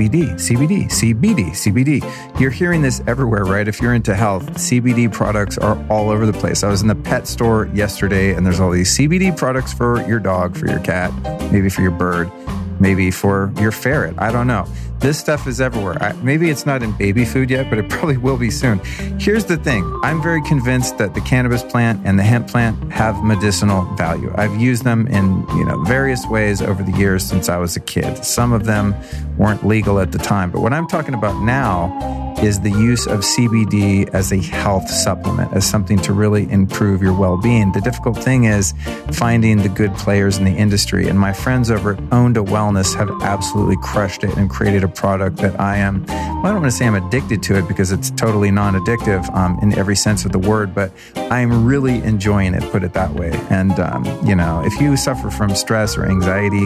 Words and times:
CBD, 0.00 0.32
CBD, 0.36 0.84
CBD, 0.86 1.50
CBD. 1.50 2.40
You're 2.40 2.50
hearing 2.50 2.80
this 2.80 3.02
everywhere, 3.06 3.44
right? 3.44 3.68
If 3.68 3.82
you're 3.82 3.92
into 3.92 4.14
health, 4.14 4.46
CBD 4.54 5.12
products 5.12 5.58
are 5.58 5.76
all 5.90 6.08
over 6.08 6.24
the 6.24 6.32
place. 6.32 6.64
I 6.64 6.70
was 6.70 6.80
in 6.80 6.88
the 6.88 6.94
pet 6.94 7.26
store 7.26 7.66
yesterday 7.74 8.32
and 8.32 8.46
there's 8.46 8.60
all 8.60 8.70
these 8.70 8.96
CBD 8.96 9.36
products 9.36 9.74
for 9.74 10.00
your 10.08 10.18
dog, 10.18 10.56
for 10.56 10.66
your 10.66 10.80
cat, 10.80 11.12
maybe 11.52 11.68
for 11.68 11.82
your 11.82 11.90
bird, 11.90 12.32
maybe 12.80 13.10
for 13.10 13.52
your 13.60 13.72
ferret. 13.72 14.14
I 14.16 14.32
don't 14.32 14.46
know. 14.46 14.66
This 15.00 15.18
stuff 15.18 15.46
is 15.46 15.62
everywhere. 15.62 15.96
I, 16.02 16.12
maybe 16.20 16.50
it's 16.50 16.66
not 16.66 16.82
in 16.82 16.92
baby 16.92 17.24
food 17.24 17.48
yet, 17.48 17.70
but 17.70 17.78
it 17.78 17.88
probably 17.88 18.18
will 18.18 18.36
be 18.36 18.50
soon. 18.50 18.80
Here's 19.18 19.46
the 19.46 19.56
thing 19.56 19.82
I'm 20.02 20.22
very 20.22 20.42
convinced 20.42 20.98
that 20.98 21.14
the 21.14 21.22
cannabis 21.22 21.62
plant 21.62 22.02
and 22.04 22.18
the 22.18 22.22
hemp 22.22 22.48
plant 22.48 22.92
have 22.92 23.24
medicinal 23.24 23.82
value. 23.96 24.30
I've 24.36 24.60
used 24.60 24.84
them 24.84 25.06
in 25.06 25.46
you 25.56 25.64
know 25.64 25.82
various 25.84 26.26
ways 26.26 26.60
over 26.60 26.82
the 26.82 26.92
years 26.92 27.24
since 27.24 27.48
I 27.48 27.56
was 27.56 27.76
a 27.76 27.80
kid. 27.80 28.22
Some 28.26 28.52
of 28.52 28.66
them 28.66 28.94
weren't 29.38 29.66
legal 29.66 30.00
at 30.00 30.12
the 30.12 30.18
time, 30.18 30.50
but 30.50 30.60
what 30.60 30.74
I'm 30.74 30.86
talking 30.86 31.14
about 31.14 31.42
now 31.42 32.20
is 32.42 32.60
the 32.60 32.70
use 32.70 33.06
of 33.06 33.20
CBD 33.20 34.08
as 34.14 34.32
a 34.32 34.38
health 34.38 34.88
supplement, 34.88 35.52
as 35.52 35.68
something 35.68 35.98
to 35.98 36.12
really 36.12 36.50
improve 36.50 37.02
your 37.02 37.12
well 37.12 37.36
being. 37.36 37.70
The 37.72 37.82
difficult 37.82 38.16
thing 38.16 38.44
is 38.44 38.72
finding 39.12 39.58
the 39.58 39.68
good 39.68 39.94
players 39.94 40.38
in 40.38 40.44
the 40.44 40.52
industry. 40.52 41.08
And 41.08 41.18
my 41.18 41.34
friends 41.34 41.70
over 41.70 41.92
at 41.92 41.98
Onda 42.10 42.44
Wellness 42.44 42.94
have 42.94 43.10
absolutely 43.22 43.76
crushed 43.82 44.24
it 44.24 44.34
and 44.38 44.48
created 44.48 44.84
a 44.84 44.88
product 44.90 45.38
that 45.38 45.58
I 45.60 45.76
am, 45.76 46.04
well, 46.06 46.46
I 46.46 46.52
don't 46.52 46.62
want 46.62 46.66
to 46.66 46.70
say 46.70 46.86
I'm 46.86 46.94
addicted 46.94 47.42
to 47.44 47.58
it 47.58 47.68
because 47.68 47.92
it's 47.92 48.10
totally 48.10 48.50
non 48.50 48.74
addictive 48.74 49.32
um, 49.34 49.58
in 49.62 49.76
every 49.78 49.96
sense 49.96 50.24
of 50.24 50.32
the 50.32 50.38
word, 50.38 50.74
but 50.74 50.92
I'm 51.16 51.64
really 51.64 52.02
enjoying 52.02 52.54
it, 52.54 52.62
put 52.72 52.82
it 52.82 52.92
that 52.94 53.12
way. 53.14 53.32
And, 53.50 53.78
um, 53.78 54.04
you 54.26 54.34
know, 54.34 54.62
if 54.64 54.80
you 54.80 54.96
suffer 54.96 55.30
from 55.30 55.54
stress 55.54 55.96
or 55.96 56.06
anxiety, 56.06 56.60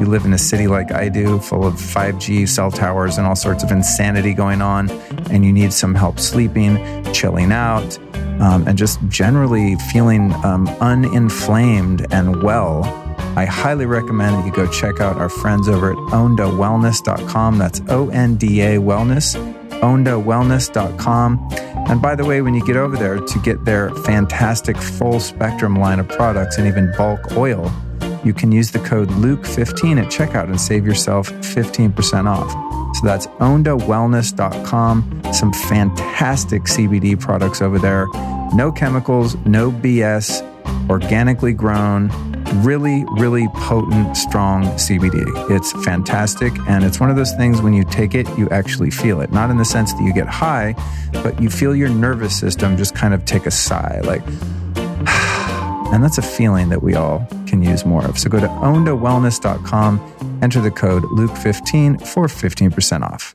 you 0.00 0.06
live 0.06 0.24
in 0.24 0.32
a 0.32 0.38
city 0.38 0.66
like 0.66 0.92
I 0.92 1.08
do, 1.08 1.38
full 1.38 1.66
of 1.66 1.74
5G 1.74 2.48
cell 2.48 2.70
towers 2.70 3.18
and 3.18 3.26
all 3.26 3.36
sorts 3.36 3.62
of 3.62 3.70
insanity 3.70 4.34
going 4.34 4.62
on 4.62 4.90
and 5.30 5.44
you 5.44 5.52
need 5.52 5.72
some 5.72 5.94
help 5.94 6.18
sleeping, 6.18 6.78
chilling 7.12 7.52
out, 7.52 7.98
um, 8.40 8.66
and 8.66 8.78
just 8.78 9.00
generally 9.08 9.76
feeling 9.92 10.32
um, 10.44 10.66
uninflamed 10.80 12.06
and 12.12 12.42
well, 12.42 12.82
I 13.38 13.44
highly 13.44 13.86
recommend 13.86 14.34
that 14.34 14.44
you 14.44 14.50
go 14.50 14.66
check 14.66 15.00
out 15.00 15.16
our 15.16 15.28
friends 15.28 15.68
over 15.68 15.92
at 15.92 15.96
ondawellness.com. 15.96 17.56
That's 17.56 17.80
O 17.88 18.08
N 18.08 18.34
D 18.34 18.62
A 18.62 18.78
Wellness, 18.78 19.36
ondawellness.com. 19.80 21.48
And 21.88 22.02
by 22.02 22.16
the 22.16 22.24
way, 22.24 22.42
when 22.42 22.54
you 22.54 22.66
get 22.66 22.76
over 22.76 22.96
there 22.96 23.20
to 23.20 23.38
get 23.38 23.64
their 23.64 23.94
fantastic 23.94 24.76
full 24.76 25.20
spectrum 25.20 25.76
line 25.76 26.00
of 26.00 26.08
products 26.08 26.58
and 26.58 26.66
even 26.66 26.92
bulk 26.96 27.20
oil, 27.36 27.70
you 28.24 28.34
can 28.34 28.50
use 28.50 28.72
the 28.72 28.80
code 28.80 29.08
Luke15 29.10 30.02
at 30.02 30.10
checkout 30.10 30.46
and 30.46 30.60
save 30.60 30.84
yourself 30.84 31.30
15% 31.30 32.26
off. 32.26 32.50
So 32.96 33.06
that's 33.06 33.28
ondawellness.com. 33.38 35.22
Some 35.32 35.52
fantastic 35.52 36.62
CBD 36.64 37.20
products 37.20 37.62
over 37.62 37.78
there. 37.78 38.08
No 38.52 38.72
chemicals, 38.72 39.36
no 39.46 39.70
BS, 39.70 40.42
organically 40.88 41.52
grown, 41.52 42.08
really, 42.62 43.04
really 43.16 43.48
potent, 43.54 44.16
strong 44.16 44.64
CBD. 44.64 45.24
It's 45.50 45.72
fantastic. 45.84 46.52
And 46.68 46.84
it's 46.84 47.00
one 47.00 47.10
of 47.10 47.16
those 47.16 47.32
things 47.34 47.60
when 47.60 47.74
you 47.74 47.84
take 47.84 48.14
it, 48.14 48.26
you 48.38 48.48
actually 48.50 48.90
feel 48.90 49.20
it. 49.20 49.30
Not 49.30 49.50
in 49.50 49.58
the 49.58 49.64
sense 49.64 49.92
that 49.92 50.02
you 50.02 50.12
get 50.12 50.26
high, 50.26 50.74
but 51.12 51.40
you 51.40 51.50
feel 51.50 51.74
your 51.74 51.88
nervous 51.88 52.38
system 52.38 52.76
just 52.76 52.94
kind 52.94 53.14
of 53.14 53.24
take 53.24 53.46
a 53.46 53.50
sigh, 53.50 54.00
like, 54.04 54.26
and 55.92 56.02
that's 56.02 56.18
a 56.18 56.22
feeling 56.22 56.68
that 56.70 56.82
we 56.82 56.94
all 56.94 57.26
can 57.46 57.62
use 57.62 57.84
more 57.84 58.04
of. 58.04 58.18
So 58.18 58.28
go 58.28 58.40
to 58.40 58.48
ondawellness.com, 58.48 60.38
enter 60.42 60.60
the 60.60 60.70
code 60.70 61.04
Luke15 61.04 62.06
for 62.06 62.26
15% 62.26 63.02
off. 63.02 63.34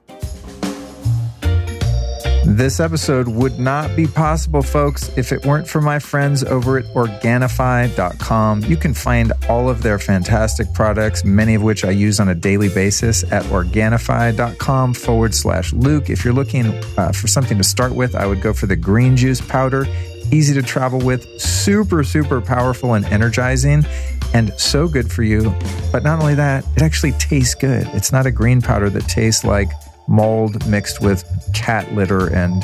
This 2.46 2.82
episode 2.82 3.28
would 3.30 3.58
not 3.58 3.96
be 3.96 4.06
possible, 4.06 4.62
folks, 4.62 5.10
if 5.18 5.32
it 5.32 5.46
weren't 5.46 5.68
for 5.68 5.80
my 5.80 5.98
friends 5.98 6.44
over 6.44 6.78
at 6.78 6.86
Organifi.com. 6.94 8.64
You 8.66 8.76
can 8.76 8.94
find 8.94 9.32
all 9.48 9.70
of 9.70 9.82
their 9.82 9.98
fantastic 9.98 10.72
products, 10.74 11.24
many 11.24 11.56
of 11.56 11.64
which 11.64 11.86
I 11.86 11.92
use 11.92 12.20
on 12.20 12.28
a 12.28 12.36
daily 12.36 12.68
basis 12.68 13.24
at 13.32 13.44
Organifi.com 13.46 14.94
forward 14.94 15.34
slash 15.34 15.72
Luke. 15.72 16.10
If 16.10 16.26
you're 16.26 16.34
looking 16.34 16.68
uh, 16.98 17.14
for 17.14 17.28
something 17.28 17.58
to 17.58 17.64
start 17.64 17.96
with, 17.96 18.14
I 18.14 18.26
would 18.26 18.42
go 18.42 18.52
for 18.52 18.66
the 18.66 18.76
green 18.76 19.16
juice 19.16 19.40
powder 19.40 19.88
easy 20.32 20.54
to 20.56 20.64
travel 20.64 21.00
with, 21.00 21.40
super, 21.40 22.04
super 22.04 22.42
powerful 22.42 22.96
and 22.96 23.06
energizing, 23.06 23.86
and 24.34 24.52
so 24.60 24.88
good 24.88 25.12
for 25.12 25.24
you. 25.24 25.54
But 25.92 26.04
not 26.04 26.20
only 26.20 26.36
that, 26.36 26.66
it 26.76 26.82
actually 26.82 27.12
tastes 27.14 27.56
good. 27.56 27.88
It's 27.94 28.12
not 28.12 28.26
a 28.26 28.32
green 28.32 28.62
powder 28.62 28.90
that 28.90 29.04
tastes 29.04 29.44
like 29.44 29.70
mold 30.08 30.66
mixed 30.68 31.02
with 31.02 31.24
cat 31.54 31.94
litter 31.94 32.34
and 32.34 32.64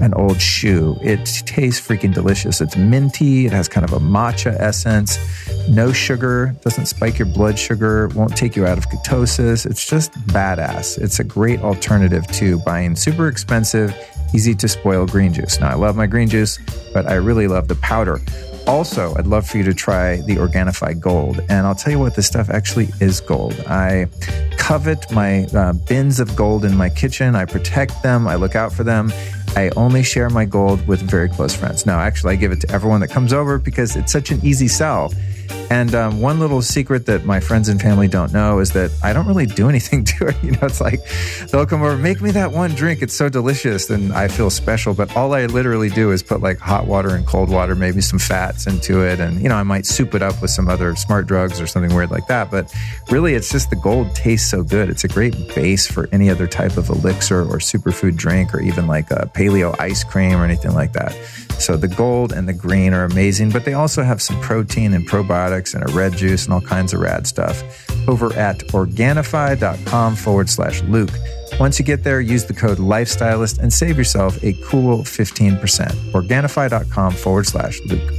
an 0.00 0.14
old 0.14 0.40
shoe. 0.40 0.98
It 1.02 1.24
tastes 1.46 1.86
freaking 1.86 2.12
delicious. 2.12 2.60
It's 2.60 2.76
minty, 2.76 3.46
it 3.46 3.52
has 3.52 3.68
kind 3.68 3.84
of 3.84 3.92
a 3.92 4.00
matcha 4.00 4.58
essence, 4.58 5.18
no 5.68 5.92
sugar, 5.92 6.54
doesn't 6.62 6.86
spike 6.86 7.18
your 7.18 7.28
blood 7.28 7.58
sugar, 7.58 8.08
won't 8.08 8.36
take 8.36 8.56
you 8.56 8.66
out 8.66 8.78
of 8.78 8.88
ketosis. 8.88 9.66
It's 9.66 9.86
just 9.86 10.12
badass. 10.28 10.98
It's 10.98 11.20
a 11.20 11.24
great 11.24 11.60
alternative 11.60 12.26
to 12.28 12.58
buying 12.60 12.96
super 12.96 13.28
expensive 13.28 13.94
easy 14.32 14.54
to 14.54 14.68
spoil 14.68 15.06
green 15.06 15.32
juice. 15.32 15.60
Now, 15.60 15.70
I 15.70 15.74
love 15.74 15.96
my 15.96 16.06
green 16.06 16.28
juice, 16.28 16.58
but 16.92 17.06
I 17.06 17.14
really 17.14 17.48
love 17.48 17.68
the 17.68 17.74
powder. 17.76 18.20
Also, 18.70 19.12
I'd 19.16 19.26
love 19.26 19.48
for 19.48 19.58
you 19.58 19.64
to 19.64 19.74
try 19.74 20.18
the 20.20 20.36
Organifi 20.36 21.00
Gold. 21.00 21.40
And 21.48 21.66
I'll 21.66 21.74
tell 21.74 21.92
you 21.92 21.98
what, 21.98 22.14
this 22.14 22.28
stuff 22.28 22.48
actually 22.48 22.88
is 23.00 23.20
gold. 23.20 23.58
I 23.66 24.06
covet 24.58 25.10
my 25.10 25.46
uh, 25.46 25.72
bins 25.72 26.20
of 26.20 26.36
gold 26.36 26.64
in 26.64 26.76
my 26.76 26.88
kitchen. 26.88 27.34
I 27.34 27.46
protect 27.46 28.00
them, 28.04 28.28
I 28.28 28.36
look 28.36 28.54
out 28.54 28.72
for 28.72 28.84
them. 28.84 29.12
I 29.56 29.70
only 29.70 30.04
share 30.04 30.30
my 30.30 30.44
gold 30.44 30.86
with 30.86 31.00
very 31.00 31.28
close 31.28 31.52
friends. 31.52 31.84
Now, 31.84 31.98
actually, 31.98 32.34
I 32.34 32.36
give 32.36 32.52
it 32.52 32.60
to 32.60 32.70
everyone 32.70 33.00
that 33.00 33.08
comes 33.08 33.32
over 33.32 33.58
because 33.58 33.96
it's 33.96 34.12
such 34.12 34.30
an 34.30 34.38
easy 34.44 34.68
sell. 34.68 35.12
And 35.70 35.94
um, 35.94 36.20
one 36.20 36.40
little 36.40 36.62
secret 36.62 37.06
that 37.06 37.24
my 37.24 37.40
friends 37.40 37.68
and 37.68 37.80
family 37.80 38.08
don't 38.08 38.32
know 38.32 38.58
is 38.58 38.72
that 38.72 38.90
I 39.02 39.12
don't 39.12 39.26
really 39.26 39.46
do 39.46 39.68
anything 39.68 40.04
to 40.18 40.28
it. 40.28 40.36
You 40.42 40.52
know, 40.52 40.58
it's 40.62 40.80
like 40.80 41.00
they'll 41.50 41.66
come 41.66 41.82
over, 41.82 41.96
make 41.96 42.20
me 42.20 42.30
that 42.32 42.52
one 42.52 42.70
drink. 42.74 43.02
It's 43.02 43.14
so 43.14 43.28
delicious. 43.28 43.90
And 43.90 44.12
I 44.12 44.28
feel 44.28 44.50
special. 44.50 44.94
But 44.94 45.16
all 45.16 45.34
I 45.34 45.46
literally 45.46 45.90
do 45.90 46.12
is 46.12 46.22
put 46.22 46.40
like 46.40 46.58
hot 46.58 46.86
water 46.86 47.14
and 47.14 47.26
cold 47.26 47.50
water, 47.50 47.74
maybe 47.74 48.00
some 48.00 48.18
fats 48.18 48.66
into 48.66 49.02
it. 49.06 49.20
And, 49.20 49.40
you 49.40 49.48
know, 49.48 49.56
I 49.56 49.62
might 49.62 49.86
soup 49.86 50.14
it 50.14 50.22
up 50.22 50.40
with 50.42 50.50
some 50.50 50.68
other 50.68 50.94
smart 50.96 51.26
drugs 51.26 51.60
or 51.60 51.66
something 51.66 51.94
weird 51.94 52.10
like 52.10 52.26
that. 52.28 52.50
But 52.50 52.74
really, 53.10 53.34
it's 53.34 53.50
just 53.50 53.70
the 53.70 53.76
gold 53.76 54.14
tastes 54.14 54.50
so 54.50 54.62
good. 54.62 54.88
It's 54.90 55.04
a 55.04 55.08
great 55.08 55.34
base 55.54 55.86
for 55.86 56.08
any 56.12 56.30
other 56.30 56.46
type 56.46 56.76
of 56.76 56.88
elixir 56.88 57.42
or 57.42 57.58
superfood 57.58 58.16
drink 58.16 58.54
or 58.54 58.60
even 58.60 58.86
like 58.86 59.10
a 59.10 59.30
paleo 59.34 59.78
ice 59.78 60.04
cream 60.04 60.38
or 60.38 60.44
anything 60.44 60.74
like 60.74 60.92
that. 60.94 61.12
So 61.60 61.76
the 61.76 61.88
gold 61.88 62.32
and 62.32 62.48
the 62.48 62.54
green 62.54 62.94
are 62.94 63.04
amazing, 63.04 63.50
but 63.50 63.64
they 63.64 63.74
also 63.74 64.02
have 64.02 64.22
some 64.22 64.40
protein 64.40 64.94
and 64.94 65.06
probiotics 65.06 65.39
and 65.48 65.88
a 65.88 65.92
red 65.92 66.12
juice 66.16 66.44
and 66.44 66.54
all 66.54 66.60
kinds 66.60 66.92
of 66.92 67.00
rad 67.00 67.26
stuff 67.26 67.62
over 68.08 68.32
at 68.34 68.58
Organifi.com 68.68 70.16
forward 70.16 70.48
slash 70.48 70.82
Luke. 70.82 71.10
Once 71.58 71.78
you 71.78 71.84
get 71.84 72.04
there, 72.04 72.20
use 72.20 72.44
the 72.44 72.54
code 72.54 72.78
Lifestylist 72.78 73.58
and 73.58 73.72
save 73.72 73.98
yourself 73.98 74.42
a 74.42 74.52
cool 74.64 74.98
15%. 74.98 75.58
Organifi.com 76.12 77.12
forward 77.12 77.46
slash 77.46 77.80
Luke. 77.86 78.12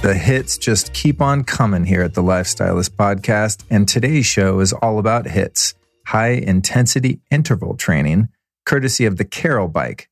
The 0.00 0.14
hits 0.14 0.58
just 0.58 0.92
keep 0.92 1.20
on 1.20 1.44
coming 1.44 1.84
here 1.84 2.02
at 2.02 2.14
the 2.14 2.24
Lifestylist 2.24 2.90
podcast, 2.96 3.62
and 3.70 3.88
today's 3.88 4.26
show 4.26 4.58
is 4.58 4.72
all 4.72 4.98
about 4.98 5.26
hits 5.26 5.74
high 6.06 6.30
intensity 6.30 7.20
interval 7.30 7.76
training, 7.76 8.28
courtesy 8.66 9.06
of 9.06 9.16
the 9.16 9.24
Carol 9.24 9.68
bike, 9.68 10.08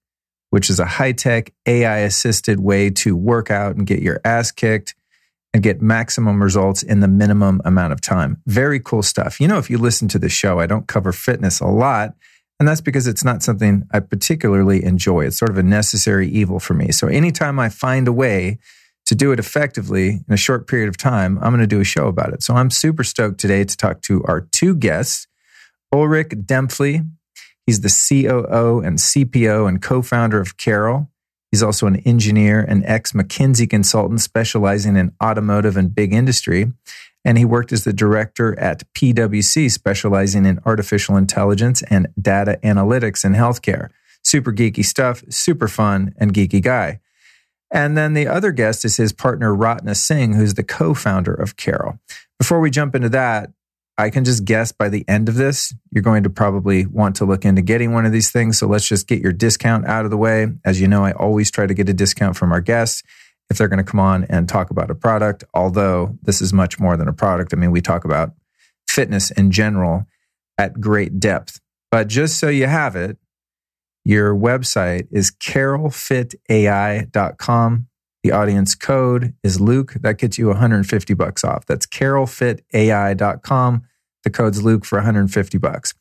which 0.51 0.69
is 0.69 0.79
a 0.79 0.85
high 0.85 1.13
tech 1.13 1.53
AI 1.67 1.99
assisted 1.99 2.61
way 2.61 2.91
to 2.91 3.17
work 3.17 3.51
out 3.51 3.77
and 3.77 3.87
get 3.87 4.03
your 4.03 4.21
ass 4.25 4.51
kicked 4.51 4.95
and 5.53 5.63
get 5.63 5.83
maximum 5.83 6.43
results 6.43 6.83
in 6.83 7.01
the 7.01 7.09
minimum 7.09 7.61
amount 7.65 7.93
of 7.93 8.01
time. 8.01 8.41
Very 8.47 8.79
cool 8.79 9.03
stuff. 9.03 9.41
You 9.41 9.49
know, 9.49 9.59
if 9.59 9.69
you 9.69 9.79
listen 9.79 10.07
to 10.09 10.19
the 10.19 10.29
show, 10.29 10.61
I 10.61 10.67
don't 10.67 10.87
cover 10.87 11.13
fitness 11.13 11.61
a 11.61 11.67
lot. 11.67 12.15
And 12.61 12.69
that's 12.69 12.83
because 12.83 13.07
it's 13.07 13.25
not 13.25 13.43
something 13.43 13.85
I 13.91 14.01
particularly 14.01 14.85
enjoy. 14.85 15.25
It's 15.25 15.39
sort 15.39 15.51
of 15.51 15.57
a 15.57 15.63
necessary 15.63 16.29
evil 16.29 16.61
for 16.61 16.75
me. 16.75 16.93
So 16.93 17.09
anytime 17.09 17.59
I 17.59 17.71
find 17.71 18.07
a 18.07 18.13
way 18.13 18.59
to 19.07 19.15
do 19.15 19.33
it 19.33 19.39
effectively 19.39 20.21
in 20.29 20.35
a 20.35 20.37
short 20.37 20.69
period 20.69 20.89
of 20.89 20.99
time, 20.99 21.39
I'm 21.39 21.51
going 21.51 21.61
to 21.61 21.67
do 21.67 21.81
a 21.81 21.85
show 21.85 22.07
about 22.07 22.33
it. 22.35 22.43
So 22.43 22.55
I'm 22.55 22.71
super 22.71 23.03
stoked 23.03 23.41
today 23.41 23.65
to 23.65 23.77
talk 23.77 24.03
to 24.03 24.23
our 24.25 24.43
two 24.43 24.75
guests, 24.75 25.27
Ulrich 25.93 26.29
Dempfli. 26.29 27.11
He's 27.67 27.81
the 27.81 27.89
COO 27.89 28.81
and 28.81 28.99
CPO 28.99 29.69
and 29.69 29.81
co 29.81 30.03
founder 30.03 30.41
of 30.41 30.57
Carol. 30.57 31.09
He's 31.51 31.63
also 31.63 31.87
an 31.87 31.97
engineer 31.97 32.61
and 32.61 32.85
ex 32.85 33.13
McKinsey 33.13 33.69
consultant 33.69 34.21
specializing 34.21 34.97
in 34.97 35.13
automotive 35.23 35.77
and 35.77 35.95
big 35.95 36.13
industry. 36.13 36.73
And 37.25 37.37
he 37.37 37.45
worked 37.45 37.73
as 37.73 37.85
the 37.85 37.93
director 37.93 38.59
at 38.59 38.83
PwC, 38.95 39.71
specializing 39.71 40.47
in 40.47 40.61
artificial 40.65 41.17
intelligence 41.17 41.83
and 41.91 42.09
data 42.21 42.59
analytics 42.63 43.25
in 43.25 43.35
healthcare. 43.35 43.91
Super 44.23 44.53
geeky 44.53 44.85
stuff, 44.85 45.23
super 45.29 45.69
fun, 45.69 46.15
and 46.19 46.33
geeky 46.33 46.63
guy. 46.63 47.01
And 47.71 47.97
then 47.97 48.15
the 48.15 48.27
other 48.27 48.53
guest 48.53 48.85
is 48.85 48.97
his 48.97 49.13
partner, 49.13 49.55
Ratna 49.55 49.95
Singh, 49.95 50.35
who's 50.35 50.55
the 50.55 50.65
co 50.65 50.95
founder 50.95 51.35
of 51.35 51.57
Carol. 51.57 51.99
Before 52.39 52.61
we 52.61 52.71
jump 52.71 52.95
into 52.95 53.09
that, 53.11 53.51
I 53.99 54.11
can 54.11 54.25
just 54.25 54.45
guess 54.45 54.73
by 54.73 54.89
the 54.89 55.05
end 55.07 55.29
of 55.29 55.35
this, 55.35 55.75
you're 55.91 56.03
going 56.03 56.23
to 56.23 56.31
probably 56.31 56.87
want 56.87 57.17
to 57.17 57.25
look 57.25 57.45
into 57.45 57.63
getting 57.63 57.93
one 57.93 58.07
of 58.07 58.13
these 58.13 58.31
things. 58.31 58.59
So 58.59 58.67
let's 58.67 58.89
just 58.89 59.07
get 59.07 59.21
your 59.21 59.33
discount 59.33 59.87
out 59.87 60.05
of 60.05 60.11
the 60.11 60.17
way. 60.17 60.49
As 60.65 60.81
you 60.81 60.89
know, 60.89 61.05
I 61.05 61.13
always 61.13 61.51
try 61.51 61.67
to 61.67 61.75
get 61.75 61.89
a 61.89 61.95
discount 61.95 62.37
from 62.37 62.53
our 62.53 62.61
guests 62.61 63.03
if 63.51 63.59
they're 63.59 63.69
going 63.69 63.85
to 63.85 63.91
come 63.91 64.01
on 64.01 64.25
and 64.25 64.49
talk 64.49 64.71
about 64.71 64.91
a 64.91 64.95
product, 64.95 65.45
although 65.53 66.17
this 66.23 66.41
is 66.41 66.53
much 66.53 66.81
more 66.81 66.97
than 66.97 67.09
a 67.09 67.13
product. 67.13 67.53
I 67.53 67.57
mean, 67.57 67.73
we 67.73 67.81
talk 67.81 68.05
about 68.05 68.33
fitness 68.89 69.31
in 69.33 69.51
general 69.51 70.07
at 70.57 70.81
great 70.81 71.21
depth. 71.21 71.61
But 71.91 72.09
just 72.09 72.39
so 72.39 72.49
you 72.49 72.67
have 72.67 72.97
it, 72.97 73.19
your 74.05 74.35
website 74.35 75.09
is 75.11 75.31
carolfitai.com. 75.31 77.87
The 78.23 78.33
audience 78.33 78.75
code 78.75 79.35
is 79.43 79.61
Luke. 79.61 79.95
That 79.95 80.19
gets 80.19 80.39
you 80.39 80.49
150 80.49 81.15
bucks 81.15 81.43
off. 81.43 81.65
That's 81.67 81.87
carolfitai.com. 81.87 83.83
The 84.25 84.31
code's 84.31 84.63
Luke 84.63 84.85
for 84.85 84.97
150 84.99 85.59
bucks. 85.59 85.95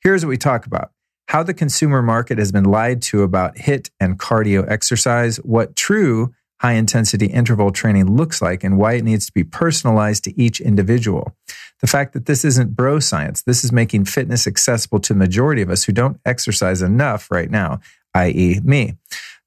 Here's 0.00 0.24
what 0.24 0.30
we 0.30 0.38
talk 0.38 0.64
about. 0.64 0.92
How 1.28 1.42
the 1.42 1.52
consumer 1.52 2.00
market 2.00 2.38
has 2.38 2.50
been 2.50 2.64
lied 2.64 3.02
to 3.02 3.22
about 3.22 3.58
HIT 3.58 3.90
and 4.00 4.18
cardio 4.18 4.68
exercise, 4.70 5.36
what 5.38 5.76
true 5.76 6.32
high 6.60 6.72
intensity 6.72 7.26
interval 7.26 7.70
training 7.70 8.16
looks 8.16 8.42
like 8.42 8.64
and 8.64 8.78
why 8.78 8.94
it 8.94 9.04
needs 9.04 9.26
to 9.26 9.32
be 9.32 9.44
personalized 9.44 10.24
to 10.24 10.40
each 10.40 10.60
individual. 10.60 11.36
The 11.80 11.86
fact 11.86 12.12
that 12.14 12.26
this 12.26 12.44
isn't 12.44 12.74
bro 12.74 12.98
science, 12.98 13.42
this 13.42 13.62
is 13.62 13.70
making 13.70 14.06
fitness 14.06 14.46
accessible 14.46 14.98
to 15.00 15.12
the 15.12 15.18
majority 15.18 15.62
of 15.62 15.70
us 15.70 15.84
who 15.84 15.92
don't 15.92 16.18
exercise 16.24 16.82
enough 16.82 17.30
right 17.30 17.50
now, 17.50 17.80
i.e., 18.14 18.60
me. 18.64 18.96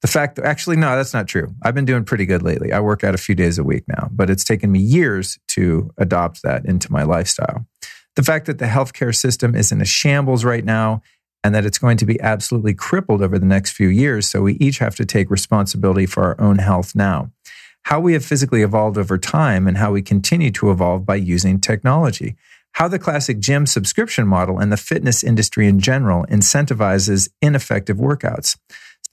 The 0.01 0.07
fact 0.07 0.35
that 0.35 0.45
actually, 0.45 0.77
no, 0.77 0.95
that's 0.95 1.13
not 1.13 1.27
true. 1.27 1.53
I've 1.63 1.75
been 1.75 1.85
doing 1.85 2.03
pretty 2.03 2.25
good 2.25 2.41
lately. 2.41 2.73
I 2.73 2.79
work 2.79 3.03
out 3.03 3.13
a 3.13 3.19
few 3.19 3.35
days 3.35 3.59
a 3.59 3.63
week 3.63 3.83
now, 3.87 4.09
but 4.11 4.29
it's 4.29 4.43
taken 4.43 4.71
me 4.71 4.79
years 4.79 5.37
to 5.49 5.91
adopt 5.97 6.41
that 6.41 6.65
into 6.65 6.91
my 6.91 7.03
lifestyle. 7.03 7.67
The 8.15 8.23
fact 8.23 8.47
that 8.47 8.57
the 8.57 8.65
healthcare 8.65 9.15
system 9.15 9.55
is 9.55 9.71
in 9.71 9.79
a 9.79 9.85
shambles 9.85 10.43
right 10.43 10.65
now 10.65 11.01
and 11.43 11.53
that 11.55 11.65
it's 11.65 11.77
going 11.77 11.97
to 11.97 12.05
be 12.05 12.19
absolutely 12.21 12.73
crippled 12.73 13.21
over 13.21 13.37
the 13.37 13.45
next 13.45 13.71
few 13.71 13.87
years. 13.87 14.27
So 14.27 14.41
we 14.41 14.53
each 14.55 14.79
have 14.79 14.95
to 14.95 15.05
take 15.05 15.29
responsibility 15.29 16.05
for 16.05 16.23
our 16.23 16.41
own 16.41 16.57
health 16.57 16.95
now. 16.95 17.31
How 17.83 17.99
we 17.99 18.13
have 18.13 18.25
physically 18.25 18.61
evolved 18.61 18.97
over 18.97 19.17
time 19.17 19.67
and 19.67 19.77
how 19.77 19.91
we 19.91 20.01
continue 20.01 20.51
to 20.51 20.71
evolve 20.71 21.05
by 21.05 21.15
using 21.15 21.59
technology. 21.59 22.35
How 22.73 22.88
the 22.88 23.00
classic 23.00 23.39
gym 23.39 23.65
subscription 23.65 24.27
model 24.27 24.59
and 24.59 24.71
the 24.71 24.77
fitness 24.77 25.23
industry 25.23 25.68
in 25.68 25.79
general 25.79 26.25
incentivizes 26.27 27.29
ineffective 27.41 27.97
workouts. 27.97 28.57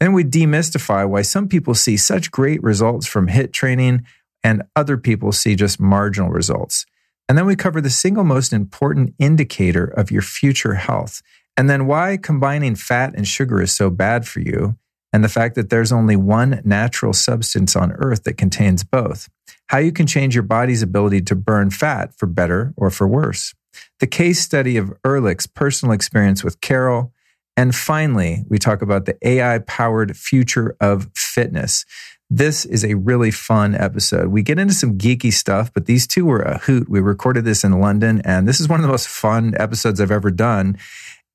Then 0.01 0.13
we 0.13 0.25
demystify 0.25 1.09
why 1.09 1.23
some 1.23 1.49
people 1.49 1.75
see 1.75 1.97
such 1.97 2.31
great 2.31 2.63
results 2.63 3.07
from 3.07 3.29
HIT 3.29 3.53
training 3.53 4.07
and 4.45 4.63
other 4.77 4.97
people 4.97 5.33
see 5.33 5.57
just 5.57 5.81
marginal 5.81 6.31
results. 6.31 6.87
And 7.29 7.37
then 7.37 7.47
we 7.47 7.57
cover 7.57 7.81
the 7.81 7.91
single 7.91 8.25
most 8.25 8.53
important 8.53 9.15
indicator 9.19 9.85
of 9.85 10.11
your 10.11 10.23
future 10.23 10.75
health 10.75 11.21
and 11.59 11.69
then 11.69 11.87
why 11.89 12.17
combining 12.17 12.77
fat 12.77 13.15
and 13.17 13.27
sugar 13.27 13.61
is 13.61 13.75
so 13.75 13.91
bad 13.91 14.29
for 14.29 14.39
you, 14.39 14.77
and 15.13 15.25
the 15.25 15.29
fact 15.29 15.57
that 15.57 15.71
there's 15.71 15.91
only 15.91 16.15
one 16.15 16.63
natural 16.65 17.13
substance 17.13 17.75
on 17.75 17.91
earth 17.97 18.23
that 18.23 18.39
contains 18.39 18.85
both. 18.85 19.29
How 19.69 19.79
you 19.79 19.93
can 19.93 20.07
change 20.07 20.35
your 20.35 20.43
body's 20.43 20.83
ability 20.83 21.21
to 21.23 21.37
burn 21.37 21.71
fat 21.71 22.15
for 22.17 22.27
better 22.27 22.73
or 22.77 22.91
for 22.91 23.07
worse. 23.07 23.55
The 24.01 24.07
case 24.07 24.41
study 24.41 24.77
of 24.79 24.93
Ulrich's 25.05 25.47
personal 25.47 25.93
experience 25.93 26.43
with 26.43 26.61
Carol. 26.61 27.13
And 27.57 27.75
finally, 27.75 28.45
we 28.49 28.59
talk 28.59 28.81
about 28.81 29.05
the 29.05 29.19
AI 29.23 29.59
powered 29.59 30.17
future 30.17 30.75
of 30.81 31.09
fitness. 31.15 31.85
This 32.31 32.65
is 32.65 32.85
a 32.85 32.95
really 32.95 33.31
fun 33.31 33.75
episode. 33.75 34.29
We 34.29 34.43
get 34.43 34.59
into 34.59 34.75
some 34.75 34.97
geeky 34.97 35.33
stuff, 35.33 35.73
but 35.73 35.87
these 35.87 36.07
two 36.07 36.25
were 36.25 36.41
a 36.41 36.59
hoot. 36.59 36.89
We 36.89 37.01
recorded 37.01 37.45
this 37.45 37.65
in 37.65 37.81
London, 37.81 38.23
and 38.25 38.49
this 38.49 38.61
is 38.61 38.69
one 38.69 38.81
of 38.81 38.83
the 38.83 38.93
most 38.93 39.09
fun 39.09 39.55
episodes 39.59 40.01
I've 40.01 40.11
ever 40.11 40.31
done. 40.31 40.79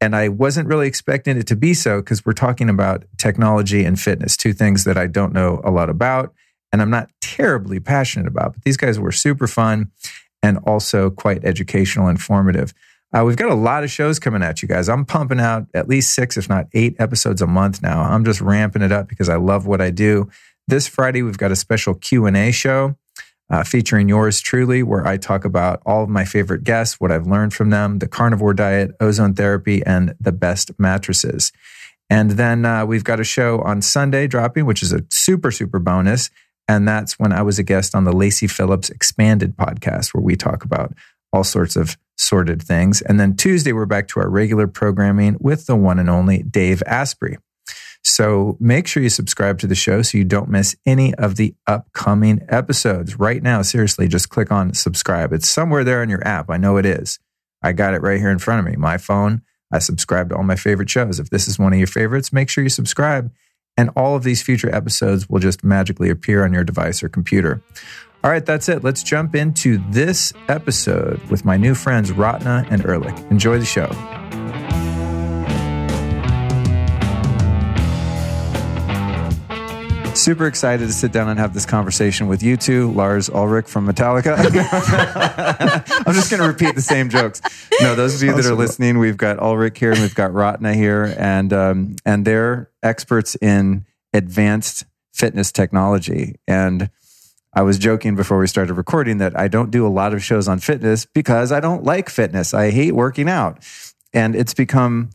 And 0.02 0.16
I 0.16 0.28
wasn't 0.30 0.68
really 0.68 0.88
expecting 0.88 1.38
it 1.38 1.48
to 1.48 1.56
be 1.56 1.74
so 1.74 2.02
because 2.02 2.26
we're 2.26 2.34
talking 2.34 2.70
about 2.70 3.06
technology 3.18 3.84
and 3.86 4.00
fitness, 4.00 4.36
two 4.36 4.54
things 4.54 4.86
that 4.86 4.98
I 4.98 5.08
don't 5.08 5.34
know 5.34 5.62
a 5.64 5.72
lot 5.72 5.90
about 5.90 6.34
and 6.74 6.81
I'm 6.81 6.90
not 6.90 7.10
terribly 7.22 7.80
passionate 7.80 8.28
about. 8.28 8.54
But 8.54 8.64
these 8.64 8.75
guys 8.75 9.00
were 9.00 9.14
super 9.14 9.48
fun 9.48 9.92
and 10.42 10.58
also 10.66 11.10
quite 11.10 11.46
educational, 11.46 12.08
and 12.08 12.18
informative. 12.18 12.74
Uh, 13.16 13.24
we've 13.24 13.38
got 13.38 13.52
a 13.52 13.56
lot 13.56 13.84
of 13.84 13.92
shows 13.92 14.20
coming 14.20 14.42
at 14.42 14.62
you 14.62 14.68
guys. 14.68 14.90
I'm 14.90 15.06
pumping 15.06 15.40
out 15.40 15.68
at 15.74 15.88
least 15.88 16.16
six, 16.16 16.36
if 16.36 16.50
not 16.50 16.68
eight 16.74 16.96
episodes 17.00 17.42
a 17.42 17.48
month 17.48 17.81
now. 17.81 18.02
I'm 18.02 18.25
just 18.25 18.42
ramping 18.42 18.81
it 18.81 18.92
up 18.92 19.08
because 19.08 19.30
I 19.30 19.36
love 19.36 19.68
what 19.68 19.80
I 19.80 19.92
do. 19.92 20.30
This 20.68 20.88
Friday, 20.88 21.22
we've 21.22 21.38
got 21.38 21.52
a 21.52 21.56
special 21.56 21.94
Q&A 21.94 22.52
show 22.52 22.98
uh, 23.50 23.64
featuring 23.64 24.10
yours 24.10 24.42
truly, 24.42 24.81
where 24.81 25.06
I 25.06 25.18
talk 25.18 25.46
about 25.46 25.81
all 25.86 26.04
of 26.04 26.10
my 26.10 26.25
favorite 26.25 26.64
guests, 26.64 27.00
what 27.00 27.12
I've 27.12 27.28
learned 27.28 27.54
from 27.54 27.70
them, 27.70 28.00
the 28.00 28.08
carnivore 28.08 28.54
diet, 28.54 28.92
ozone 29.00 29.36
therapy, 29.36 29.84
and 29.86 30.16
the 30.20 30.31
best 30.31 30.72
mattresses. 30.80 31.52
And 32.10 32.31
then 32.31 32.66
uh, 32.66 32.86
we've 32.86 33.04
got 33.04 33.20
a 33.20 33.24
show 33.24 33.62
on 33.62 33.81
Sunday 33.81 34.28
dropping, 34.28 34.66
which 34.66 34.81
is 34.81 34.92
a 34.92 35.06
super, 35.10 35.52
super 35.52 35.80
bonus. 35.80 36.30
And 36.68 36.88
that's 36.88 37.19
when 37.19 37.33
I 37.33 37.42
was 37.42 37.60
a 37.60 37.63
guest 37.63 37.94
on 37.94 38.04
the 38.04 38.13
Lacy 38.13 38.48
Phillips 38.48 38.89
Expanded 38.89 39.57
podcast, 39.57 40.13
where 40.13 40.24
we 40.24 40.36
talk 40.36 40.63
about 40.63 40.94
all 41.31 41.44
sorts 41.44 41.75
of 41.75 41.98
sorted 42.18 42.62
things. 42.62 43.01
And 43.01 43.19
then 43.19 43.36
Tuesday, 43.36 43.74
we're 43.74 43.86
back 43.86 44.07
to 44.10 44.19
our 44.19 44.30
regular 44.30 44.68
programming 44.68 45.38
with 45.39 45.65
the 45.65 45.75
one 45.75 46.00
and 46.00 46.10
only 46.10 46.44
Dave 46.44 46.81
Asprey. 46.86 47.38
So 48.04 48.57
make 48.60 48.86
sure 48.88 49.01
you 49.01 49.10
subscribe 49.10 49.60
to 49.60 49.68
the 49.68 49.75
show 49.75 50.01
so 50.01 50.18
you 50.18 50.25
don't 50.25 50.50
miss 50.50 50.75
any 50.86 51.13
of 51.15 51.38
the 51.38 51.56
upcoming 51.68 52.42
episodes. 52.50 53.18
Right 53.18 53.42
now, 53.42 53.62
seriously, 53.62 54.07
just 54.07 54.30
click 54.30 54.51
on 54.51 54.74
subscribe. 54.74 55.31
It's 55.31 55.48
somewhere 55.48 55.83
there 55.83 56.01
on 56.01 56.10
your 56.10 56.25
app. 56.27 56.50
I 56.50 56.58
know 56.58 56.77
it 56.77 56.86
is. 56.86 57.20
I 57.62 57.72
got 57.72 57.93
it 57.93 58.01
right 58.01 58.20
here 58.20 58.29
in 58.29 58.39
front 58.39 58.60
of 58.60 58.72
me. 58.72 58.75
My 58.77 58.98
phone, 58.98 59.41
I 59.72 59.79
subscribe 59.79 60.29
to 60.29 60.36
all 60.36 60.43
my 60.43 60.58
favorite 60.58 60.89
shows. 60.89 61.20
If 61.20 61.29
this 61.29 61.48
is 61.48 61.58
one 61.58 61.72
of 61.72 61.79
your 61.79 61.88
favorites, 61.88 62.34
make 62.34 62.50
sure 62.50 62.63
you 62.63 62.70
subscribe. 62.70 63.32
And 63.77 63.89
all 63.96 64.15
of 64.15 64.24
these 64.24 64.42
future 64.42 64.74
episodes 64.74 65.30
will 65.30 65.39
just 65.39 65.63
magically 65.63 66.10
appear 66.10 66.44
on 66.44 66.53
your 66.53 66.63
device 66.63 67.01
or 67.01 67.10
computer. 67.10 67.62
All 68.24 68.32
right, 68.32 68.46
that's 68.46 68.70
it. 68.70 68.84
Let's 68.84 69.03
jump 69.03 69.36
into 69.36 69.84
this 69.89 70.32
episode 70.48 71.22
with 71.30 71.44
my 71.44 71.58
new 71.58 71.75
friends, 71.75 72.12
Ratna 72.12 72.65
and 72.70 72.86
Ulrich. 72.86 73.20
Enjoy 73.30 73.58
the 73.58 73.65
show. 73.65 73.89
Super 80.15 80.46
excited 80.46 80.86
to 80.86 80.93
sit 80.93 81.12
down 81.12 81.27
and 81.27 81.39
have 81.39 81.53
this 81.53 81.65
conversation 81.65 82.27
with 82.27 82.43
you 82.43 82.55
two, 82.55 82.91
Lars 82.91 83.29
Ulrich 83.29 83.67
from 83.67 83.88
Metallica. 83.88 84.38
I'm 86.08 86.13
just 86.13 86.29
going 86.29 86.41
to 86.41 86.48
repeat 86.48 86.75
the 86.75 86.82
same 86.82 87.10
jokes. 87.10 87.41
No, 87.82 87.96
those 87.96 88.15
of 88.15 88.24
you 88.24 88.34
that 88.36 88.46
are 88.46 88.55
listening, 88.55 89.00
we've 89.00 89.17
got 89.17 89.39
Ulrich 89.39 89.79
here 89.79 89.91
and 89.91 90.00
we've 90.00 90.13
got 90.13 90.32
Ratna 90.34 90.75
here, 90.75 91.15
and 91.17 91.51
um, 91.51 91.96
and 92.05 92.25
they're 92.25 92.70
experts 92.84 93.36
in 93.41 93.86
advanced 94.13 94.86
fitness 95.13 95.51
technology. 95.51 96.36
And 96.48 96.89
I 97.53 97.63
was 97.63 97.77
joking 97.79 98.15
before 98.15 98.39
we 98.39 98.48
started 98.48 98.75
recording 98.75 99.17
that 99.17 99.38
I 99.38 99.48
don't 99.48 99.72
do 99.72 99.86
a 99.86 99.89
lot 99.89 100.13
of 100.13 100.24
shows 100.24 100.48
on 100.48 100.60
fitness 100.60 101.05
because 101.05 101.51
I 101.51 101.60
don't 101.60 101.84
like 101.84 102.10
fitness. 102.10 102.53
I 102.53 102.70
hate 102.72 102.93
working 102.93 103.27
out, 103.27 103.63
and 104.13 104.36
it's 104.36 104.53
become 104.53 105.10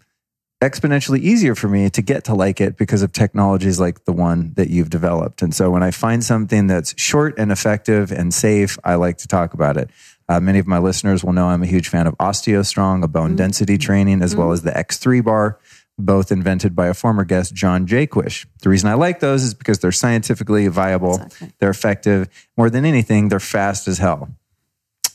exponentially 0.61 1.21
easier 1.21 1.55
for 1.55 1.69
me 1.69 1.88
to 1.91 2.03
get 2.03 2.25
to 2.25 2.35
like 2.35 2.61
it 2.61 2.77
because 2.77 3.03
of 3.03 3.12
technologies 3.12 3.79
like 3.79 4.05
the 4.07 4.12
one 4.12 4.53
that 4.55 4.71
you've 4.71 4.91
developed. 4.91 5.41
And 5.41 5.55
so 5.55 5.71
when 5.71 5.85
I 5.85 5.93
find 5.93 6.23
something 6.25 6.67
that's 6.67 7.00
short 7.00 7.38
and 7.38 7.53
effective 7.53 8.11
and 8.11 8.35
safe, 8.35 8.77
I 8.83 8.97
like 8.97 9.19
to 9.19 9.29
talk 9.29 9.55
about 9.55 9.77
it. 9.77 9.91
Uh, 10.29 10.41
many 10.41 10.59
of 10.59 10.67
my 10.67 10.79
listeners 10.79 11.25
will 11.25 11.33
know 11.33 11.47
I'm 11.47 11.62
a 11.62 11.67
huge 11.67 11.88
fan 11.88 12.07
of 12.07 12.17
OsteoStrong, 12.19 13.05
a 13.05 13.09
bone 13.09 13.31
mm-hmm. 13.31 13.37
density 13.37 13.79
training, 13.79 14.21
as 14.21 14.33
mm-hmm. 14.33 14.41
well 14.41 14.53
as 14.53 14.62
the 14.62 14.73
X3 14.73 15.25
bar, 15.25 15.59
both 15.97 16.33
invented 16.33 16.75
by 16.75 16.88
a 16.88 16.95
former 16.95 17.25
guest, 17.25 17.55
John 17.55 17.87
Jaquish. 17.87 18.47
The 18.61 18.69
reason 18.69 18.91
I 18.91 18.95
like 18.95 19.21
those 19.21 19.45
is 19.45 19.55
because 19.55 19.79
they're 19.79 19.93
scientifically 19.93 20.67
viable, 20.69 21.15
exactly. 21.15 21.53
they're 21.61 21.71
effective. 21.71 22.29
More 22.57 22.69
than 22.69 22.85
anything, 22.85 23.29
they're 23.29 23.41
fast 23.41 23.88
as 23.88 23.99
hell. 23.99 24.29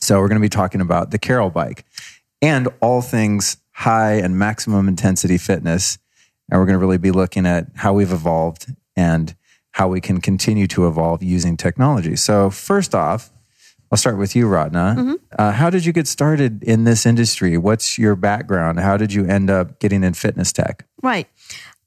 So 0.00 0.20
we're 0.20 0.28
going 0.28 0.40
to 0.40 0.44
be 0.44 0.48
talking 0.48 0.80
about 0.80 1.10
the 1.10 1.18
Carol 1.18 1.50
bike 1.50 1.84
and 2.42 2.68
all 2.80 3.00
things 3.00 3.58
high 3.74 4.14
and 4.14 4.38
maximum 4.38 4.88
intensity 4.88 5.36
fitness. 5.36 5.98
And 6.50 6.60
we're 6.60 6.66
going 6.66 6.78
to 6.78 6.80
really 6.80 6.98
be 6.98 7.10
looking 7.10 7.46
at 7.46 7.66
how 7.74 7.92
we've 7.92 8.12
evolved 8.12 8.72
and 8.96 9.34
how 9.72 9.88
we 9.88 10.00
can 10.00 10.20
continue 10.20 10.66
to 10.68 10.86
evolve 10.86 11.22
using 11.22 11.56
technology. 11.56 12.16
So, 12.16 12.48
first 12.50 12.94
off, 12.94 13.32
I'll 13.90 13.98
start 13.98 14.18
with 14.18 14.36
you, 14.36 14.46
Ratna. 14.46 14.94
Mm-hmm. 14.96 15.14
Uh, 15.38 15.52
how 15.52 15.70
did 15.70 15.84
you 15.84 15.92
get 15.92 16.06
started 16.06 16.62
in 16.62 16.84
this 16.84 17.06
industry? 17.06 17.58
What's 17.58 17.98
your 17.98 18.16
background? 18.16 18.80
How 18.80 18.96
did 18.96 19.12
you 19.12 19.26
end 19.26 19.50
up 19.50 19.78
getting 19.80 20.04
in 20.04 20.14
fitness 20.14 20.52
tech? 20.52 20.86
Right. 21.02 21.28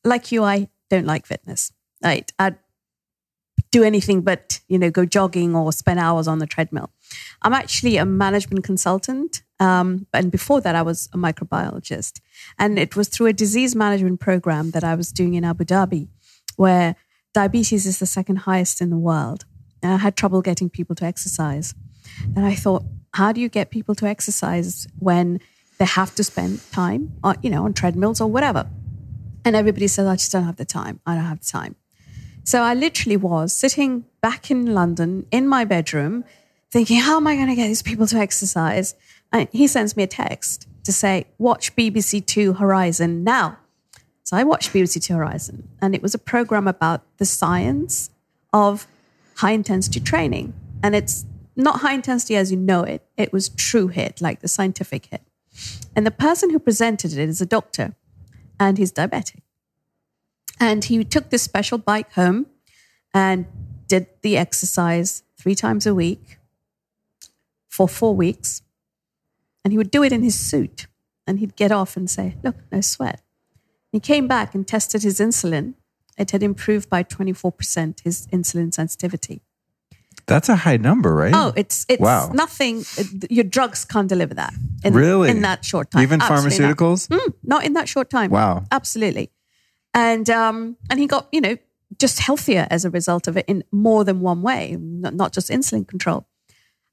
Like 0.04 0.32
you, 0.32 0.44
I 0.44 0.70
don't 0.90 1.06
like 1.06 1.26
fitness. 1.26 1.72
Right. 2.04 2.32
I 2.40 2.56
do 3.72 3.84
anything 3.84 4.22
but, 4.22 4.60
you 4.68 4.78
know, 4.78 4.90
go 4.90 5.06
jogging 5.06 5.56
or 5.56 5.72
spend 5.74 6.00
hours 6.00 6.28
on 6.28 6.40
the 6.40 6.48
treadmill. 6.48 6.92
I'm 7.42 7.54
actually 7.54 7.98
a 7.98 8.06
management 8.06 8.64
consultant. 8.64 9.44
Um, 9.60 10.08
and 10.14 10.32
before 10.32 10.62
that, 10.62 10.76
I 10.76 10.82
was 10.82 11.10
a 11.14 11.18
microbiologist. 11.18 12.20
And 12.58 12.78
it 12.78 12.96
was 12.96 13.08
through 13.08 13.28
a 13.28 13.34
disease 13.34 13.76
management 13.76 14.20
program 14.20 14.72
that 14.72 14.84
I 14.84 14.96
was 14.96 15.12
doing 15.12 15.34
in 15.36 15.44
Abu 15.44 15.66
Dhabi, 15.66 16.08
where 16.56 16.96
diabetes 17.34 17.86
is 17.86 18.00
the 18.00 18.06
second 18.06 18.38
highest 18.38 18.82
in 18.82 18.90
the 18.90 18.98
world. 18.98 19.46
And 19.84 19.94
I 19.94 19.98
had 19.98 20.16
trouble 20.16 20.42
getting 20.42 20.70
people 20.70 20.96
to 20.96 21.06
exercise. 21.06 21.74
And 22.36 22.46
I 22.46 22.56
thought, 22.56 22.84
how 23.14 23.32
do 23.32 23.42
you 23.42 23.50
get 23.50 23.70
people 23.70 23.96
to 23.96 24.06
exercise 24.06 24.88
when 25.00 25.40
they 25.78 25.86
have 25.86 26.16
to 26.16 26.24
spend 26.24 26.60
time 26.72 27.14
on, 27.24 27.38
you 27.42 27.50
know, 27.50 27.66
on 27.66 27.74
treadmills 27.74 28.22
or 28.22 28.28
whatever? 28.28 28.68
And 29.46 29.56
everybody 29.56 29.88
said, 29.88 30.08
I 30.08 30.16
just 30.16 30.32
don't 30.32 30.44
have 30.44 30.58
the 30.58 30.66
time. 30.66 31.00
I 31.06 31.16
don't 31.16 31.24
have 31.24 31.40
the 31.40 31.46
time. 31.46 31.76
So 32.44 32.62
I 32.62 32.74
literally 32.74 33.18
was 33.18 33.54
sitting 33.54 34.06
back 34.22 34.50
in 34.50 34.74
London 34.74 35.26
in 35.32 35.48
my 35.48 35.66
bedroom 35.66 36.24
thinking, 36.72 37.00
how 37.00 37.18
am 37.18 37.28
I 37.28 37.36
going 37.36 37.48
to 37.48 37.56
get 37.56 37.68
these 37.68 37.82
people 37.82 38.08
to 38.08 38.18
exercise? 38.18 38.96
And 39.32 39.48
he 39.52 39.68
sends 39.68 39.96
me 39.96 40.04
a 40.04 40.08
text 40.08 40.68
to 40.84 40.92
say, 40.92 41.26
watch 41.38 41.76
BBC 41.76 42.26
Two 42.26 42.54
Horizon 42.54 43.24
now. 43.24 43.58
So 44.24 44.36
I 44.36 44.44
watched 44.44 44.74
BBC 44.74 45.04
Two 45.04 45.16
Horizon, 45.16 45.68
and 45.82 45.96
it 45.96 46.02
was 46.02 46.14
a 46.14 46.20
program 46.20 46.68
about 46.68 47.04
the 47.18 47.26
science 47.26 48.10
of 48.54 48.88
high 49.38 49.52
intensity 49.52 50.00
training. 50.00 50.54
And 50.84 50.96
it's 50.96 51.26
not 51.56 51.82
high 51.82 51.94
intensity 51.94 52.36
as 52.36 52.52
you 52.52 52.58
know 52.58 52.84
it, 52.84 53.04
it 53.18 53.34
was 53.34 53.50
true 53.50 53.88
hit, 53.88 54.22
like 54.22 54.42
the 54.42 54.48
scientific 54.48 55.08
hit. 55.08 55.22
And 55.96 56.06
the 56.06 56.12
person 56.12 56.52
who 56.52 56.60
presented 56.60 57.14
it 57.14 57.30
is 57.30 57.42
a 57.42 57.46
doctor, 57.46 57.96
and 58.60 58.78
he's 58.78 58.92
diabetic. 58.92 59.42
And 60.60 60.84
he 60.84 61.04
took 61.04 61.30
this 61.30 61.44
special 61.44 61.78
bike 61.78 62.14
home 62.14 62.48
and 63.14 63.46
did 63.88 64.08
the 64.22 64.38
exercise 64.38 65.24
three 65.38 65.56
times 65.56 65.86
a 65.86 65.94
week 65.94 66.37
for 67.78 67.88
four 67.88 68.16
weeks. 68.16 68.64
And 69.64 69.72
he 69.72 69.78
would 69.78 69.92
do 69.92 70.04
it 70.04 70.12
in 70.12 70.24
his 70.24 70.38
suit. 70.38 70.88
And 71.28 71.40
he'd 71.40 71.56
get 71.56 71.72
off 71.72 71.96
and 71.96 72.10
say, 72.10 72.36
Look, 72.44 72.56
no 72.72 72.82
sweat. 72.82 73.22
He 73.92 74.00
came 74.00 74.28
back 74.28 74.56
and 74.56 74.68
tested 74.68 75.04
his 75.04 75.20
insulin. 75.20 75.76
It 76.18 76.32
had 76.32 76.42
improved 76.42 76.90
by 76.90 77.04
24% 77.04 78.02
his 78.04 78.28
insulin 78.28 78.74
sensitivity. 78.74 79.42
That's 80.26 80.50
a 80.50 80.56
high 80.56 80.78
number, 80.78 81.14
right? 81.14 81.34
Oh, 81.34 81.54
it's 81.56 81.86
it's 81.88 82.02
wow. 82.02 82.32
nothing. 82.34 82.84
Your 83.30 83.44
drugs 83.44 83.86
can't 83.86 84.10
deliver 84.10 84.34
that. 84.34 84.54
In, 84.84 84.94
really? 84.94 85.30
In 85.30 85.42
that 85.42 85.64
short 85.64 85.92
time. 85.92 86.02
Even 86.02 86.22
Absolutely 86.22 86.58
pharmaceuticals? 86.58 87.10
Not. 87.10 87.22
Mm, 87.22 87.34
not 87.44 87.66
in 87.66 87.74
that 87.74 87.88
short 87.88 88.10
time. 88.10 88.32
Wow. 88.32 88.66
Absolutely. 88.72 89.32
And 89.94 90.30
um, 90.30 90.76
and 90.90 91.00
he 91.00 91.08
got 91.08 91.28
you 91.32 91.40
know 91.40 91.56
just 92.00 92.20
healthier 92.20 92.68
as 92.70 92.84
a 92.84 92.90
result 92.90 93.28
of 93.28 93.38
it 93.38 93.46
in 93.48 93.64
more 93.72 94.04
than 94.04 94.20
one 94.20 94.42
way, 94.42 94.76
not 94.80 95.32
just 95.32 95.50
insulin 95.50 95.88
control. 95.88 96.26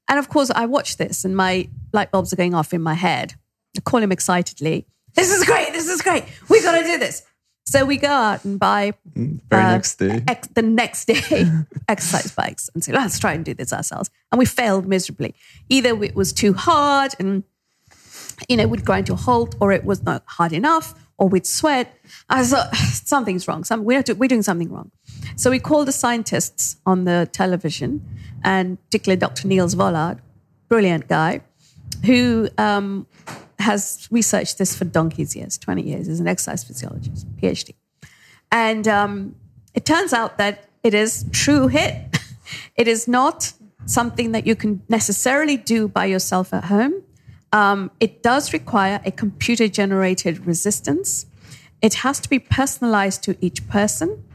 And 0.07 0.19
of 0.19 0.29
course, 0.29 0.51
I 0.51 0.65
watch 0.65 0.97
this 0.97 1.25
and 1.25 1.35
my 1.35 1.69
light 1.93 2.11
bulbs 2.11 2.31
are 2.31 2.35
going 2.35 2.53
off 2.53 2.73
in 2.73 2.81
my 2.81 2.93
head. 2.93 3.33
I 3.77 3.81
call 3.81 4.01
him 4.01 4.11
excitedly. 4.11 4.85
This 5.15 5.31
is 5.31 5.43
great. 5.45 5.71
This 5.71 5.87
is 5.87 6.01
great. 6.01 6.25
We 6.49 6.61
got 6.61 6.79
to 6.79 6.85
do 6.85 6.97
this. 6.97 7.23
So 7.67 7.83
we 7.83 7.97
go 7.97 8.09
out 8.09 8.45
and 8.45 8.59
buy 8.59 8.93
mm, 9.17 9.39
very 9.49 9.63
uh, 9.63 9.71
next 9.71 9.95
day. 9.95 10.23
Ex- 10.27 10.47
the 10.49 10.61
next 10.61 11.05
day 11.05 11.45
exercise 11.89 12.31
bikes 12.31 12.69
and 12.73 12.83
say, 12.83 12.91
let's 12.91 13.17
try 13.17 13.33
and 13.33 13.43
do 13.43 13.55
this 13.55 13.73
ourselves. 13.73 14.11
And 14.31 14.37
we 14.37 14.45
failed 14.45 14.85
miserably. 14.87 15.33
Either 15.69 16.03
it 16.03 16.15
was 16.15 16.31
too 16.31 16.53
hard 16.53 17.13
and 17.17 17.43
you 18.49 18.57
know, 18.57 18.67
we'd 18.67 18.85
grind 18.85 19.07
to 19.07 19.13
a 19.13 19.15
halt, 19.15 19.55
or 19.59 19.71
it 19.71 19.85
was 19.85 20.03
not 20.03 20.23
hard 20.25 20.53
enough, 20.53 20.93
or 21.17 21.29
we'd 21.29 21.45
sweat. 21.45 21.97
I 22.29 22.43
thought 22.43 22.75
something's 22.75 23.47
wrong. 23.47 23.63
Some, 23.63 23.83
we're, 23.83 24.03
we're 24.17 24.27
doing 24.27 24.43
something 24.43 24.71
wrong. 24.71 24.91
So 25.35 25.49
we 25.49 25.59
called 25.59 25.87
the 25.87 25.91
scientists 25.91 26.77
on 26.85 27.05
the 27.05 27.29
television, 27.31 28.05
and 28.43 28.83
particularly 28.85 29.19
Dr. 29.19 29.47
Niels 29.47 29.75
Vollaard, 29.75 30.19
brilliant 30.67 31.07
guy, 31.07 31.41
who 32.05 32.49
um, 32.57 33.07
has 33.59 34.07
researched 34.11 34.57
this 34.57 34.75
for 34.75 34.85
donkey's 34.85 35.35
years, 35.35 35.57
20 35.57 35.81
years, 35.81 36.07
as 36.07 36.19
an 36.19 36.27
exercise 36.27 36.63
physiologist, 36.63 37.25
PhD. 37.37 37.73
And 38.51 38.87
um, 38.87 39.35
it 39.73 39.85
turns 39.85 40.13
out 40.13 40.37
that 40.37 40.65
it 40.83 40.93
is 40.93 41.25
true 41.31 41.67
HIIT. 41.67 42.19
it 42.75 42.87
is 42.87 43.07
not 43.07 43.53
something 43.85 44.31
that 44.31 44.45
you 44.47 44.55
can 44.55 44.81
necessarily 44.89 45.57
do 45.57 45.87
by 45.87 46.05
yourself 46.05 46.53
at 46.53 46.65
home. 46.65 47.03
Um, 47.55 47.89
it 48.01 48.21
does 48.21 48.51
require 48.51 48.99
a 49.05 49.11
computer 49.11 49.69
generated 49.69 50.45
resistance. 50.45 51.25
It 51.81 51.93
has 52.05 52.19
to 52.19 52.27
be 52.27 52.37
personalized 52.37 53.23
to 53.23 53.37
each 53.39 53.65
person 53.69 54.25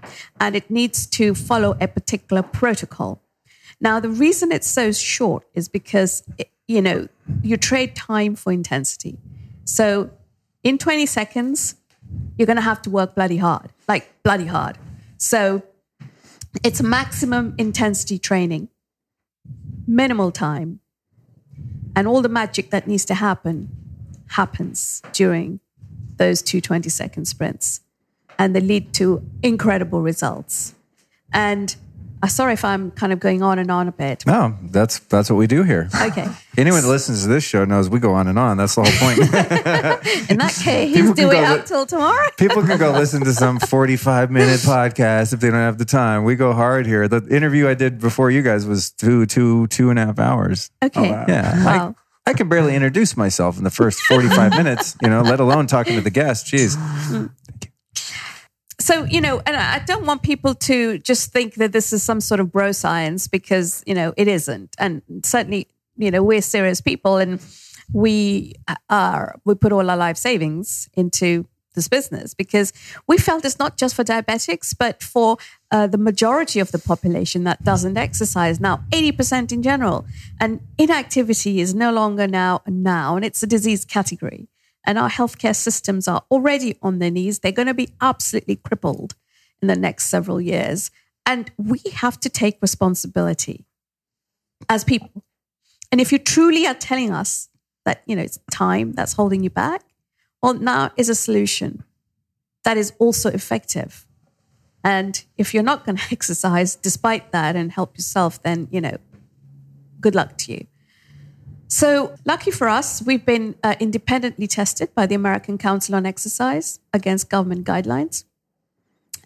and 0.40 0.56
it 0.56 0.70
needs 0.70 1.06
to 1.18 1.34
follow 1.34 1.76
a 1.82 1.86
particular 1.86 2.42
protocol. 2.42 3.20
Now, 3.78 4.00
the 4.00 4.08
reason 4.08 4.50
it's 4.52 4.66
so 4.66 4.90
short 4.90 5.44
is 5.52 5.68
because, 5.68 6.22
it, 6.38 6.50
you 6.66 6.80
know, 6.80 7.08
you 7.42 7.58
trade 7.58 7.94
time 7.94 8.36
for 8.36 8.52
intensity. 8.52 9.18
So 9.64 10.10
in 10.64 10.78
20 10.78 11.04
seconds, 11.04 11.74
you're 12.38 12.46
going 12.46 12.56
to 12.56 12.62
have 12.62 12.80
to 12.82 12.90
work 12.90 13.14
bloody 13.14 13.36
hard, 13.36 13.68
like 13.86 14.22
bloody 14.22 14.46
hard. 14.46 14.78
So 15.18 15.62
it's 16.64 16.80
maximum 16.80 17.54
intensity 17.58 18.18
training, 18.18 18.68
minimal 19.86 20.32
time, 20.32 20.80
and 21.96 22.06
all 22.06 22.22
the 22.22 22.28
magic 22.28 22.70
that 22.70 22.86
needs 22.86 23.04
to 23.06 23.14
happen 23.14 23.68
happens 24.28 25.02
during 25.12 25.60
those 26.16 26.42
two 26.42 26.60
20 26.60 26.88
second 26.88 27.24
sprints. 27.26 27.80
And 28.38 28.54
they 28.54 28.60
lead 28.60 28.92
to 28.94 29.22
incredible 29.42 30.00
results. 30.00 30.74
And 31.32 31.74
uh, 32.22 32.26
sorry 32.26 32.52
if 32.52 32.64
I'm 32.64 32.90
kind 32.90 33.12
of 33.12 33.20
going 33.20 33.42
on 33.42 33.58
and 33.58 33.70
on 33.70 33.88
a 33.88 33.92
bit. 33.92 34.26
No, 34.26 34.56
that's 34.62 34.98
that's 35.00 35.30
what 35.30 35.36
we 35.36 35.46
do 35.46 35.62
here. 35.62 35.88
Okay. 35.94 36.28
Anyone 36.58 36.82
that 36.82 36.88
listens 36.88 37.22
to 37.22 37.28
this 37.28 37.44
show 37.44 37.64
knows 37.64 37.88
we 37.88 37.98
go 37.98 38.12
on 38.12 38.28
and 38.28 38.38
on. 38.38 38.56
That's 38.58 38.74
the 38.74 38.82
whole 38.82 38.92
point. 38.92 39.18
In 40.30 40.38
that 40.38 40.60
case, 40.62 40.94
he's 40.94 41.12
doing 41.12 41.38
it 41.38 41.44
up 41.44 41.64
till 41.64 41.86
tomorrow. 41.86 42.28
people 42.36 42.62
can 42.62 42.78
go 42.78 42.92
listen 42.92 43.24
to 43.24 43.32
some 43.32 43.58
45 43.58 44.30
minute 44.30 44.60
podcast 44.60 45.32
if 45.32 45.40
they 45.40 45.48
don't 45.48 45.58
have 45.60 45.78
the 45.78 45.84
time. 45.84 46.24
We 46.24 46.34
go 46.34 46.52
hard 46.52 46.86
here. 46.86 47.08
The 47.08 47.26
interview 47.34 47.68
I 47.68 47.74
did 47.74 48.00
before 48.00 48.30
you 48.30 48.42
guys 48.42 48.66
was 48.66 48.90
two, 48.90 49.24
two, 49.26 49.66
two 49.68 49.88
and 49.90 49.98
a 49.98 50.06
half 50.06 50.18
hours. 50.18 50.70
Okay. 50.82 51.08
Oh, 51.08 51.12
wow. 51.12 51.24
Yeah. 51.26 51.64
Wow. 51.64 51.94
I, 52.26 52.30
I 52.30 52.34
can 52.34 52.48
barely 52.48 52.74
introduce 52.74 53.16
myself 53.16 53.56
in 53.56 53.64
the 53.64 53.70
first 53.70 54.00
45 54.00 54.52
minutes, 54.52 54.96
you 55.02 55.08
know, 55.08 55.22
let 55.22 55.40
alone 55.40 55.66
talking 55.66 55.94
to 55.94 56.00
the 56.00 56.10
guest. 56.10 56.46
Jeez. 56.46 56.76
So 58.80 59.04
you 59.04 59.20
know 59.20 59.42
and 59.46 59.56
i 59.56 59.78
don't 59.80 60.06
want 60.06 60.22
people 60.22 60.54
to 60.54 60.98
just 60.98 61.32
think 61.32 61.54
that 61.56 61.72
this 61.72 61.92
is 61.92 62.02
some 62.02 62.20
sort 62.20 62.40
of 62.40 62.50
bro 62.50 62.72
science 62.72 63.28
because 63.28 63.84
you 63.86 63.94
know 63.94 64.14
it 64.16 64.26
isn't. 64.26 64.74
And 64.78 65.02
certainly 65.22 65.68
you 65.96 66.10
know 66.10 66.22
we're 66.22 66.42
serious 66.42 66.80
people 66.80 67.16
and 67.18 67.40
we 67.92 68.54
are 68.88 69.38
we 69.44 69.54
put 69.54 69.72
all 69.72 69.90
our 69.90 69.96
life 69.96 70.16
savings 70.16 70.88
into 70.94 71.46
this 71.74 71.88
business 71.88 72.34
because 72.34 72.72
we 73.06 73.16
felt 73.16 73.44
it's 73.44 73.58
not 73.58 73.76
just 73.76 73.94
for 73.94 74.02
diabetics 74.02 74.74
but 74.76 75.02
for 75.02 75.36
uh, 75.70 75.86
the 75.86 75.98
majority 75.98 76.58
of 76.58 76.72
the 76.72 76.78
population 76.78 77.44
that 77.44 77.62
doesn't 77.62 77.96
exercise 77.96 78.58
now 78.58 78.82
80% 78.90 79.52
in 79.52 79.62
general. 79.62 80.04
And 80.40 80.60
inactivity 80.78 81.60
is 81.60 81.74
no 81.74 81.92
longer 81.92 82.26
now 82.26 82.62
a 82.66 82.70
noun 82.70 83.24
it's 83.24 83.42
a 83.42 83.46
disease 83.46 83.84
category 83.84 84.48
and 84.86 84.98
our 84.98 85.10
healthcare 85.10 85.54
systems 85.54 86.08
are 86.08 86.24
already 86.30 86.76
on 86.82 86.98
their 86.98 87.10
knees. 87.10 87.38
They're 87.38 87.52
going 87.52 87.68
to 87.68 87.74
be 87.74 87.90
absolutely 88.00 88.56
crippled 88.56 89.14
in 89.60 89.68
the 89.68 89.76
next 89.76 90.06
several 90.06 90.40
years. 90.40 90.90
And 91.26 91.50
we 91.58 91.80
have 91.94 92.18
to 92.20 92.28
take 92.28 92.58
responsibility 92.62 93.66
as 94.68 94.84
people. 94.84 95.22
And 95.92 96.00
if 96.00 96.12
you 96.12 96.18
truly 96.18 96.66
are 96.66 96.74
telling 96.74 97.10
us 97.10 97.48
that, 97.84 98.02
you 98.06 98.16
know, 98.16 98.22
it's 98.22 98.38
time 98.50 98.92
that's 98.92 99.14
holding 99.14 99.42
you 99.42 99.50
back, 99.50 99.82
well, 100.42 100.54
now 100.54 100.90
is 100.96 101.08
a 101.08 101.14
solution 101.14 101.84
that 102.64 102.76
is 102.76 102.92
also 102.98 103.30
effective. 103.30 104.06
And 104.82 105.22
if 105.36 105.52
you're 105.52 105.62
not 105.62 105.84
going 105.84 105.96
to 105.98 106.12
exercise 106.12 106.74
despite 106.74 107.32
that 107.32 107.56
and 107.56 107.72
help 107.72 107.96
yourself, 107.96 108.42
then, 108.42 108.68
you 108.70 108.80
know, 108.80 108.96
good 110.00 110.14
luck 110.14 110.38
to 110.38 110.52
you. 110.52 110.66
So, 111.72 112.16
lucky 112.26 112.50
for 112.50 112.68
us, 112.68 113.00
we've 113.00 113.24
been 113.24 113.54
uh, 113.62 113.76
independently 113.78 114.48
tested 114.48 114.92
by 114.92 115.06
the 115.06 115.14
American 115.14 115.56
Council 115.56 115.94
on 115.94 116.04
Exercise 116.04 116.80
against 116.92 117.30
government 117.30 117.64
guidelines. 117.64 118.24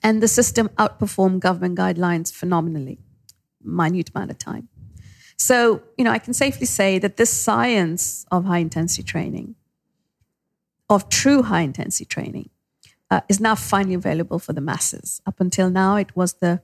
And 0.02 0.22
the 0.22 0.28
system 0.28 0.68
outperformed 0.76 1.40
government 1.40 1.78
guidelines 1.78 2.30
phenomenally, 2.30 2.98
minute 3.62 4.10
amount 4.14 4.30
of 4.30 4.38
time. 4.38 4.68
So, 5.38 5.82
you 5.96 6.04
know, 6.04 6.10
I 6.10 6.18
can 6.18 6.34
safely 6.34 6.66
say 6.66 6.98
that 6.98 7.16
this 7.16 7.30
science 7.32 8.26
of 8.30 8.44
high 8.44 8.58
intensity 8.58 9.02
training, 9.02 9.54
of 10.90 11.08
true 11.08 11.44
high 11.44 11.62
intensity 11.62 12.04
training, 12.04 12.50
uh, 13.10 13.22
is 13.26 13.40
now 13.40 13.54
finally 13.54 13.94
available 13.94 14.38
for 14.38 14.52
the 14.52 14.60
masses. 14.60 15.22
Up 15.24 15.40
until 15.40 15.70
now, 15.70 15.96
it 15.96 16.14
was 16.14 16.34
the 16.34 16.60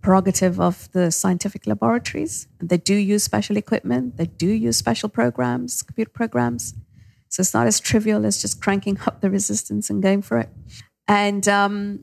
prerogative 0.00 0.60
of 0.60 0.90
the 0.92 1.10
scientific 1.10 1.66
laboratories. 1.66 2.46
They 2.60 2.78
do 2.78 2.94
use 2.94 3.24
special 3.24 3.56
equipment, 3.56 4.16
they 4.16 4.26
do 4.26 4.48
use 4.48 4.76
special 4.76 5.08
programs, 5.08 5.82
computer 5.82 6.10
programs. 6.10 6.74
So 7.28 7.42
it's 7.42 7.52
not 7.52 7.66
as 7.66 7.78
trivial 7.80 8.24
as 8.24 8.40
just 8.40 8.60
cranking 8.60 8.98
up 9.06 9.20
the 9.20 9.30
resistance 9.30 9.90
and 9.90 10.02
going 10.02 10.22
for 10.22 10.38
it. 10.38 10.48
And, 11.06 11.46
um, 11.48 12.00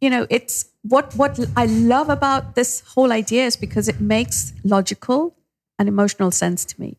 you 0.00 0.10
know, 0.10 0.26
it's 0.30 0.66
what, 0.82 1.14
what 1.14 1.38
I 1.56 1.66
love 1.66 2.08
about 2.08 2.54
this 2.54 2.80
whole 2.80 3.12
idea 3.12 3.46
is 3.46 3.56
because 3.56 3.88
it 3.88 4.00
makes 4.00 4.52
logical 4.64 5.36
and 5.78 5.88
emotional 5.88 6.30
sense 6.30 6.64
to 6.66 6.80
me. 6.80 6.98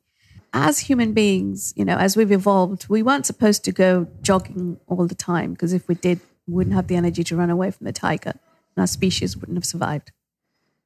As 0.54 0.80
human 0.80 1.14
beings, 1.14 1.74
you 1.76 1.84
know, 1.84 1.98
as 1.98 2.16
we've 2.16 2.32
evolved, 2.32 2.88
we 2.88 3.02
weren't 3.02 3.26
supposed 3.26 3.66
to 3.66 3.72
go 3.72 4.08
jogging 4.22 4.80
all 4.88 5.08
the 5.08 5.16
time 5.16 5.54
because 5.54 5.74
if 5.74 5.88
we 5.88 5.96
did, 5.96 6.20
we 6.48 6.54
wouldn't 6.54 6.76
have 6.76 6.88
the 6.88 6.96
energy 6.96 7.24
to 7.26 7.36
run 7.36 7.50
away 7.50 7.72
from 7.72 7.86
the 7.86 7.92
tiger 7.92 8.34
and 8.76 8.82
our 8.82 8.88
species 8.88 9.36
wouldn't 9.36 9.58
have 9.58 9.66
survived. 9.66 10.12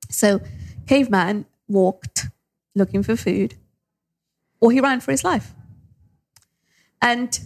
So, 0.10 0.42
caveman 0.88 1.46
walked 1.68 2.28
looking 2.76 3.04
for 3.04 3.16
food 3.16 3.56
or 4.60 4.72
he 4.72 4.80
ran 4.80 5.00
for 5.00 5.12
his 5.12 5.24
life. 5.24 5.54
And 7.02 7.40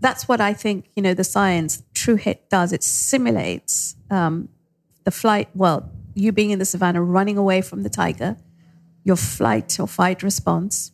that's 0.00 0.28
what 0.28 0.40
I 0.40 0.52
think, 0.52 0.86
you 0.94 1.02
know, 1.02 1.14
the 1.14 1.24
science, 1.24 1.82
True 1.94 2.16
Hit 2.16 2.48
does. 2.50 2.72
It 2.72 2.82
simulates 2.82 3.96
um, 4.10 4.48
the 5.04 5.10
flight, 5.10 5.48
well, 5.54 5.90
you 6.14 6.32
being 6.32 6.50
in 6.50 6.58
the 6.58 6.64
savannah, 6.64 7.02
running 7.02 7.36
away 7.36 7.60
from 7.60 7.82
the 7.82 7.90
tiger, 7.90 8.36
your 9.02 9.16
flight 9.16 9.78
or 9.80 9.88
fight 9.88 10.22
response, 10.22 10.92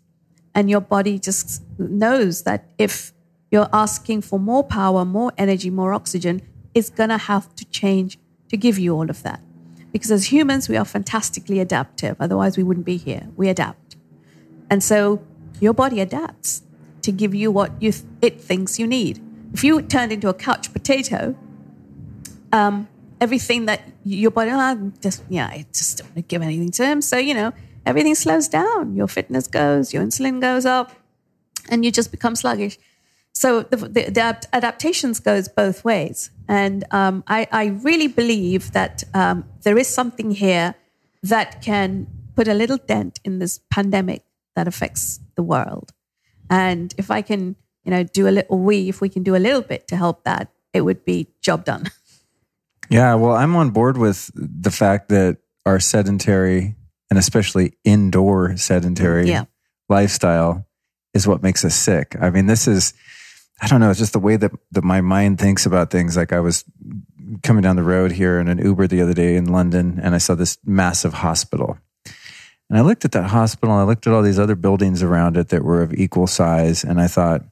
and 0.55 0.69
your 0.69 0.81
body 0.81 1.19
just 1.19 1.63
knows 1.79 2.43
that 2.43 2.71
if 2.79 3.13
you're 3.51 3.69
asking 3.73 4.23
for 4.23 4.39
more 4.39 4.65
power, 4.65 5.05
more 5.05 5.33
energy, 5.39 5.71
more 5.71 5.93
oxygen, 5.93 6.43
it's 6.75 6.91
going 6.91 7.11
to 7.11 7.19
have 7.19 7.55
to 7.57 7.65
change 7.67 8.19
to 8.49 8.57
give 8.57 8.79
you 8.79 8.95
all 8.95 9.09
of 9.11 9.23
that. 9.23 9.41
Because 9.93 10.11
as 10.11 10.33
humans, 10.33 10.69
we 10.69 10.77
are 10.77 10.85
fantastically 10.85 11.61
adaptive. 11.61 12.17
Otherwise, 12.21 12.57
we 12.57 12.63
wouldn't 12.63 12.87
be 12.87 12.97
here. 12.97 13.29
We 13.37 13.49
adapt. 13.49 13.97
And 14.71 14.83
so 14.83 15.25
your 15.61 15.75
body 15.75 16.01
adapts 16.01 16.63
to 17.03 17.13
give 17.13 17.35
you 17.35 17.51
what 17.51 17.73
you 17.83 17.93
th- 17.93 18.05
it 18.23 18.41
thinks 18.41 18.79
you 18.79 18.87
need. 18.87 19.21
If 19.53 19.65
you 19.65 19.83
turned 19.83 20.13
into 20.13 20.29
a 20.29 20.35
couch 20.35 20.73
potato, 20.73 21.37
um, 22.53 22.89
everything 23.21 23.67
that 23.67 23.83
your 24.05 24.31
body, 24.31 24.51
oh, 24.53 24.93
just 25.01 25.25
yeah, 25.29 25.47
I 25.47 25.67
just 25.73 25.99
don't 25.99 26.09
want 26.09 26.17
to 26.17 26.23
give 26.23 26.43
anything 26.43 26.71
to 26.73 26.85
him. 26.85 27.03
So 27.03 27.17
you 27.17 27.35
know, 27.35 27.53
everything 27.85 28.15
slows 28.15 28.49
down. 28.49 28.95
Your 28.95 29.09
fitness 29.09 29.47
goes, 29.47 29.93
your 29.93 30.05
insulin 30.05 30.41
goes 30.41 30.67
up, 30.67 30.93
and 31.69 31.85
you 31.85 31.91
just 31.91 32.11
become 32.11 32.37
sluggish. 32.37 32.79
So 33.33 33.63
the, 33.63 33.77
the, 33.77 34.11
the 34.11 34.49
adaptations 34.53 35.21
goes 35.21 35.49
both 35.49 35.85
ways, 35.85 36.31
and 36.51 36.85
um, 36.91 37.23
I, 37.29 37.47
I, 37.53 37.67
really 37.67 38.09
believe 38.09 38.73
that 38.73 39.05
um, 39.15 39.45
there 39.63 39.79
is 39.79 39.87
something 39.87 40.33
here 40.33 40.75
that 41.23 41.63
can 41.63 42.09
put 42.35 42.49
a 42.49 42.55
little 42.55 42.77
dent 42.77 43.21
in 43.25 43.39
this 43.39 43.61
pandemic 43.71 44.25
that 44.57 44.67
affects 44.67 45.21
the 45.37 45.45
world. 45.45 45.93
And 46.51 46.93
if 46.99 47.09
I 47.09 47.23
can, 47.23 47.55
you 47.85 47.93
know, 47.93 48.03
do 48.03 48.27
a 48.27 48.33
little, 48.33 48.59
we, 48.59 48.89
if 48.89 49.01
we 49.01 49.09
can 49.09 49.23
do 49.23 49.37
a 49.37 49.39
little 49.39 49.63
bit 49.63 49.87
to 49.89 49.97
help 49.97 50.25
that, 50.25 50.51
it 50.73 50.81
would 50.81 51.05
be 51.05 51.29
job 51.41 51.65
done. 51.65 51.91
Yeah, 52.93 53.15
well, 53.15 53.37
I'm 53.37 53.55
on 53.55 53.71
board 53.71 53.97
with 53.97 54.33
the 54.35 54.73
fact 54.73 55.11
that 55.11 55.37
our 55.65 55.79
sedentary 55.79 56.75
and 57.09 57.21
especially 57.21 57.75
indoor 57.85 58.57
sedentary 58.57 59.29
yeah. 59.29 59.45
lifestyle 59.89 60.67
is 61.15 61.25
what 61.25 61.41
makes 61.41 61.65
us 61.65 61.77
sick. 61.77 62.17
I 62.21 62.31
mean, 62.31 62.47
this 62.47 62.67
is, 62.67 62.93
I 63.61 63.67
don't 63.67 63.81
know, 63.81 63.91
it's 63.91 63.99
just 63.99 64.15
the 64.15 64.19
way 64.19 64.37
that, 64.37 64.53
that 64.73 64.85
my 64.85 65.01
mind 65.01 65.39
thinks 65.39 65.67
about 65.67 65.91
things. 65.91 66.17
Like 66.17 66.33
I 66.33 66.41
was 66.41 66.65
coming 67.43 67.63
down 67.63 67.77
the 67.77 67.83
road 67.83 68.13
here 68.13 68.41
in 68.41 68.49
an 68.49 68.59
Uber 68.59 68.87
the 68.87 69.03
other 69.03 69.15
day 69.15 69.37
in 69.37 69.53
London 69.53 70.01
and 70.03 70.15
I 70.15 70.19
saw 70.19 70.35
this 70.35 70.59
massive 70.65 71.15
hospital. 71.15 71.79
And 72.69 72.79
I 72.79 72.83
looked 72.83 73.05
at 73.05 73.13
that 73.13 73.31
hospital 73.31 73.75
and 73.75 73.83
I 73.83 73.85
looked 73.85 74.07
at 74.07 74.13
all 74.13 74.23
these 74.23 74.39
other 74.39 74.55
buildings 74.55 75.03
around 75.03 75.37
it 75.37 75.49
that 75.49 75.65
were 75.65 75.83
of 75.83 75.93
equal 75.93 76.27
size. 76.27 76.85
And 76.85 77.01
I 77.01 77.09
thought, 77.09 77.43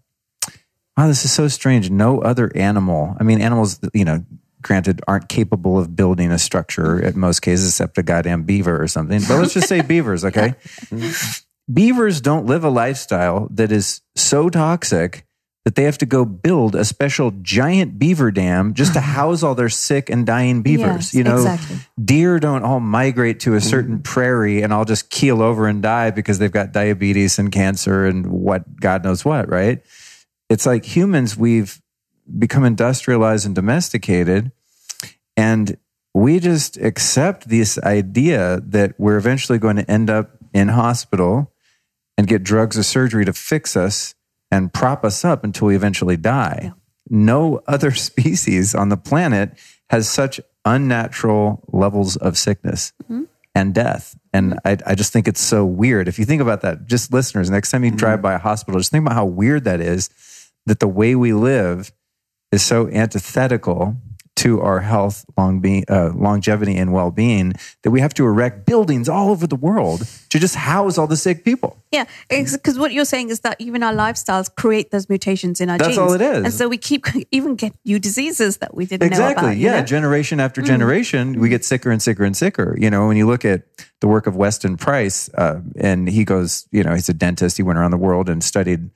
wow, 0.96 1.08
this 1.08 1.24
is 1.24 1.32
so 1.32 1.48
strange. 1.48 1.90
No 1.90 2.20
other 2.20 2.50
animal, 2.56 3.16
I 3.20 3.24
mean, 3.24 3.40
animals, 3.40 3.80
you 3.92 4.04
know, 4.04 4.24
granted, 4.62 5.00
aren't 5.06 5.28
capable 5.28 5.78
of 5.78 5.94
building 5.94 6.32
a 6.32 6.38
structure 6.38 7.04
at 7.04 7.14
most 7.16 7.40
cases, 7.40 7.68
except 7.68 7.98
a 7.98 8.02
goddamn 8.02 8.44
beaver 8.44 8.80
or 8.80 8.88
something. 8.88 9.20
But 9.28 9.38
let's 9.38 9.54
just 9.54 9.68
say 9.68 9.80
beavers, 9.86 10.24
okay? 10.24 10.54
Mm-hmm. 10.86 11.72
Beavers 11.72 12.20
don't 12.20 12.46
live 12.46 12.64
a 12.64 12.70
lifestyle 12.70 13.48
that 13.50 13.70
is 13.70 14.00
so 14.16 14.48
toxic 14.48 15.26
that 15.64 15.74
they 15.74 15.84
have 15.84 15.98
to 15.98 16.06
go 16.06 16.24
build 16.24 16.74
a 16.74 16.84
special 16.84 17.30
giant 17.42 17.98
beaver 17.98 18.30
dam 18.30 18.74
just 18.74 18.94
to 18.94 19.00
house 19.18 19.42
all 19.42 19.54
their 19.54 19.68
sick 19.68 20.08
and 20.08 20.26
dying 20.26 20.62
beavers. 20.62 21.12
Yes, 21.12 21.14
you 21.14 21.24
know, 21.24 21.36
exactly. 21.36 21.76
deer 22.02 22.38
don't 22.38 22.64
all 22.64 22.80
migrate 22.80 23.40
to 23.40 23.54
a 23.54 23.60
certain 23.60 23.98
mm. 23.98 24.04
prairie 24.04 24.62
and 24.62 24.72
all 24.72 24.84
just 24.84 25.10
keel 25.10 25.42
over 25.42 25.66
and 25.66 25.82
die 25.82 26.10
because 26.10 26.38
they've 26.38 26.52
got 26.52 26.72
diabetes 26.72 27.38
and 27.38 27.52
cancer 27.52 28.06
and 28.06 28.26
what 28.26 28.80
God 28.80 29.04
knows 29.04 29.24
what, 29.24 29.48
right? 29.48 29.82
It's 30.48 30.64
like 30.64 30.84
humans, 30.84 31.36
we've 31.36 31.80
become 32.38 32.64
industrialized 32.64 33.44
and 33.44 33.54
domesticated 33.54 34.52
and 35.36 35.76
we 36.14 36.40
just 36.40 36.76
accept 36.78 37.48
this 37.48 37.78
idea 37.78 38.60
that 38.64 38.94
we're 38.98 39.16
eventually 39.18 39.58
going 39.58 39.76
to 39.76 39.88
end 39.90 40.10
up 40.10 40.30
in 40.52 40.68
hospital 40.68 41.52
and 42.16 42.26
get 42.26 42.42
drugs 42.42 42.76
or 42.76 42.82
surgery 42.82 43.24
to 43.24 43.32
fix 43.32 43.76
us 43.76 44.14
and 44.50 44.72
prop 44.72 45.04
us 45.04 45.24
up 45.24 45.44
until 45.44 45.68
we 45.68 45.76
eventually 45.76 46.16
die. 46.16 46.60
Yeah. 46.64 46.70
No 47.10 47.62
other 47.66 47.90
species 48.08 48.74
on 48.74 48.88
the 48.88 48.96
planet 48.96 49.58
has 49.90 50.08
such 50.08 50.40
unnatural 50.64 51.64
levels 51.72 52.16
of 52.16 52.36
sickness 52.36 52.92
mm-hmm. 53.04 53.24
and 53.54 53.74
death. 53.74 54.18
And 54.32 54.52
mm-hmm. 54.52 54.68
I, 54.68 54.92
I, 54.92 54.94
just 54.94 55.12
think 55.12 55.26
it's 55.26 55.40
so 55.40 55.64
weird. 55.64 56.08
If 56.08 56.18
you 56.18 56.24
think 56.24 56.42
about 56.42 56.60
that, 56.60 56.86
just 56.86 57.12
listeners, 57.12 57.48
next 57.48 57.70
time 57.70 57.84
you 57.84 57.90
mm-hmm. 57.90 57.96
drive 57.96 58.22
by 58.22 58.34
a 58.34 58.38
hospital, 58.38 58.78
just 58.78 58.90
think 58.90 59.02
about 59.02 59.14
how 59.14 59.24
weird 59.24 59.64
that 59.64 59.80
is 59.80 60.10
that 60.66 60.80
the 60.80 60.88
way 60.88 61.14
we 61.14 61.32
live 61.32 61.92
is 62.52 62.62
so 62.62 62.88
antithetical 62.88 63.96
to 64.38 64.60
our 64.60 64.80
health, 64.80 65.24
long 65.36 65.64
uh, 65.88 66.12
longevity, 66.14 66.76
and 66.76 66.92
well 66.92 67.10
being 67.10 67.54
that 67.82 67.90
we 67.90 68.00
have 68.00 68.14
to 68.14 68.24
erect 68.24 68.66
buildings 68.66 69.08
all 69.08 69.30
over 69.30 69.46
the 69.46 69.56
world 69.56 70.06
to 70.28 70.38
just 70.38 70.54
house 70.54 70.96
all 70.96 71.06
the 71.06 71.16
sick 71.16 71.44
people. 71.44 71.82
Yeah, 71.90 72.04
because 72.30 72.78
what 72.78 72.92
you're 72.92 73.04
saying 73.04 73.30
is 73.30 73.40
that 73.40 73.56
even 73.58 73.82
our 73.82 73.92
lifestyles 73.92 74.54
create 74.54 74.90
those 74.90 75.08
mutations 75.08 75.60
in 75.60 75.70
our 75.70 75.78
That's 75.78 75.96
genes. 75.96 75.98
all 75.98 76.12
it 76.12 76.20
is. 76.20 76.44
And 76.44 76.52
so 76.52 76.68
we 76.68 76.78
keep 76.78 77.06
even 77.32 77.56
get 77.56 77.74
new 77.84 77.98
diseases 77.98 78.58
that 78.58 78.74
we 78.74 78.86
didn't 78.86 79.08
exactly. 79.08 79.42
know 79.42 79.48
about. 79.48 79.58
Yeah, 79.58 79.80
know? 79.80 79.86
generation 79.86 80.38
after 80.38 80.62
mm. 80.62 80.66
generation, 80.66 81.34
mm. 81.34 81.40
we 81.40 81.48
get 81.48 81.64
sicker 81.64 81.90
and 81.90 82.00
sicker 82.00 82.24
and 82.24 82.36
sicker. 82.36 82.76
You 82.78 82.90
know, 82.90 83.08
when 83.08 83.16
you 83.16 83.26
look 83.26 83.44
at 83.44 83.62
the 84.00 84.06
work 84.06 84.26
of 84.28 84.36
Weston 84.36 84.76
Price, 84.76 85.28
uh, 85.34 85.60
and 85.76 86.08
he 86.08 86.24
goes, 86.24 86.68
you 86.70 86.84
know, 86.84 86.94
he's 86.94 87.08
a 87.08 87.14
dentist. 87.14 87.56
He 87.56 87.62
went 87.64 87.78
around 87.78 87.90
the 87.90 87.96
world 87.96 88.28
and 88.28 88.44
studied 88.44 88.90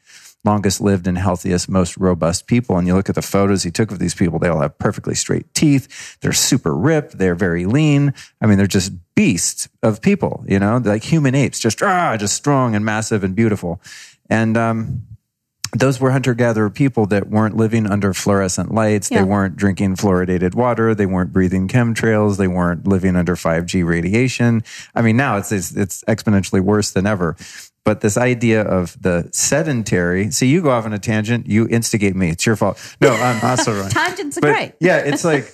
longest 0.45 0.81
lived 0.81 1.07
and 1.07 1.17
healthiest, 1.17 1.69
most 1.69 1.97
robust 1.97 2.47
people. 2.47 2.77
And 2.77 2.87
you 2.87 2.95
look 2.95 3.09
at 3.09 3.15
the 3.15 3.23
photos 3.23 3.63
he 3.63 3.71
took 3.71 3.91
of 3.91 3.99
these 3.99 4.15
people, 4.15 4.39
they 4.39 4.49
all 4.49 4.61
have 4.61 4.79
perfectly 4.79 5.15
straight 5.15 5.53
teeth. 5.55 6.19
They're 6.21 6.33
super 6.33 6.75
ripped. 6.75 7.19
They're 7.19 7.35
very 7.35 7.65
lean. 7.67 8.13
I 8.41 8.47
mean, 8.47 8.59
they're 8.59 8.67
just 8.67 8.93
beasts 9.15 9.69
of 9.83 10.03
people, 10.03 10.45
you 10.49 10.59
know, 10.59 10.79
like 10.79 11.05
human 11.05 11.35
apes, 11.35 11.61
just, 11.61 11.83
ah, 11.83 12.17
just 12.17 12.35
strong 12.35 12.75
and 12.75 12.85
massive 12.85 13.23
and 13.23 13.37
beautiful. 13.37 13.81
And, 14.29 14.57
um, 14.57 15.03
those 15.75 15.99
were 15.99 16.11
hunter 16.11 16.35
gatherer 16.35 16.69
people 16.69 17.07
that 17.07 17.29
weren't 17.29 17.57
living 17.57 17.87
under 17.87 18.13
fluorescent 18.13 18.75
lights. 18.75 19.11
Yeah. 19.11 19.19
They 19.19 19.25
weren't 19.25 19.57
drinking 19.57 19.97
fluoridated 19.97 20.55
water. 20.55 20.95
They 20.95 21.07
weren't 21.07 21.33
breathing 21.33 21.67
chemtrails. 21.67 22.37
They 22.37 22.49
weren't 22.49 22.87
living 22.87 23.17
under 23.17 23.37
5G 23.37 23.85
radiation. 23.85 24.65
I 24.95 25.01
mean, 25.01 25.17
now 25.17 25.39
it's, 25.39 25.51
it's, 25.51 25.75
it's 25.75 26.05
exponentially 26.05 26.61
worse 26.61 26.91
than 26.91 27.07
ever. 27.07 27.37
But 27.85 28.01
this 28.01 28.17
idea 28.17 28.63
of 28.63 29.01
the 29.01 29.29
sedentary, 29.33 30.31
see, 30.31 30.47
you 30.47 30.63
go 30.63 30.71
off 30.71 30.85
on 30.85 30.93
a 30.93 30.99
tangent, 30.99 31.49
you 31.49 31.67
instigate 31.69 32.15
me. 32.15 32.31
It's 32.31 32.47
your 32.47 32.55
fault. 32.55 32.79
No, 33.01 33.11
I'm 33.11 33.45
also 33.45 33.75
wrong. 33.75 33.91
Tangents 33.91 34.39
are 34.39 34.41
but 34.41 34.53
great. 34.53 34.75
yeah, 34.79 34.99
it's 34.99 35.25
like 35.25 35.53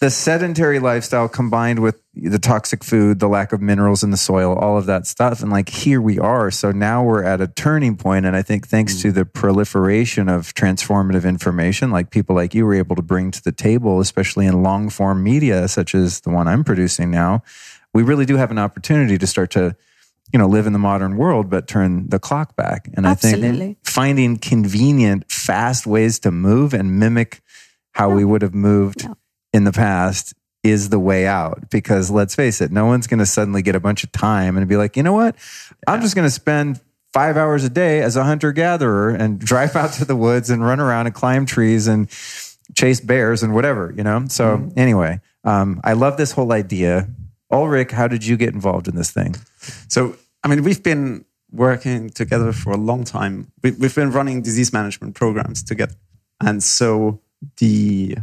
the 0.00 0.10
sedentary 0.10 0.78
lifestyle 0.78 1.28
combined 1.28 1.80
with 1.80 2.00
the 2.14 2.38
toxic 2.38 2.84
food, 2.84 3.18
the 3.18 3.28
lack 3.28 3.52
of 3.52 3.60
minerals 3.60 4.02
in 4.02 4.10
the 4.10 4.16
soil, 4.16 4.54
all 4.54 4.76
of 4.76 4.86
that 4.86 5.06
stuff. 5.06 5.40
And 5.40 5.50
like 5.50 5.68
here 5.68 6.00
we 6.00 6.18
are. 6.18 6.50
So 6.50 6.70
now 6.70 7.02
we're 7.02 7.24
at 7.24 7.40
a 7.40 7.48
turning 7.48 7.96
point, 7.96 8.24
And 8.24 8.36
I 8.36 8.42
think 8.42 8.68
thanks 8.68 8.94
mm. 8.94 9.02
to 9.02 9.12
the 9.12 9.24
proliferation 9.24 10.28
of 10.28 10.54
transformative 10.54 11.24
information, 11.28 11.90
like 11.90 12.10
people 12.10 12.36
like 12.36 12.54
you 12.54 12.64
were 12.64 12.74
able 12.74 12.96
to 12.96 13.02
bring 13.02 13.30
to 13.32 13.42
the 13.42 13.52
table, 13.52 14.00
especially 14.00 14.46
in 14.46 14.62
long 14.62 14.88
form 14.88 15.22
media, 15.22 15.66
such 15.68 15.94
as 15.94 16.20
the 16.20 16.30
one 16.30 16.46
I'm 16.46 16.64
producing 16.64 17.10
now, 17.10 17.42
we 17.94 18.02
really 18.02 18.26
do 18.26 18.36
have 18.36 18.50
an 18.50 18.58
opportunity 18.58 19.18
to 19.18 19.26
start 19.26 19.50
to 19.52 19.76
you 20.32 20.38
know, 20.38 20.46
live 20.46 20.66
in 20.66 20.72
the 20.72 20.78
modern 20.78 21.16
world, 21.16 21.48
but 21.48 21.66
turn 21.66 22.08
the 22.08 22.18
clock 22.18 22.56
back. 22.56 22.88
And 22.94 23.06
Absolutely. 23.06 23.48
I 23.48 23.58
think 23.58 23.78
finding 23.84 24.36
convenient, 24.36 25.30
fast 25.30 25.86
ways 25.86 26.18
to 26.20 26.30
move 26.30 26.74
and 26.74 26.98
mimic 26.98 27.40
how 27.92 28.10
we 28.10 28.24
would 28.24 28.42
have 28.42 28.54
moved 28.54 29.08
in 29.52 29.64
the 29.64 29.72
past 29.72 30.34
is 30.62 30.90
the 30.90 30.98
way 30.98 31.26
out. 31.26 31.70
Because 31.70 32.10
let's 32.10 32.34
face 32.34 32.60
it, 32.60 32.70
no 32.70 32.86
one's 32.86 33.06
going 33.06 33.18
to 33.18 33.26
suddenly 33.26 33.62
get 33.62 33.74
a 33.74 33.80
bunch 33.80 34.04
of 34.04 34.12
time 34.12 34.56
and 34.56 34.68
be 34.68 34.76
like, 34.76 34.96
you 34.96 35.02
know 35.02 35.12
what? 35.12 35.36
I'm 35.86 36.00
just 36.00 36.14
going 36.14 36.26
to 36.26 36.30
spend 36.30 36.80
five 37.12 37.36
hours 37.36 37.64
a 37.64 37.70
day 37.70 38.00
as 38.00 38.16
a 38.16 38.24
hunter 38.24 38.52
gatherer 38.52 39.10
and 39.10 39.38
drive 39.44 39.74
out 39.76 39.94
to 39.94 40.04
the 40.04 40.16
woods 40.16 40.50
and 40.50 40.64
run 40.64 40.78
around 40.80 41.06
and 41.06 41.14
climb 41.14 41.46
trees 41.46 41.88
and 41.88 42.08
chase 42.76 43.00
bears 43.00 43.42
and 43.42 43.54
whatever, 43.54 43.94
you 43.96 44.04
know? 44.04 44.26
So, 44.28 44.58
mm-hmm. 44.58 44.78
anyway, 44.78 45.20
um, 45.44 45.80
I 45.82 45.94
love 45.94 46.16
this 46.16 46.32
whole 46.32 46.52
idea 46.52 47.08
Ulrich, 47.50 47.92
how 47.92 48.08
did 48.08 48.24
you 48.26 48.36
get 48.36 48.54
involved 48.54 48.88
in 48.88 48.96
this 48.96 49.10
thing? 49.10 49.36
So, 49.88 50.16
I 50.44 50.48
mean, 50.48 50.62
we've 50.62 50.82
been 50.82 51.24
working 51.50 52.10
together 52.10 52.52
for 52.52 52.72
a 52.72 52.76
long 52.76 53.04
time. 53.04 53.50
We, 53.62 53.70
we've 53.72 53.94
been 53.94 54.10
running 54.10 54.42
disease 54.42 54.72
management 54.72 55.14
programs 55.14 55.62
together. 55.62 55.94
And 56.40 56.62
so, 56.62 57.20
the 57.56 58.16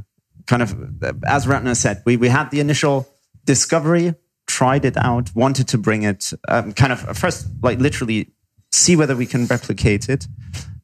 kind 0.45 0.61
of, 0.61 1.03
as 1.25 1.47
Ratna 1.47 1.75
said, 1.75 2.03
we, 2.05 2.17
we 2.17 2.29
had 2.29 2.51
the 2.51 2.59
initial 2.59 3.07
discovery, 3.45 4.13
tried 4.47 4.85
it 4.85 4.97
out, 4.97 5.33
wanted 5.35 5.67
to 5.69 5.77
bring 5.77 6.03
it, 6.03 6.31
um, 6.47 6.71
kind 6.73 6.93
of 6.93 7.17
first, 7.17 7.47
like 7.63 7.79
literally 7.79 8.31
see 8.71 8.95
whether 8.95 9.15
we 9.15 9.25
can 9.25 9.45
replicate 9.47 10.09
it, 10.09 10.27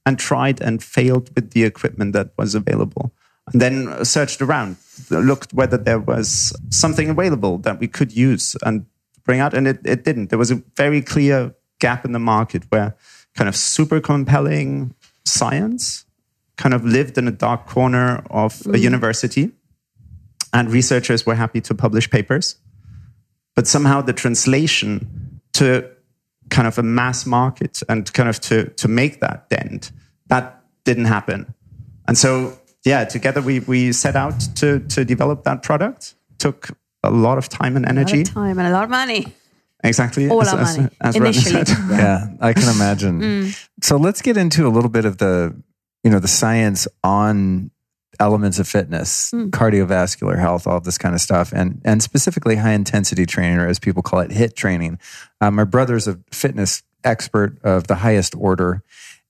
and 0.06 0.18
tried 0.18 0.62
and 0.62 0.84
failed 0.84 1.30
with 1.36 1.52
the 1.52 1.64
equipment 1.64 2.14
that 2.14 2.32
was 2.38 2.56
available. 2.56 3.14
And 3.54 3.62
then 3.62 4.06
searched 4.06 4.42
around, 4.42 4.78
looked 5.10 5.54
whether 5.54 5.78
there 5.78 6.00
was 6.00 6.56
something 6.70 7.10
available 7.10 7.58
that 7.60 7.80
we 7.80 7.88
could 7.88 8.12
use 8.16 8.56
and 8.64 8.86
bring 9.24 9.40
out, 9.40 9.54
and 9.54 9.68
it, 9.68 9.80
it 9.86 10.04
didn't. 10.04 10.30
There 10.30 10.40
was 10.40 10.52
a 10.52 10.62
very 10.76 11.02
clear 11.02 11.56
gap 11.80 12.06
in 12.06 12.12
the 12.12 12.20
market 12.20 12.64
where 12.70 12.96
kind 13.36 13.48
of 13.48 13.56
super 13.56 14.00
compelling 14.00 14.94
science 15.26 16.06
kind 16.58 16.74
of 16.74 16.84
lived 16.86 17.18
in 17.18 17.28
a 17.28 17.32
dark 17.32 17.66
corner 17.66 18.24
of 18.30 18.54
mm. 18.60 18.76
a 18.76 18.80
university, 18.80 19.52
and 20.54 20.72
researchers 20.72 21.26
were 21.26 21.36
happy 21.36 21.62
to 21.62 21.74
publish 21.74 22.10
papers. 22.10 22.58
But 23.56 23.68
somehow 23.68 24.02
the 24.02 24.14
translation 24.14 25.42
to 25.54 25.90
kind 26.50 26.68
of 26.68 26.78
a 26.78 26.84
mass 26.84 27.26
market 27.26 27.82
and 27.90 28.12
kind 28.14 28.30
of 28.30 28.40
to, 28.42 28.70
to 28.70 28.88
make 28.88 29.22
that 29.22 29.50
dent, 29.50 29.92
that 30.28 30.64
didn't 30.84 31.06
happen. 31.06 31.54
And 32.08 32.18
so 32.18 32.58
yeah, 32.84 33.06
together 33.06 33.42
we 33.42 33.60
we 33.60 33.92
set 33.92 34.16
out 34.16 34.40
to 34.56 34.80
to 34.80 35.06
develop 35.06 35.44
that 35.44 35.64
product. 35.64 36.16
Took 36.40 36.72
a 37.04 37.12
lot 37.12 37.38
of 37.38 37.50
time 37.50 37.76
and 37.76 37.88
energy, 37.88 38.24
time 38.24 38.58
and 38.60 38.68
a 38.68 38.72
lot 38.72 38.84
of 38.84 38.90
money. 38.90 39.34
Exactly, 39.84 40.30
all 40.30 40.42
as, 40.42 40.50
our 40.50 40.62
money 40.62 40.90
as, 41.02 41.16
as 41.16 41.16
initially. 41.16 41.64
Yeah. 41.90 41.98
yeah. 41.98 42.28
I 42.40 42.54
can 42.54 42.70
imagine. 42.74 43.22
mm. 43.22 43.68
So 43.82 43.98
let's 43.98 44.22
get 44.22 44.38
into 44.38 44.68
a 44.68 44.70
little 44.70 44.90
bit 44.90 45.06
of 45.06 45.18
the 45.18 45.56
you 46.04 46.12
know 46.12 46.20
the 46.20 46.28
science 46.28 46.88
on 47.04 47.72
elements 48.20 48.60
of 48.60 48.68
fitness, 48.68 49.32
mm. 49.32 49.50
cardiovascular 49.50 50.38
health, 50.38 50.68
all 50.68 50.80
this 50.80 50.98
kind 50.98 51.16
of 51.16 51.22
stuff, 51.22 51.52
and 51.54 51.82
and 51.84 52.02
specifically 52.02 52.56
high 52.56 52.74
intensity 52.74 53.26
training, 53.26 53.58
or 53.58 53.68
as 53.68 53.80
people 53.80 54.02
call 54.02 54.20
it, 54.20 54.32
HIT 54.32 54.56
training. 54.56 55.00
Um, 55.40 55.56
my 55.56 55.64
brother's 55.64 56.08
a 56.08 56.20
fitness 56.32 56.84
expert 57.04 57.58
of 57.64 57.88
the 57.88 57.96
highest 57.96 58.36
order, 58.36 58.84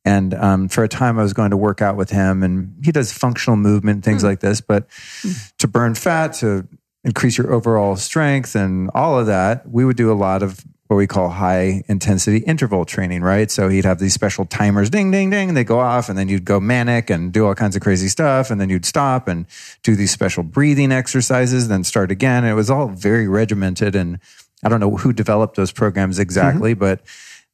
and 0.04 0.34
um, 0.34 0.68
for 0.68 0.84
a 0.84 0.88
time, 0.88 1.20
I 1.20 1.24
was 1.24 1.34
going 1.34 1.52
to 1.52 1.58
work 1.58 1.82
out 1.82 1.96
with 1.96 2.10
him, 2.10 2.44
and 2.44 2.76
he 2.84 2.92
does 2.92 3.12
functional 3.12 3.58
movement, 3.58 4.04
things 4.04 4.24
mm. 4.24 4.26
like 4.26 4.40
this. 4.40 4.62
But 4.62 4.90
mm. 4.90 5.56
to 5.58 5.68
burn 5.68 5.96
fat, 5.96 6.34
to 6.36 6.68
increase 7.04 7.38
your 7.38 7.54
overall 7.54 7.96
strength, 7.96 8.56
and 8.56 8.90
all 8.94 9.20
of 9.20 9.28
that, 9.28 9.70
we 9.70 9.86
would 9.86 9.98
do 9.98 10.12
a 10.12 10.16
lot 10.16 10.42
of 10.42 10.64
what 10.88 10.98
we 10.98 11.08
call 11.08 11.30
high 11.30 11.84
intensity 11.88 12.40
interval 12.40 12.84
training, 12.84 13.22
right? 13.22 13.50
So 13.50 13.70
he'd 13.70 13.86
have 13.86 14.00
these 14.00 14.14
special 14.14 14.46
timers, 14.46 14.90
ding, 14.90 15.10
ding, 15.10 15.30
ding, 15.30 15.54
they 15.54 15.64
go 15.64 15.80
off, 15.80 16.10
and 16.10 16.18
then 16.18 16.28
you'd 16.28 16.44
go 16.44 16.60
manic 16.60 17.10
and 17.10 17.32
do 17.32 17.46
all 17.46 17.56
kinds 17.56 17.78
of 17.78 17.82
crazy 17.82 18.10
stuff, 18.10 18.52
and 18.52 18.60
then 18.60 18.70
you'd 18.70 18.86
stop 18.86 19.30
and 19.30 19.46
do 19.84 19.96
these 19.96 20.12
special 20.12 20.44
breathing 20.44 20.92
exercises, 20.92 21.70
then 21.70 21.86
start 21.86 22.12
again. 22.12 22.44
It 22.44 22.56
was 22.56 22.70
all 22.70 22.90
very 22.90 23.28
regimented, 23.30 23.96
and 23.96 24.20
I 24.66 24.70
don't 24.70 24.82
know 24.82 24.98
who 24.98 25.14
developed 25.14 25.56
those 25.56 25.72
programs 25.72 26.20
exactly, 26.20 26.74
mm-hmm. 26.74 26.80
but 26.80 27.02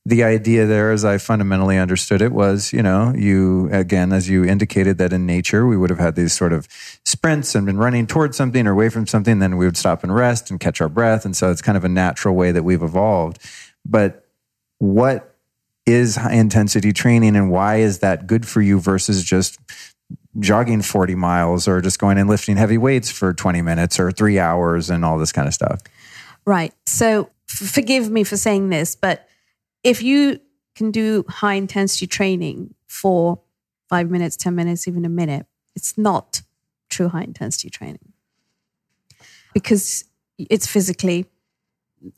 the 0.08 0.24
idea 0.24 0.66
there, 0.66 0.92
as 0.92 1.04
I 1.04 1.18
fundamentally 1.18 1.78
understood 1.78 2.22
it, 2.22 2.32
was 2.32 2.72
you 2.72 2.82
know, 2.82 3.14
you 3.14 3.68
again, 3.74 4.14
as 4.14 4.30
you 4.30 4.46
indicated, 4.46 4.98
that 5.00 5.12
in 5.12 5.26
nature 5.26 5.68
we 5.68 5.76
would 5.76 5.90
have 5.90 6.00
had 6.00 6.16
these 6.16 6.32
sort 6.32 6.54
of 6.54 6.66
sprints 7.04 7.54
and 7.56 7.66
been 7.66 7.78
running 7.78 8.08
towards 8.08 8.38
something 8.38 8.66
or 8.68 8.72
away 8.72 8.88
from 8.88 9.06
something, 9.06 9.40
then 9.40 9.58
we 9.58 9.66
would 9.66 9.76
stop 9.76 10.04
and 10.04 10.16
rest 10.16 10.50
and 10.50 10.62
catch 10.62 10.80
our 10.80 10.88
breath. 10.88 11.26
And 11.26 11.36
so 11.36 11.52
it's 11.52 11.62
kind 11.62 11.78
of 11.78 11.84
a 11.84 11.90
natural 11.90 12.36
way 12.36 12.54
that 12.54 12.64
we've 12.64 12.82
evolved. 12.82 13.40
But 13.86 14.26
what 14.78 15.36
is 15.86 16.16
high 16.16 16.36
intensity 16.36 16.94
training 16.94 17.36
and 17.36 17.52
why 17.52 17.78
is 17.78 18.00
that 18.00 18.28
good 18.28 18.48
for 18.48 18.62
you 18.62 18.80
versus 18.80 19.26
just 19.26 19.60
jogging 20.40 20.84
40 20.84 21.16
miles 21.16 21.68
or 21.68 21.82
just 21.82 22.00
going 22.00 22.18
and 22.18 22.30
lifting 22.30 22.56
heavy 22.56 22.78
weights 22.78 23.12
for 23.12 23.34
20 23.34 23.62
minutes 23.62 24.00
or 24.00 24.14
three 24.14 24.40
hours 24.40 24.90
and 24.90 25.04
all 25.04 25.18
this 25.18 25.34
kind 25.34 25.50
of 25.50 25.54
stuff? 25.54 25.82
Right. 26.46 26.74
So 26.86 27.30
forgive 27.48 28.10
me 28.10 28.24
for 28.24 28.38
saying 28.38 28.70
this, 28.70 28.96
but 28.96 29.27
if 29.84 30.02
you 30.02 30.40
can 30.76 30.92
do 30.92 31.26
high 31.28 31.56
intensity 31.56 32.08
training 32.08 32.74
for 32.88 33.40
five 33.90 34.10
minutes, 34.10 34.36
10 34.36 34.54
minutes, 34.54 34.88
even 34.88 35.06
a 35.06 35.10
minute, 35.10 35.46
it's 35.76 35.98
not 35.98 36.42
true 36.90 37.10
high 37.10 37.24
intensity 37.24 37.70
training 37.70 38.14
because 39.54 40.04
it's 40.38 40.68
physically 40.68 41.26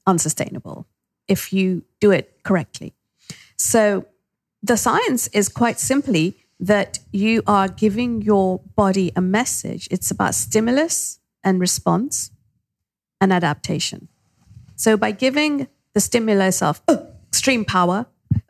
unsustainable 0.06 0.88
if 1.28 1.54
you 1.54 1.84
do 2.00 2.12
it 2.12 2.44
correctly. 2.44 2.94
So 3.56 4.06
the 4.62 4.78
science 4.78 5.28
is 5.28 5.48
quite 5.48 5.80
simply 5.80 6.36
that 6.60 7.00
you 7.12 7.42
are 7.48 7.68
giving 7.68 8.22
your 8.22 8.60
body 8.76 9.12
a 9.16 9.22
message. 9.22 9.88
It's 9.92 10.12
about 10.12 10.36
stimulus 10.36 11.20
and 11.44 11.60
response 11.60 12.32
and 13.22 13.32
adaptation. 13.32 14.10
So 14.76 14.98
by 14.98 15.12
giving 15.12 15.68
the 15.94 16.00
stimulus 16.02 16.62
of, 16.62 16.82
oh, 16.88 17.09
extreme 17.30 17.66
power. 17.66 18.06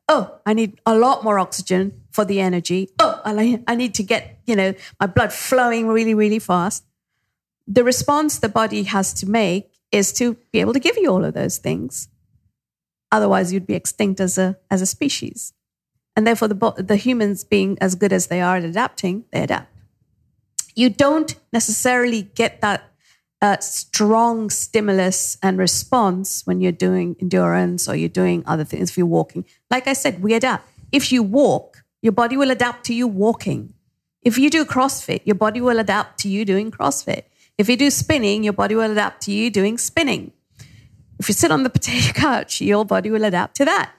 Oh, 0.07 0.39
I 0.45 0.53
need 0.53 0.79
a 0.85 0.97
lot 0.97 1.23
more 1.23 1.37
oxygen 1.37 2.01
for 2.11 2.25
the 2.25 2.39
energy. 2.39 2.89
Oh, 2.99 3.21
I 3.23 3.75
need 3.75 3.93
to 3.95 4.03
get, 4.03 4.39
you 4.45 4.55
know, 4.55 4.73
my 4.99 5.05
blood 5.05 5.31
flowing 5.31 5.87
really, 5.87 6.13
really 6.13 6.39
fast. 6.39 6.83
The 7.67 7.83
response 7.83 8.39
the 8.39 8.49
body 8.49 8.83
has 8.83 9.13
to 9.15 9.29
make 9.29 9.71
is 9.91 10.11
to 10.13 10.35
be 10.51 10.59
able 10.61 10.73
to 10.73 10.79
give 10.79 10.97
you 10.97 11.11
all 11.11 11.23
of 11.23 11.35
those 11.35 11.59
things. 11.59 12.09
Otherwise, 13.11 13.53
you'd 13.53 13.67
be 13.67 13.75
extinct 13.75 14.19
as 14.19 14.37
a, 14.37 14.57
as 14.71 14.81
a 14.81 14.85
species. 14.85 15.53
And 16.15 16.25
therefore, 16.25 16.47
the, 16.47 16.73
the 16.77 16.95
humans 16.95 17.43
being 17.43 17.77
as 17.79 17.95
good 17.95 18.11
as 18.11 18.27
they 18.27 18.41
are 18.41 18.57
at 18.57 18.63
adapting, 18.63 19.25
they 19.31 19.43
adapt. 19.43 19.71
You 20.75 20.89
don't 20.89 21.35
necessarily 21.53 22.23
get 22.23 22.61
that 22.61 22.88
a 23.41 23.57
strong 23.61 24.49
stimulus 24.49 25.37
and 25.41 25.57
response 25.57 26.45
when 26.45 26.59
you're 26.59 26.71
doing 26.71 27.15
endurance 27.21 27.87
or 27.87 27.95
you're 27.95 28.09
doing 28.09 28.43
other 28.45 28.63
things, 28.65 28.89
if 28.89 28.97
you're 28.97 29.07
walking. 29.07 29.45
Like 29.71 29.87
I 29.87 29.93
said, 29.93 30.21
we 30.21 30.33
adapt. 30.33 30.67
If 30.91 31.11
you 31.11 31.23
walk, 31.23 31.83
your 32.01 32.11
body 32.11 32.35
will 32.35 32.51
adapt 32.51 32.85
to 32.85 32.93
you 32.93 33.07
walking. 33.07 33.73
If 34.21 34.37
you 34.37 34.49
do 34.49 34.65
CrossFit, 34.65 35.21
your 35.25 35.35
body 35.35 35.61
will 35.61 35.79
adapt 35.79 36.19
to 36.21 36.29
you 36.29 36.43
doing 36.43 36.71
CrossFit. 36.71 37.23
If 37.57 37.69
you 37.69 37.77
do 37.77 37.89
spinning, 37.89 38.43
your 38.43 38.53
body 38.53 38.75
will 38.75 38.91
adapt 38.91 39.23
to 39.23 39.31
you 39.31 39.49
doing 39.49 39.77
spinning. 39.77 40.31
If 41.19 41.27
you 41.27 41.33
sit 41.33 41.51
on 41.51 41.63
the 41.63 41.69
potato 41.77 42.13
couch, 42.13 42.61
your 42.61 42.85
body 42.85 43.09
will 43.09 43.23
adapt 43.23 43.55
to 43.57 43.65
that. 43.65 43.91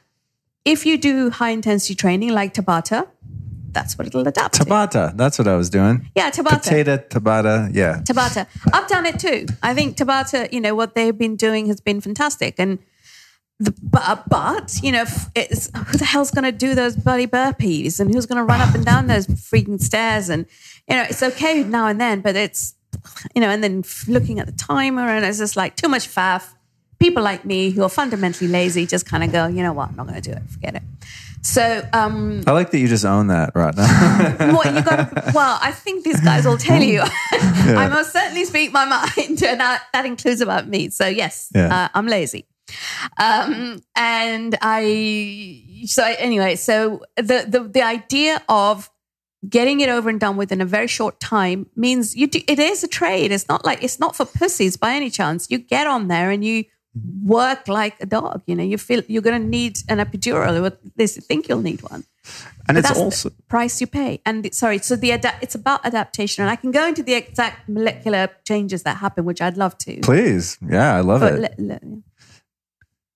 If 0.64 0.84
you 0.84 0.98
do 0.98 1.30
high 1.30 1.50
intensity 1.50 1.94
training 1.94 2.30
like 2.30 2.52
Tabata, 2.52 3.08
that's 3.72 3.96
what 3.96 4.06
it'll 4.06 4.26
adapt 4.26 4.58
Tabata. 4.58 5.10
To. 5.10 5.16
That's 5.16 5.38
what 5.38 5.48
I 5.48 5.56
was 5.56 5.70
doing. 5.70 6.10
Yeah, 6.14 6.30
Tabata. 6.30 6.62
Potato, 6.62 6.96
Tabata. 6.96 7.70
Yeah. 7.74 8.02
Tabata. 8.02 8.46
I've 8.72 8.88
done 8.88 9.06
it 9.06 9.18
too. 9.18 9.46
I 9.62 9.74
think 9.74 9.96
Tabata, 9.96 10.52
you 10.52 10.60
know, 10.60 10.74
what 10.74 10.94
they've 10.94 11.16
been 11.16 11.36
doing 11.36 11.66
has 11.66 11.80
been 11.80 12.00
fantastic. 12.00 12.56
And 12.58 12.78
the, 13.58 13.74
but, 13.82 14.28
but, 14.28 14.78
you 14.82 14.90
know, 14.92 15.04
it's, 15.34 15.70
who 15.76 15.98
the 15.98 16.04
hell's 16.04 16.30
going 16.30 16.44
to 16.44 16.52
do 16.52 16.74
those 16.74 16.96
bloody 16.96 17.26
burpees 17.26 18.00
and 18.00 18.12
who's 18.12 18.26
going 18.26 18.38
to 18.38 18.44
run 18.44 18.60
up 18.60 18.74
and 18.74 18.84
down 18.84 19.06
those 19.06 19.26
freaking 19.26 19.80
stairs? 19.80 20.28
And, 20.28 20.46
you 20.88 20.96
know, 20.96 21.02
it's 21.02 21.22
okay 21.22 21.62
now 21.62 21.86
and 21.86 22.00
then, 22.00 22.20
but 22.20 22.36
it's, 22.36 22.74
you 23.34 23.40
know, 23.40 23.48
and 23.48 23.62
then 23.62 23.84
looking 24.08 24.40
at 24.40 24.46
the 24.46 24.52
timer 24.52 25.06
and 25.08 25.24
it's 25.24 25.38
just 25.38 25.56
like 25.56 25.76
too 25.76 25.88
much 25.88 26.08
faff. 26.08 26.54
People 26.98 27.22
like 27.22 27.44
me 27.46 27.70
who 27.70 27.82
are 27.82 27.88
fundamentally 27.88 28.48
lazy 28.48 28.86
just 28.86 29.06
kind 29.06 29.24
of 29.24 29.32
go, 29.32 29.46
you 29.46 29.62
know 29.62 29.72
what, 29.72 29.88
I'm 29.90 29.96
not 29.96 30.06
going 30.06 30.20
to 30.20 30.30
do 30.30 30.36
it. 30.36 30.42
Forget 30.50 30.74
it. 30.74 30.82
So 31.42 31.88
um, 31.92 32.42
I 32.46 32.52
like 32.52 32.70
that 32.70 32.78
you 32.78 32.88
just 32.88 33.04
own 33.04 33.28
that 33.28 33.52
right 33.54 33.74
now. 33.74 34.52
what 34.56 34.66
you 34.66 34.82
got? 34.82 35.34
Well, 35.34 35.58
I 35.62 35.72
think 35.72 36.04
these 36.04 36.20
guys 36.20 36.44
will 36.44 36.58
tell 36.58 36.82
you. 36.82 36.98
yeah. 37.32 37.74
I 37.78 37.88
most 37.88 38.12
certainly 38.12 38.44
speak 38.44 38.72
my 38.72 38.84
mind, 38.84 39.16
and 39.42 39.60
that, 39.60 39.84
that 39.92 40.04
includes 40.04 40.40
about 40.40 40.68
me. 40.68 40.90
So 40.90 41.06
yes, 41.06 41.50
yeah. 41.54 41.84
uh, 41.84 41.88
I'm 41.94 42.06
lazy. 42.06 42.46
Um, 43.18 43.82
and 43.96 44.56
I 44.60 45.84
so 45.86 46.04
anyway, 46.04 46.56
so 46.56 47.02
the 47.16 47.46
the 47.48 47.68
the 47.72 47.82
idea 47.82 48.42
of 48.48 48.90
getting 49.48 49.80
it 49.80 49.88
over 49.88 50.10
and 50.10 50.20
done 50.20 50.36
with 50.36 50.52
in 50.52 50.60
a 50.60 50.66
very 50.66 50.86
short 50.86 51.18
time 51.18 51.66
means 51.74 52.14
you 52.14 52.26
do, 52.26 52.40
it 52.46 52.58
is 52.58 52.84
a 52.84 52.88
trade. 52.88 53.32
It's 53.32 53.48
not 53.48 53.64
like 53.64 53.82
it's 53.82 53.98
not 53.98 54.14
for 54.14 54.24
pussies 54.24 54.76
by 54.76 54.92
any 54.92 55.10
chance. 55.10 55.50
You 55.50 55.58
get 55.58 55.86
on 55.86 56.08
there 56.08 56.30
and 56.30 56.44
you 56.44 56.64
work 57.24 57.68
like 57.68 57.96
a 58.00 58.06
dog. 58.06 58.42
You 58.46 58.56
know, 58.56 58.64
you 58.64 58.78
feel 58.78 59.02
you're 59.08 59.22
going 59.22 59.40
to 59.40 59.48
need 59.48 59.78
an 59.88 59.98
epidural, 59.98 60.60
or 60.60 60.66
at 60.66 60.78
you 60.96 61.06
think 61.06 61.48
you'll 61.48 61.62
need 61.62 61.82
one. 61.82 62.04
And 62.68 62.76
but 62.76 62.90
it's 62.90 62.98
also 62.98 63.30
price 63.48 63.80
you 63.80 63.86
pay. 63.86 64.20
And 64.26 64.52
sorry, 64.54 64.78
so 64.78 64.96
the 64.96 65.12
it's 65.40 65.54
about 65.54 65.84
adaptation, 65.84 66.42
and 66.42 66.50
I 66.50 66.56
can 66.56 66.70
go 66.70 66.86
into 66.86 67.02
the 67.02 67.14
exact 67.14 67.68
molecular 67.68 68.28
changes 68.44 68.82
that 68.82 68.98
happen, 68.98 69.24
which 69.24 69.40
I'd 69.40 69.56
love 69.56 69.78
to. 69.78 70.00
Please, 70.00 70.58
yeah, 70.68 70.96
I 70.96 71.00
love 71.00 71.20
but 71.20 71.54
it. 71.58 71.82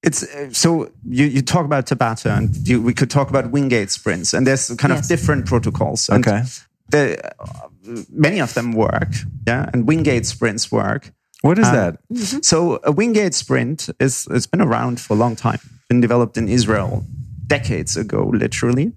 it's 0.02 0.22
uh, 0.22 0.52
so 0.52 0.90
you, 1.08 1.26
you 1.26 1.42
talk 1.42 1.64
about 1.64 1.86
Tabata, 1.86 2.36
and 2.36 2.68
you, 2.68 2.80
we 2.80 2.94
could 2.94 3.10
talk 3.10 3.28
about 3.28 3.50
Wingate 3.50 3.90
sprints, 3.90 4.34
and 4.34 4.46
there's 4.46 4.68
kind 4.76 4.92
yes. 4.92 5.04
of 5.04 5.08
different 5.08 5.46
protocols. 5.46 6.08
okay, 6.10 6.42
the, 6.88 7.20
uh, 7.38 7.68
many 8.10 8.40
of 8.40 8.54
them 8.54 8.72
work, 8.72 9.12
yeah, 9.46 9.68
and 9.72 9.86
Wingate 9.86 10.26
sprints 10.26 10.72
work 10.72 11.12
What 11.44 11.58
is 11.58 11.70
that? 11.70 11.98
So 12.42 12.80
a 12.84 12.90
Wingate 12.90 13.34
sprint 13.34 13.90
is 14.00 14.26
it's 14.30 14.46
been 14.46 14.62
around 14.62 14.98
for 14.98 15.12
a 15.12 15.16
long 15.18 15.36
time. 15.36 15.60
Been 15.90 16.00
developed 16.00 16.38
in 16.38 16.48
Israel 16.48 17.04
decades 17.46 17.98
ago, 17.98 18.30
literally, 18.32 18.92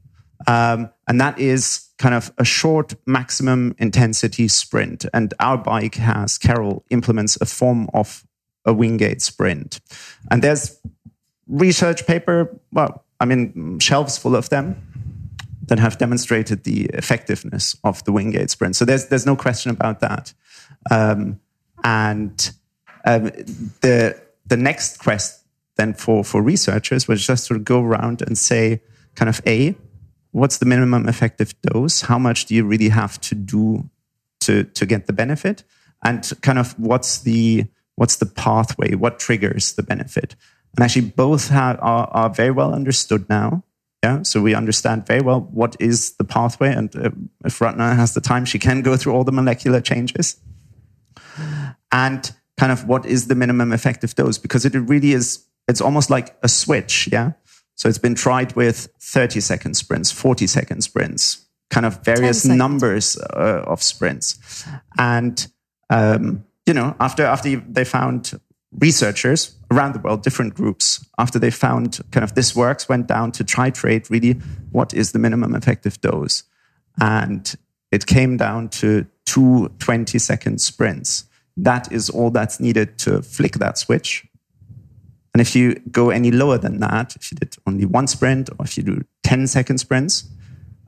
um, 0.48 0.90
and 1.10 1.20
that 1.20 1.38
is 1.38 1.90
kind 1.98 2.16
of 2.16 2.32
a 2.38 2.46
short 2.46 2.96
maximum 3.06 3.76
intensity 3.80 4.48
sprint. 4.48 5.06
And 5.14 5.34
our 5.42 5.58
bike 5.58 5.96
has 5.96 6.38
Carol 6.38 6.86
implements 6.90 7.38
a 7.42 7.46
form 7.46 7.90
of 7.94 8.24
a 8.64 8.74
Wingate 8.74 9.22
sprint, 9.22 9.82
and 10.32 10.42
there's 10.42 10.80
research 11.48 12.08
paper. 12.08 12.58
Well, 12.72 13.04
I 13.20 13.26
mean, 13.26 13.80
shelves 13.80 14.18
full 14.18 14.38
of 14.38 14.48
them 14.48 14.82
that 15.68 15.80
have 15.80 15.98
demonstrated 15.98 16.64
the 16.64 16.86
effectiveness 16.94 17.76
of 17.84 18.02
the 18.06 18.14
Wingate 18.14 18.50
sprint. 18.50 18.78
So 18.78 18.86
there's 18.86 19.08
there's 19.08 19.26
no 19.26 19.36
question 19.36 19.70
about 19.70 20.00
that. 20.00 20.34
Um, 20.90 21.42
and 21.84 22.52
um, 23.06 23.26
the 23.82 24.20
the 24.46 24.58
next 24.58 25.00
quest 25.00 25.44
then 25.78 25.94
for 25.94 26.24
for 26.24 26.42
researchers 26.42 27.08
was 27.08 27.26
just 27.26 27.48
to 27.48 27.60
go 27.60 27.82
around 27.82 28.22
and 28.22 28.38
say, 28.38 28.82
kind 29.16 29.30
of 29.30 29.42
a, 29.46 29.76
what's 30.32 30.58
the 30.58 30.66
minimum 30.66 31.08
effective 31.08 31.54
dose? 31.62 32.02
How 32.02 32.20
much 32.20 32.46
do 32.46 32.56
you 32.56 32.66
really 32.66 32.90
have 32.90 33.20
to 33.22 33.36
do 33.36 33.90
to 34.42 34.64
to 34.64 34.86
get 34.86 35.08
the 35.08 35.14
benefit? 35.14 35.64
And 36.04 36.30
kind 36.42 36.60
of 36.60 36.78
what's 36.80 37.20
the 37.20 37.66
what's 37.96 38.18
the 38.18 38.26
pathway? 38.26 38.96
What 38.96 39.20
triggers 39.20 39.74
the 39.74 39.84
benefit? 39.84 40.36
And 40.76 40.84
actually, 40.84 41.10
both 41.10 41.50
have, 41.50 41.80
are 41.82 42.08
are 42.12 42.30
very 42.30 42.52
well 42.52 42.74
understood 42.74 43.30
now. 43.30 43.64
Yeah, 44.04 44.22
so 44.22 44.42
we 44.42 44.54
understand 44.54 45.08
very 45.08 45.22
well 45.22 45.42
what 45.52 45.76
is 45.80 46.16
the 46.18 46.24
pathway, 46.24 46.74
and 46.74 46.96
uh, 46.96 47.10
if 47.46 47.60
Ratna 47.60 47.96
has 47.96 48.14
the 48.14 48.22
time, 48.22 48.46
she 48.46 48.60
can 48.60 48.82
go 48.82 48.96
through 48.96 49.14
all 49.14 49.24
the 49.24 49.32
molecular 49.32 49.82
changes 49.82 50.38
and 51.92 52.34
kind 52.58 52.72
of 52.72 52.88
what 52.88 53.06
is 53.06 53.28
the 53.28 53.36
minimum 53.36 53.72
effective 53.72 54.16
dose 54.16 54.38
because 54.38 54.66
it 54.66 54.74
really 54.74 55.14
is 55.14 55.46
it's 55.68 55.82
almost 55.82 56.10
like 56.10 56.38
a 56.44 56.48
switch 56.48 57.10
yeah? 57.12 57.32
So 57.76 57.88
it's 57.88 58.00
been 58.00 58.16
tried 58.16 58.56
with 58.56 58.90
30 59.00 59.40
second 59.40 59.76
sprints 59.76 60.12
40 60.12 60.48
second 60.48 60.82
sprints 60.82 61.46
kind 61.70 61.86
of 61.86 62.04
various 62.04 62.46
numbers 62.46 63.18
uh, 63.18 63.64
of 63.68 63.84
sprints. 63.84 64.66
And 64.98 65.46
um, 65.90 66.46
you 66.66 66.74
know 66.74 66.96
after 67.00 67.24
after 67.24 67.56
they 67.58 67.86
found 67.86 68.40
researchers 68.80 69.56
around 69.72 69.94
the 69.94 70.00
world 70.00 70.24
different 70.24 70.54
groups 70.54 71.06
after 71.18 71.40
they 71.40 71.50
found 71.50 72.00
kind 72.12 72.24
of 72.24 72.36
this 72.36 72.56
works 72.56 72.90
went 72.90 73.08
down 73.08 73.32
to 73.32 73.44
titrate 73.44 74.10
really 74.10 74.34
what 74.72 74.94
is 74.94 75.12
the 75.12 75.20
minimum 75.20 75.56
effective 75.56 76.00
dose. 76.02 76.44
And 77.00 77.56
it 77.92 78.06
came 78.06 78.38
down 78.38 78.70
to 78.70 79.06
two 79.26 79.70
20 79.80 80.20
second 80.20 80.60
sprints 80.62 81.26
that 81.58 81.92
is 81.92 82.10
all 82.10 82.30
that's 82.30 82.60
needed 82.60 82.98
to 83.00 83.22
flick 83.22 83.54
that 83.54 83.78
switch. 83.78 84.26
And 85.34 85.42
if 85.42 85.56
you 85.56 85.76
go 85.92 86.10
any 86.10 86.32
lower 86.32 86.58
than 86.58 86.80
that, 86.80 87.16
if 87.16 87.32
you 87.32 87.38
did 87.38 87.56
only 87.68 87.86
one 87.86 88.08
sprint 88.08 88.50
or 88.58 88.66
if 88.66 88.78
you 88.78 88.84
do 88.84 89.02
10 89.24 89.48
second 89.48 89.78
sprints, 89.80 90.30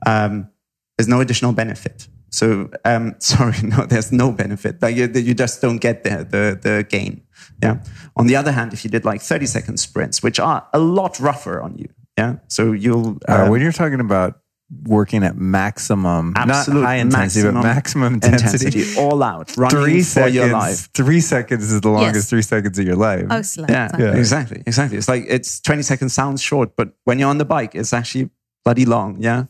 um, 0.06 0.48
there's 0.96 1.08
no 1.08 1.20
additional 1.20 1.52
benefit. 1.52 2.08
So, 2.30 2.70
um, 2.84 3.14
sorry, 3.20 3.56
no, 3.62 3.86
there's 3.86 4.12
no 4.12 4.32
benefit. 4.32 4.80
Like 4.82 4.96
you, 4.96 5.06
you 5.08 5.34
just 5.34 5.60
don't 5.60 5.78
get 5.78 6.04
the, 6.04 6.24
the, 6.24 6.58
the 6.60 6.86
gain. 6.88 7.22
Yeah. 7.62 7.82
On 8.16 8.26
the 8.26 8.36
other 8.36 8.52
hand, 8.52 8.72
if 8.72 8.84
you 8.84 8.90
did 8.90 9.04
like 9.04 9.20
30 9.20 9.46
second 9.46 9.76
sprints, 9.78 10.22
which 10.22 10.40
are 10.40 10.66
a 10.72 10.78
lot 10.78 11.20
rougher 11.20 11.60
on 11.60 11.76
you. 11.76 11.88
Yeah. 12.18 12.36
So 12.48 12.72
you'll, 12.72 13.18
Uh, 13.28 13.44
um, 13.44 13.50
when 13.50 13.60
you're 13.60 13.72
talking 13.72 14.00
about 14.00 14.40
working 14.84 15.24
at 15.24 15.36
maximum, 15.36 16.32
absolute 16.36 16.80
not 16.80 16.86
high 16.86 16.94
intensity, 16.96 17.50
but 17.50 17.60
maximum 17.62 18.14
intensity, 18.14 18.84
all 18.98 19.22
out, 19.22 19.56
running 19.56 19.70
three 19.82 19.98
for 20.00 20.04
seconds. 20.04 20.34
your 20.34 20.52
life. 20.52 20.88
Three 20.94 21.20
seconds 21.20 21.72
is 21.72 21.80
the 21.80 21.88
longest 21.88 22.14
Yes. 22.14 22.30
three 22.30 22.42
seconds 22.42 22.78
of 22.78 22.86
your 22.86 22.96
life. 22.96 23.26
Oh, 23.30 23.42
slow. 23.42 23.66
Yeah, 23.68 23.86
exactly. 23.86 24.04
Yeah. 24.04 24.14
exactly, 24.16 24.62
exactly. 24.66 24.98
It's 24.98 25.08
like 25.08 25.24
it's 25.28 25.60
20 25.60 25.82
seconds 25.82 26.12
sounds 26.14 26.40
short, 26.40 26.76
but 26.76 26.92
when 27.04 27.18
you're 27.18 27.28
on 27.30 27.38
the 27.38 27.44
bike, 27.44 27.74
it's 27.74 27.92
actually 27.92 28.30
bloody 28.64 28.84
long. 28.86 29.16
Yeah. 29.20 29.44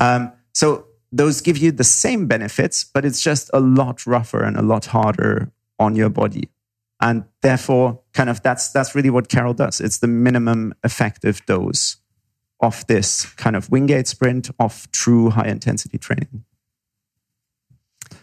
Um, 0.00 0.32
so 0.52 0.86
those 1.12 1.40
give 1.40 1.58
you 1.58 1.70
the 1.70 1.84
same 1.84 2.26
benefits, 2.26 2.84
but 2.84 3.04
it's 3.04 3.20
just 3.20 3.50
a 3.52 3.60
lot 3.60 4.06
rougher 4.06 4.42
and 4.42 4.56
a 4.56 4.62
lot 4.62 4.86
harder 4.86 5.52
on 5.78 5.94
your 5.94 6.08
body. 6.08 6.48
And 7.00 7.24
therefore, 7.42 8.00
kind 8.14 8.30
of 8.30 8.42
that's 8.42 8.70
that's 8.70 8.94
really 8.94 9.10
what 9.10 9.28
Carol 9.28 9.52
does. 9.52 9.80
It's 9.80 9.98
the 9.98 10.06
minimum 10.06 10.72
effective 10.84 11.44
dose 11.44 11.96
of 12.64 12.86
this 12.86 13.26
kind 13.36 13.54
of 13.56 13.70
Wingate 13.70 14.06
sprint 14.08 14.50
of 14.58 14.90
true 14.90 15.30
high 15.30 15.46
intensity 15.48 15.98
training. 15.98 16.44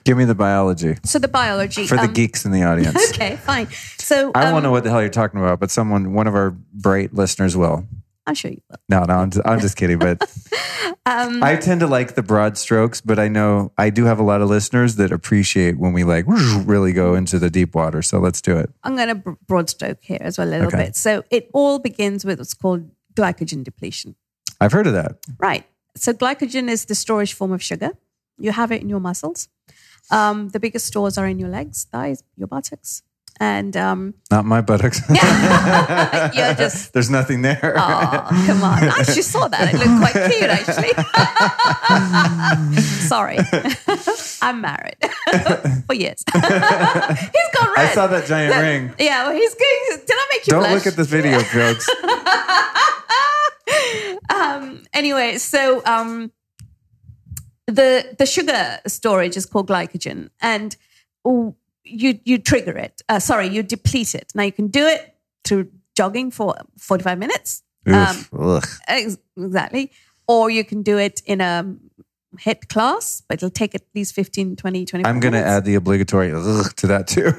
Give 0.04 0.18
me 0.18 0.26
the 0.26 0.36
biology 0.36 0.98
So 1.06 1.20
the 1.20 1.28
biology. 1.28 1.86
for 1.86 1.96
the 1.96 2.04
um, 2.04 2.14
geeks 2.14 2.44
in 2.46 2.52
the 2.52 2.64
audience. 2.64 2.98
Okay, 3.14 3.36
fine. 3.38 3.68
So 4.00 4.32
I 4.34 4.46
um, 4.46 4.54
won't 4.54 4.64
know 4.64 4.72
what 4.72 4.84
the 4.84 4.90
hell 4.90 5.02
you're 5.02 5.10
talking 5.10 5.40
about, 5.40 5.60
but 5.60 5.70
someone, 5.70 6.14
one 6.14 6.26
of 6.28 6.34
our 6.36 6.52
bright 6.74 7.14
listeners 7.14 7.56
will. 7.56 7.86
I'm 8.26 8.34
sure 8.36 8.52
you 8.52 8.62
will. 8.70 8.78
No, 8.90 9.04
no, 9.04 9.14
I'm 9.16 9.30
just, 9.32 9.48
I'm 9.48 9.60
just 9.60 9.78
kidding. 9.78 10.00
But 10.00 10.18
Um, 11.06 11.42
I 11.42 11.56
tend 11.56 11.80
to 11.80 11.88
like 11.88 12.14
the 12.14 12.22
broad 12.22 12.58
strokes, 12.60 13.02
but 13.02 13.18
I 13.18 13.28
know 13.28 13.72
I 13.76 13.90
do 13.90 14.06
have 14.06 14.20
a 14.20 14.24
lot 14.24 14.42
of 14.42 14.50
listeners 14.50 14.98
that 14.98 15.12
appreciate 15.12 15.80
when 15.80 15.94
we 15.94 16.04
like 16.04 16.26
really 16.28 16.94
go 16.94 17.16
into 17.16 17.40
the 17.40 17.50
deep 17.50 17.74
water. 17.74 18.04
So 18.04 18.20
let's 18.20 18.40
do 18.40 18.56
it. 18.58 18.70
I'm 18.84 18.96
going 18.96 19.08
to 19.24 19.38
broad 19.48 19.68
stroke 19.70 19.98
here 20.02 20.20
as 20.22 20.38
well 20.38 20.48
a 20.48 20.52
little 20.52 20.68
Okay. 20.68 20.86
bit. 20.86 20.96
So 20.96 21.24
it 21.32 21.50
all 21.54 21.80
begins 21.80 22.24
with 22.24 22.38
what's 22.38 22.54
called 22.54 22.92
glycogen 23.16 23.64
depletion. 23.64 24.16
I've 24.62 24.72
heard 24.72 24.88
of 24.88 24.94
that. 24.94 25.18
Right. 25.40 25.66
So 25.98 26.14
glycogen 26.14 26.70
is 26.70 26.86
the 26.86 26.96
storage 26.96 27.34
form 27.34 27.52
of 27.52 27.62
sugar. 27.62 27.92
You 28.38 28.52
have 28.54 28.72
it 28.72 28.82
in 28.82 28.88
your 28.90 29.00
muscles. 29.02 29.50
Um, 30.12 30.50
the 30.50 30.60
biggest 30.60 30.86
stores 30.86 31.18
are 31.18 31.28
in 31.28 31.40
your 31.40 31.50
legs, 31.50 31.86
thighs, 31.92 32.24
your 32.38 32.48
buttocks, 32.48 33.02
and 33.40 33.76
um, 33.78 34.14
Not 34.30 34.46
my 34.46 34.62
buttocks. 34.62 35.02
you're 35.10 36.54
just. 36.54 36.94
There's 36.94 37.10
nothing 37.10 37.42
there. 37.42 37.74
Oh, 37.76 38.28
come 38.46 38.64
on. 38.64 38.84
I 38.84 39.00
actually 39.00 39.22
saw 39.24 39.48
that. 39.48 39.74
It 39.74 39.78
looked 39.78 40.00
quite 40.00 40.14
cute, 40.32 40.50
actually. 40.50 40.94
Sorry. 43.08 43.38
I'm 44.42 44.62
married 44.62 44.98
for 45.88 45.94
years. 45.96 46.24
he's 46.34 46.42
got 46.42 47.76
red. 47.76 47.90
I 47.90 47.92
saw 47.94 48.08
that 48.08 48.26
giant 48.28 48.56
ring. 48.56 48.94
Yeah, 49.00 49.28
well, 49.28 49.36
he's 49.36 49.56
going. 49.56 50.06
Did 50.06 50.16
I 50.18 50.28
make 50.32 50.48
you 50.48 50.52
Don't 50.52 50.60
blush? 50.62 50.74
look 50.74 50.88
at 50.88 50.96
this 50.96 51.08
video, 51.08 51.40
folks. 51.40 51.88
Anyway, 55.02 55.38
so 55.38 55.82
um, 55.86 56.32
the 57.66 58.16
the 58.20 58.26
sugar 58.26 58.80
storage 58.88 59.36
is 59.36 59.46
called 59.46 59.68
glycogen, 59.68 60.30
and 60.40 60.76
you 61.84 62.20
you 62.24 62.38
trigger 62.38 62.78
it. 62.78 63.02
Uh, 63.10 63.20
sorry, 63.20 63.48
you 63.48 63.64
deplete 63.64 64.14
it. 64.16 64.32
Now 64.36 64.44
you 64.44 64.52
can 64.52 64.68
do 64.68 64.86
it 64.86 65.16
through 65.44 65.70
jogging 65.98 66.32
for 66.32 66.56
forty 66.78 67.04
five 67.04 67.18
minutes. 67.18 67.64
Um, 67.88 68.26
Oof, 68.40 68.80
ex- 68.88 69.18
exactly, 69.36 69.92
or 70.28 70.50
you 70.52 70.64
can 70.64 70.84
do 70.84 70.98
it 71.00 71.22
in 71.26 71.42
a 71.42 71.76
hit 72.40 72.70
class, 72.70 73.24
but 73.28 73.36
it'll 73.36 73.50
take 73.50 73.76
at 73.76 73.82
least 73.94 74.16
15, 74.16 74.56
20, 74.56 74.86
25 74.86 75.10
I'm 75.14 75.20
going 75.20 75.34
to 75.34 75.46
add 75.46 75.66
the 75.66 75.76
obligatory 75.76 76.30
to 76.30 76.88
that 76.88 77.06
too. 77.06 77.34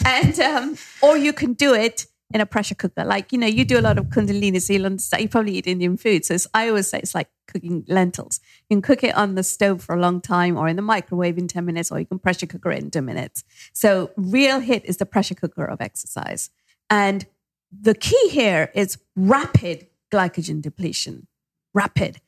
and 0.06 0.40
um, 0.40 0.78
or 1.02 1.18
you 1.18 1.34
can 1.34 1.52
do 1.52 1.74
it 1.74 2.06
in 2.32 2.40
a 2.40 2.46
pressure 2.46 2.74
cooker. 2.74 3.04
Like 3.04 3.32
you 3.32 3.38
know, 3.38 3.46
you 3.46 3.64
do 3.64 3.78
a 3.78 3.82
lot 3.82 3.98
of 3.98 4.06
kundalini, 4.06 4.60
so 4.60 4.72
you'll 4.72 4.86
understand. 4.86 5.22
You 5.22 5.28
probably 5.28 5.56
eat 5.56 5.66
Indian 5.66 5.96
food, 5.96 6.24
so 6.24 6.36
I 6.54 6.68
always 6.68 6.88
say 6.88 6.98
it's 6.98 7.14
like 7.14 7.28
cooking 7.46 7.84
lentils. 7.88 8.40
You 8.68 8.76
can 8.76 8.82
cook 8.82 9.02
it 9.02 9.14
on 9.16 9.34
the 9.34 9.42
stove 9.42 9.82
for 9.82 9.94
a 9.94 10.00
long 10.00 10.20
time, 10.20 10.56
or 10.56 10.68
in 10.68 10.76
the 10.76 10.82
microwave 10.82 11.38
in 11.38 11.48
ten 11.48 11.64
minutes, 11.64 11.90
or 11.90 11.98
you 11.98 12.06
can 12.06 12.18
pressure 12.18 12.46
cooker 12.46 12.70
it 12.70 12.82
in 12.82 12.90
two 12.90 13.02
minutes. 13.02 13.44
So 13.72 14.10
real 14.16 14.60
hit 14.60 14.84
is 14.84 14.98
the 14.98 15.06
pressure 15.06 15.34
cooker 15.34 15.64
of 15.64 15.80
exercise, 15.80 16.50
and 16.90 17.26
the 17.70 17.94
key 17.94 18.28
here 18.30 18.70
is 18.74 18.98
rapid 19.16 19.86
glycogen 20.12 20.62
depletion. 20.62 21.26
Rapid. 21.74 22.20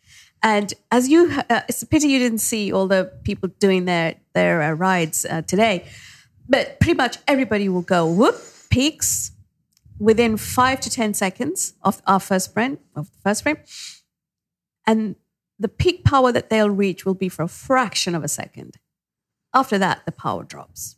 And 0.42 0.72
as 0.90 1.08
you, 1.08 1.30
uh, 1.50 1.62
it's 1.68 1.82
a 1.82 1.86
pity 1.86 2.08
you 2.08 2.18
didn't 2.18 2.38
see 2.38 2.72
all 2.72 2.86
the 2.86 3.12
people 3.24 3.48
doing 3.58 3.84
their 3.84 4.16
their 4.32 4.62
uh, 4.62 4.72
rides 4.72 5.26
uh, 5.26 5.42
today, 5.42 5.86
but 6.48 6.80
pretty 6.80 6.96
much 6.96 7.18
everybody 7.26 7.68
will 7.68 7.82
go 7.82 8.06
whoop 8.06 8.36
peaks 8.70 9.32
within 10.00 10.36
five 10.36 10.80
to 10.80 10.90
ten 10.90 11.14
seconds 11.14 11.74
of 11.82 12.02
our 12.06 12.18
first 12.18 12.46
sprint 12.46 12.80
of 12.96 13.12
the 13.12 13.18
first 13.18 13.40
sprint, 13.40 13.60
and 14.86 15.14
the 15.58 15.68
peak 15.68 16.04
power 16.04 16.32
that 16.32 16.50
they'll 16.50 16.70
reach 16.70 17.04
will 17.04 17.14
be 17.14 17.28
for 17.28 17.42
a 17.42 17.48
fraction 17.48 18.14
of 18.14 18.24
a 18.24 18.28
second. 18.28 18.78
After 19.52 19.78
that, 19.78 20.06
the 20.06 20.12
power 20.12 20.42
drops, 20.42 20.96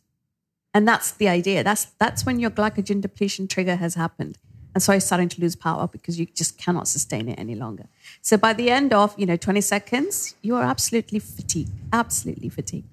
and 0.73 0.87
that's 0.87 1.11
the 1.11 1.27
idea. 1.27 1.63
That's 1.63 1.85
that's 1.99 2.25
when 2.25 2.39
your 2.39 2.49
glycogen 2.49 3.01
depletion 3.01 3.47
trigger 3.47 3.75
has 3.75 3.95
happened, 3.95 4.37
and 4.73 4.81
so 4.81 4.93
you're 4.93 5.01
starting 5.01 5.29
to 5.29 5.41
lose 5.41 5.55
power 5.55 5.87
because 5.87 6.17
you 6.19 6.25
just 6.25 6.57
cannot 6.57 6.87
sustain 6.87 7.27
it 7.27 7.37
any 7.37 7.55
longer. 7.55 7.87
So 8.21 8.37
by 8.37 8.53
the 8.53 8.69
end 8.71 8.93
of 8.93 9.13
you 9.19 9.25
know 9.25 9.35
20 9.35 9.59
seconds, 9.61 10.35
you 10.41 10.55
are 10.55 10.63
absolutely 10.63 11.19
fatigued, 11.19 11.71
absolutely 11.91 12.49
fatigued. 12.49 12.87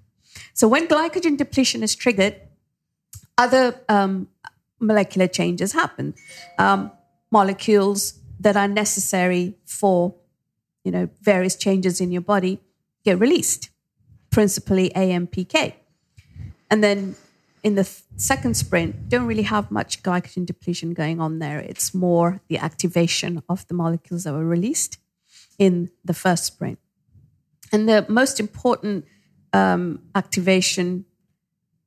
So 0.55 0.67
when 0.67 0.89
glycogen 0.89 1.37
depletion 1.37 1.83
is 1.83 1.95
triggered, 1.95 2.41
other 3.39 3.81
um, 3.89 4.29
molecular 4.81 5.29
changes 5.29 5.73
happen. 5.73 6.15
Um, 6.59 6.91
molecules 7.31 8.15
that 8.41 8.57
are 8.57 8.69
necessary 8.69 9.57
for, 9.67 10.15
you 10.85 10.91
know, 10.91 11.09
various 11.21 11.57
changes 11.57 12.01
in 12.01 12.11
your 12.11 12.23
body 12.23 12.59
get 13.05 13.19
released, 13.19 13.71
principally 14.31 14.91
AMPK. 14.91 15.75
And 16.71 16.83
then 16.83 17.17
in 17.63 17.75
the 17.75 17.85
th- 17.85 18.03
second 18.17 18.57
sprint, 18.57 19.09
don't 19.09 19.27
really 19.27 19.43
have 19.43 19.71
much 19.71 20.03
glycogen 20.03 20.47
depletion 20.47 20.95
going 20.95 21.21
on 21.21 21.39
there. 21.39 21.59
It's 21.59 21.95
more 21.95 22.41
the 22.49 22.59
activation 22.59 23.43
of 23.49 23.67
the 23.69 23.75
molecules 23.75 24.25
that 24.25 24.33
were 24.33 24.47
released 24.47 24.99
in 25.59 25.91
the 26.05 26.15
first 26.15 26.45
sprint. 26.45 26.79
And 27.73 27.89
the 27.89 28.07
most 28.09 28.41
important 28.41 29.05
um, 29.53 30.03
activation 30.15 31.05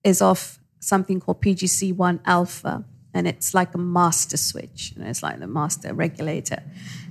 is 0.04 0.22
of 0.22 0.60
something 0.84 1.20
called 1.20 1.42
PGC1 1.42 2.20
alpha, 2.26 2.84
and 3.14 3.28
it's 3.28 3.54
like 3.54 3.74
a 3.74 3.78
master 3.78 4.38
switch. 4.38 4.94
Know, 4.96 5.06
it's 5.06 5.24
like 5.24 5.40
the 5.40 5.48
master 5.48 5.94
regulator, 5.94 6.64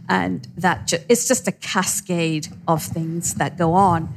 and 0.08 0.46
that 0.56 0.86
ju- 0.88 1.04
it's 1.08 1.26
just 1.26 1.48
a 1.48 1.52
cascade 1.52 2.48
of 2.66 2.82
things 2.82 3.34
that 3.34 3.56
go 3.56 3.74
on, 3.74 4.12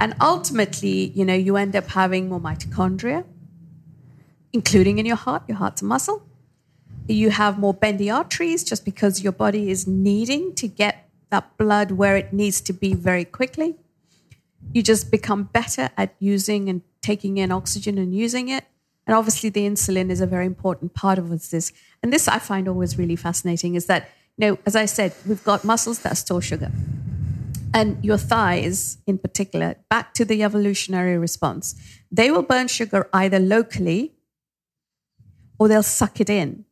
and 0.00 0.14
ultimately, 0.20 1.10
you 1.14 1.24
know, 1.24 1.34
you 1.34 1.56
end 1.56 1.74
up 1.74 1.88
having 1.88 2.28
more 2.28 2.40
mitochondria, 2.40 3.24
including 4.52 4.98
in 4.98 5.06
your 5.06 5.16
heart. 5.16 5.42
Your 5.48 5.58
heart's 5.58 5.82
a 5.82 5.84
muscle. 5.84 6.22
You 7.08 7.30
have 7.30 7.58
more 7.58 7.72
bendy 7.72 8.10
arteries 8.10 8.62
just 8.64 8.84
because 8.84 9.22
your 9.22 9.32
body 9.32 9.70
is 9.70 9.86
needing 9.86 10.54
to 10.56 10.68
get 10.68 11.08
that 11.30 11.56
blood 11.56 11.92
where 11.92 12.16
it 12.16 12.32
needs 12.32 12.60
to 12.62 12.72
be 12.72 12.94
very 12.94 13.24
quickly. 13.24 13.76
You 14.72 14.82
just 14.82 15.10
become 15.10 15.44
better 15.44 15.90
at 15.96 16.14
using 16.18 16.68
and 16.68 16.82
taking 17.00 17.38
in 17.38 17.50
oxygen 17.50 17.96
and 17.98 18.14
using 18.14 18.48
it. 18.48 18.64
And 19.08 19.16
obviously, 19.16 19.48
the 19.48 19.66
insulin 19.66 20.10
is 20.10 20.20
a 20.20 20.26
very 20.26 20.44
important 20.44 20.92
part 20.92 21.18
of 21.18 21.30
this. 21.50 21.72
And 22.02 22.12
this 22.12 22.28
I 22.28 22.38
find 22.38 22.68
always 22.68 22.98
really 22.98 23.16
fascinating 23.16 23.74
is 23.74 23.86
that, 23.86 24.10
you 24.36 24.46
know, 24.46 24.58
as 24.66 24.76
I 24.76 24.84
said, 24.84 25.14
we've 25.26 25.42
got 25.42 25.64
muscles 25.64 26.00
that 26.00 26.18
store 26.18 26.42
sugar. 26.42 26.70
And 27.72 28.04
your 28.04 28.18
thighs, 28.18 28.98
in 29.06 29.16
particular, 29.16 29.76
back 29.88 30.12
to 30.14 30.26
the 30.26 30.42
evolutionary 30.42 31.16
response, 31.16 31.74
they 32.12 32.30
will 32.30 32.42
burn 32.42 32.68
sugar 32.68 33.08
either 33.14 33.38
locally 33.38 34.12
or 35.58 35.68
they'll 35.68 35.82
suck 35.82 36.20
it 36.20 36.28
in. 36.28 36.66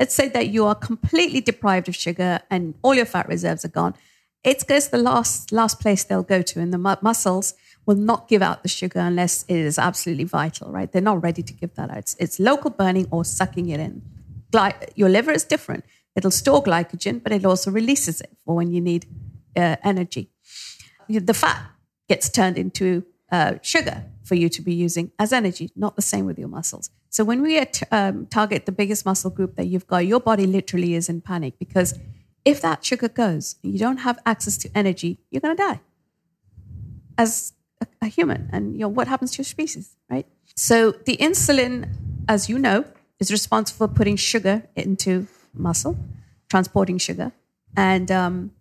Let's 0.00 0.14
say 0.14 0.28
that 0.30 0.48
you 0.48 0.64
are 0.64 0.74
completely 0.74 1.40
deprived 1.40 1.88
of 1.88 1.94
sugar 1.94 2.40
and 2.50 2.74
all 2.82 2.94
your 2.94 3.06
fat 3.06 3.28
reserves 3.28 3.64
are 3.64 3.68
gone. 3.68 3.94
It's 4.42 4.64
goes 4.64 4.88
the 4.88 4.98
last 4.98 5.52
last 5.52 5.80
place 5.80 6.02
they'll 6.02 6.22
go 6.22 6.42
to, 6.42 6.60
and 6.60 6.72
the 6.72 6.78
mu- 6.78 6.94
muscles 7.02 7.54
will 7.88 7.96
not 7.96 8.28
give 8.28 8.42
out 8.42 8.62
the 8.62 8.68
sugar 8.68 9.00
unless 9.00 9.44
it 9.48 9.56
is 9.56 9.78
absolutely 9.78 10.24
vital. 10.24 10.70
Right? 10.70 10.92
They're 10.92 11.10
not 11.12 11.22
ready 11.22 11.42
to 11.42 11.52
give 11.54 11.74
that 11.76 11.90
out. 11.90 11.96
It's, 11.96 12.16
it's 12.20 12.38
local 12.38 12.70
burning 12.70 13.08
or 13.10 13.24
sucking 13.24 13.70
it 13.70 13.80
in. 13.80 14.02
Gly- 14.52 14.88
your 14.94 15.08
liver 15.08 15.32
is 15.32 15.44
different. 15.44 15.84
It'll 16.14 16.30
store 16.30 16.62
glycogen, 16.62 17.22
but 17.22 17.32
it 17.32 17.46
also 17.46 17.70
releases 17.70 18.20
it 18.20 18.36
for 18.44 18.54
when 18.54 18.70
you 18.70 18.82
need 18.82 19.06
uh, 19.56 19.76
energy. 19.82 20.30
The 21.08 21.32
fat 21.32 21.62
gets 22.10 22.28
turned 22.28 22.58
into 22.58 23.04
uh, 23.32 23.54
sugar 23.62 24.04
for 24.22 24.34
you 24.34 24.50
to 24.50 24.60
be 24.60 24.74
using 24.74 25.10
as 25.18 25.32
energy, 25.32 25.70
not 25.74 25.96
the 25.96 26.02
same 26.02 26.26
with 26.26 26.38
your 26.38 26.48
muscles. 26.48 26.90
So 27.08 27.24
when 27.24 27.40
we 27.40 27.58
at, 27.58 27.82
um, 27.90 28.26
target 28.26 28.66
the 28.66 28.72
biggest 28.72 29.06
muscle 29.06 29.30
group 29.30 29.56
that 29.56 29.66
you've 29.66 29.86
got, 29.86 30.06
your 30.06 30.20
body 30.20 30.46
literally 30.46 30.94
is 30.94 31.08
in 31.08 31.22
panic 31.22 31.58
because 31.58 31.98
if 32.44 32.60
that 32.60 32.84
sugar 32.84 33.08
goes 33.08 33.56
and 33.62 33.72
you 33.72 33.78
don't 33.78 33.98
have 33.98 34.18
access 34.26 34.58
to 34.58 34.70
energy, 34.74 35.20
you're 35.30 35.40
going 35.40 35.56
to 35.56 35.62
die 35.62 35.80
as 37.18 37.52
a, 37.80 37.86
a 38.02 38.06
human. 38.06 38.48
And 38.52 38.74
you 38.74 38.80
know, 38.80 38.88
what 38.88 39.08
happens 39.08 39.32
to 39.32 39.38
your 39.38 39.44
species, 39.44 39.96
right? 40.10 40.26
So 40.54 40.92
the 40.92 41.16
insulin, 41.16 41.90
as 42.28 42.48
you 42.48 42.58
know, 42.58 42.84
is 43.20 43.30
responsible 43.30 43.88
for 43.88 43.94
putting 43.94 44.16
sugar 44.16 44.64
into 44.76 45.26
muscle, 45.54 45.96
transporting 46.48 46.98
sugar. 46.98 47.32
And 47.76 48.10
um, 48.10 48.52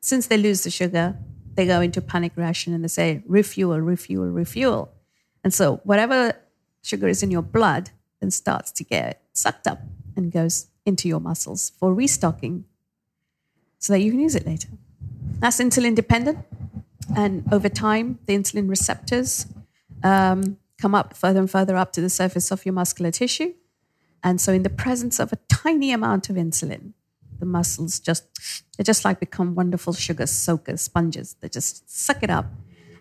since 0.00 0.26
they 0.26 0.36
lose 0.36 0.64
the 0.64 0.70
sugar, 0.70 1.16
they 1.54 1.66
go 1.66 1.80
into 1.80 2.00
panic 2.00 2.32
reaction 2.36 2.72
and 2.72 2.84
they 2.84 2.88
say, 2.88 3.22
refuel, 3.26 3.80
refuel, 3.80 4.28
refuel. 4.28 4.92
And 5.42 5.52
so 5.52 5.80
whatever 5.84 6.34
sugar 6.82 7.08
is 7.08 7.22
in 7.22 7.30
your 7.30 7.42
blood 7.42 7.90
then 8.20 8.30
starts 8.30 8.70
to 8.72 8.84
get 8.84 9.22
sucked 9.32 9.66
up 9.66 9.80
and 10.16 10.32
goes 10.32 10.68
into 10.84 11.08
your 11.08 11.20
muscles 11.20 11.72
for 11.78 11.94
restocking 11.94 12.64
so 13.78 13.92
that 13.92 14.00
you 14.00 14.10
can 14.10 14.20
use 14.20 14.34
it 14.34 14.46
later. 14.46 14.68
That's 15.38 15.58
insulin 15.60 15.94
dependent. 15.94 16.38
And 17.16 17.44
over 17.52 17.68
time, 17.68 18.18
the 18.26 18.36
insulin 18.36 18.68
receptors 18.68 19.46
um, 20.02 20.58
come 20.80 20.94
up 20.94 21.16
further 21.16 21.40
and 21.40 21.50
further 21.50 21.76
up 21.76 21.92
to 21.92 22.00
the 22.00 22.10
surface 22.10 22.50
of 22.50 22.64
your 22.64 22.72
muscular 22.72 23.10
tissue. 23.10 23.54
And 24.22 24.40
so, 24.40 24.52
in 24.52 24.62
the 24.62 24.70
presence 24.70 25.18
of 25.18 25.32
a 25.32 25.36
tiny 25.48 25.92
amount 25.92 26.28
of 26.28 26.36
insulin, 26.36 26.92
the 27.38 27.46
muscles 27.46 28.00
just, 28.00 28.24
they 28.76 28.84
just 28.84 29.04
like 29.04 29.20
become 29.20 29.54
wonderful 29.54 29.92
sugar 29.92 30.26
soakers, 30.26 30.80
sponges. 30.80 31.36
They 31.40 31.48
just 31.48 31.88
suck 31.88 32.22
it 32.22 32.30
up. 32.30 32.46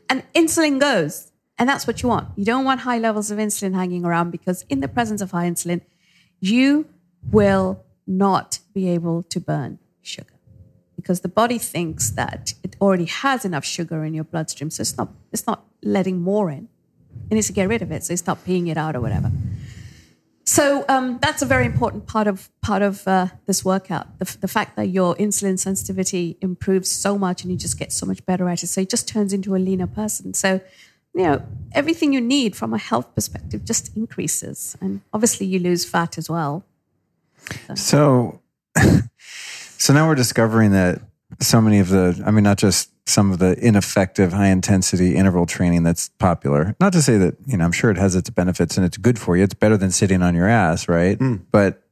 And 0.10 0.24
insulin 0.34 0.80
goes. 0.80 1.32
And 1.60 1.67
that's 1.67 1.88
what 1.88 2.04
you 2.04 2.10
want. 2.10 2.30
You 2.38 2.46
don't 2.46 2.65
want 2.65 2.82
high 2.82 3.00
levels 3.00 3.32
of 3.32 3.39
insulin 3.39 3.74
hanging 3.74 4.06
around 4.06 4.30
because, 4.32 4.63
in 4.70 4.80
the 4.80 4.88
presence 4.88 5.22
of 5.22 5.32
high 5.32 5.50
insulin, 5.50 5.82
you 6.39 6.88
will 7.32 7.84
not 8.06 8.60
be 8.74 8.88
able 8.89 9.24
to 9.24 9.39
burn 9.39 9.80
sugar 10.04 10.37
because 10.98 11.22
the 11.22 11.30
body 11.30 11.58
thinks 11.58 12.10
that 12.12 12.54
it 12.64 12.76
already 12.82 13.06
has 13.06 13.46
enough 13.46 13.64
sugar 13.64 14.04
in 14.04 14.14
your 14.14 14.26
bloodstream. 14.26 14.70
So 14.70 14.82
it's 14.82 14.98
not, 14.98 15.10
it's 15.32 15.48
not 15.48 15.64
letting 15.82 16.20
more 16.20 16.50
in. 16.50 16.68
It 17.30 17.36
needs 17.36 17.48
to 17.48 17.54
get 17.54 17.70
rid 17.70 17.82
of 17.82 17.92
it. 17.92 18.04
So 18.04 18.12
it's 18.12 18.28
not 18.28 18.44
peeing 18.44 18.68
it 18.68 18.78
out 18.78 18.96
or 18.96 19.02
whatever. 19.02 19.32
So 20.48 20.86
um, 20.88 21.20
that's 21.22 21.42
a 21.42 21.46
very 21.46 21.66
important 21.66 22.08
part 22.08 22.26
of 22.26 22.50
part 22.62 22.82
of 22.82 23.06
uh, 23.06 23.28
this 23.48 23.66
workout. 23.66 24.18
The, 24.20 24.38
the 24.40 24.48
fact 24.48 24.78
that 24.78 24.88
your 24.88 25.14
insulin 25.16 25.60
sensitivity 25.60 26.38
improves 26.40 26.90
so 26.90 27.18
much, 27.18 27.44
and 27.44 27.52
you 27.52 27.58
just 27.58 27.78
get 27.78 27.92
so 27.92 28.06
much 28.06 28.26
better 28.26 28.48
at 28.48 28.64
it. 28.64 28.68
So 28.68 28.80
it 28.80 28.90
just 28.90 29.10
turns 29.10 29.34
into 29.34 29.56
a 29.56 29.60
leaner 29.60 29.88
person. 29.88 30.34
So 30.34 30.62
you 31.14 31.24
know 31.24 31.46
everything 31.74 32.14
you 32.14 32.22
need 32.22 32.56
from 32.56 32.74
a 32.74 32.78
health 32.78 33.14
perspective 33.14 33.66
just 33.66 33.96
increases, 33.98 34.78
and 34.80 35.02
obviously 35.12 35.46
you 35.48 35.60
lose 35.60 35.84
fat 35.84 36.18
as 36.18 36.30
well. 36.30 36.64
So, 37.76 37.76
so 37.76 38.42
now 39.94 40.08
we're 40.08 40.16
discovering 40.16 40.72
that 40.72 41.02
so 41.40 41.62
many 41.62 41.80
of 41.80 41.90
the, 41.90 42.22
I 42.26 42.32
mean, 42.32 42.44
not 42.44 42.58
just 42.58 42.92
some 43.08 43.32
of 43.32 43.40
the 43.40 43.58
ineffective 43.66 44.34
high 44.34 44.48
intensity 44.48 45.16
interval 45.16 45.46
training 45.46 45.84
that's 45.84 46.10
popular. 46.20 46.76
Not 46.80 46.94
to 46.94 47.02
say 47.02 47.18
that, 47.18 47.36
you 47.46 47.58
know, 47.58 47.63
I'm 47.63 47.72
sure 47.72 47.90
it 47.90 47.98
has 47.98 48.16
its 48.16 48.30
benefits 48.30 48.76
and 48.76 48.86
it's 48.86 48.98
good 48.98 49.18
for 49.18 49.38
you. 49.38 49.44
It's 49.44 49.54
better 49.54 49.78
than 49.78 49.92
sitting 49.92 50.22
on 50.22 50.36
your 50.36 50.48
ass, 50.48 50.90
right? 50.90 51.18
Hmm. 51.18 51.38
But 51.52 51.84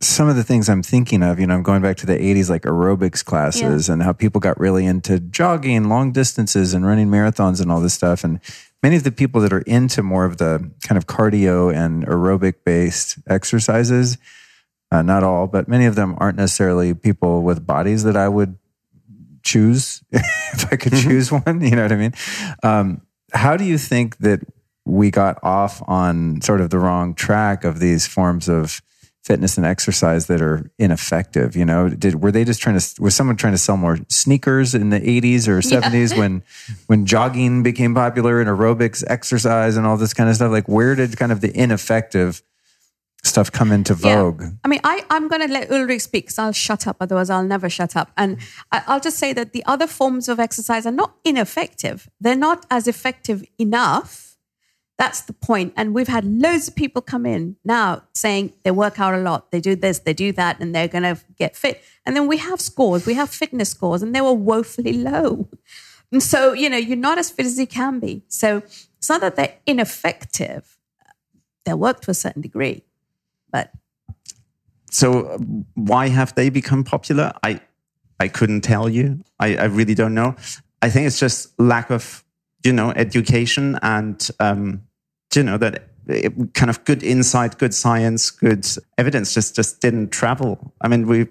some 0.00 0.30
of 0.30 0.36
the 0.36 0.44
things 0.44 0.70
I'm 0.70 0.82
thinking 0.82 1.22
of, 1.22 1.38
you 1.38 1.46
know, 1.46 1.54
I'm 1.54 1.62
going 1.62 1.82
back 1.82 1.98
to 1.98 2.06
the 2.06 2.16
80s, 2.16 2.48
like 2.48 2.62
aerobics 2.62 3.22
classes 3.22 3.90
and 3.90 4.02
how 4.02 4.14
people 4.14 4.40
got 4.40 4.58
really 4.58 4.86
into 4.86 5.20
jogging 5.20 5.90
long 5.90 6.12
distances 6.12 6.72
and 6.72 6.86
running 6.86 7.08
marathons 7.08 7.60
and 7.60 7.70
all 7.70 7.80
this 7.80 7.92
stuff. 7.92 8.24
And 8.24 8.40
many 8.82 8.96
of 8.96 9.04
the 9.04 9.12
people 9.12 9.42
that 9.42 9.52
are 9.52 9.60
into 9.60 10.02
more 10.02 10.24
of 10.24 10.38
the 10.38 10.70
kind 10.82 10.96
of 10.96 11.06
cardio 11.06 11.74
and 11.74 12.06
aerobic 12.06 12.64
based 12.64 13.18
exercises, 13.26 14.16
uh, 14.90 15.02
not 15.02 15.22
all, 15.22 15.46
but 15.46 15.68
many 15.68 15.86
of 15.86 15.94
them 15.94 16.16
aren't 16.18 16.36
necessarily 16.36 16.94
people 16.94 17.42
with 17.42 17.66
bodies 17.66 18.02
that 18.04 18.16
I 18.16 18.28
would 18.28 18.58
choose 19.42 20.02
if 20.10 20.72
I 20.72 20.76
could 20.76 20.94
choose 20.94 21.30
one. 21.30 21.60
You 21.60 21.76
know 21.76 21.82
what 21.82 21.92
I 21.92 21.96
mean? 21.96 22.14
Um, 22.62 23.02
how 23.32 23.56
do 23.56 23.64
you 23.64 23.78
think 23.78 24.18
that 24.18 24.40
we 24.84 25.10
got 25.10 25.38
off 25.42 25.82
on 25.86 26.40
sort 26.40 26.60
of 26.60 26.70
the 26.70 26.78
wrong 26.78 27.14
track 27.14 27.64
of 27.64 27.78
these 27.78 28.06
forms 28.06 28.48
of 28.48 28.82
fitness 29.22 29.56
and 29.56 29.64
exercise 29.64 30.26
that 30.26 30.42
are 30.42 30.70
ineffective? 30.78 31.54
You 31.54 31.64
know, 31.64 31.88
did 31.88 32.22
were 32.22 32.32
they 32.32 32.44
just 32.44 32.60
trying 32.60 32.78
to 32.78 33.02
was 33.02 33.14
someone 33.14 33.36
trying 33.36 33.52
to 33.52 33.58
sell 33.58 33.76
more 33.76 33.98
sneakers 34.08 34.74
in 34.74 34.90
the 34.90 35.00
80s 35.00 35.46
or 35.46 35.60
70s 35.60 36.18
when 36.18 36.42
when 36.86 37.06
jogging 37.06 37.62
became 37.62 37.94
popular 37.94 38.40
and 38.40 38.48
aerobics 38.48 39.04
exercise 39.06 39.76
and 39.76 39.86
all 39.86 39.96
this 39.96 40.14
kind 40.14 40.28
of 40.28 40.34
stuff? 40.34 40.50
Like 40.50 40.68
where 40.68 40.96
did 40.96 41.16
kind 41.16 41.30
of 41.30 41.40
the 41.40 41.56
ineffective 41.56 42.42
stuff 43.22 43.52
come 43.52 43.72
into 43.72 43.94
vogue? 43.94 44.42
I 44.64 44.68
mean, 44.68 44.80
I, 44.84 45.04
I'm 45.10 45.28
going 45.28 45.46
to 45.46 45.52
let 45.52 45.70
Ulrich 45.70 46.02
speak 46.02 46.24
because 46.24 46.38
I'll 46.38 46.52
shut 46.52 46.86
up. 46.86 46.96
Otherwise, 47.00 47.30
I'll 47.30 47.44
never 47.44 47.68
shut 47.68 47.96
up. 47.96 48.10
And 48.16 48.38
I, 48.72 48.82
I'll 48.86 49.00
just 49.00 49.18
say 49.18 49.32
that 49.32 49.52
the 49.52 49.64
other 49.66 49.86
forms 49.86 50.28
of 50.28 50.40
exercise 50.40 50.86
are 50.86 50.92
not 50.92 51.16
ineffective. 51.24 52.08
They're 52.20 52.36
not 52.36 52.66
as 52.70 52.88
effective 52.88 53.44
enough. 53.58 54.36
That's 54.98 55.22
the 55.22 55.32
point. 55.32 55.72
And 55.76 55.94
we've 55.94 56.08
had 56.08 56.24
loads 56.24 56.68
of 56.68 56.76
people 56.76 57.00
come 57.00 57.24
in 57.24 57.56
now 57.64 58.02
saying 58.12 58.52
they 58.64 58.70
work 58.70 59.00
out 59.00 59.14
a 59.14 59.18
lot, 59.18 59.50
they 59.50 59.60
do 59.60 59.74
this, 59.74 60.00
they 60.00 60.12
do 60.12 60.30
that, 60.32 60.60
and 60.60 60.74
they're 60.74 60.88
going 60.88 61.04
to 61.04 61.18
get 61.38 61.56
fit. 61.56 61.82
And 62.04 62.14
then 62.14 62.26
we 62.26 62.36
have 62.36 62.60
scores, 62.60 63.06
we 63.06 63.14
have 63.14 63.30
fitness 63.30 63.70
scores, 63.70 64.02
and 64.02 64.14
they 64.14 64.20
were 64.20 64.34
woefully 64.34 64.92
low. 64.92 65.48
And 66.12 66.22
so, 66.22 66.52
you 66.52 66.68
know, 66.68 66.76
you're 66.76 66.96
not 66.98 67.16
as 67.16 67.30
fit 67.30 67.46
as 67.46 67.58
you 67.58 67.66
can 67.66 67.98
be. 67.98 68.24
So 68.28 68.58
it's 68.98 69.08
not 69.08 69.22
that 69.22 69.36
they're 69.36 69.54
ineffective, 69.64 70.76
they 71.64 71.72
work 71.72 72.00
to 72.02 72.10
a 72.10 72.14
certain 72.14 72.42
degree. 72.42 72.82
But 73.52 73.70
So 74.90 75.22
uh, 75.22 75.38
why 75.74 76.08
have 76.08 76.34
they 76.34 76.50
become 76.50 76.84
popular? 76.84 77.32
I 77.42 77.60
I 78.18 78.28
couldn't 78.28 78.60
tell 78.62 78.88
you. 78.88 79.22
I, 79.38 79.56
I 79.56 79.64
really 79.64 79.94
don't 79.94 80.14
know. 80.14 80.34
I 80.82 80.90
think 80.90 81.06
it's 81.06 81.18
just 81.18 81.58
lack 81.58 81.90
of 81.90 82.24
you 82.64 82.72
know 82.72 82.90
education 82.96 83.78
and 83.82 84.28
um, 84.40 84.82
you 85.34 85.42
know 85.42 85.58
that 85.58 85.88
it, 86.06 86.54
kind 86.54 86.70
of 86.70 86.84
good 86.84 87.02
insight, 87.02 87.58
good 87.58 87.72
science, 87.74 88.30
good 88.30 88.66
evidence 88.98 89.32
just 89.34 89.56
just 89.56 89.80
didn't 89.80 90.10
travel. 90.10 90.72
I 90.80 90.88
mean 90.88 91.06
we. 91.06 91.26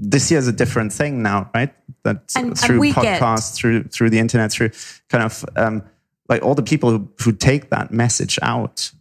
This 0.00 0.30
year 0.30 0.38
is 0.38 0.46
a 0.46 0.52
different 0.52 0.92
thing 0.92 1.22
now, 1.22 1.50
right? 1.54 1.74
That 2.04 2.30
And- 2.36 2.46
and 2.50 2.58
through 2.58 2.80
get- 2.84 2.94
podcasts, 3.20 3.54
through 3.56 3.84
through 3.88 4.10
the 4.10 4.20
internet, 4.20 4.52
through 4.52 4.70
kind 5.08 5.24
of 5.24 5.44
um, 5.56 5.82
like 6.28 6.40
all 6.44 6.54
the 6.54 6.62
people 6.62 6.90
who, 6.90 7.08
who 7.24 7.32
take 7.32 7.70
that 7.70 7.90
message 7.90 8.38
out 8.42 8.92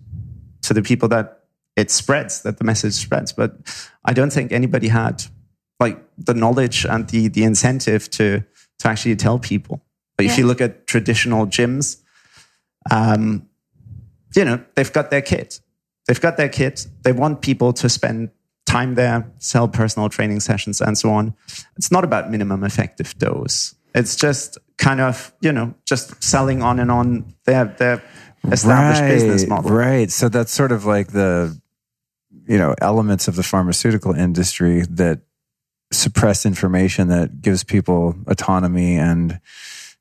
to 0.64 0.74
the 0.74 0.82
people 0.82 1.08
that 1.10 1.37
it 1.78 1.92
spreads, 1.92 2.42
that 2.42 2.58
the 2.58 2.66
message 2.66 2.96
spreads. 2.96 3.32
But 3.32 3.54
I 4.04 4.12
don't 4.12 4.34
think 4.34 4.52
anybody 4.52 4.90
had 4.90 5.24
like 5.80 6.04
the 6.18 6.34
knowledge 6.34 6.86
and 6.86 7.08
the 7.08 7.30
the 7.30 7.44
incentive 7.44 8.10
to 8.12 8.44
to 8.80 8.88
actually 8.88 9.16
tell 9.16 9.40
people. 9.40 9.84
But 10.18 10.26
if 10.26 10.38
you 10.38 10.48
look 10.48 10.62
at 10.62 10.88
traditional 10.88 11.46
gyms, 11.46 12.02
um, 12.90 13.48
you 14.36 14.44
know, 14.44 14.64
they've 14.76 14.92
got 14.92 15.12
their 15.12 15.22
kit. 15.22 15.62
They've 16.08 16.20
got 16.20 16.38
their 16.38 16.50
kit. 16.50 16.88
They 17.04 17.12
want 17.12 17.42
people 17.42 17.72
to 17.74 17.88
spend 17.88 18.32
time 18.66 18.96
there, 18.96 19.32
sell 19.38 19.68
personal 19.68 20.10
training 20.10 20.40
sessions, 20.40 20.82
and 20.82 20.98
so 20.98 21.12
on. 21.12 21.36
It's 21.78 21.92
not 21.92 22.04
about 22.04 22.32
minimum 22.32 22.64
effective 22.64 23.16
dose. 23.20 23.76
It's 23.94 24.16
just 24.16 24.58
kind 24.78 25.02
of, 25.02 25.32
you 25.42 25.52
know, 25.52 25.76
just 25.86 26.24
selling 26.24 26.64
on 26.64 26.80
and 26.80 26.90
on 26.90 27.36
their 27.46 27.66
their 27.66 28.02
established 28.52 29.02
business 29.02 29.48
model. 29.48 29.72
Right. 29.72 30.12
So 30.12 30.30
that's 30.30 30.52
sort 30.52 30.72
of 30.72 30.86
like 30.86 31.12
the, 31.12 31.60
you 32.48 32.58
know, 32.58 32.76
elements 32.82 33.28
of 33.28 33.36
the 33.36 33.44
pharmaceutical 33.44 34.14
industry 34.14 34.82
that 34.90 35.22
suppress 35.92 36.46
information 36.46 37.08
that 37.10 37.42
gives 37.42 37.64
people 37.64 38.16
autonomy 38.28 38.98
and 38.98 39.40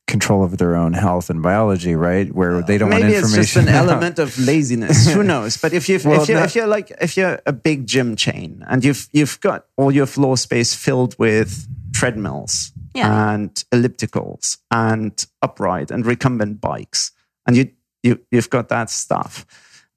control 0.08 0.42
over 0.44 0.56
their 0.56 0.76
own 0.76 0.92
health 0.92 1.30
and 1.30 1.42
biology, 1.42 1.94
right? 1.96 2.32
Where 2.32 2.62
they 2.62 2.78
don't 2.78 2.90
Maybe 2.90 3.02
want 3.02 3.14
it's 3.14 3.24
information. 3.24 3.64
just 3.64 3.68
an 3.68 3.74
element 3.82 4.18
of 4.18 4.38
laziness. 4.38 5.10
Who 5.12 5.22
knows? 5.22 5.56
But 5.56 5.72
if 5.72 5.88
you 5.88 5.98
Well, 6.04 6.22
if 6.22 6.28
you 6.28 6.36
that- 6.36 6.46
if 6.46 6.54
you're 6.54 6.66
like 6.68 6.92
if 7.00 7.16
you're 7.16 7.40
a 7.46 7.52
big 7.52 7.86
gym 7.86 8.14
chain 8.16 8.64
and 8.68 8.84
you've 8.84 9.08
you've 9.12 9.40
got 9.40 9.66
all 9.76 9.90
your 9.92 10.06
floor 10.06 10.36
space 10.36 10.74
filled 10.74 11.16
with 11.18 11.66
treadmills 11.92 12.72
Yeah. 12.94 13.32
and 13.32 13.50
ellipticals 13.72 14.58
and 14.70 15.12
upright 15.42 15.90
and 15.90 16.04
recumbent 16.06 16.60
bikes, 16.60 17.10
and 17.46 17.56
you 17.56 17.70
you 18.04 18.20
you've 18.30 18.50
got 18.50 18.68
that 18.68 18.90
stuff. 18.90 19.44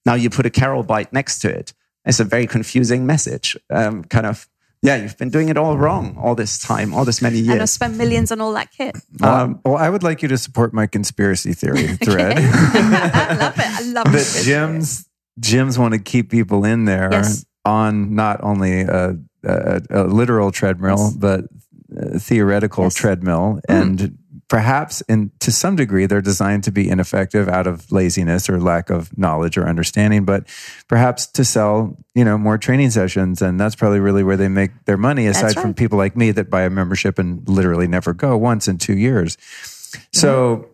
Now 0.05 0.15
you 0.15 0.29
put 0.31 0.45
a 0.45 0.49
Carol 0.49 0.81
bike 0.83 1.13
next 1.13 1.39
to 1.39 1.49
it. 1.49 1.73
It's 2.09 2.19
a 2.19 2.23
very 2.25 2.47
confusing 2.47 3.05
message. 3.05 3.55
Um, 3.69 4.03
kind 4.03 4.25
of. 4.25 4.47
Yeah, 4.81 4.95
you've 4.95 5.17
been 5.17 5.29
doing 5.29 5.49
it 5.49 5.57
all 5.57 5.77
wrong 5.77 6.15
all 6.17 6.35
this 6.35 6.57
time, 6.57 6.93
all 6.93 7.03
this 7.03 7.21
many 7.21 7.39
And 7.41 7.51
I 7.51 7.55
years. 7.55 7.71
spent 7.71 7.97
millions 7.97 8.31
on 8.31 8.39
all 8.39 8.53
that 8.53 8.71
kit. 8.71 8.95
Um, 9.21 9.59
well, 9.65 9.75
I 9.75 9.89
would 9.89 10.03
like 10.03 10.21
you 10.21 10.29
to 10.29 10.37
support 10.37 10.73
my 10.73 10.87
conspiracy 10.87 11.51
theory 11.53 11.87
thread. 12.05 12.37
I 12.39 13.33
love 13.37 13.59
it. 13.59 13.65
I 13.65 13.81
love 13.91 14.05
that 14.05 14.15
it. 14.15 14.45
gyms 14.47 15.05
gyms 15.39 15.77
want 15.77 15.93
to 15.95 15.99
keep 15.99 16.29
people 16.31 16.63
in 16.63 16.85
there 16.85 17.09
Yes. 17.11 17.45
on 17.65 18.15
not 18.15 18.41
only 18.41 18.81
a, 18.83 19.17
a, 19.43 19.81
a 19.89 20.03
literal 20.03 20.51
treadmill 20.51 20.97
Yes. 20.97 21.13
but 21.13 21.45
a 21.97 22.19
theoretical 22.19 22.85
Yes. 22.85 22.93
treadmill 22.93 23.59
and 23.67 24.17
perhaps 24.49 25.01
in 25.01 25.31
to 25.39 25.51
some 25.51 25.75
degree 25.77 26.05
they're 26.05 26.21
designed 26.21 26.63
to 26.63 26.71
be 26.71 26.89
ineffective 26.89 27.47
out 27.47 27.67
of 27.67 27.89
laziness 27.91 28.49
or 28.49 28.59
lack 28.59 28.89
of 28.89 29.15
knowledge 29.17 29.57
or 29.57 29.67
understanding 29.67 30.25
but 30.25 30.43
perhaps 30.87 31.25
to 31.25 31.45
sell 31.45 31.95
you 32.15 32.25
know 32.25 32.37
more 32.37 32.57
training 32.57 32.89
sessions 32.89 33.41
and 33.41 33.59
that's 33.59 33.75
probably 33.75 33.99
really 33.99 34.23
where 34.23 34.37
they 34.37 34.49
make 34.49 34.71
their 34.85 34.97
money 34.97 35.27
aside 35.27 35.53
from 35.53 35.73
people 35.73 35.97
like 35.97 36.17
me 36.17 36.31
that 36.31 36.49
buy 36.49 36.63
a 36.63 36.69
membership 36.69 37.19
and 37.19 37.47
literally 37.47 37.87
never 37.87 38.13
go 38.13 38.35
once 38.35 38.67
in 38.67 38.77
2 38.77 38.97
years. 38.97 39.37
So 40.11 40.57
mm-hmm. 40.57 40.68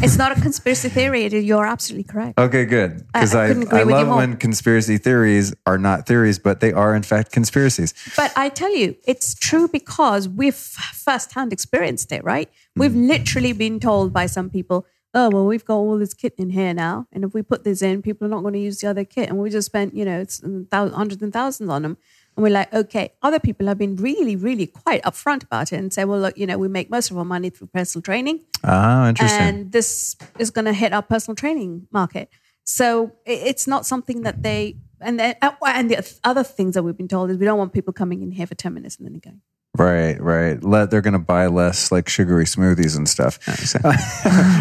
It's 0.00 0.16
not 0.16 0.36
a 0.36 0.40
conspiracy 0.40 0.88
theory. 0.88 1.26
You're 1.26 1.66
absolutely 1.66 2.04
correct. 2.04 2.38
Okay, 2.38 2.64
good. 2.64 3.04
Because 3.12 3.34
I 3.34 3.44
I, 3.44 3.48
couldn't 3.48 3.72
I, 3.72 3.82
love 3.82 4.08
when 4.08 4.36
conspiracy 4.36 4.96
theories 4.96 5.52
are 5.66 5.78
not 5.78 6.06
theories, 6.06 6.38
but 6.38 6.60
they 6.60 6.72
are 6.72 6.94
in 6.94 7.02
fact 7.02 7.32
conspiracies. 7.32 7.94
But 8.16 8.32
I 8.36 8.48
tell 8.48 8.74
you, 8.74 8.96
it's 9.06 9.34
true 9.34 9.66
because 9.68 10.28
we've 10.28 10.54
firsthand 10.54 11.52
experienced 11.52 12.12
it, 12.12 12.22
right? 12.22 12.48
Hmm. 12.76 12.80
We've 12.80 12.94
literally 12.94 13.52
been 13.52 13.80
told 13.80 14.12
by 14.12 14.26
some 14.26 14.50
people, 14.50 14.86
oh, 15.14 15.30
well, 15.30 15.46
we've 15.46 15.64
got 15.64 15.76
all 15.76 15.98
this 15.98 16.14
kit 16.14 16.34
in 16.38 16.50
here 16.50 16.74
now. 16.74 17.06
And 17.12 17.24
if 17.24 17.34
we 17.34 17.42
put 17.42 17.64
this 17.64 17.82
in, 17.82 18.02
people 18.02 18.26
are 18.26 18.30
not 18.30 18.42
going 18.42 18.54
to 18.54 18.60
use 18.60 18.78
the 18.80 18.88
other 18.88 19.04
kit. 19.04 19.28
And 19.28 19.38
we 19.38 19.50
just 19.50 19.66
spent, 19.66 19.94
you 19.94 20.04
know, 20.04 20.20
it's 20.20 20.42
hundreds 20.72 21.22
and 21.22 21.32
thousands 21.32 21.70
on 21.70 21.82
them. 21.82 21.96
And 22.38 22.44
we're 22.44 22.50
like, 22.50 22.72
okay, 22.72 23.12
other 23.20 23.40
people 23.40 23.66
have 23.66 23.78
been 23.78 23.96
really, 23.96 24.36
really 24.36 24.68
quite 24.68 25.02
upfront 25.02 25.42
about 25.42 25.72
it 25.72 25.76
and 25.80 25.92
say, 25.92 26.04
well, 26.04 26.20
look, 26.20 26.38
you 26.38 26.46
know, 26.46 26.56
we 26.56 26.68
make 26.68 26.88
most 26.88 27.10
of 27.10 27.18
our 27.18 27.24
money 27.24 27.50
through 27.50 27.66
personal 27.66 28.00
training. 28.00 28.44
Ah, 28.62 29.08
interesting. 29.08 29.40
and 29.40 29.72
this 29.72 30.14
is 30.38 30.50
going 30.50 30.66
to 30.66 30.72
hit 30.72 30.92
our 30.92 31.02
personal 31.02 31.34
training 31.34 31.88
market. 31.90 32.30
So 32.62 33.10
it's 33.26 33.66
not 33.66 33.86
something 33.86 34.22
that 34.22 34.44
they 34.44 34.76
and 35.00 35.18
then, 35.18 35.34
uh, 35.42 35.50
and 35.64 35.90
the 35.90 36.16
other 36.22 36.44
things 36.44 36.74
that 36.74 36.84
we've 36.84 36.96
been 36.96 37.08
told 37.08 37.28
is 37.30 37.38
we 37.38 37.44
don't 37.44 37.58
want 37.58 37.72
people 37.72 37.92
coming 37.92 38.22
in 38.22 38.30
here 38.30 38.46
for 38.46 38.54
ten 38.54 38.72
minutes 38.72 38.98
and 38.98 39.06
then 39.08 39.18
going. 39.18 39.40
right, 39.76 40.20
right. 40.22 40.62
Let 40.62 40.92
they're 40.92 41.00
going 41.00 41.14
to 41.14 41.18
buy 41.18 41.48
less 41.48 41.90
like 41.90 42.08
sugary 42.08 42.44
smoothies 42.44 42.96
and 42.96 43.08
stuff. 43.08 43.40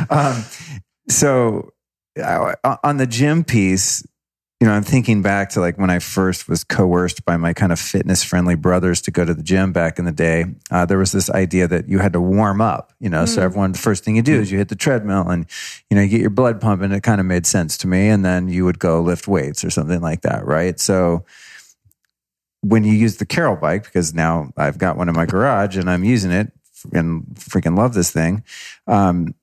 um, 0.12 0.44
so 1.10 1.74
uh, 2.20 2.78
on 2.84 2.98
the 2.98 3.06
gym 3.06 3.44
piece, 3.44 4.04
you 4.60 4.66
know, 4.66 4.74
I'm 4.74 4.84
thinking 4.84 5.22
back 5.22 5.50
to 5.50 5.60
like 5.60 5.78
when 5.78 5.92
I 5.92 6.00
first 6.00 6.50
was 6.50 6.64
coerced 6.64 7.24
by 7.26 7.38
my 7.38 7.54
kind 7.54 7.72
of 7.72 7.80
fitness 7.80 8.24
friendly 8.24 8.56
brothers 8.56 9.02
to 9.02 9.12
go 9.12 9.24
to 9.24 9.36
the 9.36 9.44
gym 9.44 9.72
back 9.72 10.00
in 10.00 10.06
the 10.06 10.12
day. 10.12 10.46
Uh, 10.72 10.84
there 10.84 10.98
was 10.98 11.12
this 11.12 11.30
idea 11.30 11.68
that 11.68 11.88
you 11.88 12.00
had 12.00 12.14
to 12.14 12.22
warm 12.22 12.60
up, 12.60 12.92
you 13.00 13.08
know, 13.08 13.26
so 13.26 13.44
everyone, 13.44 13.74
the 13.74 13.78
first 13.78 14.04
thing 14.04 14.16
you 14.16 14.24
do 14.24 14.40
is 14.40 14.52
you 14.52 14.58
hit 14.58 14.70
the 14.70 14.76
treadmill 14.76 15.30
and, 15.30 15.46
you 15.92 15.96
know, 15.96 16.02
you 16.02 16.10
get 16.10 16.22
your 16.22 16.32
blood 16.32 16.60
pumping. 16.60 16.92
It 16.92 17.04
kind 17.04 17.22
of 17.22 17.28
made 17.28 17.46
sense 17.46 17.78
to 17.80 17.88
me. 17.88 18.08
And 18.08 18.26
then 18.26 18.50
you 18.50 18.66
would 18.66 18.80
go 18.80 19.00
lift 19.00 19.28
weights 19.28 19.64
or 19.64 19.70
something 19.70 20.02
like 20.02 20.22
that, 20.22 20.44
right? 20.46 20.80
So, 20.80 21.24
when 22.62 22.84
you 22.84 22.94
use 22.94 23.18
the 23.18 23.26
Carol 23.26 23.56
bike, 23.56 23.84
because 23.84 24.16
now 24.16 24.52
I've 24.58 24.80
got 24.80 24.98
one 24.98 25.08
in 25.08 25.16
my 25.16 25.28
garage 25.28 25.78
and 25.78 25.90
I'm 25.90 26.04
using 26.04 26.32
it 26.32 26.52
and 26.92 27.24
freaking 27.36 27.78
love 27.78 27.94
this 27.94 28.12
thing. 28.12 28.44
Um, 28.88 29.36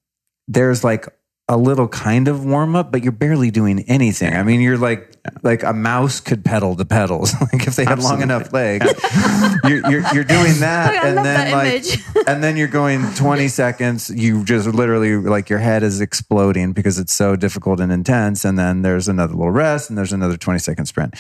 there's 0.48 0.84
like 0.84 1.06
a 1.47 1.59
little 1.59 1.88
kind 1.88 2.26
of 2.26 2.45
warm 2.45 2.74
up, 2.74 2.90
but 2.90 3.03
you're 3.03 3.12
barely 3.12 3.51
doing 3.51 3.80
anything. 3.80 4.34
I 4.34 4.42
mean, 4.42 4.61
you're 4.61 4.78
like 4.78 5.11
like 5.42 5.62
a 5.62 5.74
mouse 5.74 6.20
could 6.20 6.45
pedal 6.45 6.74
the 6.74 6.86
pedals, 6.86 7.34
like 7.53 7.66
if 7.66 7.76
they 7.76 7.84
had 7.84 7.99
long 7.99 8.22
enough 8.22 8.53
legs. 8.53 8.86
you're, 9.64 9.90
you're 9.90 10.14
you're 10.14 10.24
doing 10.24 10.61
that, 10.61 11.05
and 11.05 11.18
then 11.18 11.24
that 11.24 11.53
like, 11.53 12.26
and 12.28 12.42
then 12.42 12.57
you're 12.57 12.68
going 12.68 13.03
20 13.14 13.49
seconds. 13.49 14.09
You 14.09 14.45
just 14.45 14.66
literally 14.68 15.16
like 15.16 15.51
your 15.51 15.59
head 15.59 15.82
is 15.82 16.01
exploding 16.01 16.72
because 16.72 16.99
it's 16.99 17.12
so 17.12 17.36
difficult 17.36 17.78
and 17.80 17.92
intense. 17.92 18.45
And 18.45 18.59
then 18.59 18.82
there's 18.82 19.09
another 19.09 19.34
little 19.34 19.51
rest, 19.51 19.90
and 19.90 19.99
there's 19.99 20.12
another 20.12 20.38
20 20.38 20.59
second 20.59 20.86
sprint 20.86 21.14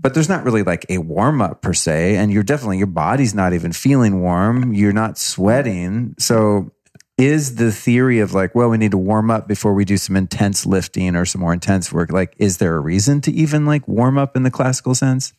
but 0.00 0.14
there's 0.14 0.28
not 0.28 0.44
really 0.44 0.62
like 0.62 0.86
a 0.88 0.98
warm 0.98 1.42
up 1.42 1.60
per 1.60 1.74
se. 1.74 2.16
And 2.16 2.32
you're 2.32 2.44
definitely, 2.44 2.78
your 2.78 2.86
body's 2.86 3.34
not 3.34 3.52
even 3.52 3.72
feeling 3.72 4.22
warm. 4.22 4.72
You're 4.72 4.92
not 4.92 5.18
sweating. 5.18 6.14
So 6.18 6.70
is 7.18 7.56
the 7.56 7.72
theory 7.72 8.20
of 8.20 8.32
like, 8.32 8.54
well, 8.54 8.70
we 8.70 8.78
need 8.78 8.92
to 8.92 8.98
warm 8.98 9.30
up 9.30 9.48
before 9.48 9.74
we 9.74 9.84
do 9.84 9.96
some 9.96 10.16
intense 10.16 10.64
lifting 10.64 11.16
or 11.16 11.26
some 11.26 11.40
more 11.40 11.52
intense 11.52 11.92
work. 11.92 12.12
Like, 12.12 12.34
is 12.38 12.58
there 12.58 12.76
a 12.76 12.80
reason 12.80 13.20
to 13.22 13.32
even 13.32 13.66
like 13.66 13.86
warm 13.88 14.16
up 14.16 14.36
in 14.36 14.44
the 14.44 14.50
classical 14.50 14.94
sense? 14.94 15.32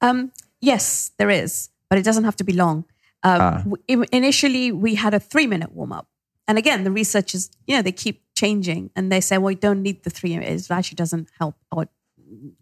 Um, 0.00 0.32
yes, 0.60 1.10
there 1.18 1.28
is, 1.28 1.68
but 1.90 1.98
it 1.98 2.02
doesn't 2.02 2.24
have 2.24 2.36
to 2.36 2.44
be 2.44 2.54
long. 2.54 2.86
Um, 3.22 3.76
w- 3.88 4.06
initially, 4.12 4.72
we 4.72 4.94
had 4.94 5.12
a 5.12 5.20
three 5.20 5.46
minute 5.46 5.72
warm 5.72 5.92
up. 5.92 6.08
And 6.48 6.58
again, 6.58 6.84
the 6.84 6.90
research 6.90 7.34
is, 7.34 7.50
you 7.66 7.76
know, 7.76 7.82
they 7.82 7.92
keep 7.92 8.22
changing 8.34 8.90
and 8.96 9.10
they 9.10 9.20
say, 9.20 9.36
well, 9.36 9.50
you 9.50 9.58
don't 9.58 9.82
need 9.82 10.04
the 10.04 10.10
three. 10.10 10.38
minutes; 10.38 10.70
It 10.70 10.72
actually 10.74 10.96
doesn't 10.96 11.28
help 11.38 11.56
or 11.70 11.88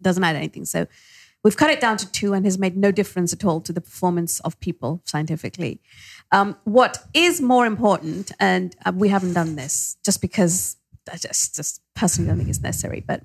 doesn't 0.01 0.23
add 0.23 0.35
anything. 0.35 0.65
So 0.65 0.87
we've 1.43 1.55
cut 1.55 1.69
it 1.69 1.79
down 1.79 1.97
to 1.97 2.11
two 2.11 2.33
and 2.33 2.45
has 2.45 2.57
made 2.57 2.75
no 2.75 2.91
difference 2.91 3.31
at 3.31 3.45
all 3.45 3.61
to 3.61 3.71
the 3.71 3.81
performance 3.81 4.39
of 4.41 4.59
people 4.59 5.01
scientifically. 5.05 5.81
Um, 6.31 6.57
what 6.63 6.97
is 7.13 7.41
more 7.41 7.65
important, 7.65 8.31
and 8.39 8.75
uh, 8.85 8.91
we 8.95 9.09
haven't 9.09 9.33
done 9.33 9.55
this 9.55 9.97
just 10.03 10.21
because 10.21 10.77
I 11.11 11.17
just, 11.17 11.55
just 11.55 11.81
personally 11.93 12.29
don't 12.29 12.37
think 12.37 12.49
it's 12.49 12.61
necessary, 12.61 13.03
but 13.05 13.21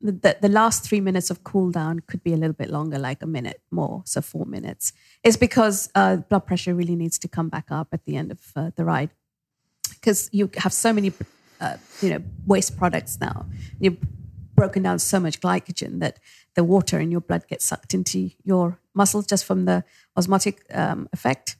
the, 0.00 0.36
the, 0.40 0.48
last 0.48 0.82
three 0.82 1.00
minutes 1.00 1.28
of 1.30 1.44
cool 1.44 1.70
down 1.70 2.00
could 2.00 2.24
be 2.24 2.32
a 2.32 2.36
little 2.36 2.54
bit 2.54 2.70
longer, 2.70 2.98
like 2.98 3.22
a 3.22 3.26
minute 3.26 3.60
more, 3.70 4.02
so 4.06 4.22
four 4.22 4.46
minutes, 4.46 4.92
is 5.22 5.36
because 5.36 5.90
uh, 5.94 6.16
blood 6.16 6.46
pressure 6.46 6.74
really 6.74 6.96
needs 6.96 7.18
to 7.18 7.28
come 7.28 7.48
back 7.48 7.66
up 7.70 7.88
at 7.92 8.04
the 8.06 8.16
end 8.16 8.32
of 8.32 8.40
uh, 8.56 8.70
the 8.76 8.84
ride. 8.84 9.10
Because 9.90 10.30
you 10.32 10.50
have 10.56 10.72
so 10.72 10.92
many, 10.92 11.12
uh, 11.60 11.76
you 12.00 12.10
know, 12.10 12.22
waste 12.46 12.78
products 12.78 13.18
now. 13.20 13.44
You've 13.78 13.98
broken 14.54 14.82
down 14.82 14.98
so 14.98 15.20
much 15.20 15.40
glycogen 15.40 16.00
that 16.00 16.18
the 16.54 16.64
water 16.64 16.98
in 16.98 17.10
your 17.10 17.20
blood 17.20 17.46
gets 17.46 17.66
sucked 17.66 17.92
into 17.92 18.30
your 18.42 18.78
muscles 18.94 19.26
just 19.26 19.44
from 19.44 19.66
the 19.66 19.84
osmotic 20.16 20.64
um, 20.72 21.08
effect. 21.12 21.56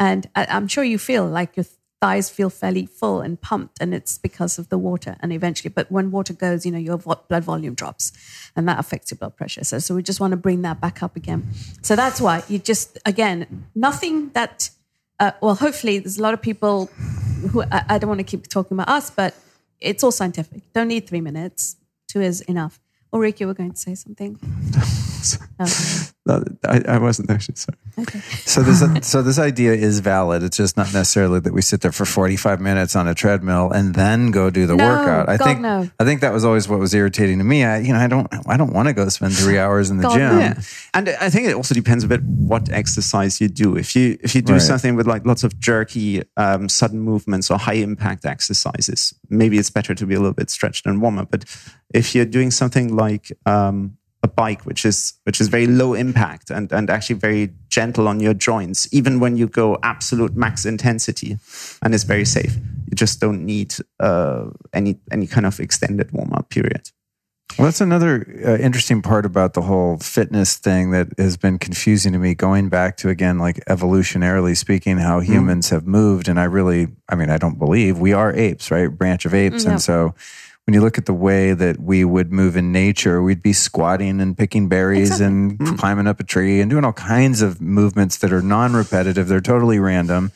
And 0.00 0.28
I'm 0.34 0.66
sure 0.66 0.82
you 0.82 0.98
feel 0.98 1.26
like 1.26 1.56
your 1.56 1.66
thighs 2.00 2.30
feel 2.30 2.48
fairly 2.48 2.86
full 2.86 3.20
and 3.20 3.40
pumped, 3.40 3.78
and 3.80 3.94
it's 3.94 4.16
because 4.16 4.58
of 4.58 4.70
the 4.70 4.78
water. 4.78 5.16
And 5.20 5.32
eventually, 5.32 5.70
but 5.70 5.92
when 5.92 6.10
water 6.10 6.32
goes, 6.32 6.64
you 6.64 6.72
know, 6.72 6.78
your 6.78 6.96
blood 6.96 7.44
volume 7.44 7.74
drops, 7.74 8.12
and 8.56 8.66
that 8.66 8.78
affects 8.78 9.10
your 9.10 9.18
blood 9.18 9.36
pressure. 9.36 9.62
So, 9.62 9.78
so 9.78 9.94
we 9.94 10.02
just 10.02 10.18
want 10.18 10.30
to 10.30 10.38
bring 10.38 10.62
that 10.62 10.80
back 10.80 11.02
up 11.02 11.16
again. 11.16 11.46
So 11.82 11.94
that's 11.94 12.20
why 12.20 12.42
you 12.48 12.58
just 12.58 12.98
again 13.04 13.68
nothing 13.74 14.30
that. 14.30 14.70
Uh, 15.20 15.32
well, 15.42 15.54
hopefully, 15.54 15.98
there's 15.98 16.16
a 16.16 16.22
lot 16.22 16.32
of 16.32 16.40
people 16.40 16.86
who 17.52 17.62
I, 17.62 17.84
I 17.90 17.98
don't 17.98 18.08
want 18.08 18.20
to 18.20 18.24
keep 18.24 18.48
talking 18.48 18.74
about 18.74 18.88
us, 18.88 19.10
but 19.10 19.34
it's 19.78 20.02
all 20.02 20.12
scientific. 20.12 20.72
Don't 20.72 20.88
need 20.88 21.06
three 21.06 21.20
minutes. 21.20 21.76
Two 22.08 22.22
is 22.22 22.40
enough. 22.42 22.80
Ulrich, 23.12 23.40
you 23.40 23.46
were 23.46 23.54
going 23.54 23.72
to 23.72 23.76
say 23.76 23.94
something. 23.94 24.38
So, 25.22 26.44
I, 26.64 26.82
I 26.86 26.98
wasn't 26.98 27.30
actually 27.30 27.56
sorry. 27.56 27.76
Okay. 27.98 28.20
So 28.44 28.62
this 28.62 28.82
so 29.08 29.22
this 29.22 29.38
idea 29.38 29.72
is 29.72 30.00
valid. 30.00 30.42
It's 30.42 30.56
just 30.56 30.76
not 30.76 30.92
necessarily 30.92 31.40
that 31.40 31.52
we 31.52 31.60
sit 31.62 31.80
there 31.80 31.92
for 31.92 32.04
45 32.04 32.60
minutes 32.60 32.94
on 32.94 33.08
a 33.08 33.14
treadmill 33.14 33.70
and 33.72 33.94
then 33.94 34.30
go 34.30 34.48
do 34.50 34.66
the 34.66 34.76
No, 34.76 34.84
workout. 34.84 35.28
I 35.28 35.36
God, 35.38 35.44
think 35.44 35.60
no. 35.60 35.90
I 35.98 36.04
think 36.04 36.20
that 36.20 36.32
was 36.32 36.44
always 36.44 36.68
what 36.68 36.78
was 36.78 36.94
irritating 36.94 37.38
to 37.38 37.44
me. 37.44 37.64
I 37.64 37.78
you 37.78 37.92
know, 37.92 37.98
I 37.98 38.06
don't 38.06 38.28
I 38.46 38.56
don't 38.56 38.72
want 38.72 38.88
to 38.88 38.94
go 38.94 39.08
spend 39.08 39.34
3 39.34 39.58
hours 39.64 39.90
in 39.90 39.96
the 39.98 40.04
God, 40.04 40.12
gym. 40.12 40.28
no. 40.30 40.38
Yeah, 40.40 40.60
and 40.94 41.08
I 41.08 41.30
think 41.30 41.48
it 41.48 41.54
also 41.54 41.74
depends 41.74 42.04
a 42.04 42.08
bit 42.08 42.22
what 42.22 42.70
exercise 42.70 43.40
you 43.40 43.48
do. 43.48 43.76
If 43.76 43.96
you 43.96 44.16
if 44.22 44.34
you 44.34 44.42
do 44.42 44.52
Right. 44.54 44.62
something 44.62 44.94
with 44.96 45.06
like 45.06 45.26
lots 45.26 45.42
of 45.44 45.58
jerky, 45.58 46.22
um, 46.36 46.68
sudden 46.68 47.00
movements 47.00 47.50
or 47.50 47.58
high 47.58 47.74
impact 47.82 48.24
exercises, 48.24 49.14
maybe 49.28 49.58
it's 49.58 49.70
better 49.70 49.94
to 49.94 50.06
be 50.06 50.14
a 50.14 50.18
little 50.20 50.34
bit 50.34 50.50
stretched 50.50 50.86
and 50.86 51.00
warmer. 51.02 51.24
But 51.26 51.44
if 51.92 52.14
you're 52.14 52.24
doing 52.26 52.50
something 52.50 52.94
like 52.94 53.32
um, 53.46 53.96
a 54.22 54.28
bike, 54.28 54.66
which 54.66 54.84
is 54.84 55.14
which 55.24 55.40
is 55.40 55.48
very 55.48 55.66
low 55.66 55.94
impact 55.94 56.50
and 56.50 56.72
and 56.72 56.90
actually 56.90 57.16
very 57.18 57.50
gentle 57.68 58.06
on 58.08 58.20
your 58.20 58.34
joints, 58.34 58.86
even 58.92 59.18
when 59.20 59.36
you 59.36 59.46
go 59.48 59.78
absolute 59.82 60.36
max 60.36 60.64
intensity, 60.66 61.38
and 61.82 61.94
it's 61.94 62.04
very 62.04 62.24
safe, 62.26 62.56
you 62.90 62.94
just 62.94 63.20
don't 63.20 63.44
need 63.46 63.74
uh, 63.98 64.44
any 64.72 64.98
any 65.10 65.26
kind 65.26 65.46
of 65.46 65.58
extended 65.60 66.12
warm 66.12 66.32
up 66.32 66.50
period. 66.50 66.90
Well, 67.58 67.64
that's 67.66 67.80
another 67.80 68.24
uh, 68.46 68.58
interesting 68.58 69.02
part 69.02 69.26
about 69.26 69.54
the 69.54 69.62
whole 69.62 69.96
fitness 69.98 70.56
thing 70.56 70.92
that 70.92 71.08
has 71.18 71.36
been 71.36 71.58
confusing 71.58 72.12
to 72.12 72.18
me. 72.18 72.34
Going 72.34 72.68
back 72.68 72.96
to 72.98 73.08
again, 73.08 73.38
like 73.38 73.56
evolutionarily 73.68 74.56
speaking, 74.56 74.98
how 74.98 75.20
humans 75.20 75.70
have 75.70 75.84
moved, 75.86 76.28
and 76.28 76.38
I 76.38 76.44
really, 76.44 76.88
I 77.08 77.16
mean, 77.16 77.28
I 77.28 77.38
don't 77.38 77.58
believe 77.58 77.98
we 77.98 78.12
are 78.12 78.32
apes, 78.32 78.70
right? 78.70 78.86
Branch 78.86 79.24
of 79.24 79.34
apes, 79.34 79.64
Yeah. 79.64 79.72
and 79.72 79.82
so 79.82 80.14
when 80.70 80.74
you 80.76 80.82
look 80.82 80.98
at 80.98 81.06
the 81.06 81.12
way 81.12 81.52
that 81.52 81.80
we 81.80 82.04
would 82.04 82.30
move 82.30 82.56
in 82.56 82.70
nature, 82.70 83.20
we'd 83.20 83.42
be 83.42 83.52
squatting 83.52 84.20
and 84.20 84.38
picking 84.38 84.68
berries 84.68 85.18
and 85.18 85.58
mm-hmm. 85.58 85.74
climbing 85.74 86.06
up 86.06 86.20
a 86.20 86.22
tree 86.22 86.60
and 86.60 86.70
doing 86.70 86.84
all 86.84 86.92
kinds 86.92 87.42
of 87.42 87.60
movements 87.60 88.18
that 88.18 88.32
are 88.32 88.40
non-repetitive. 88.40 89.26
They're 89.26 89.40
totally 89.40 89.80
random. 89.80 90.30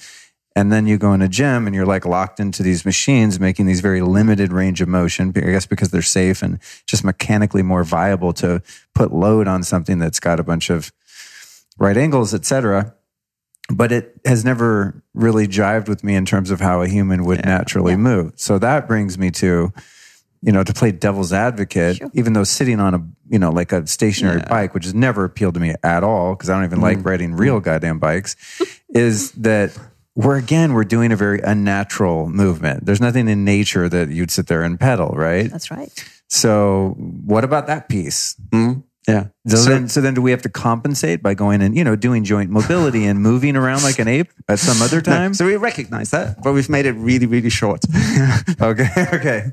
And 0.56 0.72
then 0.72 0.88
you 0.88 0.98
go 0.98 1.12
in 1.12 1.22
a 1.22 1.28
gym 1.28 1.68
and 1.68 1.76
you're 1.76 1.86
like 1.86 2.04
locked 2.04 2.40
into 2.40 2.64
these 2.64 2.84
machines 2.84 3.38
making 3.38 3.66
these 3.66 3.80
very 3.80 4.02
limited 4.02 4.52
range 4.52 4.80
of 4.80 4.88
motion, 4.88 5.32
I 5.36 5.40
guess 5.52 5.66
because 5.66 5.92
they're 5.92 6.02
safe 6.02 6.42
and 6.42 6.58
just 6.84 7.04
mechanically 7.04 7.62
more 7.62 7.84
viable 7.84 8.32
to 8.32 8.60
put 8.92 9.12
load 9.12 9.46
on 9.46 9.62
something 9.62 10.00
that's 10.00 10.18
got 10.18 10.40
a 10.40 10.42
bunch 10.42 10.68
of 10.68 10.90
right 11.78 11.96
angles, 11.96 12.34
et 12.34 12.44
cetera. 12.44 12.92
But 13.72 13.92
it 13.92 14.20
has 14.24 14.44
never 14.44 15.00
really 15.14 15.46
jived 15.46 15.88
with 15.88 16.02
me 16.02 16.16
in 16.16 16.26
terms 16.26 16.50
of 16.50 16.60
how 16.60 16.82
a 16.82 16.88
human 16.88 17.24
would 17.24 17.44
naturally 17.44 17.94
move. 17.94 18.32
So 18.34 18.58
that 18.58 18.88
brings 18.88 19.16
me 19.16 19.30
to, 19.30 19.72
you 20.44 20.52
know, 20.52 20.62
to 20.62 20.74
play 20.74 20.92
devil's 20.92 21.32
advocate, 21.32 21.98
even 22.12 22.34
though 22.34 22.44
sitting 22.44 22.78
on 22.78 22.94
a, 22.94 23.06
you 23.30 23.38
know, 23.38 23.50
like 23.50 23.72
a 23.72 23.86
stationary 23.86 24.42
bike, 24.46 24.74
which 24.74 24.84
has 24.84 24.92
never 24.92 25.24
appealed 25.24 25.54
to 25.54 25.60
me 25.60 25.74
at 25.82 26.04
all, 26.04 26.34
because 26.34 26.50
I 26.50 26.54
don't 26.54 26.64
even 26.64 26.82
like 26.82 26.98
mm. 26.98 27.06
riding 27.06 27.32
mm. 27.32 27.38
real 27.38 27.60
goddamn 27.60 27.98
bikes, 27.98 28.36
is 28.90 29.32
that 29.32 29.76
we're 30.14 30.36
again, 30.36 30.74
we're 30.74 30.84
doing 30.84 31.12
a 31.12 31.16
very 31.16 31.40
unnatural 31.40 32.28
movement. 32.28 32.84
There's 32.84 33.00
nothing 33.00 33.26
in 33.26 33.44
nature 33.44 33.88
that 33.88 34.10
you'd 34.10 34.30
sit 34.30 34.46
there 34.46 34.62
and 34.62 34.78
pedal, 34.78 35.08
right? 35.08 35.50
That's 35.50 35.70
right. 35.70 35.90
So 36.28 36.94
what 36.98 37.42
about 37.42 37.66
that 37.68 37.88
piece? 37.88 38.36
Hmm? 38.52 38.80
Yeah. 39.06 39.28
So, 39.46 39.56
then, 39.64 39.88
so 39.88 40.00
then 40.00 40.14
do 40.14 40.22
we 40.22 40.30
have 40.30 40.40
to 40.42 40.48
compensate 40.48 41.22
by 41.22 41.34
going 41.34 41.60
and, 41.60 41.76
you 41.76 41.84
know, 41.84 41.94
doing 41.94 42.24
joint 42.24 42.48
mobility 42.48 43.04
and 43.04 43.20
moving 43.20 43.54
around 43.54 43.82
like 43.82 43.98
an 43.98 44.08
ape 44.08 44.30
at 44.48 44.58
some 44.58 44.80
other 44.80 45.02
time? 45.02 45.34
So 45.34 45.44
we 45.44 45.56
recognize 45.56 46.10
that, 46.12 46.42
but 46.42 46.54
we've 46.54 46.70
made 46.70 46.86
it 46.86 46.92
really, 46.92 47.26
really 47.26 47.50
short. 47.50 47.84
okay. 48.62 48.88
Okay. 49.12 49.52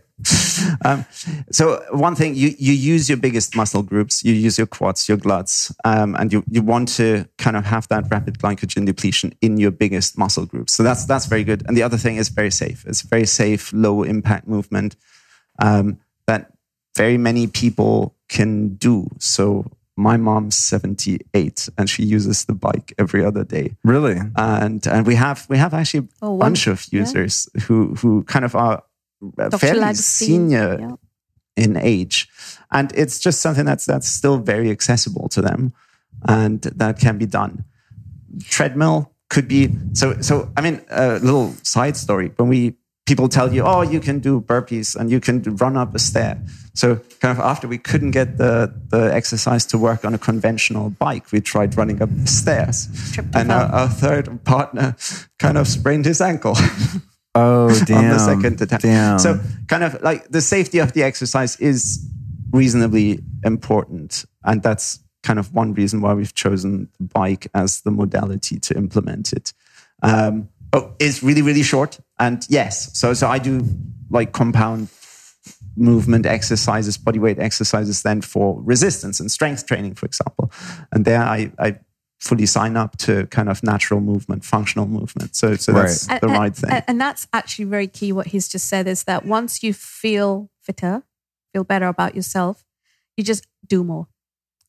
um, 0.86 1.06
so 1.52 1.84
one 1.92 2.16
thing, 2.16 2.36
you, 2.36 2.52
you 2.58 2.72
use 2.72 3.10
your 3.10 3.18
biggest 3.18 3.54
muscle 3.54 3.84
groups, 3.84 4.24
you 4.24 4.34
use 4.34 4.58
your 4.58 4.68
quads, 4.68 5.10
your 5.10 5.18
glutes, 5.18 5.74
um, 5.84 6.16
and 6.16 6.32
you, 6.32 6.44
you 6.50 6.62
want 6.62 6.88
to 6.88 7.28
kind 7.38 7.58
of 7.58 7.66
have 7.66 7.88
that 7.90 8.06
rapid 8.10 8.40
glycogen 8.40 8.86
depletion 8.86 9.34
in 9.42 9.58
your 9.58 9.72
biggest 9.72 10.18
muscle 10.18 10.46
groups. 10.46 10.74
So 10.74 10.84
that's, 10.84 11.06
that's 11.06 11.26
very 11.26 11.44
good. 11.44 11.64
And 11.68 11.76
the 11.76 11.84
other 11.84 11.98
thing 11.98 12.16
is 12.16 12.30
very 12.30 12.52
safe. 12.52 12.86
It's 12.88 13.02
very 13.02 13.26
safe, 13.26 13.74
low 13.74 14.04
impact 14.04 14.48
movement 14.48 14.96
um, 15.60 16.00
that 16.28 16.54
very 16.96 17.18
many 17.18 17.48
people 17.48 18.16
can 18.30 18.76
do. 18.76 19.08
So 19.20 19.66
my 19.98 20.18
mom's 20.18 20.56
78 20.56 21.70
and 21.78 21.90
she 21.90 22.04
uses 22.04 22.46
the 22.46 22.54
bike 22.54 22.94
every 22.98 23.24
other 23.26 23.44
day 23.44 23.76
Really? 23.84 24.18
and 24.38 24.88
and 24.88 25.06
we 25.06 25.16
have 25.16 25.46
we 25.50 25.58
have 25.58 25.74
actually 25.74 26.08
a 26.22 26.26
Oh, 26.26 26.38
bunch 26.40 26.66
of 26.68 26.86
users 26.92 27.48
who 27.68 27.94
who 27.96 28.24
kind 28.24 28.46
of 28.46 28.56
are 28.56 28.84
Dr. 29.38 29.58
fairly 29.58 29.82
Lagstein, 29.82 29.96
senior 29.98 30.78
yeah. 30.80 30.96
in 31.64 31.78
age, 31.78 32.28
and 32.72 32.92
it's 32.96 33.20
just 33.20 33.42
something 33.42 33.66
that's 33.66 33.86
that's 33.86 34.08
still 34.08 34.38
very 34.38 34.72
accessible 34.72 35.28
to 35.30 35.42
them, 35.42 35.74
and 36.28 36.62
that 36.62 36.98
can 37.00 37.18
be 37.20 37.28
done. 37.28 37.64
Treadmill 38.50 39.12
could 39.30 39.48
be 39.48 39.70
so 39.94 40.20
so. 40.22 40.50
I 40.58 40.62
mean, 40.62 40.82
a 40.90 41.20
little 41.20 41.54
side 41.64 41.98
story 41.98 42.32
when 42.38 42.50
we 42.50 42.74
people 43.06 43.28
tell 43.30 43.54
you, 43.54 43.64
oh, 43.64 43.82
you 43.82 44.00
can 44.00 44.20
do 44.20 44.42
burpees 44.42 44.96
and 44.96 45.12
you 45.12 45.20
can 45.20 45.42
run 45.58 45.76
up 45.78 45.94
a 45.94 46.00
stair. 46.00 46.42
So 46.74 46.96
kind 47.20 47.38
of 47.38 47.44
after 47.44 47.68
we 47.68 47.78
couldn't 47.78 48.12
get 48.12 48.38
the, 48.38 48.74
the 48.90 49.14
exercise 49.14 49.66
to 49.68 49.78
work 49.78 50.06
on 50.06 50.14
a 50.14 50.18
conventional 50.18 50.90
bike, 50.90 51.32
we 51.32 51.42
tried 51.42 51.78
running 51.78 52.02
up 52.02 52.10
the 52.16 52.28
stairs. 52.28 52.88
Tripped 53.14 53.36
and 53.36 53.52
and 53.52 53.52
our, 53.52 53.66
our 53.72 53.90
third 53.90 54.44
partner 54.46 54.96
kind 55.38 55.58
of 55.58 55.68
sprained 55.68 56.06
his 56.06 56.22
ankle 56.22 56.56
Oh, 57.36 57.70
damn. 57.86 57.98
on 58.06 58.10
the 58.10 58.20
second 58.20 58.62
attempt. 58.62 58.84
Damn. 58.84 59.20
So 59.20 59.40
kind 59.68 59.84
of 59.84 60.02
like 60.02 60.30
the 60.30 60.42
safety 60.42 60.80
of 60.80 60.94
the 60.94 61.04
exercise 61.04 61.56
is 61.60 62.06
reasonably 62.52 63.20
important. 63.44 64.26
And 64.44 64.62
that's 64.62 65.00
kind 65.24 65.40
of 65.40 65.54
one 65.54 65.74
reason 65.74 66.02
why 66.02 66.14
we've 66.14 66.34
chosen 66.34 66.90
the 67.00 67.06
bike 67.06 67.48
as 67.54 67.82
the 67.82 67.92
modality 67.92 68.60
to 68.60 68.76
implement 68.76 69.32
it. 69.34 69.54
Um, 70.04 70.50
oh, 70.74 70.94
it's 71.00 71.24
really, 71.24 71.42
really 71.42 71.64
short. 71.64 72.00
And 72.20 72.46
yes, 72.50 72.98
so 72.98 73.14
so 73.14 73.28
I 73.28 73.40
do 73.40 73.66
like 74.10 74.32
compound 74.34 74.90
movement 75.76 76.26
exercises, 76.26 76.98
body 76.98 77.20
weight 77.20 77.40
exercises 77.40 78.02
then 78.04 78.22
for 78.22 78.62
resistance 78.62 79.20
and 79.20 79.32
strength 79.32 79.66
training, 79.66 79.96
for 79.96 80.06
example. 80.06 80.52
And 80.92 81.06
there 81.06 81.22
I, 81.22 81.52
I 81.58 81.80
fully 82.20 82.46
sign 82.46 82.78
up 82.78 82.98
to 82.98 83.26
kind 83.28 83.50
of 83.50 83.64
natural 83.64 84.00
movement, 84.02 84.44
functional 84.46 84.88
movement. 84.88 85.36
So 85.36 85.56
so 85.56 85.72
that's 85.72 86.08
And- 86.10 86.22
the 86.22 86.28
and- 86.28 86.38
right 86.38 86.56
thing. 86.56 86.70
And, 86.72 86.84
and 86.88 87.02
that's 87.02 87.28
actually 87.34 87.66
very 87.66 87.88
key. 87.88 88.12
What 88.12 88.28
he's 88.28 88.48
just 88.48 88.68
said 88.68 88.88
is 88.88 89.04
that 89.06 89.26
once 89.26 89.64
you 89.64 89.74
feel 89.74 90.50
fitter, 90.62 91.04
feel 91.54 91.64
better 91.64 91.88
about 91.88 92.16
yourself, 92.16 92.64
you 93.18 93.24
just 93.24 93.48
do 93.68 93.84
more. 93.84 94.08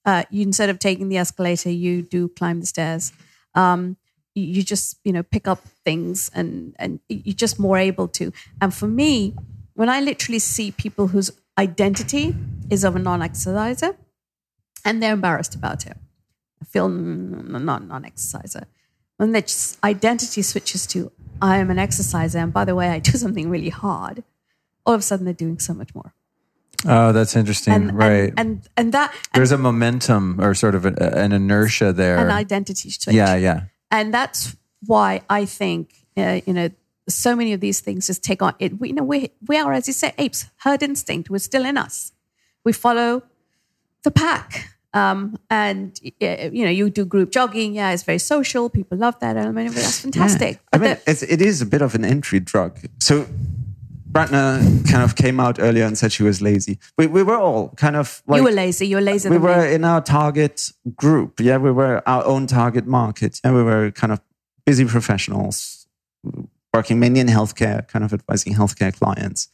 Uh, 0.04 0.24
you 0.30 0.42
instead 0.42 0.68
of 0.70 0.78
taking 0.78 1.08
the 1.08 1.16
escalator, 1.18 1.70
you 1.70 2.02
do 2.02 2.28
climb 2.28 2.60
the 2.60 2.66
stairs. 2.66 3.12
Um, 3.54 3.96
you, 4.34 4.44
you 4.44 4.62
just 4.62 4.98
you 5.04 5.12
know 5.12 5.22
pick 5.22 5.46
up 5.46 5.60
things, 5.84 6.30
and 6.34 6.74
and 6.78 6.98
you're 7.08 7.34
just 7.36 7.58
more 7.60 7.76
able 7.78 8.08
to. 8.08 8.32
And 8.60 8.74
for 8.74 8.88
me, 8.88 9.36
when 9.74 9.88
I 9.88 10.00
literally 10.00 10.38
see 10.38 10.70
people 10.70 11.08
whose 11.08 11.30
identity 11.58 12.34
is 12.70 12.84
of 12.84 12.96
a 12.96 12.98
non-exerciser, 12.98 13.96
and 14.84 15.02
they're 15.02 15.12
embarrassed 15.12 15.54
about 15.54 15.86
it, 15.86 15.96
I 16.60 16.64
feel 16.64 16.88
mm, 16.88 17.62
not 17.62 17.86
non-exerciser 17.86 18.66
when 19.22 19.30
their 19.30 19.44
identity 19.84 20.42
switches 20.42 20.84
to 20.88 21.12
I 21.40 21.58
am 21.58 21.70
an 21.70 21.78
exerciser, 21.78 22.38
and 22.38 22.52
by 22.52 22.64
the 22.64 22.74
way, 22.74 22.88
I 22.88 22.98
do 22.98 23.12
something 23.24 23.48
really 23.48 23.68
hard, 23.68 24.24
all 24.84 24.94
of 24.94 25.00
a 25.00 25.02
sudden 25.02 25.24
they're 25.24 25.34
doing 25.34 25.60
so 25.60 25.74
much 25.74 25.94
more. 25.94 26.12
oh, 26.86 27.12
that's 27.12 27.36
interesting. 27.36 27.72
And, 27.72 27.96
right. 27.96 28.32
And, 28.36 28.38
and, 28.38 28.68
and 28.76 28.92
that, 28.94 29.12
and 29.12 29.38
There's 29.40 29.52
a 29.52 29.58
momentum 29.58 30.40
or 30.40 30.54
sort 30.54 30.74
of 30.74 30.86
an, 30.86 30.98
an 30.98 31.32
inertia 31.32 31.92
there. 31.92 32.18
an 32.18 32.30
identity 32.30 32.90
switch. 32.90 33.14
yeah, 33.14 33.36
yeah. 33.36 33.62
And 33.92 34.12
that's 34.12 34.56
why 34.86 35.22
I 35.30 35.44
think, 35.44 35.94
uh, 36.16 36.40
you 36.44 36.52
know, 36.52 36.70
so 37.08 37.34
many 37.34 37.52
of 37.52 37.60
these 37.60 37.80
things 37.80 38.06
just 38.06 38.22
take 38.22 38.42
on 38.42 38.54
it. 38.58 38.80
We, 38.80 38.88
you 38.88 38.94
know, 38.94 39.02
we, 39.02 39.30
we 39.46 39.58
are, 39.58 39.72
as 39.72 39.86
you 39.86 39.92
say, 39.92 40.14
apes, 40.18 40.46
herd 40.58 40.82
instinct 40.82 41.30
was 41.30 41.42
still 41.42 41.64
in 41.64 41.76
us. 41.76 42.12
We 42.64 42.72
follow 42.72 43.22
the 44.04 44.10
pack. 44.10 44.68
Um, 44.94 45.38
and, 45.48 45.98
you 46.02 46.64
know, 46.64 46.70
you 46.70 46.90
do 46.90 47.04
group 47.04 47.30
jogging. 47.30 47.74
Yeah, 47.74 47.92
it's 47.92 48.02
very 48.02 48.18
social. 48.18 48.68
People 48.68 48.98
love 48.98 49.18
that 49.20 49.36
element 49.36 49.70
of 49.70 49.76
it. 49.76 49.80
That's 49.80 50.00
fantastic. 50.00 50.60
I 50.72 50.78
But 50.78 50.80
mean, 50.80 50.96
it's, 51.06 51.22
it 51.22 51.40
is 51.40 51.62
a 51.62 51.66
bit 51.66 51.82
of 51.82 51.94
an 51.94 52.04
entry 52.04 52.40
drug. 52.40 52.78
So 53.00 53.26
Ratna 54.12 54.60
kind 54.90 55.02
of 55.02 55.16
came 55.16 55.40
out 55.40 55.58
earlier 55.58 55.84
and 55.86 55.96
said 55.96 56.12
she 56.12 56.22
was 56.22 56.42
lazy. 56.42 56.78
We, 56.98 57.06
we 57.06 57.22
were 57.22 57.38
all 57.38 57.70
kind 57.70 57.96
of 57.96 58.22
like 58.26 58.38
you 58.38 58.44
were 58.44 58.50
lazy. 58.50 58.86
You 58.86 58.96
were 58.96 59.02
lazy. 59.02 59.30
we 59.30 59.38
were 59.38 59.66
me. 59.66 59.74
in 59.74 59.84
our 59.84 60.02
target 60.02 60.70
group. 60.94 61.40
Yeah, 61.40 61.56
we 61.56 61.72
were 61.72 62.06
our 62.06 62.24
own 62.26 62.46
target 62.46 62.86
market. 62.86 63.40
Yeah, 63.42 63.52
we 63.52 63.62
were 63.62 63.90
kind 63.90 64.12
of 64.12 64.20
busy 64.66 64.84
professionals 64.84 65.81
working 66.72 66.98
mainly 66.98 67.20
in 67.20 67.26
healthcare, 67.26 67.86
kind 67.88 68.04
of 68.04 68.12
advising 68.12 68.54
healthcare 68.54 68.92
clients. 68.92 69.48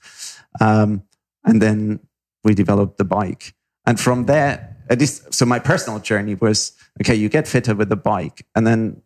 Um, 0.60 1.02
and 1.44 1.60
then 1.60 2.00
we 2.44 2.54
developed 2.54 2.98
the 2.98 3.04
bike. 3.04 3.54
And 3.84 3.98
from 3.98 4.26
there, 4.26 4.76
at 4.90 5.00
least, 5.00 5.34
so 5.34 5.44
my 5.46 5.58
personal 5.58 5.98
journey 5.98 6.34
was 6.34 6.72
okay, 7.00 7.14
you 7.14 7.28
get 7.28 7.48
fitter 7.48 7.74
with 7.74 7.88
the 7.88 7.96
bike, 7.96 8.46
and 8.54 8.66
then 8.66 9.02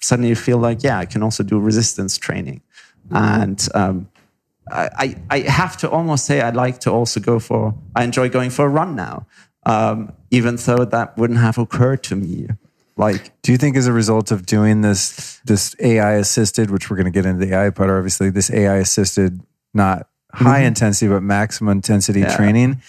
suddenly 0.00 0.28
you 0.28 0.36
feel 0.36 0.58
like, 0.58 0.82
yeah, 0.82 0.98
I 0.98 1.06
can 1.06 1.22
also 1.22 1.42
do 1.42 1.58
resistance 1.58 2.18
training. 2.18 2.60
And 3.10 3.68
um, 3.74 4.08
I, 4.70 5.16
I 5.30 5.40
have 5.40 5.76
to 5.78 5.90
almost 5.90 6.24
say 6.24 6.40
I 6.40 6.50
like 6.50 6.78
to 6.80 6.90
also 6.90 7.20
go 7.20 7.38
for, 7.38 7.74
I 7.94 8.04
enjoy 8.04 8.28
going 8.28 8.50
for 8.50 8.64
a 8.64 8.68
run 8.68 8.96
now. 8.96 9.26
um, 9.66 10.12
even 10.30 10.56
though 10.56 10.84
that 10.84 11.16
wouldn't 11.16 11.40
have 11.40 11.58
occurred 11.58 12.02
to 12.04 12.16
me. 12.16 12.48
Like, 12.96 13.32
Do 13.42 13.50
you 13.52 13.58
think 13.58 13.76
as 13.76 13.86
a 13.88 13.92
result 13.92 14.30
of 14.30 14.46
doing 14.46 14.80
this 14.82 15.40
this 15.44 15.74
AI 15.80 16.12
assisted, 16.14 16.70
which 16.70 16.88
we're 16.90 16.96
going 16.96 17.06
to 17.06 17.10
get 17.10 17.26
into 17.26 17.44
the 17.44 17.52
AI 17.54 17.70
part, 17.70 17.90
obviously, 17.90 18.30
this 18.30 18.50
AI 18.50 18.76
assisted, 18.76 19.40
not 19.72 20.06
high 20.32 20.60
intensity 20.60 21.08
but 21.08 21.22
maximum 21.22 21.72
intensity 21.78 22.20
Mm-hmm. 22.20 22.30
Yeah. 22.30 22.36
training? 22.36 22.82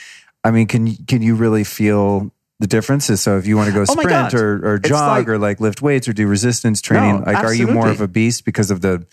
I 0.44 0.52
mean, 0.52 0.68
can 0.68 0.86
you- 0.88 0.98
can 1.08 1.22
you 1.24 1.34
really 1.36 1.64
feel 1.64 2.32
the 2.60 2.68
differences? 2.68 3.20
So 3.22 3.38
if 3.38 3.48
you 3.48 3.58
want 3.58 3.68
to 3.70 3.74
go 3.74 3.82
Oh 3.82 3.86
sprint 3.86 4.10
God. 4.10 4.34
or, 4.36 4.74
or 4.74 4.78
jog 4.80 5.10
like- 5.10 5.28
or 5.28 5.38
like 5.40 5.60
lift 5.60 5.82
weights 5.82 6.08
or 6.08 6.14
do 6.14 6.28
resistance 6.28 6.82
training, 6.82 7.20
No, 7.22 7.26
like 7.26 7.44
are 7.44 7.54
you 7.54 7.68
more 7.68 7.90
of 7.90 8.00
a 8.02 8.08
beast 8.08 8.46
because 8.46 8.70
of 8.72 8.82
the 8.82 9.06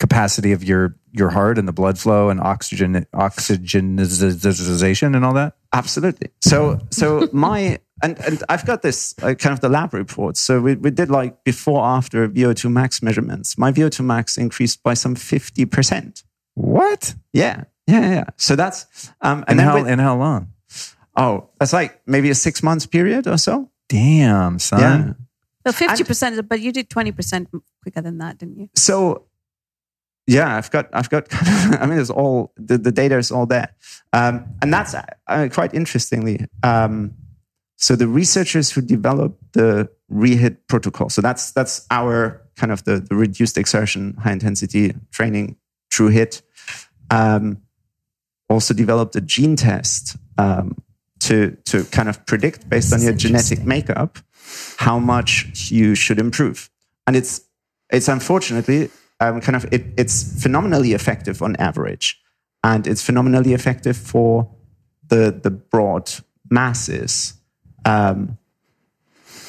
capacity 0.00 0.50
of 0.52 0.64
your 0.64 0.96
your 1.12 1.30
heart 1.30 1.58
and 1.58 1.68
the 1.68 1.72
blood 1.72 1.98
flow 1.98 2.28
and 2.30 2.40
oxygen 2.40 3.06
oxygenization 3.14 5.14
and 5.14 5.24
all 5.24 5.34
that? 5.34 5.54
Absolutely. 5.72 6.28
So, 6.40 6.78
so 6.90 7.28
my 7.32 7.78
and 8.02 8.18
and 8.20 8.42
I've 8.48 8.64
got 8.66 8.82
this 8.82 9.14
uh, 9.22 9.34
kind 9.34 9.52
of 9.52 9.60
the 9.60 9.68
lab 9.68 9.94
reports. 9.94 10.40
So 10.40 10.60
we 10.60 10.74
we 10.74 10.90
did 10.90 11.10
like 11.10 11.44
before 11.44 11.84
after 11.84 12.28
VO2 12.28 12.70
max 12.70 13.02
measurements. 13.02 13.56
My 13.58 13.70
VO2 13.72 14.04
max 14.04 14.36
increased 14.36 14.82
by 14.82 14.94
some 14.94 15.14
fifty 15.14 15.64
percent. 15.66 16.24
What? 16.54 17.14
Yeah, 17.32 17.64
yeah, 17.86 18.10
yeah. 18.10 18.24
So 18.36 18.56
that's 18.56 18.86
um 19.20 19.40
and, 19.40 19.50
And, 19.50 19.58
then 19.58 19.66
how 19.66 19.74
with- 19.76 19.86
and 19.88 20.00
how 20.00 20.16
long? 20.16 20.48
oh 21.16 21.48
that's 21.58 21.72
like 21.72 22.00
maybe 22.06 22.30
a 22.30 22.34
six 22.34 22.62
months 22.62 22.86
period 22.86 23.26
or 23.26 23.36
so. 23.38 23.70
Damn, 23.88 24.58
son. 24.58 24.80
Yeah. 24.80 25.12
So 25.66 25.72
fifty 25.72 26.04
percent, 26.04 26.48
but 26.48 26.60
you 26.60 26.72
did 26.72 26.88
twenty 26.88 27.12
percent 27.12 27.48
quicker 27.82 28.00
than 28.00 28.18
that, 28.18 28.38
didn't 28.38 28.58
you? 28.58 28.68
So 28.74 29.26
yeah, 30.30 30.56
I've 30.56 30.70
got 30.70 30.88
I've 30.92 31.10
got 31.10 31.26
I 31.32 31.86
mean 31.86 31.98
it's 31.98 32.08
all 32.08 32.52
the, 32.56 32.78
the 32.78 32.92
data 32.92 33.18
is 33.18 33.32
all 33.32 33.46
there, 33.46 33.74
um, 34.12 34.46
and 34.62 34.72
that's 34.72 34.94
uh, 34.94 35.48
quite 35.50 35.74
interestingly. 35.74 36.46
Um, 36.62 37.14
so 37.76 37.96
the 37.96 38.06
researchers 38.06 38.70
who 38.70 38.80
developed 38.80 39.42
the 39.54 39.90
rehit 40.12 40.58
protocol, 40.68 41.08
so 41.08 41.20
that's 41.20 41.50
that's 41.50 41.84
our 41.90 42.40
kind 42.54 42.70
of 42.70 42.84
the, 42.84 43.00
the 43.00 43.16
reduced 43.16 43.58
exertion 43.58 44.14
high 44.22 44.30
intensity 44.30 44.94
training 45.10 45.56
true 45.90 46.08
hit, 46.08 46.42
um, 47.10 47.58
also 48.48 48.72
developed 48.72 49.16
a 49.16 49.20
gene 49.20 49.56
test 49.56 50.16
um, 50.38 50.76
to 51.18 51.56
to 51.64 51.82
kind 51.86 52.08
of 52.08 52.24
predict 52.26 52.68
based 52.68 52.92
on 52.92 53.02
your 53.02 53.14
genetic 53.14 53.64
makeup 53.64 54.18
how 54.76 55.00
much 55.00 55.70
you 55.72 55.96
should 55.96 56.20
improve, 56.20 56.70
and 57.08 57.16
it's 57.16 57.40
it's 57.90 58.06
unfortunately 58.06 58.90
um, 59.20 59.40
kind 59.40 59.56
of 59.56 59.66
it, 59.72 59.86
it's 59.96 60.42
phenomenally 60.42 60.92
effective 60.92 61.42
on 61.42 61.56
average, 61.56 62.20
and 62.64 62.86
it's 62.86 63.02
phenomenally 63.02 63.52
effective 63.52 63.96
for 63.96 64.50
the 65.08 65.38
the 65.42 65.50
broad 65.50 66.10
masses. 66.50 67.34
Um, 67.84 68.38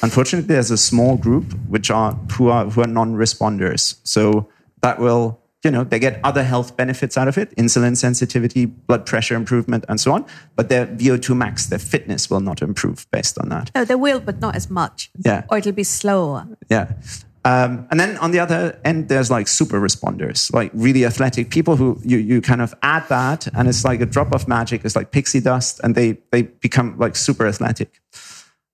unfortunately, 0.02 0.54
there's 0.54 0.70
a 0.70 0.78
small 0.78 1.16
group 1.16 1.52
which 1.68 1.90
are 1.90 2.12
who 2.36 2.48
are 2.48 2.66
who 2.66 2.82
are 2.82 2.86
non-responders. 2.86 3.98
So 4.04 4.48
that 4.82 4.98
will 4.98 5.40
you 5.64 5.70
know 5.70 5.84
they 5.84 5.98
get 5.98 6.20
other 6.22 6.42
health 6.42 6.76
benefits 6.76 7.16
out 7.16 7.28
of 7.28 7.38
it, 7.38 7.54
insulin 7.56 7.96
sensitivity, 7.96 8.66
blood 8.66 9.06
pressure 9.06 9.34
improvement, 9.34 9.84
and 9.88 10.00
so 10.00 10.12
on. 10.12 10.26
But 10.54 10.68
their 10.68 10.86
VO2 10.86 11.36
max, 11.36 11.66
their 11.66 11.78
fitness 11.78 12.28
will 12.28 12.40
not 12.40 12.60
improve 12.60 13.06
based 13.10 13.38
on 13.38 13.48
that. 13.48 13.70
No, 13.74 13.84
they 13.84 13.94
will, 13.94 14.20
but 14.20 14.40
not 14.40 14.54
as 14.54 14.68
much. 14.68 15.10
Yeah. 15.24 15.44
Or 15.48 15.58
it'll 15.58 15.72
be 15.72 15.84
slower. 15.84 16.46
Yeah. 16.68 16.92
Um, 17.44 17.88
and 17.90 17.98
then 17.98 18.16
on 18.18 18.30
the 18.30 18.38
other 18.38 18.78
end, 18.84 19.08
there's 19.08 19.30
like 19.30 19.48
super 19.48 19.80
responders, 19.80 20.52
like 20.52 20.70
really 20.74 21.04
athletic 21.04 21.50
people 21.50 21.74
who 21.74 22.00
you, 22.04 22.18
you 22.18 22.40
kind 22.40 22.62
of 22.62 22.72
add 22.82 23.08
that, 23.08 23.48
and 23.54 23.68
it's 23.68 23.84
like 23.84 24.00
a 24.00 24.06
drop 24.06 24.32
of 24.32 24.46
magic. 24.46 24.84
It's 24.84 24.94
like 24.94 25.10
pixie 25.10 25.40
dust, 25.40 25.80
and 25.82 25.94
they 25.96 26.18
they 26.30 26.42
become 26.42 26.96
like 26.98 27.16
super 27.16 27.46
athletic. 27.46 28.00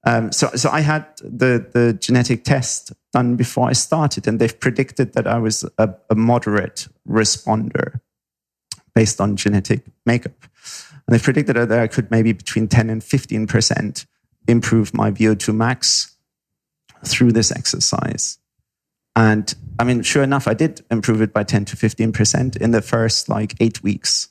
Um, 0.05 0.33
so 0.33 0.51
so 0.55 0.69
I 0.69 0.81
had 0.81 1.07
the 1.21 1.67
the 1.73 1.95
genetic 1.95 2.45
test 2.45 2.93
done 3.13 3.37
before 3.37 3.71
I 3.71 3.73
started, 3.73 4.29
and 4.29 4.39
they've 4.39 4.61
predicted 4.61 5.15
that 5.15 5.27
I 5.27 5.39
was 5.39 5.65
a, 5.79 5.95
a 6.11 6.15
moderate 6.15 6.89
responder 7.09 8.01
based 8.95 9.19
on 9.19 9.37
genetic 9.37 9.87
makeup, 10.05 10.45
and 11.07 11.15
they've 11.15 11.23
predicted 11.23 11.57
that 11.57 11.73
I 11.73 11.87
could 11.87 12.11
maybe 12.11 12.33
between 12.33 12.69
ten 12.69 12.91
and 12.91 13.03
fifteen 13.03 13.47
percent 13.47 14.05
improve 14.47 14.93
my 14.95 15.11
VO2 15.11 15.55
max 15.55 16.17
through 17.05 17.33
this 17.33 17.53
exercise. 17.53 18.39
And 19.19 19.53
I 19.81 19.85
mean, 19.85 20.03
sure 20.03 20.23
enough, 20.23 20.47
I 20.47 20.55
did 20.55 20.81
improve 20.93 21.21
it 21.21 21.33
by 21.33 21.43
10 21.43 21.65
to 21.67 21.77
15% 21.77 22.57
in 22.57 22.71
the 22.71 22.81
first 22.81 23.29
like 23.29 23.55
eight 23.59 23.83
weeks. 23.83 24.29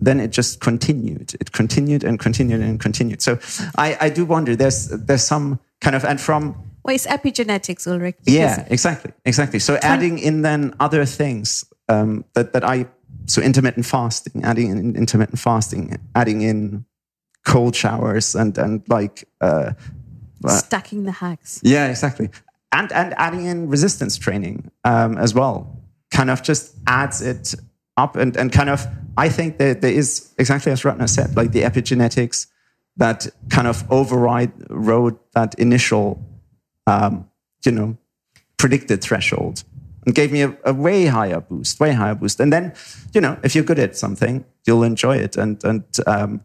Then 0.00 0.20
it 0.20 0.30
just 0.30 0.60
continued. 0.60 1.34
It 1.40 1.50
continued 1.50 2.04
and 2.04 2.20
continued 2.20 2.60
and 2.60 2.78
continued. 2.78 3.20
So 3.20 3.40
I, 3.76 3.96
I 4.00 4.08
do 4.10 4.24
wonder 4.24 4.54
there's, 4.54 4.86
there's 4.90 5.24
some 5.24 5.58
kind 5.80 5.96
of, 5.96 6.04
and 6.04 6.20
from, 6.20 6.54
Well, 6.84 6.94
it's 6.94 7.06
epigenetics, 7.06 7.88
Ulrich. 7.88 8.14
yeah, 8.22 8.64
exactly, 8.70 9.12
exactly. 9.24 9.58
So 9.58 9.74
adding 9.82 10.18
in 10.20 10.42
then 10.42 10.74
other 10.78 11.04
things 11.04 11.64
um, 11.88 12.24
that, 12.34 12.52
that 12.52 12.62
I, 12.62 12.86
so 13.26 13.42
intermittent 13.42 13.86
fasting, 13.86 14.44
adding 14.44 14.70
in 14.70 14.94
intermittent 14.94 15.40
fasting, 15.40 15.98
adding 16.14 16.42
in 16.42 16.84
cold 17.44 17.74
showers 17.74 18.36
and, 18.36 18.56
and 18.56 18.82
like, 18.88 19.28
uh, 19.40 19.72
Stacking 20.48 21.04
the 21.04 21.12
hacks. 21.12 21.60
yeah, 21.64 21.88
exactly. 21.88 22.28
And 22.72 22.90
and 22.92 23.14
adding 23.18 23.46
in 23.46 23.68
resistance 23.68 24.16
training 24.16 24.70
um, 24.84 25.18
as 25.18 25.34
well, 25.34 25.78
kind 26.10 26.30
of 26.30 26.42
just 26.42 26.74
adds 26.86 27.20
it 27.20 27.54
up 27.96 28.16
and, 28.16 28.36
and 28.36 28.50
kind 28.50 28.70
of 28.70 28.86
I 29.16 29.28
think 29.28 29.58
that 29.58 29.82
there 29.82 29.92
is 29.92 30.32
exactly 30.38 30.72
as 30.72 30.84
Ratna 30.84 31.06
said, 31.06 31.36
like 31.36 31.52
the 31.52 31.62
epigenetics 31.62 32.46
that 32.96 33.26
kind 33.50 33.66
of 33.66 33.84
override 33.90 34.52
rode 34.70 35.18
that 35.34 35.54
initial 35.58 36.18
um, 36.86 37.28
you 37.64 37.72
know, 37.72 37.96
predicted 38.56 39.02
threshold 39.02 39.64
and 40.04 40.14
gave 40.14 40.32
me 40.32 40.42
a, 40.42 40.56
a 40.64 40.72
way 40.72 41.06
higher 41.06 41.40
boost, 41.40 41.78
way 41.78 41.92
higher 41.92 42.14
boost. 42.14 42.40
And 42.40 42.52
then, 42.52 42.74
you 43.14 43.20
know, 43.20 43.38
if 43.44 43.54
you're 43.54 43.64
good 43.64 43.78
at 43.78 43.96
something, 43.96 44.44
you'll 44.66 44.82
enjoy 44.82 45.16
it 45.16 45.36
and 45.36 45.62
and 45.64 45.84
um, 46.06 46.44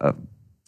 uh, 0.00 0.12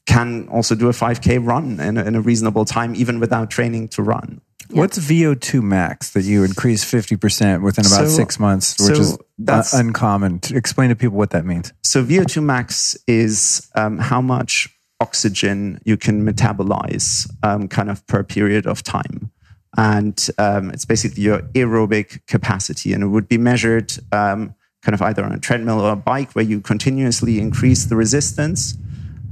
can 0.06 0.48
also 0.48 0.74
do 0.74 0.88
a 0.88 0.92
5k 0.92 1.44
run 1.46 1.80
in 1.80 1.96
a, 1.96 2.04
in 2.04 2.14
a 2.14 2.20
reasonable 2.20 2.64
time, 2.64 2.94
even 2.94 3.20
without 3.20 3.50
training 3.50 3.88
to 3.88 4.02
run. 4.02 4.40
What's 4.72 4.98
VO2 4.98 5.62
max 5.62 6.10
that 6.10 6.24
you 6.24 6.44
increase 6.44 6.84
50% 6.84 7.62
within 7.62 7.86
about 7.86 8.06
So- 8.06 8.08
six 8.08 8.38
months, 8.38 8.76
which 8.80 8.96
so 8.96 9.00
is 9.02 9.12
uh, 9.14 9.16
that's- 9.38 9.74
uncommon? 9.74 10.40
To 10.40 10.56
explain 10.56 10.88
to 10.90 10.96
people 10.96 11.16
what 11.16 11.30
that 11.30 11.44
means. 11.44 11.72
So 11.82 12.04
VO2 12.04 12.42
max 12.42 12.96
is 13.06 13.68
um, 13.74 13.98
how 13.98 14.20
much 14.20 14.68
oxygen 15.00 15.80
you 15.84 15.96
can 15.96 16.24
metabolize 16.26 17.28
um, 17.42 17.68
kind 17.68 17.90
of 17.90 18.06
per 18.06 18.22
period 18.22 18.66
of 18.66 18.82
time. 18.82 19.30
And 19.76 20.28
um, 20.38 20.70
it's 20.70 20.84
basically 20.84 21.22
your 21.22 21.40
aerobic 21.54 22.26
capacity. 22.26 22.92
And 22.92 23.02
it 23.02 23.08
would 23.08 23.28
be 23.28 23.38
measured 23.38 23.92
um, 24.12 24.54
kind 24.82 24.94
of 24.94 25.02
either 25.02 25.24
on 25.24 25.32
a 25.32 25.38
treadmill 25.38 25.80
or 25.80 25.92
a 25.92 25.96
bike 25.96 26.32
where 26.32 26.44
you 26.44 26.60
continuously 26.60 27.40
increase 27.40 27.84
the 27.86 27.96
resistance 27.96 28.74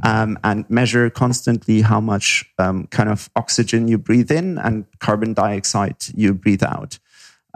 um, 0.03 0.39
and 0.43 0.69
measure 0.71 1.11
constantly 1.11 1.83
how 1.83 2.01
much 2.01 2.45
um, 2.59 2.87
kind 2.89 3.09
of 3.09 3.29
oxygen 3.37 3.89
you 3.89 3.99
breathe 3.99 4.31
in 4.31 4.59
and 4.59 4.85
carbon 4.99 5.35
dioxide 5.35 5.97
you 6.15 6.35
breathe 6.35 6.63
out. 6.63 6.99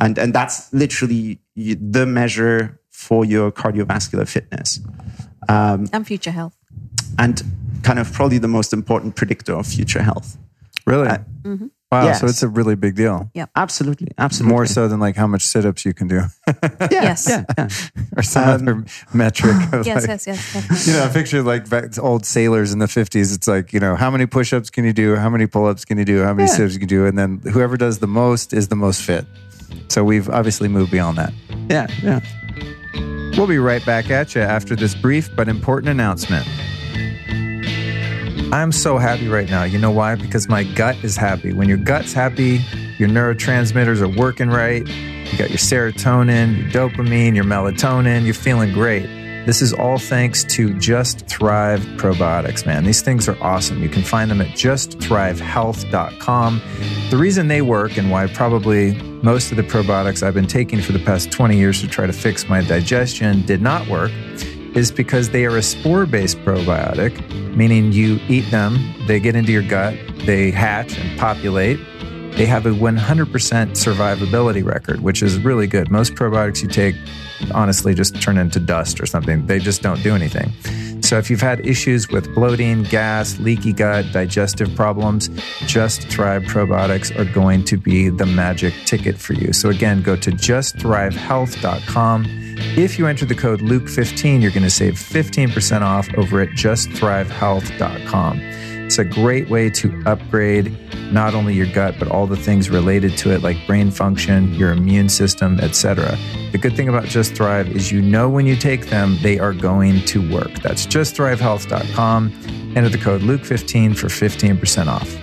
And, 0.00 0.18
and 0.18 0.34
that's 0.34 0.72
literally 0.72 1.38
the 1.56 2.06
measure 2.06 2.80
for 2.90 3.24
your 3.24 3.52
cardiovascular 3.52 4.26
fitness 4.28 4.80
And 5.48 6.06
future 6.06 6.30
health. 6.32 6.56
and 7.18 7.42
kind 7.82 7.98
of 7.98 8.12
probably 8.12 8.38
the 8.38 8.48
most 8.48 8.72
important 8.72 9.14
predictor 9.14 9.54
of 9.54 9.66
future 9.66 10.02
health. 10.02 10.36
Really? 10.86 11.08
Uh, 11.08 11.18
wow. 12.00 12.04
yes. 12.06 12.20
So 12.20 12.26
it's 12.26 12.42
a 12.42 12.48
really 12.48 12.74
big 12.76 12.94
deal. 12.94 13.30
Yeah, 13.34 13.46
Absolutely, 13.56 14.08
absolutely. 14.18 14.52
More 14.54 14.66
so 14.66 14.88
than 14.88 15.00
like 15.00 15.16
how 15.16 15.26
much 15.26 15.42
sit 15.42 15.64
ups 15.64 15.84
you 15.84 15.94
can 15.94 16.08
do 16.08 16.20
yeah, 16.46 16.88
Yes. 16.90 17.26
yeah, 17.28 17.44
yeah. 17.58 17.68
or 18.16 18.22
some 18.22 18.48
other 18.48 18.72
um, 18.72 18.86
metric. 19.12 19.56
of 19.72 19.86
Yes, 19.86 20.02
like- 20.02 20.08
yes, 20.08 20.26
yes. 20.26 20.52
Definitely. 20.52 20.92
You 20.92 20.98
know, 20.98 21.04
I 21.04 21.08
picture 21.12 21.42
like 21.42 21.98
old 21.98 22.24
sailors 22.26 22.72
in 22.72 22.78
the 22.78 22.86
50s. 22.86 23.34
It's 23.34 23.48
like, 23.48 23.72
you 23.72 23.80
know, 23.80 23.96
how 23.96 24.10
many 24.10 24.26
push 24.26 24.52
ups 24.52 24.70
can 24.70 24.84
you 24.84 24.92
do? 24.92 25.16
How 25.16 25.30
many 25.30 25.46
pull 25.46 25.66
ups 25.66 25.84
can 25.84 25.98
you 25.98 26.04
do? 26.04 26.22
How 26.22 26.34
many 26.34 26.48
Yeah. 26.48 26.54
sit 26.56 26.64
ups 26.66 26.74
can 26.74 26.82
you 26.82 26.86
do? 26.98 27.06
And 27.06 27.16
then 27.18 27.40
whoever 27.52 27.76
does 27.76 27.98
the 27.98 28.06
most 28.08 28.52
is 28.52 28.68
the 28.68 28.76
most 28.76 29.02
fit. 29.02 29.24
So 29.88 30.04
we've 30.04 30.28
obviously 30.30 30.68
moved 30.68 30.90
beyond 30.90 31.18
that. 31.18 31.32
yeah, 31.68 31.86
yeah. 32.02 32.20
We'll 33.36 33.48
be 33.48 33.58
right 33.58 33.84
back 33.84 34.10
at 34.10 34.34
you 34.34 34.42
after 34.42 34.76
this 34.76 34.94
brief 34.94 35.28
but 35.36 35.48
important 35.48 35.88
announcement. 35.90 36.46
I'm 38.52 38.72
so 38.72 38.98
happy 38.98 39.28
right 39.28 39.48
now. 39.48 39.64
You 39.64 39.78
know 39.78 39.90
why? 39.90 40.14
Because 40.14 40.48
my 40.48 40.64
gut 40.64 41.02
is 41.02 41.16
happy. 41.16 41.52
When 41.52 41.68
your 41.68 41.78
gut's 41.78 42.12
happy, 42.12 42.60
your 42.98 43.08
neurotransmitters 43.08 44.00
are 44.00 44.08
working 44.08 44.48
right. 44.48 44.86
You 44.86 45.38
got 45.38 45.50
your 45.50 45.58
serotonin, 45.58 46.58
your 46.58 46.68
dopamine, 46.70 47.34
your 47.34 47.44
melatonin. 47.44 48.24
You're 48.24 48.34
feeling 48.34 48.72
great. 48.72 49.06
This 49.46 49.60
is 49.60 49.72
all 49.72 49.98
thanks 49.98 50.44
to 50.44 50.72
Just 50.78 51.26
Thrive 51.26 51.80
Probiotics, 51.98 52.64
man. 52.64 52.84
These 52.84 53.02
things 53.02 53.28
are 53.28 53.36
awesome. 53.42 53.82
You 53.82 53.90
can 53.90 54.02
find 54.02 54.30
them 54.30 54.40
at 54.40 54.48
justthrivehealth.com. 54.48 56.62
The 57.10 57.16
reason 57.16 57.48
they 57.48 57.60
work 57.60 57.98
and 57.98 58.10
why 58.10 58.26
probably 58.28 58.94
most 59.22 59.50
of 59.50 59.58
the 59.58 59.62
probiotics 59.62 60.22
I've 60.22 60.34
been 60.34 60.46
taking 60.46 60.80
for 60.80 60.92
the 60.92 60.98
past 60.98 61.30
20 61.30 61.58
years 61.58 61.82
to 61.82 61.88
try 61.88 62.06
to 62.06 62.12
fix 62.12 62.48
my 62.48 62.62
digestion 62.62 63.44
did 63.44 63.60
not 63.60 63.86
work 63.88 64.12
is 64.74 64.90
because 64.90 65.30
they 65.30 65.46
are 65.46 65.56
a 65.56 65.62
spore 65.62 66.06
based 66.06 66.38
probiotic, 66.40 67.14
meaning 67.54 67.92
you 67.92 68.18
eat 68.28 68.50
them, 68.50 68.78
they 69.06 69.20
get 69.20 69.36
into 69.36 69.52
your 69.52 69.62
gut, 69.62 69.94
they 70.26 70.50
hatch 70.50 70.98
and 70.98 71.18
populate. 71.18 71.78
They 72.36 72.46
have 72.46 72.66
a 72.66 72.70
100% 72.70 72.98
survivability 72.98 74.64
record, 74.64 75.00
which 75.00 75.22
is 75.22 75.38
really 75.38 75.66
good. 75.66 75.90
Most 75.90 76.14
probiotics 76.14 76.62
you 76.62 76.68
take 76.68 76.96
honestly 77.52 77.94
just 77.94 78.20
turn 78.20 78.38
into 78.38 78.58
dust 78.60 79.00
or 79.00 79.06
something, 79.06 79.46
they 79.46 79.58
just 79.58 79.82
don't 79.82 80.02
do 80.02 80.14
anything. 80.14 80.52
So 81.02 81.18
if 81.18 81.28
you've 81.30 81.42
had 81.42 81.66
issues 81.66 82.08
with 82.08 82.34
bloating, 82.34 82.84
gas, 82.84 83.38
leaky 83.38 83.72
gut, 83.74 84.06
digestive 84.12 84.74
problems, 84.74 85.28
Just 85.66 86.08
Thrive 86.08 86.44
probiotics 86.44 87.14
are 87.18 87.26
going 87.26 87.64
to 87.64 87.76
be 87.76 88.08
the 88.08 88.24
magic 88.26 88.72
ticket 88.86 89.18
for 89.18 89.34
you. 89.34 89.52
So 89.52 89.68
again, 89.68 90.00
go 90.02 90.16
to 90.16 90.30
justthrivehealth.com. 90.30 92.24
If 92.76 92.98
you 92.98 93.06
enter 93.06 93.26
the 93.26 93.34
code 93.34 93.60
Luke15, 93.60 94.40
you're 94.40 94.50
going 94.50 94.62
to 94.62 94.70
save 94.70 94.94
15% 94.94 95.82
off 95.82 96.08
over 96.16 96.40
at 96.40 96.48
justthrivehealth.com. 96.50 98.40
It's 98.84 98.98
a 98.98 99.04
great 99.04 99.48
way 99.48 99.70
to 99.70 100.02
upgrade 100.04 100.76
not 101.10 101.34
only 101.34 101.54
your 101.54 101.66
gut 101.66 101.96
but 101.98 102.08
all 102.08 102.26
the 102.26 102.36
things 102.36 102.68
related 102.68 103.16
to 103.18 103.32
it 103.32 103.42
like 103.42 103.56
brain 103.66 103.90
function, 103.90 104.52
your 104.54 104.72
immune 104.72 105.08
system, 105.08 105.58
etc. 105.60 106.18
The 106.52 106.58
good 106.58 106.76
thing 106.76 106.88
about 106.88 107.06
Just 107.06 107.34
Thrive 107.34 107.68
is 107.68 107.90
you 107.90 108.02
know 108.02 108.28
when 108.28 108.46
you 108.46 108.56
take 108.56 108.90
them 108.90 109.18
they 109.22 109.38
are 109.38 109.54
going 109.54 110.04
to 110.04 110.30
work. 110.32 110.52
That's 110.62 110.86
justthrivehealth.com. 110.86 112.72
Enter 112.76 112.88
the 112.88 112.98
code 112.98 113.22
Luke15 113.22 113.96
for 113.96 114.08
15% 114.08 114.86
off. 114.86 115.14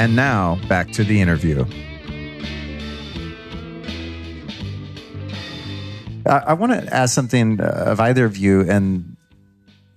And 0.00 0.16
now 0.16 0.58
back 0.68 0.90
to 0.92 1.04
the 1.04 1.20
interview. 1.20 1.66
I, 6.26 6.38
I 6.38 6.52
want 6.54 6.72
to 6.72 6.94
ask 6.94 7.14
something 7.14 7.60
of 7.60 8.00
either 8.00 8.24
of 8.24 8.36
you, 8.36 8.62
and 8.62 9.16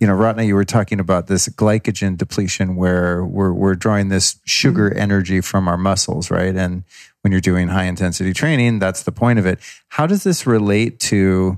you 0.04 0.08
know, 0.08 0.16
Ratna, 0.16 0.44
you 0.44 0.56
were 0.56 0.66
talking 0.66 1.00
about 1.00 1.28
this 1.28 1.48
glycogen 1.48 2.18
depletion 2.18 2.76
where 2.76 3.24
we're, 3.24 3.54
we're 3.54 3.74
drawing 3.74 4.10
this 4.10 4.38
sugar 4.44 4.90
mm-hmm. 4.90 5.00
energy 5.00 5.40
from 5.40 5.66
our 5.70 5.78
muscles, 5.78 6.30
right? 6.30 6.54
And 6.54 6.84
when 7.22 7.32
you're 7.32 7.40
doing 7.40 7.70
high 7.70 7.86
intensity 7.86 8.34
training, 8.34 8.80
that's 8.80 9.04
the 9.04 9.14
point 9.14 9.40
of 9.40 9.46
it. 9.46 9.60
How 9.88 10.06
does 10.06 10.26
this 10.26 10.46
relate 10.46 11.00
to 11.00 11.58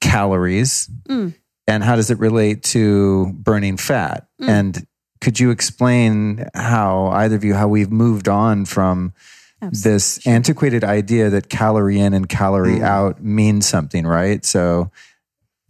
calories? 0.00 0.88
Mm. 1.08 1.34
And 1.66 1.82
how 1.82 1.96
does 1.96 2.12
it 2.12 2.20
relate 2.20 2.62
to 2.62 3.32
burning 3.32 3.76
fat? 3.76 4.28
Mm. 4.40 4.48
And 4.48 4.86
could 5.20 5.40
you 5.40 5.50
explain 5.50 6.46
how 6.54 7.08
either 7.08 7.34
of 7.34 7.42
you, 7.42 7.54
how 7.54 7.66
we've 7.66 7.90
moved 7.90 8.28
on 8.28 8.66
from 8.66 9.12
Absolutely. 9.60 9.90
this 9.90 10.26
antiquated 10.28 10.84
idea 10.84 11.28
that 11.30 11.48
calorie 11.48 11.98
in 11.98 12.14
and 12.14 12.28
calorie 12.28 12.78
mm. 12.78 12.84
out 12.84 13.20
means 13.20 13.66
something, 13.66 14.06
right? 14.06 14.44
So 14.44 14.92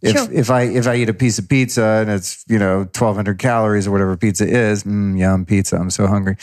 if 0.01 0.15
sure. 0.15 0.31
if 0.31 0.49
I 0.49 0.61
if 0.63 0.87
I 0.87 0.95
eat 0.95 1.09
a 1.09 1.13
piece 1.13 1.39
of 1.39 1.49
pizza 1.49 1.83
and 1.83 2.09
it's 2.09 2.45
you 2.47 2.57
know 2.57 2.87
twelve 2.93 3.15
hundred 3.15 3.37
calories 3.39 3.87
or 3.87 3.91
whatever 3.91 4.15
pizza 4.15 4.47
is, 4.47 4.83
mm, 4.83 5.17
yum 5.19 5.45
pizza. 5.45 5.75
I'm 5.75 5.89
so 5.89 6.07
hungry. 6.07 6.37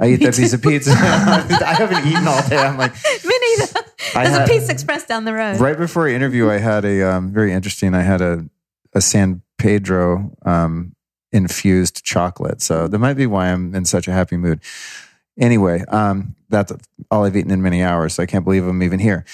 I 0.00 0.06
eat 0.06 0.20
Me 0.20 0.26
that 0.26 0.34
too. 0.34 0.42
piece 0.42 0.52
of 0.54 0.62
pizza. 0.62 0.90
I 0.96 1.74
haven't 1.76 2.06
eaten 2.06 2.26
all 2.26 2.48
day. 2.48 2.56
I'm 2.56 2.78
like 2.78 2.92
me 3.24 3.34
neither. 3.58 3.72
There's 4.14 4.28
had, 4.28 4.48
a 4.48 4.52
Pizza 4.52 4.72
Express 4.72 5.06
down 5.06 5.24
the 5.24 5.32
road. 5.34 5.60
Right 5.60 5.76
before 5.76 6.08
I 6.08 6.12
interview, 6.12 6.50
I 6.50 6.58
had 6.58 6.84
a 6.84 7.02
um, 7.02 7.32
very 7.32 7.52
interesting. 7.52 7.94
I 7.94 8.02
had 8.02 8.20
a 8.20 8.46
a 8.94 9.00
San 9.00 9.42
Pedro 9.58 10.32
um, 10.44 10.94
infused 11.32 12.04
chocolate. 12.04 12.60
So 12.62 12.88
that 12.88 12.98
might 12.98 13.14
be 13.14 13.26
why 13.26 13.48
I'm 13.52 13.74
in 13.74 13.84
such 13.84 14.08
a 14.08 14.12
happy 14.12 14.36
mood. 14.36 14.60
Anyway, 15.38 15.82
um, 15.88 16.34
that's 16.50 16.72
all 17.10 17.24
I've 17.24 17.36
eaten 17.36 17.50
in 17.50 17.62
many 17.62 17.82
hours. 17.82 18.14
So 18.14 18.22
I 18.22 18.26
can't 18.26 18.44
believe 18.44 18.66
I'm 18.66 18.82
even 18.82 18.98
here. 18.98 19.24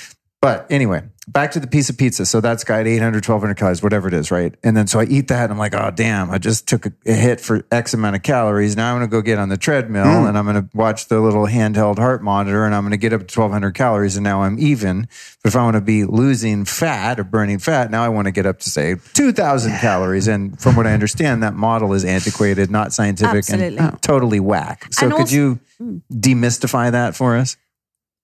But 0.41 0.67
anyway, 0.71 1.03
back 1.27 1.51
to 1.53 1.61
the 1.61 1.67
piece 1.67 1.91
of 1.91 1.99
pizza. 1.99 2.25
So 2.25 2.41
that's 2.41 2.63
got 2.63 2.87
800, 2.87 3.27
1200 3.27 3.55
calories, 3.57 3.83
whatever 3.83 4.07
it 4.07 4.15
is, 4.15 4.31
right? 4.31 4.55
And 4.63 4.77
then 4.77 4.87
so 4.87 5.01
I 5.01 5.05
eat 5.05 5.29
that 5.29 5.45
and 5.45 5.53
I'm 5.53 5.59
like, 5.59 5.75
oh, 5.75 5.91
damn, 5.91 6.31
I 6.31 6.39
just 6.39 6.69
took 6.69 6.87
a, 6.87 6.93
a 7.07 7.13
hit 7.13 7.41
for 7.41 7.65
X 7.73 7.93
amount 7.93 8.15
of 8.15 8.23
calories. 8.23 8.77
Now 8.77 8.93
I'm 8.93 8.99
going 8.99 9.11
to 9.11 9.11
go 9.11 9.21
get 9.21 9.39
on 9.39 9.49
the 9.49 9.57
treadmill 9.57 10.05
mm. 10.05 10.29
and 10.29 10.39
I'm 10.39 10.45
going 10.45 10.63
to 10.63 10.69
watch 10.77 11.09
the 11.09 11.21
little 11.21 11.47
handheld 11.47 11.99
heart 11.99 12.23
monitor 12.23 12.65
and 12.65 12.73
I'm 12.73 12.83
going 12.83 12.93
to 12.93 12.99
get 12.99 13.13
up 13.13 13.27
to 13.27 13.41
1200 13.41 13.75
calories 13.75 14.17
and 14.17 14.23
now 14.23 14.43
I'm 14.43 14.61
even. 14.61 15.09
But 15.43 15.49
if 15.49 15.57
I 15.57 15.65
want 15.65 15.75
to 15.75 15.81
be 15.81 16.05
losing 16.05 16.65
fat 16.65 17.19
or 17.19 17.25
burning 17.25 17.59
fat, 17.59 17.91
now 17.91 18.05
I 18.05 18.09
want 18.09 18.27
to 18.27 18.33
get 18.33 18.47
up 18.47 18.61
to 18.61 18.71
say 18.71 18.95
2000 19.15 19.73
yeah. 19.73 19.81
calories. 19.81 20.29
And 20.29 20.61
from 20.61 20.77
what 20.77 20.87
I 20.87 20.93
understand, 20.93 21.43
that 21.43 21.55
model 21.55 21.95
is 21.95 22.05
antiquated, 22.05 22.71
not 22.71 22.93
scientific 22.93 23.39
Absolutely. 23.39 23.79
and 23.79 24.01
totally 24.03 24.41
whack. 24.41 24.87
So 24.93 25.07
and 25.07 25.13
could 25.15 25.21
also, 25.23 25.35
you 25.35 25.61
mm. 25.83 26.01
demystify 26.13 26.93
that 26.93 27.17
for 27.17 27.37
us? 27.37 27.57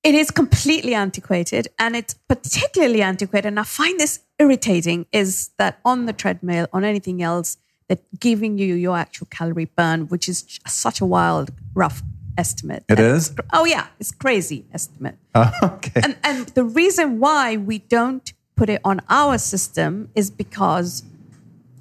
It 0.05 0.15
is 0.15 0.31
completely 0.31 0.95
antiquated 0.95 1.67
and 1.79 1.97
it's 1.97 2.15
particularly 2.29 3.03
antiquated 3.03 3.49
and 3.49 3.59
i 3.59 3.65
find 3.65 3.99
this 3.99 4.21
irritating 4.39 5.07
is 5.11 5.51
that 5.59 5.81
on 5.85 6.07
the 6.07 6.13
treadmill 6.13 6.69
on 6.73 6.85
anything 6.85 7.23
else 7.23 7.57
that 7.89 8.01
giving 8.21 8.59
you 8.59 8.75
your 8.75 8.97
actual 8.97 9.27
calorie 9.31 9.65
burn 9.65 10.07
which 10.09 10.29
is 10.29 10.61
such 10.67 11.01
a 11.01 11.07
wild 11.07 11.51
rough 11.75 12.03
estimate 12.37 12.85
It 12.89 13.01
is. 13.01 13.33
oh 13.53 13.65
yeah 13.65 13.87
it's 13.99 14.13
crazy 14.13 14.67
estimate 14.73 15.17
okay 15.63 16.01
and 16.03 16.17
and 16.23 16.49
the 16.49 16.65
reason 16.65 17.19
why 17.19 17.57
we 17.57 17.79
don't 17.79 18.33
put 18.57 18.69
it 18.69 18.81
on 18.85 19.01
our 19.09 19.39
system 19.39 20.11
is 20.15 20.31
because 20.31 21.03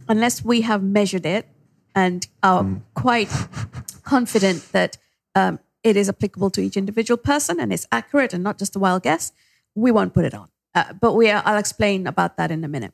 unless 0.08 0.44
we 0.44 0.62
have 0.62 0.82
measured 0.84 1.26
it 1.26 1.48
and 1.96 2.28
are 2.42 2.64
mm. 2.64 2.82
quite 2.94 3.30
confident 4.04 4.72
that 4.72 4.98
um, 5.36 5.60
it 5.84 5.98
is 5.98 6.10
applicable 6.10 6.50
to 6.52 6.62
each 6.62 6.78
individual 6.78 7.18
person 7.18 7.60
and 7.60 7.72
it's 7.74 7.88
accurate 7.92 8.34
and 8.34 8.44
not 8.44 8.58
just 8.58 8.76
a 8.76 8.80
wild 8.80 9.04
guess, 9.04 9.32
we 9.76 9.92
won't 9.92 10.14
put 10.14 10.26
it 10.26 10.34
on. 10.34 10.50
Uh, 10.76 10.94
but 10.94 11.14
we 11.14 11.30
are, 11.30 11.44
I'll 11.46 11.58
explain 11.58 12.08
about 12.08 12.38
that 12.38 12.52
in 12.52 12.64
a 12.64 12.68
minute. 12.68 12.94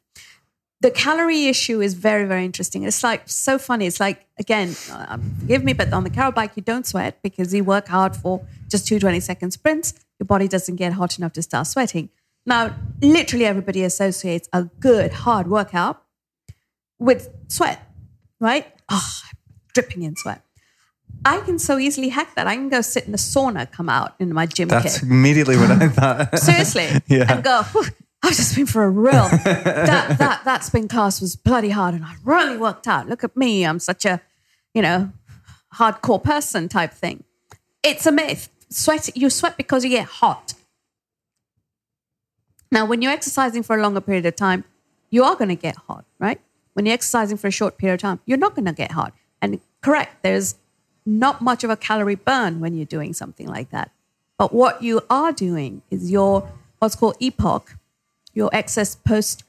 The 0.82 0.92
calorie 0.92 1.48
issue 1.48 1.82
is 1.82 1.94
very, 1.94 2.26
very 2.26 2.46
interesting. 2.46 2.84
It's 2.84 3.04
like 3.04 3.24
so 3.28 3.58
funny. 3.58 3.86
It's 3.86 4.00
like, 4.00 4.26
again, 4.38 4.76
uh, 4.92 5.18
forgive 5.40 5.64
me, 5.64 5.74
but 5.74 5.92
on 5.92 6.04
the 6.04 6.10
carol 6.10 6.32
bike, 6.32 6.52
you 6.56 6.62
don't 6.62 6.86
sweat 6.86 7.22
because 7.22 7.54
you 7.54 7.64
work 7.64 7.88
hard 7.90 8.16
for 8.16 8.46
just 8.70 8.88
two 8.88 9.00
20 9.00 9.20
second 9.20 9.52
sprints. 9.52 9.94
Your 10.20 10.26
body 10.26 10.48
doesn't 10.48 10.78
get 10.78 10.94
hot 10.94 11.18
enough 11.18 11.34
to 11.34 11.42
start 11.42 11.68
sweating. 11.68 12.10
Now, 12.46 12.76
literally 13.02 13.46
everybody 13.46 13.84
associates 13.84 14.48
a 14.54 14.64
good, 14.64 15.12
hard 15.12 15.48
workout 15.48 16.02
with 16.98 17.30
sweat, 17.48 17.86
right? 18.40 18.66
Oh, 18.90 19.20
dripping 19.74 20.04
in 20.04 20.16
sweat. 20.16 20.44
I 21.26 21.42
can 21.42 21.60
so 21.60 21.78
easily 21.78 22.10
hack 22.10 22.36
that. 22.36 22.48
I 22.48 22.56
can 22.56 22.70
go 22.70 22.82
sit 22.82 23.06
in 23.06 23.12
the 23.12 23.18
sauna, 23.18 23.70
come 23.72 23.90
out 23.90 24.16
in 24.20 24.34
my 24.34 24.46
gym 24.46 24.70
That's 24.70 25.00
kit. 25.00 25.10
immediately 25.10 25.58
what 25.58 25.72
I 25.72 25.88
thought. 25.90 26.40
Seriously. 26.40 26.88
yeah. 27.08 27.34
And 27.34 27.44
go, 27.44 27.62
I've 28.24 28.36
just 28.36 28.56
been 28.56 28.66
for 28.66 28.84
a 28.84 28.90
real, 28.90 29.28
that, 29.30 30.18
that, 30.18 30.42
that 30.46 30.64
spin 30.64 30.88
class 30.88 31.22
was 31.22 31.36
bloody 31.36 31.70
hard 31.70 31.94
and 31.94 32.06
I 32.06 32.16
really 32.24 32.58
worked 32.58 32.88
out. 32.88 33.08
Look 33.08 33.24
at 33.24 33.36
me. 33.36 33.66
I'm 33.66 33.80
such 33.80 34.06
a, 34.06 34.22
you 34.74 34.82
know, 34.82 35.12
hardcore 35.76 36.24
person 36.24 36.70
type 36.70 36.94
thing. 36.94 37.24
It's 37.84 38.06
a 38.06 38.12
myth. 38.12 38.50
Sweat, 38.70 39.16
you 39.16 39.30
sweat 39.30 39.58
because 39.58 39.84
you 39.84 39.90
get 39.90 40.06
hot. 40.06 40.54
Now, 42.72 42.86
when 42.86 43.02
you're 43.02 43.12
exercising 43.12 43.64
for 43.64 43.78
a 43.78 43.82
longer 43.82 44.02
period 44.02 44.26
of 44.26 44.36
time, 44.36 44.64
you 45.10 45.24
are 45.24 45.36
going 45.36 45.50
to 45.50 45.56
get 45.56 45.76
hot, 45.88 46.06
right? 46.20 46.40
When 46.74 46.86
you're 46.86 46.94
exercising 46.94 47.38
for 47.38 47.48
a 47.48 47.52
short 47.52 47.78
period 47.78 47.96
of 47.96 48.02
time, 48.02 48.20
you're 48.26 48.38
not 48.38 48.56
going 48.56 48.66
to 48.66 48.74
get 48.74 48.92
hot. 48.92 49.14
And 49.42 49.60
correct, 49.82 50.22
there's 50.22 50.56
not 51.10 51.42
much 51.42 51.64
of 51.64 51.70
a 51.70 51.78
calorie 51.78 52.16
burn 52.16 52.60
when 52.60 52.76
you're 52.76 52.86
doing 52.86 53.14
something 53.14 53.48
like 53.48 53.72
that. 53.72 53.92
But 54.38 54.54
what 54.54 54.84
you 54.84 55.02
are 55.10 55.32
doing 55.32 55.82
is 55.90 56.12
your 56.12 56.50
what's 56.80 56.96
called 56.96 57.20
EPOC, 57.20 57.76
your 58.34 58.50
excess 58.54 58.96
post 58.96 59.44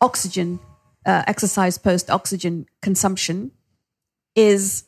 oxygen, 0.00 0.58
uh, 1.06 1.22
exercise 1.26 1.78
post 1.78 2.10
oxygen 2.10 2.66
consumption 2.82 3.52
is 4.34 4.84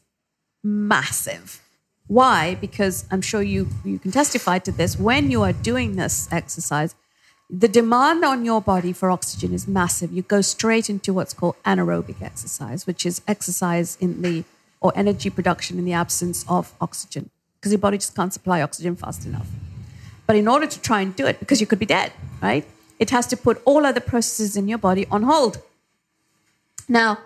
massive. 0.62 1.62
Why? 2.09 2.57
Because 2.57 3.07
I'm 3.11 3.23
sure 3.23 3.43
you, 3.43 3.69
you 3.85 3.99
can 3.99 4.11
testify 4.11 4.59
to 4.61 4.73
this. 4.73 4.99
When 4.99 5.31
you 5.31 5.43
are 5.43 5.53
doing 5.53 5.97
this 5.97 6.29
exercise, 6.33 6.95
the 7.51 7.69
demand 7.69 8.25
on 8.25 8.45
your 8.45 8.61
body 8.61 8.93
for 8.93 9.11
oxygen 9.11 9.55
is 9.55 9.66
massive. 9.66 10.12
You 10.12 10.23
go 10.23 10.43
straight 10.43 10.91
into 10.91 11.14
what's 11.14 11.33
called 11.33 11.57
anaerobic 11.64 12.21
exercise, 12.21 12.87
which 12.87 13.07
is 13.07 13.23
exercise 13.27 13.97
in 14.01 14.21
the 14.21 14.45
or 14.81 14.93
energy 14.97 15.31
production 15.31 15.79
in 15.79 15.85
the 15.85 15.93
absence 15.93 16.45
of 16.49 16.72
oxygen 16.81 17.31
because 17.59 17.72
your 17.72 17.79
body 17.79 17.99
just 17.99 18.14
can't 18.14 18.33
supply 18.33 18.62
oxygen 18.62 18.97
fast 18.97 19.26
enough. 19.26 19.49
But 20.26 20.37
in 20.37 20.47
order 20.47 20.66
to 20.66 20.81
try 20.81 21.01
and 21.01 21.14
do 21.16 21.26
it, 21.26 21.41
because 21.41 21.61
you 21.61 21.66
could 21.66 21.79
be 21.79 21.87
dead, 21.87 22.12
right? 22.41 22.64
It 22.99 23.11
has 23.11 23.26
to 23.29 23.37
put 23.37 23.61
all 23.64 23.85
other 23.87 24.01
processes 24.01 24.57
in 24.57 24.68
your 24.68 24.79
body 24.79 25.07
on 25.11 25.22
hold. 25.22 25.61
Now, 26.89 27.18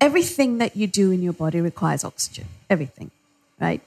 everything 0.00 0.58
that 0.58 0.76
you 0.76 0.86
do 0.86 1.10
in 1.10 1.22
your 1.22 1.32
body 1.32 1.60
requires 1.60 2.04
oxygen, 2.04 2.46
everything, 2.70 3.10
right? 3.60 3.82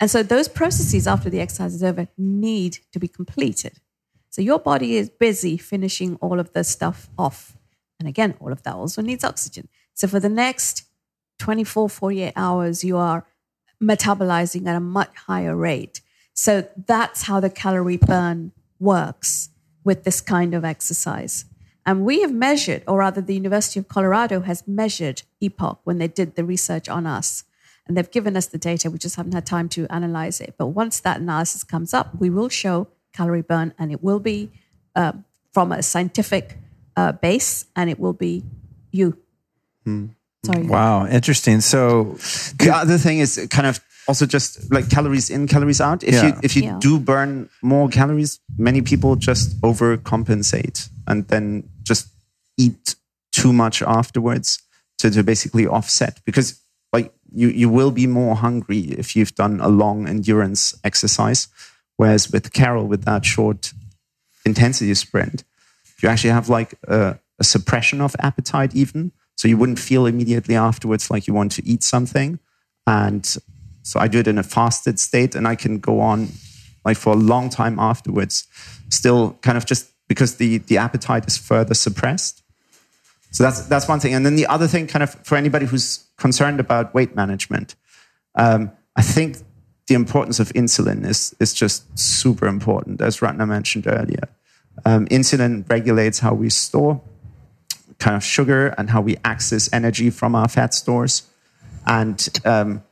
And 0.00 0.10
so 0.10 0.22
those 0.22 0.48
processes 0.48 1.06
after 1.06 1.30
the 1.30 1.40
exercise 1.40 1.74
is 1.74 1.82
over 1.82 2.08
need 2.16 2.78
to 2.92 2.98
be 2.98 3.08
completed. 3.08 3.80
So 4.30 4.42
your 4.42 4.58
body 4.58 4.96
is 4.96 5.08
busy 5.08 5.56
finishing 5.56 6.16
all 6.16 6.38
of 6.38 6.52
the 6.52 6.62
stuff 6.62 7.08
off. 7.18 7.56
And 7.98 8.06
again, 8.06 8.34
all 8.40 8.52
of 8.52 8.62
that 8.64 8.74
also 8.74 9.00
needs 9.00 9.24
oxygen. 9.24 9.68
So 9.94 10.06
for 10.06 10.20
the 10.20 10.28
next 10.28 10.84
24, 11.38 11.88
48 11.88 12.32
hours, 12.36 12.84
you 12.84 12.96
are 12.96 13.26
metabolizing 13.82 14.66
at 14.66 14.76
a 14.76 14.80
much 14.80 15.14
higher 15.26 15.56
rate. 15.56 16.00
So 16.34 16.68
that's 16.86 17.22
how 17.22 17.40
the 17.40 17.50
calorie 17.50 17.96
burn 17.96 18.52
works 18.78 19.50
with 19.84 20.04
this 20.04 20.20
kind 20.20 20.54
of 20.54 20.64
exercise. 20.64 21.44
And 21.84 22.04
we 22.04 22.20
have 22.22 22.32
measured, 22.32 22.82
or 22.88 22.98
rather, 22.98 23.20
the 23.20 23.34
University 23.34 23.78
of 23.78 23.86
Colorado 23.86 24.40
has 24.40 24.66
measured 24.66 25.22
EPOC 25.40 25.78
when 25.84 25.98
they 25.98 26.08
did 26.08 26.34
the 26.34 26.44
research 26.44 26.88
on 26.88 27.06
us. 27.06 27.44
And 27.86 27.96
they've 27.96 28.10
given 28.10 28.36
us 28.36 28.46
the 28.46 28.58
data. 28.58 28.90
We 28.90 28.98
just 28.98 29.14
haven't 29.14 29.32
had 29.32 29.46
time 29.46 29.68
to 29.70 29.86
analyze 29.88 30.40
it. 30.40 30.54
But 30.58 30.68
once 30.68 30.98
that 31.00 31.20
analysis 31.20 31.62
comes 31.62 31.94
up, 31.94 32.18
we 32.18 32.28
will 32.28 32.48
show 32.48 32.88
calorie 33.12 33.42
burn, 33.42 33.72
and 33.78 33.92
it 33.92 34.02
will 34.02 34.18
be 34.18 34.50
uh, 34.96 35.12
from 35.52 35.70
a 35.70 35.82
scientific 35.82 36.58
uh, 36.96 37.12
base, 37.12 37.66
and 37.76 37.88
it 37.88 38.00
will 38.00 38.12
be 38.12 38.42
you. 38.90 39.16
Sorry. 40.46 40.66
Wow, 40.66 41.06
interesting. 41.06 41.60
So 41.60 42.16
The 42.58 42.70
other 42.74 42.98
thing 42.98 43.18
is 43.20 43.46
kind 43.50 43.66
of 43.66 43.80
also 44.08 44.26
just 44.26 44.70
like 44.72 44.88
calories 44.88 45.30
in, 45.30 45.46
calories 45.48 45.80
out. 45.80 46.02
If 46.04 46.14
you 46.22 46.32
if 46.42 46.56
you 46.56 46.62
Yeah. 46.64 46.78
do 46.80 46.98
burn 47.00 47.48
more 47.62 47.88
calories, 47.88 48.40
many 48.58 48.80
people 48.82 49.16
just 49.16 49.60
overcompensate 49.62 50.88
and 51.06 51.26
then 51.28 51.64
just 51.82 52.08
eat 52.56 52.94
too 53.32 53.52
much 53.52 53.82
afterwards 53.82 54.62
to, 54.98 55.10
to 55.10 55.22
basically 55.22 55.66
offset 55.66 56.20
because 56.24 56.60
like 56.92 57.12
you 57.34 57.48
you 57.48 57.68
will 57.68 57.90
be 57.90 58.06
more 58.06 58.36
hungry 58.36 58.78
if 58.98 59.14
you've 59.16 59.34
done 59.34 59.60
a 59.60 59.68
long 59.68 60.08
endurance 60.08 60.74
exercise. 60.84 61.48
Whereas 61.98 62.30
with 62.30 62.52
Carol, 62.52 62.86
with 62.86 63.04
that 63.04 63.24
short 63.24 63.72
intensity 64.44 64.94
sprint, 64.94 65.44
you 66.02 66.08
actually 66.08 66.30
have 66.30 66.48
like 66.48 66.74
a, 66.88 67.18
a 67.38 67.44
suppression 67.44 68.00
of 68.00 68.14
appetite 68.18 68.74
even 68.74 69.12
so 69.36 69.48
you 69.48 69.56
wouldn't 69.56 69.78
feel 69.78 70.06
immediately 70.06 70.56
afterwards 70.56 71.10
like 71.10 71.26
you 71.26 71.34
want 71.34 71.52
to 71.52 71.66
eat 71.66 71.82
something. 71.82 72.38
And 72.86 73.24
so 73.86 74.00
i 74.00 74.08
do 74.08 74.18
it 74.18 74.26
in 74.26 74.36
a 74.36 74.42
fasted 74.42 74.98
state 74.98 75.36
and 75.36 75.46
i 75.46 75.54
can 75.54 75.78
go 75.78 76.00
on 76.00 76.28
like 76.84 76.96
for 76.96 77.12
a 77.12 77.16
long 77.16 77.48
time 77.48 77.78
afterwards 77.78 78.48
still 78.88 79.38
kind 79.42 79.56
of 79.56 79.64
just 79.64 79.92
because 80.08 80.36
the 80.36 80.58
the 80.58 80.78
appetite 80.78 81.26
is 81.26 81.36
further 81.36 81.74
suppressed. 81.74 82.42
So 83.30 83.44
that's 83.44 83.66
that's 83.66 83.88
one 83.88 84.00
thing. 84.00 84.14
And 84.14 84.24
then 84.24 84.36
the 84.36 84.46
other 84.46 84.66
thing 84.66 84.86
kind 84.86 85.02
of 85.02 85.14
for 85.24 85.36
anybody 85.36 85.66
who's 85.66 86.04
concerned 86.16 86.60
about 86.60 86.94
weight 86.94 87.14
management 87.14 87.74
um, 88.36 88.70
i 88.96 89.02
think 89.02 89.36
the 89.86 89.94
importance 89.94 90.40
of 90.40 90.48
insulin 90.54 91.04
is 91.04 91.34
is 91.38 91.52
just 91.52 91.98
super 91.98 92.46
important 92.46 93.00
as 93.00 93.22
ratna 93.22 93.46
mentioned 93.46 93.86
earlier. 93.86 94.28
Um, 94.84 95.06
insulin 95.06 95.68
regulates 95.68 96.18
how 96.18 96.34
we 96.34 96.50
store 96.50 97.00
kind 97.98 98.16
of 98.16 98.24
sugar 98.24 98.74
and 98.78 98.90
how 98.90 99.00
we 99.00 99.16
access 99.24 99.72
energy 99.72 100.10
from 100.10 100.34
our 100.34 100.48
fat 100.48 100.74
stores. 100.74 101.22
And 101.86 102.28
um, 102.44 102.82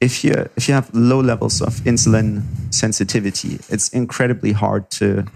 if 0.00 0.24
you 0.24 0.32
if 0.56 0.68
you 0.68 0.74
have 0.74 0.94
low 0.94 1.20
levels 1.20 1.60
of 1.60 1.74
insulin 1.84 2.42
sensitivity, 2.72 3.58
it's 3.68 3.88
incredibly 3.90 4.52
hard 4.52 4.90
to 4.92 5.26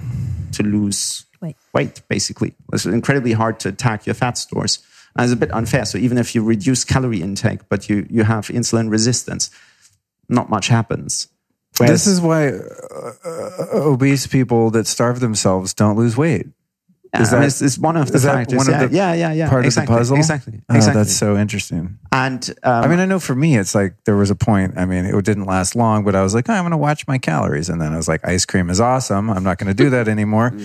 to 0.52 0.62
lose 0.62 1.26
Weight. 1.40 1.56
weight. 1.72 2.02
Basically, 2.08 2.54
it's 2.72 2.84
incredibly 2.84 3.32
hard 3.32 3.58
to 3.60 3.70
attack 3.70 4.06
your 4.06 4.14
fat 4.14 4.36
stores. 4.36 4.80
And 5.16 5.24
it's 5.24 5.32
a 5.32 5.36
bit 5.36 5.52
unfair. 5.52 5.84
So 5.86 5.98
even 5.98 6.18
if 6.18 6.34
you 6.34 6.44
reduce 6.44 6.84
calorie 6.84 7.22
intake, 7.22 7.68
but 7.68 7.88
you 7.88 8.06
you 8.10 8.24
have 8.24 8.48
insulin 8.48 8.90
resistance, 8.90 9.50
not 10.28 10.50
much 10.50 10.68
happens. 10.68 11.28
this 11.78 12.06
is 12.06 12.20
why 12.20 12.48
uh, 12.48 13.12
uh, 13.24 13.66
obese 13.72 14.26
people 14.26 14.70
that 14.72 14.86
starve 14.86 15.20
themselves 15.20 15.72
don't 15.72 15.96
lose 15.96 16.16
weight. 16.16 16.46
Yeah, 17.14 17.22
is 17.22 17.32
I 17.32 17.38
mean, 17.38 17.46
it's, 17.48 17.60
it's 17.60 17.78
one 17.78 17.96
of 17.96 18.08
the 18.08 18.16
is 18.16 18.24
factors. 18.24 18.56
one 18.56 18.68
of 18.68 18.72
yeah, 18.72 18.86
the 18.86 18.94
yeah, 18.94 19.12
yeah, 19.14 19.32
yeah. 19.32 19.48
Part 19.48 19.64
exactly, 19.64 19.92
of 19.92 19.96
the 19.96 20.00
puzzle. 20.00 20.16
Exactly. 20.16 20.62
Oh, 20.68 20.76
Exactly. 20.76 21.00
that's 21.02 21.16
so 21.16 21.36
interesting. 21.36 21.98
and 22.12 22.50
um, 22.62 22.84
I 22.84 22.86
mean, 22.86 23.00
I 23.00 23.04
know 23.06 23.18
for 23.18 23.34
me, 23.34 23.56
it's 23.58 23.74
like 23.74 23.94
there 24.04 24.16
was 24.16 24.30
a 24.30 24.36
point. 24.36 24.74
I 24.76 24.84
mean, 24.84 25.04
it 25.04 25.24
didn't 25.24 25.46
last 25.46 25.74
long, 25.74 26.04
but 26.04 26.14
I 26.14 26.22
was 26.22 26.34
like, 26.34 26.48
oh, 26.48 26.52
I'm 26.52 26.62
going 26.62 26.70
to 26.70 26.76
watch 26.76 27.08
my 27.08 27.18
calories, 27.18 27.68
and 27.68 27.80
then 27.80 27.92
I 27.92 27.96
was 27.96 28.06
like, 28.06 28.26
ice 28.26 28.44
cream 28.44 28.70
is 28.70 28.80
awesome. 28.80 29.28
I'm 29.28 29.42
not 29.42 29.58
going 29.58 29.74
to 29.74 29.74
do 29.74 29.90
that 29.90 30.06
anymore. 30.06 30.52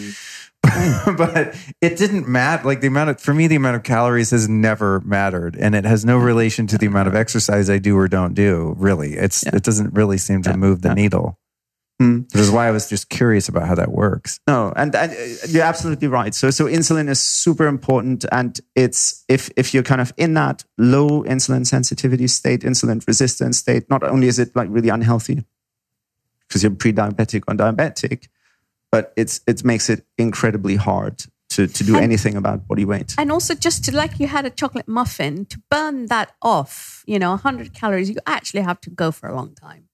but 1.17 1.55
it 1.81 1.97
didn't 1.97 2.27
matter. 2.27 2.65
Like 2.65 2.81
the 2.81 2.87
amount 2.87 3.11
of, 3.11 3.19
for 3.19 3.33
me, 3.33 3.47
the 3.47 3.55
amount 3.55 3.75
of 3.75 3.83
calories 3.83 4.31
has 4.31 4.49
never 4.49 4.99
mattered, 5.01 5.55
and 5.55 5.75
it 5.75 5.85
has 5.85 6.05
no 6.05 6.17
relation 6.17 6.67
to 6.67 6.77
the 6.77 6.87
amount 6.87 7.07
of 7.07 7.15
exercise 7.15 7.69
I 7.69 7.77
do 7.77 7.97
or 7.97 8.07
don't 8.07 8.33
do. 8.33 8.73
Really, 8.77 9.13
it's 9.13 9.45
it 9.45 9.63
doesn't 9.63 9.93
really 9.93 10.17
seem 10.17 10.41
to 10.43 10.57
move 10.57 10.81
the 10.81 10.93
needle. 10.95 11.37
Which 11.97 12.35
is 12.35 12.51
why 12.51 12.67
I 12.67 12.71
was 12.71 12.89
just 12.89 13.09
curious 13.09 13.47
about 13.47 13.67
how 13.67 13.75
that 13.75 13.91
works. 13.91 14.39
No, 14.47 14.73
and, 14.75 14.93
and 14.93 15.11
uh, 15.13 15.15
you're 15.47 15.63
absolutely 15.63 16.09
right. 16.09 16.35
So, 16.35 16.51
so 16.51 16.65
insulin 16.65 17.07
is 17.09 17.21
super 17.21 17.67
important, 17.67 18.25
and 18.33 18.59
it's 18.75 19.23
if 19.29 19.49
if 19.55 19.73
you're 19.73 19.83
kind 19.83 20.01
of 20.01 20.11
in 20.17 20.33
that 20.33 20.65
low 20.77 21.23
insulin 21.23 21.65
sensitivity 21.65 22.27
state, 22.27 22.61
insulin 22.61 23.05
resistant 23.07 23.55
state, 23.55 23.89
not 23.89 24.03
only 24.03 24.27
is 24.27 24.39
it 24.39 24.53
like 24.55 24.67
really 24.69 24.89
unhealthy 24.89 25.45
because 26.47 26.63
you're 26.63 26.75
pre-diabetic 26.75 27.43
or 27.47 27.55
diabetic, 27.55 28.27
but 28.91 29.13
it's 29.15 29.39
it 29.47 29.63
makes 29.63 29.89
it 29.89 30.05
incredibly 30.17 30.75
hard 30.75 31.23
to 31.49 31.65
to 31.67 31.83
do 31.85 31.95
And- 31.95 32.03
anything 32.03 32.35
about 32.35 32.67
body 32.67 32.83
weight. 32.83 33.15
And 33.17 33.31
also, 33.31 33.55
just 33.55 33.85
to 33.85 33.95
like 33.95 34.19
you 34.19 34.27
had 34.27 34.45
a 34.45 34.49
chocolate 34.49 34.87
muffin, 34.89 35.45
to 35.45 35.61
burn 35.71 36.07
that 36.07 36.33
off, 36.41 37.03
you 37.07 37.19
know, 37.19 37.29
100 37.31 37.73
calories, 37.73 38.09
you 38.09 38.17
actually 38.27 38.63
have 38.63 38.81
to 38.81 38.89
go 38.89 39.11
for 39.11 39.29
a 39.29 39.35
long 39.35 39.55
time. 39.55 39.84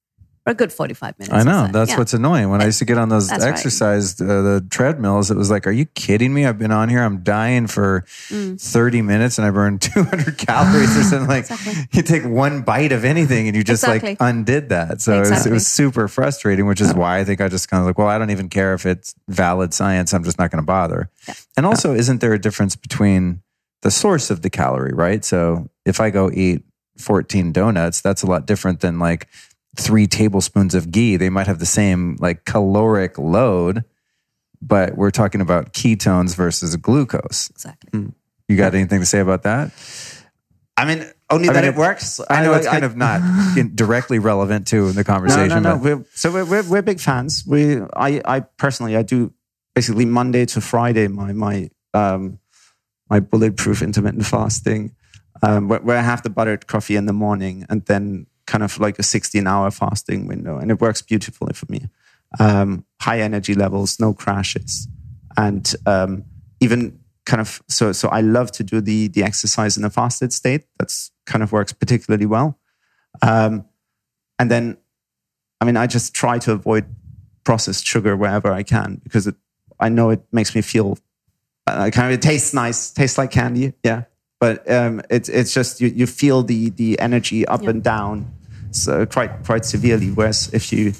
For 0.44 0.52
a 0.52 0.56
good 0.56 0.74
45 0.74 1.20
minutes. 1.20 1.34
I 1.34 1.44
know 1.44 1.68
so. 1.68 1.72
that's 1.72 1.92
Yeah. 1.92 1.98
what's 2.00 2.16
annoying. 2.16 2.50
When 2.50 2.62
I 2.62 2.66
used 2.66 2.80
to 2.80 2.86
get 2.86 2.98
on 2.98 3.10
those 3.10 3.28
That's 3.28 3.44
right. 3.44 3.52
exercise 3.54 4.20
uh, 4.20 4.26
the 4.26 4.66
treadmills, 4.72 5.30
it 5.30 5.38
was 5.38 5.52
like, 5.52 5.68
"Are 5.68 5.72
you 5.72 5.86
kidding 5.86 6.34
me? 6.34 6.48
I've 6.48 6.58
been 6.58 6.72
on 6.72 6.90
here. 6.90 7.04
I'm 7.04 7.20
dying 7.22 7.68
for 7.68 8.06
Mm. 8.30 8.60
thirty 8.60 9.04
minutes, 9.04 9.38
and 9.38 9.46
I 9.46 9.52
burned 9.52 9.82
200 9.94 10.40
calories 10.40 10.98
or 10.98 11.04
something." 11.04 11.28
Like 11.28 11.50
Exactly. 11.52 11.88
you 11.92 12.02
take 12.02 12.26
one 12.26 12.62
bite 12.64 12.92
of 12.92 13.06
anything, 13.06 13.48
and 13.48 13.56
you 13.56 13.64
just 13.64 13.88
like 13.88 14.18
undid 14.20 14.70
that. 14.70 15.00
So 15.02 15.22
it, 15.22 15.30
was, 15.30 15.46
it 15.46 15.52
was 15.54 15.68
super 15.68 16.08
frustrating. 16.08 16.66
Which 16.66 16.82
is 16.82 16.92
why 16.92 17.20
I 17.20 17.24
think 17.24 17.40
I 17.40 17.48
just 17.48 17.70
kind 17.70 17.82
of 17.82 17.86
like, 17.86 18.00
well, 18.00 18.08
I 18.08 18.18
don't 18.18 18.32
even 18.32 18.50
care 18.50 18.74
if 18.74 18.88
it's 18.88 19.14
valid 19.28 19.76
science. 19.76 20.12
I'm 20.12 20.24
just 20.24 20.40
not 20.40 20.50
going 20.50 20.62
to 20.64 20.66
bother. 20.66 21.10
And 21.56 21.68
also, 21.68 21.94
isn't 21.94 22.20
there 22.20 22.34
a 22.34 22.40
difference 22.42 22.76
between 22.76 23.42
the 23.84 23.92
source 23.92 24.32
of 24.32 24.42
the 24.42 24.50
calorie, 24.50 24.94
right? 24.94 25.24
So 25.24 25.70
if 25.86 26.00
I 26.02 26.10
go 26.10 26.32
eat 26.34 26.64
14 26.98 27.52
donuts, 27.52 28.02
that's 28.02 28.24
a 28.24 28.28
lot 28.28 28.48
different 28.48 28.80
than 28.80 28.98
like 29.00 29.28
three 29.78 30.08
tablespoons 30.08 30.76
of 30.76 30.92
ghee. 30.92 31.16
They 31.18 31.30
might 31.30 31.48
have 31.48 31.60
the 31.60 31.66
same 31.66 32.18
like 32.20 32.46
caloric 32.46 33.18
load, 33.18 33.84
but 34.62 34.96
we're 34.98 35.12
talking 35.12 35.42
about 35.42 35.74
ketones 35.74 36.36
versus 36.36 36.76
glucose. 36.76 37.50
Exactly. 37.52 38.08
You 38.48 38.58
got 38.58 38.76
anything 38.76 39.00
to 39.00 39.06
say 39.06 39.20
about 39.20 39.44
that? 39.44 39.72
I 40.78 40.86
mean, 40.86 41.06
only 41.30 41.48
I 41.50 41.54
that 41.54 41.64
mean, 41.64 41.74
it 41.74 41.78
works. 41.78 42.20
I 42.30 42.44
know 42.44 42.54
it's 42.54 42.68
I- 42.68 42.72
kind 42.72 42.84
of 42.86 42.96
not 42.98 43.22
in- 43.58 43.76
directly 43.76 44.20
relevant 44.20 44.68
to 44.68 44.92
the 44.92 45.04
conversation. 45.04 45.62
no, 45.64 45.76
no. 45.76 45.76
but 45.76 45.84
We're, 45.84 46.06
so 46.14 46.32
we're, 46.32 46.46
we're 46.46 46.64
we're 46.70 46.82
big 46.82 47.00
fans. 47.00 47.44
We 47.48 47.80
I 47.96 48.22
I 48.26 48.40
personally 48.58 48.96
I 48.98 49.04
do 49.04 49.32
basically 49.76 50.06
Monday 50.06 50.46
to 50.48 50.60
Friday 50.62 51.08
my 51.08 51.32
my 51.34 51.70
um 51.94 52.40
my 53.10 53.20
bulletproof 53.20 53.82
intermittent 53.82 54.26
fasting, 54.26 54.96
um, 55.44 55.68
where, 55.68 55.80
where 55.82 55.98
I 55.98 56.02
have 56.02 56.24
the 56.24 56.30
buttered 56.30 56.68
coffee 56.68 56.96
in 56.96 57.06
the 57.06 57.14
morning 57.14 57.66
and 57.70 57.86
then 57.86 58.26
kind 58.52 58.64
of 58.66 58.78
like 58.80 59.00
a 59.00 59.04
16 59.04 59.48
hour 59.48 59.72
fasting 59.72 60.28
window, 60.28 60.58
and 60.58 60.70
it 60.70 60.82
works 60.82 61.02
beautifully 61.02 61.54
for 61.54 61.66
me. 61.70 61.88
Um, 62.38 62.86
high 63.00 63.22
energy 63.22 63.56
levels, 63.56 64.00
no 64.00 64.14
crashes, 64.14 64.90
and 65.38 65.74
um, 65.86 66.26
even 66.60 67.00
kind 67.26 67.40
of 67.40 67.62
so 67.70 67.94
so 67.94 68.10
I 68.10 68.22
love 68.22 68.52
to 68.54 68.64
do 68.64 68.82
the 68.82 69.08
the 69.08 69.24
exercise 69.24 69.78
in 69.78 69.86
a 69.86 69.90
fasted 69.90 70.34
state. 70.34 70.66
That's 70.78 71.12
kind 71.26 71.44
of 71.44 71.52
works 71.54 71.72
particularly 71.72 72.26
well. 72.26 72.60
Um, 73.22 73.66
and 74.38 74.52
then 74.52 74.78
I 75.62 75.66
mean, 75.66 75.78
I 75.78 75.88
just 75.88 76.14
try 76.14 76.38
to 76.40 76.52
avoid 76.52 76.86
processed 77.44 77.86
sugar 77.86 78.18
wherever 78.18 78.52
I 78.52 78.64
can 78.64 79.00
because 79.04 79.28
it, 79.28 79.36
I 79.80 79.90
know 79.90 80.10
it 80.10 80.22
makes 80.32 80.56
me 80.56 80.62
feel 80.62 80.98
uh, 81.68 81.90
kind 81.92 82.08
of 82.08 82.20
it 82.20 82.22
tastes 82.22 82.54
nice, 82.54 82.92
tastes 82.92 83.18
like 83.18 83.32
candy, 83.32 83.74
yeah. 83.84 84.04
But 84.40 84.70
um, 84.70 85.02
it's 85.10 85.30
it's 85.30 85.54
just 85.54 85.80
you, 85.80 85.90
you 85.90 86.08
feel 86.08 86.44
the 86.44 86.72
the 86.72 87.00
energy 87.00 87.46
up 87.46 87.62
and 87.62 87.84
down, 87.84 88.34
so 88.72 89.06
quite 89.06 89.44
quite 89.44 89.66
severely. 89.66 90.10
Whereas 90.10 90.50
if 90.54 90.72
you 90.72 90.94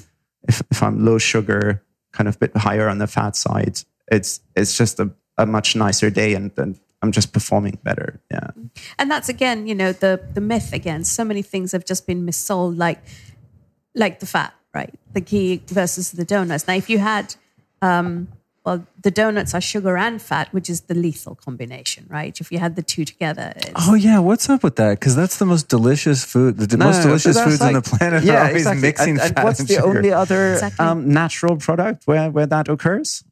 if 0.48 0.62
if 0.70 0.82
I'm 0.82 1.04
low 1.04 1.18
sugar, 1.18 1.82
kind 2.12 2.28
of 2.28 2.38
bit 2.38 2.56
higher 2.56 2.88
on 2.88 2.98
the 2.98 3.06
fat 3.06 3.36
side, 3.36 3.80
it's 4.10 4.40
it's 4.54 4.76
just 4.76 5.00
a, 5.00 5.10
a 5.38 5.46
much 5.46 5.74
nicer 5.74 6.10
day, 6.10 6.34
and, 6.34 6.52
and 6.56 6.78
I'm 7.02 7.12
just 7.12 7.32
performing 7.32 7.78
better. 7.82 8.20
Yeah. 8.30 8.50
And 8.98 9.10
that's 9.10 9.28
again, 9.28 9.66
you 9.66 9.74
know, 9.74 9.92
the 9.92 10.20
the 10.32 10.40
myth 10.40 10.72
again. 10.72 11.04
So 11.04 11.24
many 11.24 11.42
things 11.42 11.72
have 11.72 11.84
just 11.84 12.06
been 12.06 12.26
missold, 12.26 12.78
like 12.78 12.98
like 13.94 14.20
the 14.20 14.26
fat, 14.26 14.54
right? 14.74 14.94
The 15.12 15.20
ghee 15.20 15.62
versus 15.66 16.12
the 16.12 16.24
donuts. 16.24 16.66
Now, 16.66 16.74
if 16.74 16.88
you 16.88 16.98
had, 16.98 17.34
um, 17.80 18.28
well, 18.64 18.86
the 19.02 19.10
donuts 19.10 19.54
are 19.54 19.60
sugar 19.60 19.96
and 19.96 20.22
fat, 20.22 20.52
which 20.52 20.70
is 20.70 20.82
the 20.82 20.94
lethal 20.94 21.34
combination, 21.34 22.06
right? 22.08 22.40
If 22.40 22.52
you 22.52 22.58
had 22.58 22.76
the 22.76 22.82
two 22.82 23.04
together, 23.04 23.52
it's, 23.56 23.72
Oh 23.88 23.94
yeah, 23.94 24.18
what's 24.20 24.48
up 24.48 24.62
with 24.62 24.76
that? 24.76 25.00
Because 25.00 25.16
that's 25.16 25.38
the 25.38 25.46
most 25.46 25.68
delicious 25.68 26.24
food. 26.24 26.58
The 26.58 26.76
No, 26.76 26.86
most 26.86 27.02
delicious 27.02 27.36
that's 27.36 27.48
foods 27.50 27.60
on 27.60 27.72
the 27.72 27.82
planet 27.82 28.22
yeah, 28.22 28.34
are 28.34 28.38
always 28.46 28.62
exactly. 28.62 28.82
mixing 28.82 29.10
and, 29.14 29.20
and 29.20 29.34
fat 29.34 29.44
what's 29.44 29.60
and 29.60 29.68
the 29.68 29.74
sugar. 29.74 29.96
only 29.98 30.12
other 30.12 30.52
Exactly. 30.54 30.86
um, 30.86 31.08
natural 31.08 31.56
product 31.56 32.06
where, 32.06 32.30
where 32.30 32.46
that 32.46 32.68
occurs? 32.68 33.24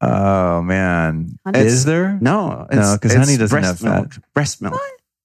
Oh 0.00 0.60
man, 0.60 1.38
Honey. 1.46 1.60
is 1.60 1.84
there? 1.86 2.18
No, 2.20 2.66
no, 2.70 2.96
because 3.00 3.14
honey 3.14 3.36
doesn't 3.38 3.48
breast 3.48 3.82
have 3.82 4.10
fat. 4.12 4.18
Breast 4.34 4.60
milk. 4.60 4.78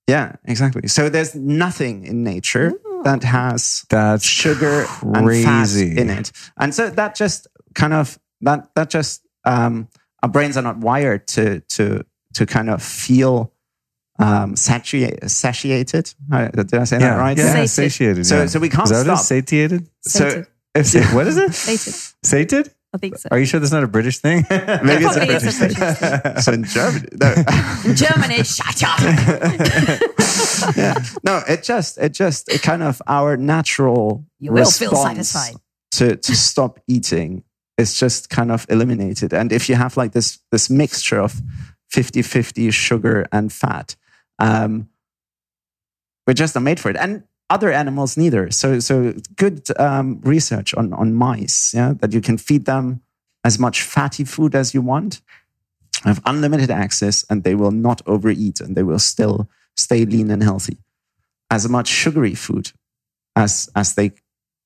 Yeah, 0.07 0.36
exactly. 0.45 0.88
So 0.88 1.09
there's 1.09 1.36
nothing 1.36 2.05
in 2.05 2.24
nature 2.24 2.74
that 3.03 3.24
has 3.24 3.86
That's 3.89 4.24
sugar 4.26 4.86
and 5.01 5.43
fat 5.43 5.76
in 5.76 6.09
it, 6.09 6.32
and 6.57 6.74
so 6.74 6.89
that 6.91 7.15
just 7.15 7.47
kind 7.76 7.93
of 7.93 8.17
that 8.41 8.69
that 8.75 8.89
just 8.89 9.25
um, 9.45 9.87
our 10.23 10.29
brains 10.29 10.57
are 10.57 10.63
not 10.63 10.77
wired 10.77 11.27
to 11.29 11.59
to 11.61 12.05
to 12.35 12.45
kind 12.45 12.69
of 12.69 12.81
feel 12.83 13.53
um, 14.19 14.55
satiated. 14.55 15.29
satiated. 15.31 16.13
Uh, 16.31 16.47
Did 16.49 16.73
I 16.73 16.83
say 16.83 16.97
that 16.99 17.15
right? 17.15 17.37
Yeah, 17.37 17.53
Sated. 17.53 17.69
satiated. 17.69 18.25
So- 18.25 18.37
yeah. 18.39 18.45
so 18.47 18.59
we 18.59 18.69
can't 18.69 18.83
Is 18.83 18.89
that 18.89 18.97
what 18.97 19.01
it 19.01 19.05
stop. 19.05 19.19
is? 19.21 19.27
Satiated? 19.27 19.89
So 20.01 20.29
Sated. 20.29 20.47
if 20.75 21.13
what 21.15 21.27
is 21.27 21.37
it? 21.37 21.53
Sated. 21.53 21.93
Sated? 22.23 22.73
I 22.93 22.97
think 22.97 23.17
so. 23.17 23.29
Are 23.31 23.37
you 23.39 23.45
sure 23.45 23.59
that's 23.59 23.71
not 23.71 23.83
a 23.83 23.87
British 23.87 24.17
thing? 24.17 24.45
maybe 24.49 25.05
it's 25.05 25.15
a 25.15 25.19
Probably 25.19 25.35
is 25.35 25.57
British 25.57 25.77
a 25.79 26.17
thing. 26.17 26.33
So 26.41 26.51
in 26.53 26.63
Germany, 26.65 27.07
no. 27.21 27.33
In 27.85 27.95
Germany, 27.95 28.43
shut 28.43 28.83
up. 28.83 28.99
yeah. 30.75 30.95
no, 31.23 31.41
it 31.47 31.63
just 31.63 31.97
it 31.97 32.13
just 32.13 32.49
it 32.49 32.61
kind 32.61 32.83
of 32.83 33.01
our 33.07 33.37
natural 33.37 34.25
You 34.39 34.51
will 34.51 34.65
feel 34.69 34.91
response 34.91 35.29
satisfied. 35.29 35.61
to 35.91 36.15
to 36.15 36.35
stop 36.35 36.79
eating 36.87 37.43
is 37.80 37.97
just 37.97 38.30
kind 38.30 38.51
of 38.51 38.65
eliminated. 38.69 39.34
And 39.34 39.51
if 39.51 39.69
you 39.69 39.75
have 39.75 39.97
like 39.97 40.11
this 40.11 40.39
this 40.51 40.69
mixture 40.69 41.21
of 41.21 41.41
50-50 41.93 42.71
sugar 42.71 43.25
and 43.32 43.51
fat, 43.51 43.95
um, 44.38 44.89
we're 46.27 46.34
just 46.34 46.55
not 46.55 46.63
made 46.63 46.80
for 46.80 46.89
it. 46.91 46.97
And 46.97 47.23
other 47.49 47.71
animals 47.71 48.17
neither. 48.17 48.51
So 48.51 48.80
so 48.80 49.13
good 49.36 49.67
um, 49.80 50.19
research 50.23 50.73
on 50.75 50.93
on 50.93 51.13
mice, 51.13 51.73
yeah, 51.73 51.93
that 51.99 52.13
you 52.13 52.21
can 52.21 52.38
feed 52.38 52.65
them 52.65 53.01
as 53.43 53.57
much 53.57 53.82
fatty 53.82 54.23
food 54.23 54.53
as 54.53 54.73
you 54.73 54.82
want, 54.82 55.21
have 56.03 56.21
unlimited 56.25 56.69
access, 56.69 57.25
and 57.30 57.43
they 57.43 57.55
will 57.55 57.71
not 57.71 58.01
overeat, 58.05 58.61
and 58.61 58.75
they 58.75 58.84
will 58.84 58.99
still 58.99 59.49
stay 59.75 60.05
lean 60.05 60.30
and 60.30 60.43
healthy. 60.43 60.77
As 61.49 61.67
much 61.67 61.88
sugary 61.88 62.36
food 62.36 62.71
as 63.36 63.69
as 63.75 63.95
they 63.95 64.11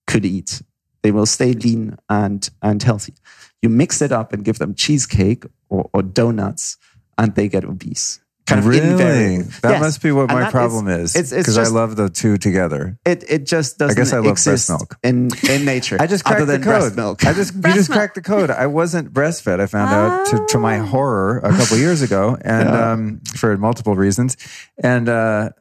could 0.08 0.26
eat, 0.26 0.62
they 1.04 1.12
will 1.12 1.26
stay 1.28 1.54
lean 1.54 1.98
and 2.10 2.50
and 2.62 2.82
healthy. 2.82 3.14
You 3.62 3.70
mix 3.70 4.02
it 4.02 4.12
up 4.12 4.34
and 4.34 4.44
give 4.44 4.58
them 4.60 4.74
cheesecake 4.76 5.46
or, 5.70 5.90
or 5.94 6.02
donuts, 6.02 6.78
and 7.18 7.34
they 7.36 7.48
get 7.48 7.64
obese. 7.64 8.20
Kind 8.46 8.60
of 8.60 8.66
really? 8.68 8.90
invariably. 8.90 9.44
That 9.62 9.72
Yes. 9.72 9.82
must 9.82 10.02
be 10.04 10.12
what 10.12 10.30
And 10.30 10.38
my 10.42 10.52
problem 10.52 10.90
is. 10.90 11.16
It's, 11.16 11.32
it's 11.32 11.48
Because 11.48 11.58
I 11.58 11.68
love 11.74 11.96
the 11.96 12.10
two 12.10 12.38
together. 12.38 12.98
it. 13.06 13.24
It 13.30 13.46
just 13.46 13.78
doesn't 13.78 13.98
I 13.98 14.02
guess 14.02 14.12
I 14.12 14.18
love 14.20 14.38
breast 14.44 14.70
milk. 14.70 14.98
in 15.02 15.30
in 15.50 15.64
nature. 15.64 15.96
I 16.02 16.08
just 16.08 16.26
cracked 16.26 16.42
the 16.42 16.46
than 16.48 16.62
breast 16.62 16.88
code. 16.90 16.96
milk. 16.98 17.26
I 17.26 17.32
just 17.32 17.56
you 17.56 17.62
just 17.62 17.90
milk. 17.90 17.98
cracked 17.98 18.16
the 18.16 18.22
code. 18.22 18.50
I 18.52 18.68
wasn't 18.68 19.14
breastfed. 19.14 19.62
I 19.62 19.66
found 19.68 19.94
out 19.94 20.26
to, 20.32 20.46
to 20.50 20.60
my 20.60 20.80
Oh. 20.80 20.84
horror 20.88 21.38
a 21.42 21.52
couple 21.56 21.78
years 21.78 22.02
ago, 22.02 22.38
and 22.42 22.68
Yeah. 22.68 22.92
um, 22.92 23.22
for 23.34 23.58
multiple 23.58 23.96
reasons, 23.96 24.36
and 24.84 25.08
uh, 25.08 25.52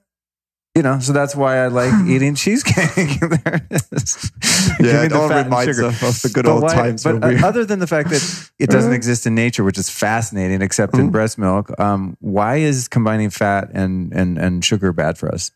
you 0.75 0.83
know, 0.83 0.99
so 1.01 1.13
that's 1.13 1.37
why 1.37 1.59
I 1.59 1.67
like 1.69 1.93
eating 2.09 2.35
cheesecake. 2.35 3.21
there 3.21 3.67
it 3.71 3.87
is. 3.93 4.31
Give 4.79 4.87
me 4.87 5.07
it 5.07 5.13
all 5.13 5.29
fat 5.29 5.39
and 5.41 5.47
reminds 5.47 5.77
sugar. 5.77 5.89
of- 5.89 6.03
of 6.03 6.23
the 6.23 6.31
good 6.33 6.45
But 6.47 6.51
old 6.53 6.63
why- 6.63 6.75
times 6.75 7.03
But 7.05 7.15
when 7.21 7.25
uh, 7.25 7.29
we- 7.29 7.43
other 7.43 7.65
than 7.65 7.79
the 7.79 7.87
fact 7.87 8.09
that 8.11 8.51
it 8.59 8.71
doesn't 8.71 8.93
exist 8.95 9.27
in 9.27 9.35
nature, 9.35 9.65
which 9.65 9.77
is 9.79 9.91
fascinating, 9.91 10.63
except 10.63 10.95
in 10.95 11.09
Mhm. 11.09 11.13
breast 11.13 11.37
milk, 11.39 11.79
um, 11.79 12.17
why 12.21 12.57
is 12.57 12.89
combining 12.89 13.29
fat 13.31 13.71
and, 13.75 14.13
and 14.15 14.39
and 14.39 14.65
sugar 14.65 14.93
bad 14.93 15.19
for 15.19 15.33
us? 15.35 15.51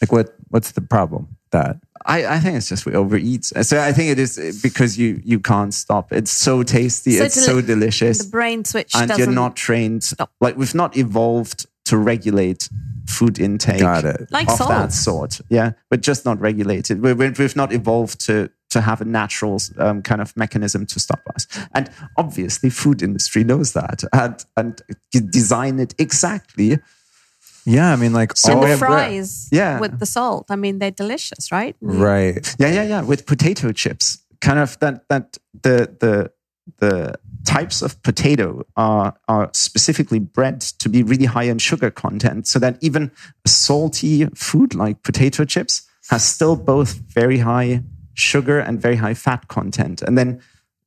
Like, 0.00 0.12
what 0.12 0.34
what's 0.48 0.70
the 0.72 0.80
problem? 0.82 1.26
with 1.30 1.36
That 1.50 1.76
I, 2.06 2.24
I 2.36 2.38
think 2.38 2.56
it's 2.56 2.68
just 2.68 2.86
we 2.86 2.94
overeat. 2.94 3.44
So 3.46 3.80
I 3.82 3.92
think 3.92 4.10
it 4.10 4.18
is 4.20 4.60
because 4.62 4.96
you 4.96 5.20
you 5.24 5.40
can't 5.40 5.74
stop. 5.74 6.12
It's 6.12 6.30
so 6.30 6.62
tasty. 6.62 7.18
So 7.18 7.24
it's 7.24 7.34
deli- 7.34 7.46
so 7.46 7.60
delicious. 7.60 8.18
The 8.18 8.30
brain 8.30 8.64
switch 8.64 8.92
and 8.94 9.08
doesn't 9.08 9.18
you're 9.24 9.34
not 9.34 9.56
trained 9.56 10.04
stop. 10.04 10.30
like 10.40 10.56
we've 10.56 10.74
not 10.76 10.96
evolved 10.96 11.66
to 11.90 11.96
regulate 12.12 12.68
food 13.06 13.38
intake 13.40 13.80
Got 13.80 14.04
it. 14.04 14.30
Like 14.30 14.48
of 14.50 14.58
that 14.68 14.92
salt. 14.92 15.32
sort 15.32 15.40
yeah 15.50 15.70
but 15.90 16.00
just 16.10 16.24
not 16.24 16.40
regulated 16.40 17.02
we, 17.02 17.12
we, 17.12 17.30
we've 17.30 17.56
not 17.56 17.72
evolved 17.72 18.16
to 18.26 18.50
to 18.74 18.80
have 18.80 19.00
a 19.00 19.04
natural 19.04 19.58
um, 19.78 20.00
kind 20.02 20.20
of 20.20 20.36
mechanism 20.36 20.86
to 20.86 21.00
stop 21.00 21.20
us 21.34 21.46
and 21.74 21.90
obviously 22.16 22.70
food 22.70 23.02
industry 23.02 23.42
knows 23.44 23.72
that 23.72 23.98
and 24.12 24.36
and 24.56 24.72
design 25.30 25.80
it 25.80 25.92
exactly 25.98 26.78
yeah, 27.66 27.92
I 27.92 27.96
mean, 27.96 28.14
like 28.14 28.30
So 28.36 28.54
all 28.54 28.60
the 28.60 28.64
we 28.64 28.70
have 28.70 28.78
fries 28.78 29.48
Yeah. 29.52 29.80
with 29.80 29.98
the 29.98 30.06
salt. 30.06 30.46
I 30.48 30.56
mean, 30.56 30.78
they're 30.78 30.96
delicious, 31.04 31.52
right? 31.52 31.76
right. 31.82 32.56
yeah 32.58 32.72
yeah 32.72 32.84
yeah 32.92 33.02
with 33.02 33.26
potato 33.26 33.70
chips 33.72 34.06
kind 34.40 34.58
of 34.58 34.78
that 34.80 35.06
that 35.10 35.36
the 35.62 35.76
the 36.02 36.14
the 36.78 37.14
types 37.44 37.82
of 37.82 38.00
potato 38.02 38.64
are 38.76 39.16
are 39.28 39.50
specifically 39.52 40.18
bred 40.18 40.60
to 40.60 40.88
be 40.88 41.02
really 41.02 41.24
high 41.24 41.44
in 41.44 41.58
sugar 41.58 41.90
content 41.90 42.46
so 42.46 42.58
that 42.58 42.76
even 42.80 43.10
salty 43.46 44.26
food 44.34 44.74
like 44.74 45.02
potato 45.02 45.44
chips 45.44 45.88
has 46.10 46.24
still 46.24 46.56
both 46.56 46.94
very 46.94 47.38
high 47.38 47.82
sugar 48.14 48.58
and 48.58 48.80
very 48.80 48.96
high 48.96 49.14
fat 49.14 49.48
content 49.48 50.02
and 50.02 50.18
then 50.18 50.40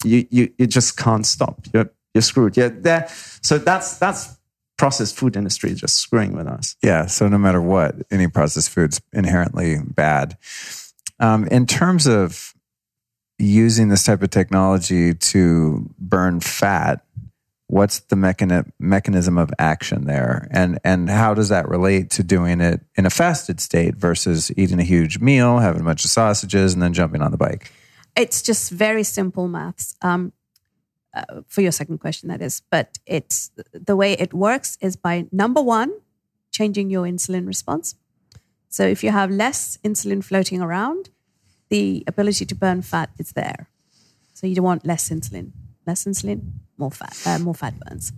you 0.03 0.27
you, 0.29 0.53
you 0.57 0.67
just 0.67 0.95
can't 0.97 1.25
stop 1.25 1.65
you're 1.73 1.89
you're 2.13 2.21
screwed 2.21 2.55
yeah 2.55 2.69
there 2.71 3.07
so 3.41 3.57
that's 3.57 3.97
that's 3.97 4.37
processed 4.77 5.15
food 5.15 5.35
industry 5.35 5.73
just 5.73 5.95
screwing 5.95 6.35
with 6.35 6.47
us 6.47 6.75
Yeah. 6.83 7.05
So 7.05 7.29
no 7.29 7.37
matter 7.37 7.61
what, 7.61 7.95
any 8.11 8.27
processed 8.27 8.69
food's 8.69 9.01
inherently 9.13 9.77
bad. 9.81 10.37
Um, 11.19 11.47
in 11.47 11.65
terms 11.67 12.05
of 12.07 12.53
using 13.39 13.89
this 13.89 14.03
type 14.03 14.21
of 14.21 14.29
technology 14.29 15.13
to 15.13 15.89
burn 15.97 16.39
fat, 16.39 17.05
what's 17.67 17.99
the 18.01 18.15
mechani- 18.15 18.69
mechanism 18.79 19.37
of 19.37 19.51
action 19.57 20.05
there, 20.05 20.47
and 20.51 20.79
and 20.83 21.09
how 21.09 21.33
does 21.33 21.49
that 21.49 21.67
relate 21.67 22.09
to 22.11 22.23
doing 22.23 22.61
it 22.61 22.81
in 22.95 23.05
a 23.05 23.09
fasted 23.09 23.59
state 23.59 23.95
versus 23.95 24.51
eating 24.57 24.79
a 24.79 24.83
huge 24.83 25.19
meal, 25.19 25.59
having 25.59 25.81
a 25.81 25.85
bunch 25.85 26.05
of 26.05 26.11
sausages, 26.11 26.73
and 26.73 26.81
then 26.81 26.93
jumping 26.93 27.21
on 27.21 27.31
the 27.31 27.37
bike? 27.37 27.71
It's 28.15 28.41
just 28.41 28.71
very 28.71 29.03
simple 29.03 29.47
maths. 29.47 29.95
Um, 30.01 30.33
uh, 31.15 31.41
for 31.47 31.61
your 31.61 31.71
second 31.71 31.99
question, 31.99 32.29
that 32.29 32.41
is, 32.41 32.61
but 32.71 32.99
it's 33.05 33.51
the 33.71 33.95
way 33.95 34.13
it 34.13 34.33
works 34.33 34.77
is 34.81 34.95
by 34.95 35.25
number 35.31 35.61
one, 35.61 35.91
changing 36.51 36.89
your 36.89 37.05
insulin 37.05 37.47
response. 37.47 37.95
So 38.69 38.83
if 38.83 39.03
you 39.03 39.11
have 39.11 39.29
less 39.29 39.77
insulin 39.83 40.23
floating 40.23 40.61
around, 40.61 41.09
the 41.73 42.03
ability 42.05 42.45
to 42.45 42.53
burn 42.53 42.83
fat 42.83 43.09
is 43.17 43.31
there. 43.31 43.67
So 44.33 44.45
you 44.45 44.53
don't 44.55 44.69
want 44.73 44.85
less 44.85 45.09
insulin. 45.09 45.47
Less 45.87 46.05
insulin, 46.05 46.39
more 46.77 46.91
fat, 46.91 47.15
uh, 47.25 47.39
more 47.39 47.55
fat 47.55 47.73
burns. 47.81 48.13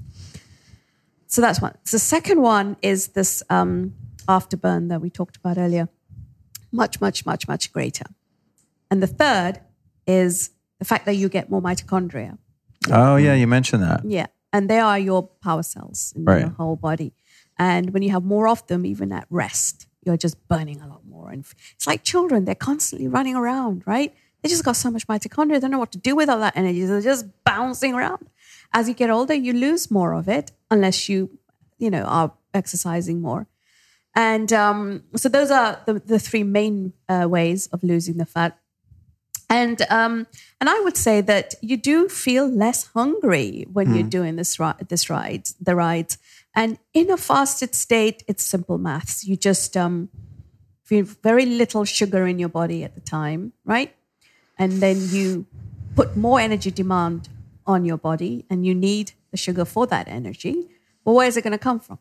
So 1.27 1.39
that's 1.41 1.61
one. 1.61 1.73
The 1.89 1.99
second 1.99 2.41
one 2.41 2.75
is 2.81 2.99
this 3.19 3.41
um, 3.49 3.93
afterburn 4.27 4.89
that 4.89 4.99
we 5.01 5.09
talked 5.09 5.37
about 5.37 5.57
earlier. 5.57 5.87
Much, 6.71 6.99
much, 6.99 7.25
much, 7.25 7.47
much 7.47 7.71
greater. 7.71 8.05
And 8.91 9.01
the 9.01 9.07
third 9.07 9.61
is 10.05 10.49
the 10.79 10.85
fact 10.85 11.05
that 11.05 11.15
you 11.15 11.29
get 11.29 11.49
more 11.49 11.61
mitochondria. 11.61 12.37
Oh 12.91 13.15
yeah, 13.15 13.35
you 13.35 13.47
mentioned 13.47 13.81
that. 13.83 14.01
Yeah. 14.03 14.27
And 14.51 14.69
they 14.69 14.79
are 14.79 14.99
your 14.99 15.23
power 15.41 15.63
cells 15.63 16.13
in 16.15 16.25
Right. 16.25 16.41
your 16.41 16.49
whole 16.49 16.75
body. 16.75 17.13
And 17.57 17.91
when 17.93 18.03
you 18.03 18.11
have 18.11 18.23
more 18.25 18.49
of 18.49 18.67
them, 18.67 18.85
even 18.85 19.13
at 19.13 19.25
rest, 19.29 19.87
you're 20.05 20.17
just 20.17 20.35
burning 20.49 20.81
a 20.81 20.87
lot 20.87 21.04
more. 21.25 21.33
And 21.33 21.45
it's 21.75 21.87
like 21.87 22.03
children, 22.03 22.45
they're 22.45 22.55
constantly 22.55 23.07
running 23.07 23.35
around, 23.35 23.83
right? 23.85 24.13
They 24.41 24.49
just 24.49 24.63
got 24.63 24.75
so 24.75 24.91
much 24.91 25.07
mitochondria, 25.07 25.55
they 25.55 25.59
don't 25.61 25.71
know 25.71 25.79
what 25.79 25.91
to 25.93 25.97
do 25.97 26.15
with 26.15 26.29
all 26.29 26.39
that 26.39 26.55
energy. 26.55 26.85
They're 26.85 27.01
just 27.01 27.25
bouncing 27.43 27.93
around. 27.93 28.29
As 28.73 28.87
you 28.87 28.93
get 28.93 29.09
older, 29.09 29.33
you 29.33 29.53
lose 29.53 29.89
more 29.89 30.13
of 30.13 30.27
it 30.27 30.51
unless 30.69 31.09
you, 31.09 31.29
you 31.77 31.89
know, 31.89 32.03
are 32.03 32.31
exercising 32.53 33.21
more. 33.21 33.47
And 34.13 34.53
um, 34.53 35.03
so 35.15 35.29
those 35.29 35.51
are 35.51 35.81
the, 35.85 35.93
the 35.93 36.19
three 36.19 36.43
main 36.43 36.93
uh, 37.09 37.27
ways 37.27 37.67
of 37.67 37.83
losing 37.83 38.17
the 38.17 38.25
fat. 38.25 38.57
And 39.49 39.81
um, 39.91 40.25
and 40.59 40.69
I 40.69 40.79
would 40.79 40.97
say 40.97 41.21
that 41.21 41.53
you 41.61 41.77
do 41.77 42.09
feel 42.09 42.47
less 42.47 42.87
hungry 42.87 43.67
when 43.71 43.93
you're 43.93 44.09
doing 44.19 44.37
this 44.37 44.59
ri- 44.59 44.81
this 44.87 45.09
ride, 45.09 45.45
the 45.61 45.75
ride. 45.75 46.15
And 46.55 46.79
in 46.93 47.11
a 47.11 47.17
fasted 47.17 47.75
state, 47.75 48.23
it's 48.27 48.43
simple 48.43 48.77
maths. 48.77 49.25
You 49.27 49.35
just 49.35 49.77
um, 49.77 50.09
very 50.87 51.45
little 51.45 51.85
sugar 51.85 52.25
in 52.27 52.39
your 52.39 52.49
body 52.49 52.83
at 52.83 52.95
the 52.95 53.01
time, 53.01 53.53
right? 53.65 53.95
And 54.57 54.73
then 54.73 54.97
you 55.09 55.45
put 55.95 56.15
more 56.15 56.39
energy 56.39 56.71
demand 56.71 57.29
on 57.67 57.83
your 57.83 57.97
body, 57.97 58.45
and 58.49 58.65
you 58.65 58.75
need 58.75 59.13
the 59.31 59.37
sugar 59.37 59.65
for 59.65 59.87
that 59.87 60.07
energy. 60.07 60.67
Well, 61.03 61.15
where 61.15 61.27
is 61.27 61.35
it 61.35 61.41
going 61.41 61.51
to 61.51 61.57
come 61.57 61.79
from? 61.79 61.97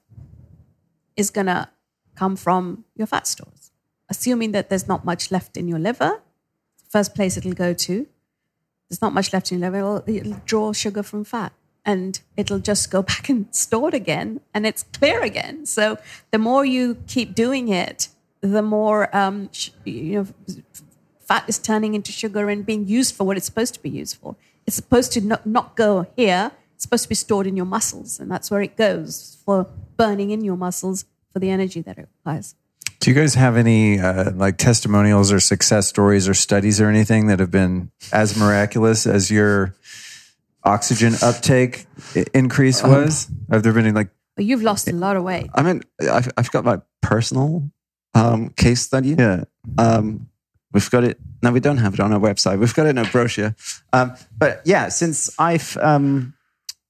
It's 1.16 1.30
going 1.30 1.46
to 1.46 1.68
come 2.14 2.36
from 2.36 2.84
your 2.94 3.06
fat 3.06 3.26
stores, 3.26 3.70
assuming 4.10 4.52
that 4.52 4.68
there's 4.68 4.86
not 4.86 5.04
much 5.04 5.30
left 5.30 5.56
in 5.56 5.66
your 5.66 5.78
liver 5.78 6.20
first 6.94 7.12
place 7.16 7.36
it'll 7.36 7.54
go 7.54 7.74
to. 7.74 8.06
There's 8.88 9.02
not 9.02 9.12
much 9.12 9.32
left 9.32 9.50
in 9.50 9.58
your 9.58 9.68
liver. 9.68 9.78
It'll, 9.78 10.16
it'll 10.16 10.40
draw 10.44 10.72
sugar 10.72 11.02
from 11.02 11.24
fat 11.24 11.52
and 11.84 12.20
it'll 12.36 12.60
just 12.60 12.88
go 12.88 13.02
back 13.12 13.28
and 13.28 13.52
store 13.52 13.88
it 13.88 13.94
again 13.94 14.40
and 14.54 14.64
it's 14.64 14.84
clear 14.98 15.20
again. 15.20 15.66
So 15.66 15.98
the 16.30 16.38
more 16.38 16.64
you 16.64 16.98
keep 17.08 17.34
doing 17.34 17.66
it, 17.66 18.10
the 18.50 18.62
more 18.62 19.14
um, 19.16 19.48
sh- 19.52 19.70
you 19.84 20.24
know 20.24 20.26
fat 21.20 21.44
is 21.48 21.58
turning 21.58 21.94
into 21.94 22.12
sugar 22.12 22.50
and 22.50 22.66
being 22.66 22.86
used 22.86 23.14
for 23.14 23.24
what 23.24 23.36
it's 23.36 23.46
supposed 23.46 23.74
to 23.74 23.82
be 23.82 23.88
used 23.88 24.16
for. 24.16 24.36
It's 24.66 24.76
supposed 24.76 25.12
to 25.12 25.20
not, 25.20 25.46
not 25.46 25.76
go 25.76 26.06
here. 26.16 26.52
It's 26.74 26.84
supposed 26.84 27.04
to 27.04 27.08
be 27.08 27.14
stored 27.14 27.46
in 27.46 27.56
your 27.56 27.66
muscles, 27.66 28.20
and 28.20 28.30
that's 28.30 28.50
where 28.50 28.60
it 28.60 28.76
goes 28.76 29.38
for 29.44 29.66
burning 29.96 30.30
in 30.30 30.44
your 30.44 30.56
muscles 30.56 31.06
for 31.32 31.38
the 31.38 31.50
energy 31.50 31.80
that 31.82 31.98
it 31.98 32.08
requires. 32.18 32.54
Do 33.00 33.10
you 33.10 33.16
guys 33.16 33.34
have 33.34 33.56
any 33.56 33.98
uh, 34.00 34.32
like 34.32 34.58
testimonials 34.58 35.32
or 35.32 35.40
success 35.40 35.88
stories 35.88 36.28
or 36.28 36.34
studies 36.34 36.80
or 36.80 36.88
anything 36.88 37.26
that 37.28 37.38
have 37.38 37.50
been 37.50 37.90
as 38.12 38.36
miraculous 38.36 39.06
as 39.06 39.30
your 39.30 39.74
oxygen 40.64 41.14
uptake 41.22 41.86
increase 42.32 42.82
was? 42.82 43.28
Have 43.50 43.62
there 43.62 43.72
been 43.72 43.86
any, 43.86 43.94
like 43.94 44.08
But 44.36 44.46
you've 44.46 44.62
lost 44.62 44.88
a 44.88 44.92
lot 44.92 45.16
of 45.16 45.22
weight. 45.22 45.50
I 45.54 45.62
mean, 45.62 45.82
I've, 46.00 46.30
I've 46.36 46.50
got 46.50 46.64
my 46.64 46.80
personal 47.02 47.70
um, 48.14 48.50
case 48.50 48.82
study. 48.82 49.10
yeah? 49.18 49.44
Um, 49.78 50.28
we've 50.72 50.90
got 50.90 51.04
it. 51.04 51.18
No, 51.42 51.52
we 51.52 51.60
don't 51.60 51.78
have 51.78 51.94
it 51.94 52.00
on 52.00 52.12
our 52.12 52.20
website. 52.20 52.58
We've 52.58 52.74
got 52.74 52.86
it 52.86 52.90
in 52.90 52.98
a 52.98 53.04
brochure. 53.04 53.54
Um, 53.92 54.14
but 54.36 54.62
yeah, 54.64 54.88
since 54.88 55.34
I've 55.38 55.76
um, 55.78 56.34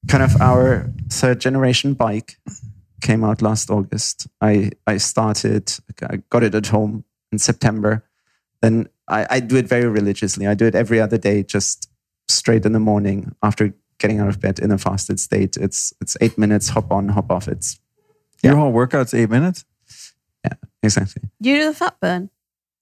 kind 0.08 0.22
of 0.22 0.40
our 0.40 0.90
third 1.10 1.40
generation 1.40 1.94
bike 1.94 2.36
came 3.00 3.24
out 3.24 3.42
last 3.42 3.70
August, 3.70 4.28
I 4.40 4.70
I 4.86 4.98
started. 4.98 5.72
I 6.08 6.16
got 6.30 6.42
it 6.42 6.54
at 6.54 6.66
home 6.68 7.04
in 7.32 7.38
September. 7.38 8.04
Then 8.60 8.88
I, 9.08 9.26
I 9.28 9.40
do 9.40 9.56
it 9.56 9.66
very 9.68 9.86
religiously. 9.86 10.46
I 10.46 10.54
do 10.54 10.66
it 10.66 10.74
every 10.74 11.00
other 11.00 11.18
day, 11.18 11.42
just 11.42 11.90
straight 12.28 12.64
in 12.64 12.72
the 12.72 12.80
morning 12.80 13.34
after 13.42 13.74
getting 13.98 14.20
out 14.20 14.28
of 14.28 14.40
bed 14.40 14.58
in 14.58 14.70
a 14.70 14.78
fasted 14.78 15.20
state. 15.20 15.56
It's 15.56 15.92
it's 16.00 16.16
eight 16.20 16.38
minutes, 16.38 16.70
hop 16.70 16.90
on, 16.90 17.08
hop 17.10 17.30
off. 17.30 17.48
It's 17.48 17.78
Your 18.42 18.56
whole 18.56 18.72
workout's 18.72 19.14
eight 19.14 19.30
minutes. 19.30 19.64
Exactly. 20.82 21.22
You 21.40 21.56
do 21.56 21.64
the 21.66 21.74
fat 21.74 21.96
burn 22.00 22.30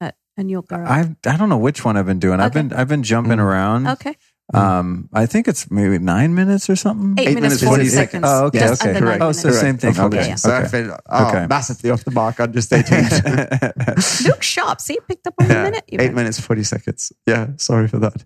at, 0.00 0.16
and 0.36 0.50
you'll 0.50 0.62
go. 0.62 0.76
I 0.76 1.14
I 1.26 1.36
don't 1.36 1.48
know 1.48 1.58
which 1.58 1.84
one 1.84 1.96
I've 1.96 2.06
been 2.06 2.18
doing. 2.20 2.40
I've 2.40 2.52
Okay. 2.56 2.62
been 2.68 2.72
I've 2.72 2.88
been 2.88 3.02
jumping 3.02 3.40
around. 3.40 3.86
okay. 3.86 4.16
Um, 4.54 5.08
I 5.14 5.24
think 5.24 5.48
it's 5.48 5.70
maybe 5.70 5.96
nine 5.98 6.34
minutes 6.34 6.68
or 6.68 6.76
something. 6.76 7.14
Eight, 7.16 7.28
Eight 7.30 7.34
minutes, 7.36 7.62
minutes, 7.62 7.62
40 7.62 7.84
40 7.84 7.88
seconds. 7.88 8.24
Oh, 8.26 8.44
okay, 8.46 8.58
Just 8.58 8.82
okay. 8.82 8.90
under 8.90 9.00
nine 9.06 9.18
Correct. 9.18 9.22
Oh, 9.22 9.32
so 9.32 9.48
minutes. 9.48 9.60
same 9.62 9.78
thing. 9.78 9.94
Correct. 9.94 10.14
Okay, 10.14 10.26
Yeah. 10.28 10.34
So 10.34 10.50
okay. 10.52 10.64
I 10.64 10.68
feel 10.68 10.96
oh, 11.08 11.28
Okay. 11.28 11.46
massively 11.46 11.90
off 11.90 12.04
the 12.04 12.10
mark 12.10 12.38
on 12.38 12.52
just 12.52 12.70
eight 12.72 12.90
minutes. 12.90 14.24
Look 14.26 14.42
sharp. 14.42 14.82
See, 14.82 14.98
picked 15.08 15.26
up 15.26 15.34
on 15.40 15.48
the 15.48 15.54
Yeah, 15.54 15.62
minute. 15.64 15.84
eight 15.88 16.00
even. 16.02 16.14
minutes 16.14 16.38
forty 16.38 16.64
seconds. 16.64 17.12
Yeah, 17.26 17.46
sorry 17.56 17.88
for 17.88 17.98
that. 18.00 18.24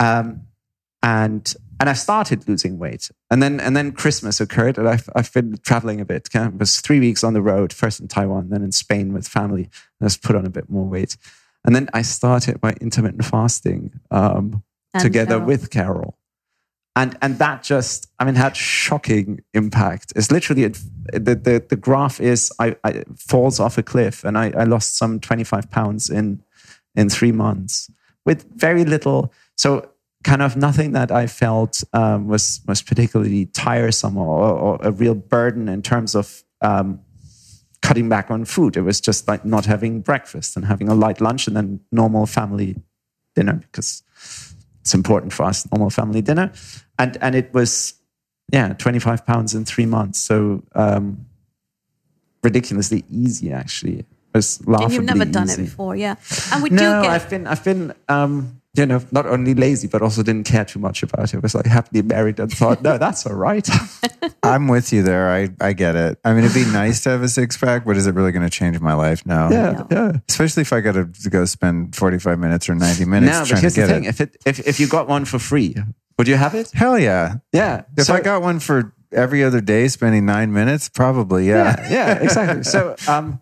Um, 0.00 0.46
and 1.00 1.54
and 1.80 1.88
I 1.88 1.92
started 1.92 2.48
losing 2.48 2.78
weight, 2.78 3.10
and 3.30 3.42
then 3.42 3.60
and 3.60 3.76
then 3.76 3.92
Christmas 3.92 4.40
occurred, 4.40 4.78
and 4.78 4.88
I've 4.88 5.08
I've 5.14 5.32
been 5.32 5.58
traveling 5.62 6.00
a 6.00 6.04
bit. 6.04 6.28
It 6.32 6.54
was 6.54 6.80
three 6.80 7.00
weeks 7.00 7.22
on 7.22 7.34
the 7.34 7.42
road, 7.42 7.72
first 7.72 8.00
in 8.00 8.08
Taiwan, 8.08 8.50
then 8.50 8.62
in 8.62 8.72
Spain 8.72 9.12
with 9.12 9.28
family. 9.28 9.64
And 9.64 9.72
I 10.02 10.06
just 10.06 10.22
put 10.22 10.36
on 10.36 10.46
a 10.46 10.50
bit 10.50 10.68
more 10.68 10.84
weight, 10.84 11.16
and 11.64 11.74
then 11.74 11.88
I 11.92 12.02
started 12.02 12.62
my 12.62 12.74
intermittent 12.80 13.24
fasting 13.24 14.00
um, 14.10 14.62
together 14.98 15.36
Carol. 15.36 15.46
with 15.46 15.70
Carol. 15.70 16.18
And, 16.96 17.16
and 17.22 17.38
that 17.38 17.62
just, 17.62 18.10
I 18.18 18.24
mean, 18.24 18.34
had 18.34 18.56
shocking 18.56 19.44
impact. 19.54 20.12
It's 20.16 20.32
literally, 20.32 20.64
it, 20.64 20.80
the, 21.12 21.36
the, 21.36 21.64
the 21.68 21.76
graph 21.76 22.20
is, 22.20 22.50
I, 22.58 22.74
I 22.82 23.04
falls 23.16 23.60
off 23.60 23.78
a 23.78 23.84
cliff 23.84 24.24
and 24.24 24.36
I, 24.36 24.50
I 24.50 24.64
lost 24.64 24.96
some 24.96 25.20
25 25.20 25.70
pounds 25.70 26.10
in, 26.10 26.42
in 26.96 27.08
three 27.08 27.30
months 27.30 27.88
with 28.26 28.50
very 28.52 28.84
little. 28.84 29.32
So 29.56 29.90
kind 30.24 30.42
of 30.42 30.56
nothing 30.56 30.92
that 30.92 31.10
I 31.10 31.26
felt 31.26 31.82
um, 31.92 32.28
was, 32.28 32.60
was 32.66 32.82
particularly 32.82 33.46
tiresome 33.46 34.16
or, 34.16 34.26
or 34.26 34.78
a 34.82 34.90
real 34.90 35.14
burden 35.14 35.68
in 35.68 35.82
terms 35.82 36.14
of 36.14 36.42
um, 36.60 37.00
cutting 37.82 38.08
back 38.08 38.30
on 38.30 38.44
food. 38.44 38.76
It 38.76 38.82
was 38.82 39.00
just 39.00 39.28
like 39.28 39.44
not 39.44 39.64
having 39.66 40.00
breakfast 40.00 40.56
and 40.56 40.66
having 40.66 40.88
a 40.88 40.94
light 40.94 41.20
lunch 41.20 41.46
and 41.46 41.56
then 41.56 41.80
normal 41.92 42.26
family 42.26 42.76
dinner 43.34 43.54
because 43.54 44.02
it's 44.80 44.94
important 44.94 45.32
for 45.32 45.44
us, 45.44 45.70
normal 45.70 45.90
family 45.90 46.22
dinner. 46.22 46.52
And 46.98 47.16
and 47.20 47.34
it 47.34 47.54
was 47.54 47.94
yeah, 48.52 48.72
25 48.72 49.26
pounds 49.26 49.54
in 49.54 49.64
three 49.64 49.86
months. 49.86 50.18
So 50.18 50.62
um, 50.74 51.26
ridiculously 52.42 53.04
easy 53.10 53.52
actually. 53.52 54.00
It 54.00 54.06
was 54.34 54.60
And 54.66 54.92
you've 54.92 55.04
never 55.04 55.24
done 55.24 55.48
it 55.50 55.56
before, 55.56 55.96
yeah. 55.96 56.16
And 56.52 56.62
we 56.62 56.70
No, 56.70 57.02
do 57.02 57.08
get 57.08 57.12
I've 57.12 57.30
been 57.30 57.46
I've 57.46 57.64
been 57.64 57.92
um, 58.08 58.60
you 58.78 58.86
know, 58.86 59.02
not 59.10 59.26
only 59.26 59.54
lazy, 59.54 59.88
but 59.88 60.00
also 60.02 60.22
didn't 60.22 60.46
care 60.46 60.64
too 60.64 60.78
much 60.78 61.02
about 61.02 61.32
it. 61.34 61.36
I 61.36 61.40
was 61.40 61.54
like 61.54 61.66
happily 61.66 62.02
married 62.02 62.38
and 62.40 62.50
thought, 62.50 62.80
no, 62.82 62.96
that's 62.98 63.26
all 63.26 63.34
right. 63.34 63.68
I'm 64.42 64.68
with 64.68 64.92
you 64.92 65.02
there. 65.02 65.28
I, 65.30 65.48
I 65.60 65.72
get 65.72 65.96
it. 65.96 66.18
I 66.24 66.32
mean, 66.32 66.44
it'd 66.44 66.54
be 66.54 66.64
nice 66.72 67.02
to 67.02 67.10
have 67.10 67.22
a 67.22 67.28
six 67.28 67.56
pack, 67.56 67.84
but 67.84 67.96
is 67.96 68.06
it 68.06 68.14
really 68.14 68.32
going 68.32 68.44
to 68.44 68.50
change 68.50 68.78
my 68.80 68.94
life? 68.94 69.26
No. 69.26 69.48
yeah, 69.50 69.72
No. 69.72 69.86
yeah. 69.90 70.12
Especially 70.28 70.62
if 70.62 70.72
I 70.72 70.80
got 70.80 70.92
to 70.92 71.04
go 71.28 71.44
spend 71.44 71.94
45 71.96 72.38
minutes 72.38 72.68
or 72.68 72.74
90 72.74 73.04
minutes 73.04 73.32
No, 73.32 73.44
trying 73.44 73.60
here's 73.60 73.74
to 73.74 73.80
the 73.82 73.86
get 73.86 73.92
thing: 73.92 74.04
it. 74.04 74.08
if 74.08 74.20
it 74.20 74.36
if, 74.46 74.66
if 74.66 74.80
you 74.80 74.88
got 74.88 75.08
one 75.08 75.24
for 75.24 75.38
free, 75.38 75.74
would 76.16 76.28
you 76.28 76.36
have 76.36 76.54
it? 76.54 76.70
Hell 76.72 76.98
yeah. 76.98 77.36
Yeah. 77.52 77.82
If 77.96 78.04
So- 78.06 78.14
I 78.14 78.20
got 78.20 78.42
one 78.42 78.60
for 78.60 78.94
every 79.12 79.42
other 79.42 79.60
day 79.60 79.88
spending 79.88 80.26
nine 80.26 80.52
minutes, 80.52 80.88
probably, 80.88 81.48
yeah. 81.48 81.76
yeah, 81.90 81.90
yeah, 81.90 82.22
exactly. 82.22 82.62
So, 82.62 82.94
um, 83.08 83.40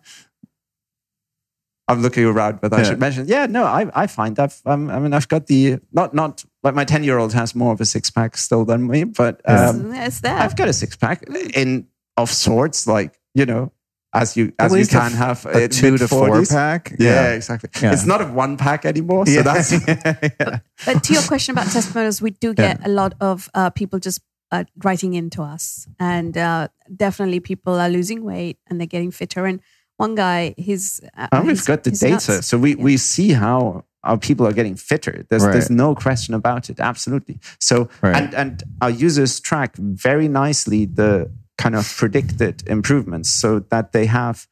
I'm 1.89 2.01
looking 2.01 2.25
around, 2.25 2.59
but 2.61 2.73
I 2.73 2.79
Yeah. 2.79 2.83
should 2.89 2.99
mention, 2.99 3.27
yeah, 3.27 3.45
no, 3.45 3.63
I, 3.63 3.89
I 3.95 4.07
find 4.07 4.37
I've, 4.39 4.61
um, 4.65 4.89
I 4.89 4.99
mean, 4.99 5.13
I've 5.13 5.27
got 5.29 5.47
the 5.47 5.79
not, 5.93 6.13
not 6.13 6.43
like 6.63 6.75
my 6.75 6.83
ten 6.83 7.03
year 7.03 7.17
old 7.17 7.33
has 7.33 7.55
more 7.55 7.71
of 7.73 7.79
a 7.79 7.85
six 7.85 8.09
pack 8.09 8.35
still 8.37 8.65
than 8.65 8.87
me, 8.87 9.05
but 9.05 9.41
um, 9.45 9.93
it's 9.93 10.19
there. 10.19 10.37
I've 10.37 10.55
got 10.57 10.67
a 10.67 10.73
six 10.73 10.95
pack 10.97 11.23
in 11.55 11.87
of 12.17 12.29
sorts, 12.29 12.87
like 12.87 13.17
you 13.33 13.45
know, 13.45 13.71
as 14.13 14.35
you 14.35 14.51
as 14.59 14.75
you 14.75 14.85
can 14.85 15.13
a, 15.13 15.15
have 15.15 15.45
a 15.45 15.63
in 15.63 15.69
two 15.69 15.97
to 15.97 16.07
four 16.09 16.43
pack. 16.45 16.93
Yeah, 16.99 17.31
exactly. 17.33 17.69
Yeah. 17.81 17.93
It's 17.93 18.05
not 18.05 18.21
a 18.21 18.25
one 18.25 18.57
pack 18.57 18.83
anymore, 18.85 19.25
so 19.25 19.31
Yeah. 19.31 19.43
that's 19.43 19.71
But 20.85 21.03
to 21.03 21.13
your 21.13 21.23
question 21.23 21.53
about 21.53 21.67
testimonials, 21.71 22.21
we 22.21 22.31
do 22.31 22.53
get 22.53 22.85
a 22.85 22.89
lot 22.89 23.13
of 23.21 23.49
uh, 23.53 23.69
people 23.69 23.99
just 23.99 24.19
uh, 24.51 24.63
writing 24.83 25.13
into 25.13 25.41
us, 25.41 25.87
and 25.99 26.37
uh, 26.37 26.67
definitely 26.93 27.39
people 27.39 27.79
are 27.79 27.89
losing 27.89 28.23
weight 28.23 28.57
and 28.67 28.79
they're 28.79 28.87
getting 28.87 29.11
fitter. 29.11 29.45
And 29.45 29.61
one 29.97 30.15
guy, 30.15 30.53
he's 30.57 31.01
uh, 31.17 31.27
And 31.31 31.45
we've 31.47 31.57
he's- 31.57 31.65
got 31.67 31.83
the 31.83 31.91
data, 31.91 32.31
nuts. 32.31 32.47
so 32.47 32.57
we, 32.57 32.75
we 32.75 32.97
see 32.97 33.31
how 33.33 33.83
our 34.03 34.17
people 34.17 34.47
are 34.47 34.53
getting 34.53 34.75
fitter. 34.75 35.25
There's 35.29 35.43
Right. 35.43 35.51
there's 35.53 35.69
no 35.69 35.93
question 35.95 36.33
about 36.33 36.69
it. 36.69 36.79
Absolutely. 36.79 37.39
So 37.59 37.89
Right. 38.01 38.15
and 38.15 38.33
and 38.33 38.63
our 38.81 38.89
users 38.91 39.39
track 39.39 39.75
very 39.75 40.27
nicely 40.27 40.85
the 40.85 41.29
kind 41.57 41.75
of 41.75 41.91
predicted 41.97 42.63
improvements, 42.67 43.29
so 43.29 43.59
that 43.69 43.91
they 43.91 44.05
have 44.05 44.47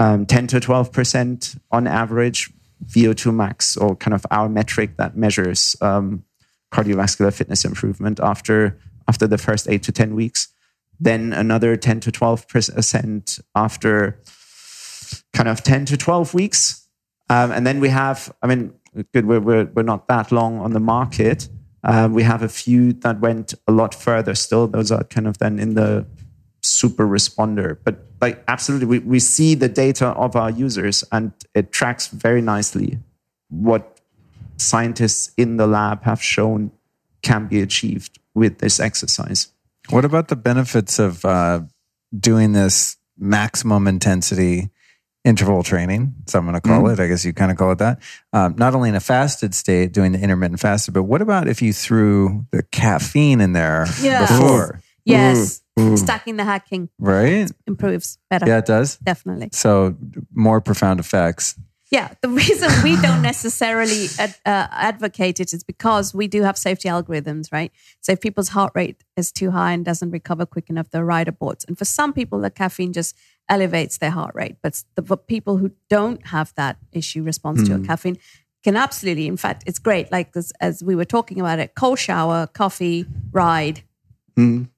um, 0.00 0.26
10 0.26 0.46
to 0.48 0.60
12 0.60 0.90
percent 0.92 1.54
on 1.70 1.86
average 1.86 2.50
VO2 2.86 3.32
max, 3.34 3.76
or 3.76 3.94
kind 3.96 4.14
of 4.14 4.24
our 4.30 4.48
metric 4.48 4.96
that 4.96 5.16
measures 5.16 5.76
um, 5.80 6.24
cardiovascular 6.72 7.32
fitness 7.32 7.64
improvement 7.64 8.18
after 8.20 8.78
after 9.06 9.26
the 9.26 9.38
first 9.38 9.68
eight 9.68 9.82
to 9.84 9.92
10 9.92 10.14
weeks. 10.14 10.48
Then 11.00 11.32
another 11.32 11.76
10 11.76 12.00
to 12.00 12.10
12 12.12 12.48
percent 12.48 13.38
after 13.54 14.18
kind 15.32 15.48
of 15.48 15.62
10 15.62 15.86
to 15.86 15.96
12 15.96 16.34
weeks. 16.34 16.86
Um, 17.30 17.50
and 17.52 17.66
then 17.66 17.80
we 17.80 17.88
have, 17.88 18.34
I 18.42 18.46
mean, 18.46 18.72
good, 19.12 19.26
we're, 19.26 19.40
we're, 19.40 19.64
we're 19.66 19.82
not 19.82 20.08
that 20.08 20.32
long 20.32 20.58
on 20.58 20.72
the 20.72 20.80
market. 20.80 21.48
Um, 21.84 22.12
we 22.12 22.22
have 22.22 22.42
a 22.42 22.48
few 22.48 22.92
that 22.94 23.20
went 23.20 23.54
a 23.66 23.72
lot 23.72 23.94
further 23.94 24.34
still. 24.34 24.66
Those 24.66 24.90
are 24.90 25.04
kind 25.04 25.26
of 25.26 25.38
then 25.38 25.58
in 25.58 25.74
the 25.74 26.06
super 26.62 27.06
responder. 27.06 27.78
But 27.84 28.04
like, 28.20 28.42
absolutely, 28.48 28.86
we, 28.86 28.98
we 29.00 29.20
see 29.20 29.54
the 29.54 29.68
data 29.68 30.08
of 30.08 30.34
our 30.36 30.50
users 30.50 31.04
and 31.12 31.32
it 31.54 31.72
tracks 31.72 32.08
very 32.08 32.40
nicely 32.40 32.98
what 33.48 34.00
scientists 34.56 35.32
in 35.36 35.56
the 35.56 35.66
lab 35.66 36.02
have 36.02 36.22
shown 36.22 36.70
can 37.22 37.46
be 37.46 37.60
achieved 37.60 38.18
with 38.34 38.58
this 38.58 38.80
exercise. 38.80 39.48
What 39.90 40.04
about 40.04 40.28
the 40.28 40.36
benefits 40.36 40.98
of 40.98 41.24
uh, 41.24 41.60
doing 42.18 42.52
this 42.52 42.96
maximum 43.16 43.86
intensity 43.86 44.70
interval 45.28 45.62
training? 45.62 46.14
So 46.26 46.38
I'm 46.38 46.44
going 46.46 46.54
to 46.54 46.60
call 46.60 46.82
Mm-hmm. 46.82 47.00
it. 47.00 47.04
I 47.04 47.08
guess 47.08 47.24
you 47.24 47.32
kind 47.32 47.50
of 47.52 47.56
call 47.58 47.72
it 47.72 47.78
that. 47.78 48.00
Um, 48.32 48.54
not 48.56 48.74
only 48.74 48.88
in 48.88 48.94
a 48.94 49.00
fasted 49.00 49.54
state, 49.54 49.92
doing 49.92 50.12
the 50.12 50.18
intermittent 50.20 50.60
fasted, 50.60 50.94
but 50.94 51.02
what 51.04 51.20
about 51.22 51.48
if 51.48 51.60
you 51.62 51.72
threw 51.72 52.46
the 52.50 52.62
caffeine 52.62 53.40
in 53.40 53.52
there 53.52 53.86
Yeah. 54.00 54.20
before? 54.26 54.80
yes, 55.04 55.62
stacking 55.94 56.36
the 56.36 56.44
hacking 56.44 56.88
Right? 56.98 57.50
improves 57.66 58.18
better. 58.30 58.46
Yeah, 58.46 58.58
it 58.58 58.66
does. 58.66 58.96
Definitely. 58.98 59.48
So 59.52 59.96
more 60.34 60.60
profound 60.60 61.00
effects. 61.00 61.54
Yeah, 61.90 62.08
the 62.20 62.28
reason 62.28 62.68
we 62.84 63.00
don't 63.00 63.22
necessarily 63.22 64.08
ad, 64.18 64.34
uh, 64.44 64.66
advocate 64.70 65.40
it 65.40 65.54
is 65.54 65.64
because 65.64 66.12
we 66.14 66.28
do 66.28 66.42
have 66.42 66.58
safety 66.58 66.86
algorithms, 66.90 67.50
right? 67.50 67.72
So 68.02 68.12
if 68.12 68.20
people's 68.20 68.48
heart 68.50 68.72
rate 68.74 69.02
is 69.16 69.32
too 69.32 69.50
high 69.52 69.72
and 69.72 69.84
doesn't 69.86 70.10
recover 70.10 70.44
quick 70.44 70.68
enough, 70.68 70.90
the 70.90 71.02
ride 71.02 71.28
aborts. 71.28 71.66
And 71.66 71.78
for 71.78 71.86
some 71.86 72.12
people, 72.12 72.40
the 72.40 72.50
caffeine 72.50 72.92
just 72.92 73.16
elevates 73.48 73.98
their 73.98 74.10
heart 74.10 74.34
rate. 74.34 74.56
But 74.62 74.82
the, 74.94 75.02
for 75.02 75.16
people 75.16 75.56
who 75.56 75.72
don't 75.88 76.26
have 76.28 76.54
that 76.56 76.76
issue 76.92 77.22
response 77.22 77.66
to 77.68 77.74
a 77.74 77.80
caffeine 77.80 78.18
can 78.64 78.76
absolutely, 78.76 79.26
in 79.26 79.36
fact, 79.36 79.64
it's 79.66 79.78
great. 79.78 80.10
Like 80.10 80.32
this, 80.32 80.52
as 80.60 80.82
we 80.82 80.94
were 80.94 81.04
talking 81.04 81.40
about 81.40 81.58
it, 81.58 81.74
cold 81.74 81.98
shower, 81.98 82.46
coffee, 82.48 83.06
ride 83.32 83.82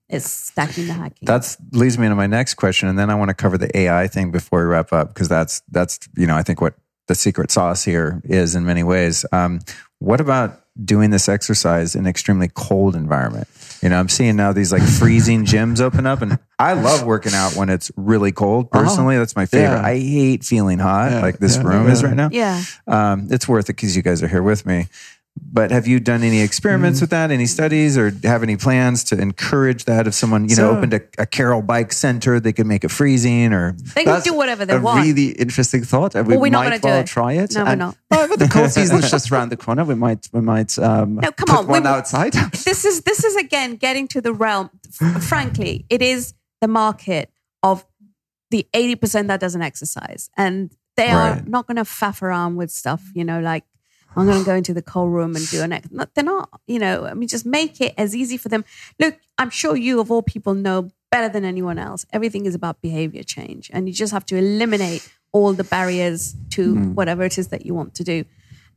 is 0.08 0.24
stacking 0.24 0.86
the 0.86 0.92
hacking. 0.92 1.26
That's 1.26 1.56
leads 1.72 1.98
me 1.98 2.06
into 2.06 2.16
my 2.16 2.26
next 2.26 2.54
question, 2.54 2.88
and 2.88 2.98
then 2.98 3.10
I 3.10 3.14
want 3.14 3.28
to 3.28 3.34
cover 3.34 3.56
the 3.56 3.74
AI 3.76 4.06
thing 4.08 4.30
before 4.30 4.60
we 4.60 4.66
wrap 4.66 4.92
up 4.92 5.08
because 5.08 5.28
that's 5.28 5.62
that's 5.70 5.98
you 6.16 6.26
know 6.26 6.36
I 6.36 6.42
think 6.42 6.60
what 6.60 6.74
the 7.08 7.14
secret 7.14 7.50
sauce 7.50 7.84
here 7.84 8.20
is 8.24 8.54
in 8.54 8.64
many 8.64 8.82
ways. 8.82 9.24
Um, 9.32 9.60
what 9.98 10.20
about 10.20 10.62
doing 10.84 11.10
this 11.10 11.28
exercise 11.28 11.94
in 11.94 12.02
an 12.02 12.06
extremely 12.06 12.48
cold 12.48 12.94
environment? 12.94 13.48
You 13.82 13.88
know, 13.88 13.98
I'm 13.98 14.08
seeing 14.10 14.36
now 14.36 14.52
these 14.52 14.72
like 14.72 14.82
freezing 14.82 15.46
gyms 15.46 15.80
open 15.80 16.04
up, 16.06 16.20
and 16.20 16.38
I 16.58 16.74
love 16.74 17.04
working 17.04 17.32
out 17.32 17.56
when 17.56 17.70
it's 17.70 17.90
really 17.96 18.30
cold. 18.30 18.70
Personally, 18.70 19.16
that's 19.16 19.34
my 19.34 19.46
favorite. 19.46 19.76
Yeah. 19.78 19.82
I 19.86 19.98
hate 19.98 20.44
feeling 20.44 20.78
hot, 20.78 21.12
Yeah, 21.12 21.22
like 21.22 21.38
this 21.38 21.56
yeah, 21.56 21.62
room 21.62 21.88
is 21.88 22.04
right 22.04 22.14
now. 22.14 22.28
yeah. 22.30 22.62
Um, 22.86 23.28
it's 23.30 23.48
worth 23.48 23.70
it 23.70 23.76
because 23.76 23.96
you 23.96 24.02
guys 24.02 24.22
are 24.22 24.28
here 24.28 24.42
with 24.42 24.66
me. 24.66 24.88
But 25.52 25.70
have 25.70 25.86
you 25.86 26.00
done 26.00 26.22
any 26.22 26.40
experiments 26.40 26.98
Mm. 26.98 27.02
with 27.02 27.10
that? 27.10 27.30
Any 27.30 27.46
studies 27.46 27.96
or 27.98 28.10
have 28.24 28.42
any 28.42 28.56
plans 28.56 29.02
to 29.04 29.20
encourage 29.20 29.84
that? 29.86 30.06
If 30.06 30.14
someone, 30.14 30.48
you 30.48 30.56
know, 30.56 30.70
opened 30.70 30.94
a, 30.94 31.00
a 31.18 31.26
Carol 31.26 31.62
bike 31.62 31.92
center, 31.92 32.38
they 32.40 32.52
could 32.52 32.66
make 32.66 32.84
it 32.84 32.90
freezing 32.90 33.52
or. 33.52 33.72
They 33.94 34.04
can 34.04 34.20
do 34.22 34.34
whatever 34.34 34.64
they 34.64 34.76
a 34.76 34.80
want. 34.80 35.04
really 35.04 35.28
interesting 35.32 35.82
thought. 35.82 36.14
and 36.14 36.26
We 36.26 36.34
Well, 36.34 36.42
we're 36.42 36.50
not 36.50 36.66
might 36.68 36.82
do 36.82 36.88
well 36.88 37.00
it. 37.00 37.06
try 37.06 37.32
it. 37.34 37.54
No, 37.54 37.64
we're 37.64 37.74
not. 37.76 37.96
But 38.10 38.38
the 38.38 38.48
cold 38.48 38.70
season 38.70 38.98
is 38.98 39.10
just 39.10 39.30
around 39.32 39.48
the 39.48 39.56
corner. 39.56 39.84
We 39.84 39.94
might, 39.94 40.28
we 40.32 40.40
might. 40.40 40.78
Um, 40.78 41.16
No, 41.16 41.32
come 41.32 41.56
on, 41.56 41.66
one 41.66 41.82
we- 41.82 41.88
outside. 41.88 42.32
this 42.52 42.84
is 42.84 43.02
this 43.02 43.24
is 43.24 43.36
again 43.36 43.76
getting 43.76 44.06
to 44.08 44.20
the 44.20 44.32
realm. 44.32 44.70
frankly, 45.20 45.86
it 45.90 46.02
is 46.02 46.34
the 46.60 46.68
market 46.68 47.30
of 47.62 47.84
the 48.50 48.66
eighty 48.74 48.94
percent 48.96 49.28
that 49.28 49.40
doesn't 49.40 49.62
exercise, 49.62 50.30
and 50.36 50.70
they 50.96 51.08
are 51.08 51.40
not 51.46 51.66
going 51.66 51.76
to 51.76 51.84
faff 51.84 52.20
around 52.22 52.56
with 52.56 52.70
stuff. 52.70 53.02
You 53.14 53.24
know, 53.24 53.40
like 53.40 53.64
I'm 54.16 54.26
going 54.26 54.40
to 54.40 54.44
go 54.44 54.54
into 54.54 54.74
the 54.74 54.82
cold 54.82 55.12
room 55.12 55.36
and 55.36 55.48
do 55.50 55.62
an. 55.62 55.72
Ex-. 55.72 55.90
No, 55.90 56.04
they're 56.14 56.24
not. 56.24 56.48
You 56.66 56.78
know, 56.78 57.04
I 57.06 57.14
mean, 57.14 57.28
just 57.28 57.46
make 57.46 57.80
it 57.80 57.94
as 57.96 58.14
easy 58.14 58.36
for 58.36 58.48
them. 58.48 58.64
Look, 58.98 59.16
I'm 59.38 59.50
sure 59.50 59.76
you 59.76 60.00
of 60.00 60.10
all 60.10 60.22
people 60.22 60.54
know 60.54 60.90
better 61.10 61.28
than 61.28 61.44
anyone 61.44 61.78
else. 61.78 62.04
Everything 62.12 62.46
is 62.46 62.54
about 62.54 62.80
behavior 62.82 63.22
change, 63.22 63.70
and 63.72 63.88
you 63.88 63.94
just 63.94 64.12
have 64.12 64.26
to 64.26 64.36
eliminate 64.36 65.08
all 65.32 65.52
the 65.52 65.64
barriers 65.64 66.34
to 66.50 66.74
whatever 66.94 67.22
it 67.24 67.38
is 67.38 67.48
that 67.48 67.64
you 67.64 67.72
want 67.74 67.94
to 67.94 68.04
do. 68.04 68.24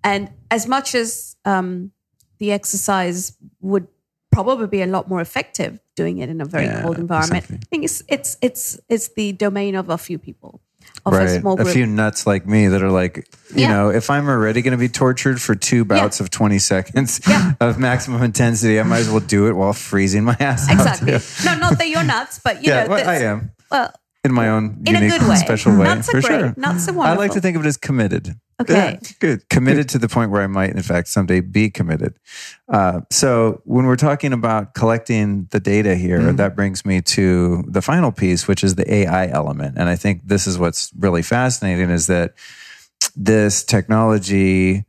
And 0.04 0.30
as 0.52 0.68
much 0.68 0.94
as 0.94 1.36
um, 1.46 1.92
the 2.38 2.52
exercise 2.52 3.34
would 3.62 3.88
probably 4.32 4.68
be 4.68 4.82
a 4.82 4.88
lot 4.88 5.08
more 5.10 5.22
effective 5.22 5.80
doing 5.96 6.18
it 6.20 6.30
in 6.30 6.42
a 6.42 6.46
very 6.46 6.66
Yeah, 6.66 6.82
cold 6.84 6.98
environment. 6.98 7.44
exactly. 7.44 7.58
I 7.62 7.68
think 7.70 7.84
it's 7.86 8.04
it's 8.08 8.38
it's 8.42 8.80
it's 8.90 9.08
the 9.10 9.32
domain 9.34 9.76
of 9.76 9.90
a 9.90 9.98
few 9.98 10.18
people, 10.20 10.62
of 11.06 11.14
Right. 11.14 11.28
a 11.28 11.40
small 11.42 11.60
A 11.60 11.66
few 11.66 11.86
nuts 11.86 12.26
like 12.26 12.48
me 12.48 12.68
that 12.68 12.82
are 12.82 12.90
like, 12.92 13.28
you 13.54 13.62
Yeah. 13.64 13.70
know, 13.74 13.90
if 13.90 14.10
I'm 14.10 14.28
already 14.28 14.62
going 14.62 14.72
to 14.72 14.78
be 14.78 14.88
tortured 14.90 15.42
for 15.42 15.54
two 15.56 15.84
bouts 15.86 16.20
of 16.20 16.30
20 16.30 16.60
seconds 16.60 17.20
Yeah. 17.28 17.54
of 17.60 17.78
maximum 17.78 18.24
intensity, 18.24 18.80
I 18.80 18.84
might 18.84 19.00
as 19.00 19.10
well 19.10 19.20
do 19.20 19.48
it 19.48 19.54
while 19.54 19.74
freezing 19.74 20.24
my 20.24 20.38
ass 20.40 20.68
out, 20.70 20.74
exactly. 20.76 21.12
too. 21.20 21.46
no, 21.46 21.58
not 21.60 21.78
that 21.78 21.90
you're 21.90 22.04
nuts, 22.04 22.40
but 22.44 22.64
you 22.64 22.72
Yeah, 22.72 22.84
know, 22.84 22.90
well, 22.92 23.10
I 23.10 23.16
am 23.16 23.52
Well, 23.70 23.92
in 24.24 24.34
my 24.34 24.48
own 24.50 24.82
in 24.86 24.96
a 24.96 25.00
unique, 25.00 25.20
good 25.20 25.28
way, 25.30 25.36
special 25.36 25.76
way. 25.76 26.02
For 26.02 26.12
great. 26.14 26.26
sure. 26.26 26.54
Nuts 26.56 26.88
are 26.88 26.98
I 27.02 27.16
like 27.16 27.32
to 27.32 27.42
think 27.42 27.58
of 27.58 27.66
it 27.66 27.68
as 27.68 27.76
committed. 27.78 28.36
Okay. 28.64 28.74
Yeah, 29.02 29.10
good. 29.20 29.50
committed 29.50 29.90
to 29.90 29.98
the 30.00 30.08
point 30.10 30.32
where 30.32 30.42
I 30.42 30.48
might, 30.48 30.72
in 30.72 30.82
fact, 30.82 31.08
someday 31.08 31.40
be 31.42 31.70
committed. 31.70 32.16
Uh, 32.68 33.02
so 33.12 33.62
when 33.66 33.86
we're 33.86 33.96
talking 33.96 34.34
about 34.34 34.74
collecting 34.74 35.48
the 35.52 35.60
data 35.60 35.96
here, 35.96 36.20
Mm-hmm. 36.20 36.38
that 36.38 36.56
brings 36.56 36.86
me 36.86 37.02
to 37.02 37.64
the 37.68 37.82
final 37.82 38.12
piece, 38.12 38.48
which 38.48 38.64
is 38.64 38.76
the 38.76 38.92
AI 38.92 39.28
element. 39.28 39.78
And 39.78 39.88
I 39.90 39.96
think 39.96 40.28
this 40.28 40.48
is 40.48 40.58
what's 40.58 40.92
really 40.98 41.22
fascinating 41.22 41.90
is 41.90 42.08
that 42.08 42.34
this 43.16 43.64
technology 43.64 44.86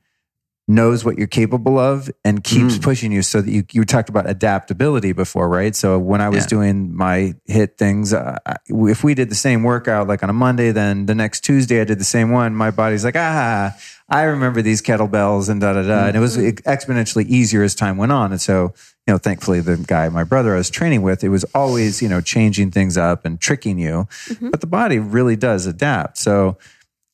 knows 0.66 1.04
what 1.04 1.18
you're 1.18 1.26
capable 1.26 1.78
of 1.78 2.10
and 2.24 2.42
keeps 2.42 2.78
pushing 2.78 3.12
you 3.12 3.20
so 3.20 3.42
that 3.42 3.50
you, 3.50 3.64
you 3.72 3.84
talked 3.84 4.08
about 4.08 4.26
adaptability 4.28 5.12
before, 5.12 5.46
right? 5.46 5.76
So 5.76 5.98
when 5.98 6.22
I 6.22 6.30
was 6.30 6.44
Yeah. 6.44 6.48
doing 6.48 6.94
my 6.96 7.34
HIIT 7.50 7.76
things, 7.76 8.14
uh, 8.14 8.38
if 8.68 9.04
we 9.04 9.12
did 9.14 9.28
the 9.30 9.34
same 9.34 9.62
workout 9.62 10.08
like 10.08 10.22
on 10.22 10.30
a 10.30 10.32
Monday, 10.32 10.72
then 10.72 11.04
the 11.04 11.14
next 11.14 11.40
Tuesday 11.44 11.82
I 11.82 11.84
did 11.84 11.98
the 12.00 12.04
same 12.04 12.30
one, 12.30 12.54
my 12.54 12.70
body's 12.70 13.04
like, 13.04 13.14
ah, 13.14 13.76
I 14.08 14.22
remember 14.22 14.62
these 14.62 14.80
kettlebells 14.80 15.50
and 15.50 15.60
da 15.60 15.74
da 15.74 15.82
da. 15.82 16.06
And 16.06 16.16
it 16.16 16.20
was 16.20 16.38
exponentially 16.38 17.26
easier 17.26 17.62
as 17.62 17.74
time 17.74 17.98
went 17.98 18.12
on. 18.12 18.32
And 18.32 18.40
so, 18.40 18.72
you 19.06 19.12
know, 19.12 19.18
thankfully 19.18 19.60
the 19.60 19.76
guy, 19.76 20.08
my 20.08 20.24
brother 20.24 20.54
I 20.54 20.56
was 20.56 20.70
training 20.70 21.02
with, 21.02 21.22
it 21.22 21.28
was 21.28 21.44
always, 21.54 22.00
you 22.00 22.08
know, 22.08 22.22
changing 22.22 22.70
things 22.70 22.96
up 22.96 23.26
and 23.26 23.38
tricking 23.38 23.78
you. 23.78 24.08
But 24.40 24.62
the 24.62 24.66
body 24.66 24.98
really 24.98 25.36
does 25.36 25.66
adapt. 25.66 26.16
So 26.16 26.56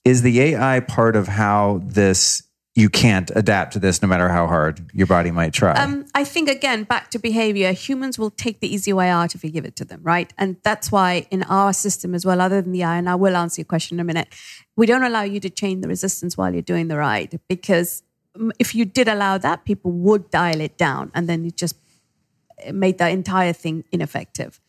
is 0.05 0.23
the 0.23 0.41
AI 0.41 0.81
part 0.81 1.17
of 1.17 1.27
how 1.29 1.81
this 1.85 2.45
you 2.77 2.89
can't 2.89 3.31
adapt 3.35 3.73
to 3.73 3.79
this 3.81 4.01
no 4.01 4.07
matter 4.07 4.29
how 4.29 4.47
hard 4.47 4.91
your 4.93 5.07
body 5.07 5.31
might 5.31 5.53
try? 5.53 5.73
Um, 5.73 6.07
I 6.15 6.23
think 6.23 6.49
again, 6.49 6.85
back 6.85 7.11
to 7.11 7.19
behavior, 7.19 7.73
humans 7.73 8.19
will 8.19 8.31
take 8.31 8.61
the 8.61 8.73
easy 8.73 8.93
way 8.93 9.09
out 9.09 9.35
if 9.35 9.43
you 9.43 9.51
give 9.51 9.65
it 9.65 9.75
to 9.77 9.85
them, 9.85 10.01
right? 10.03 10.33
And 10.39 10.57
that's 10.63 10.93
why 10.93 11.27
in 11.31 11.43
our 11.45 11.73
system 11.73 12.15
as 12.15 12.25
well, 12.25 12.41
other 12.41 12.63
than 12.63 12.73
the 12.73 12.85
eye, 12.85 12.97
and 12.97 13.11
I 13.11 13.17
will 13.17 13.37
answer 13.37 13.61
your 13.61 13.67
question 13.67 13.97
in 13.97 14.01
a 14.01 14.05
minute, 14.05 14.29
we 14.77 14.87
don't 14.87 15.03
allow 15.03 15.23
you 15.23 15.41
to 15.41 15.51
chain 15.51 15.81
the 15.81 15.89
resistance 15.89 16.37
while 16.37 16.53
you're 16.53 16.63
doing 16.63 16.89
the 16.89 16.97
ride 16.97 17.41
because 17.49 18.05
if 18.61 18.75
you 18.75 18.85
did 18.85 19.09
allow 19.09 19.37
that, 19.39 19.65
people 19.65 19.91
would 19.91 20.31
dial 20.31 20.61
it 20.61 20.79
down 20.79 21.11
and 21.15 21.29
then 21.29 21.45
it 21.45 21.57
just 21.57 21.77
made 22.73 22.99
the 22.99 23.09
entire 23.09 23.53
thing 23.53 23.85
ineffective. 23.91 24.61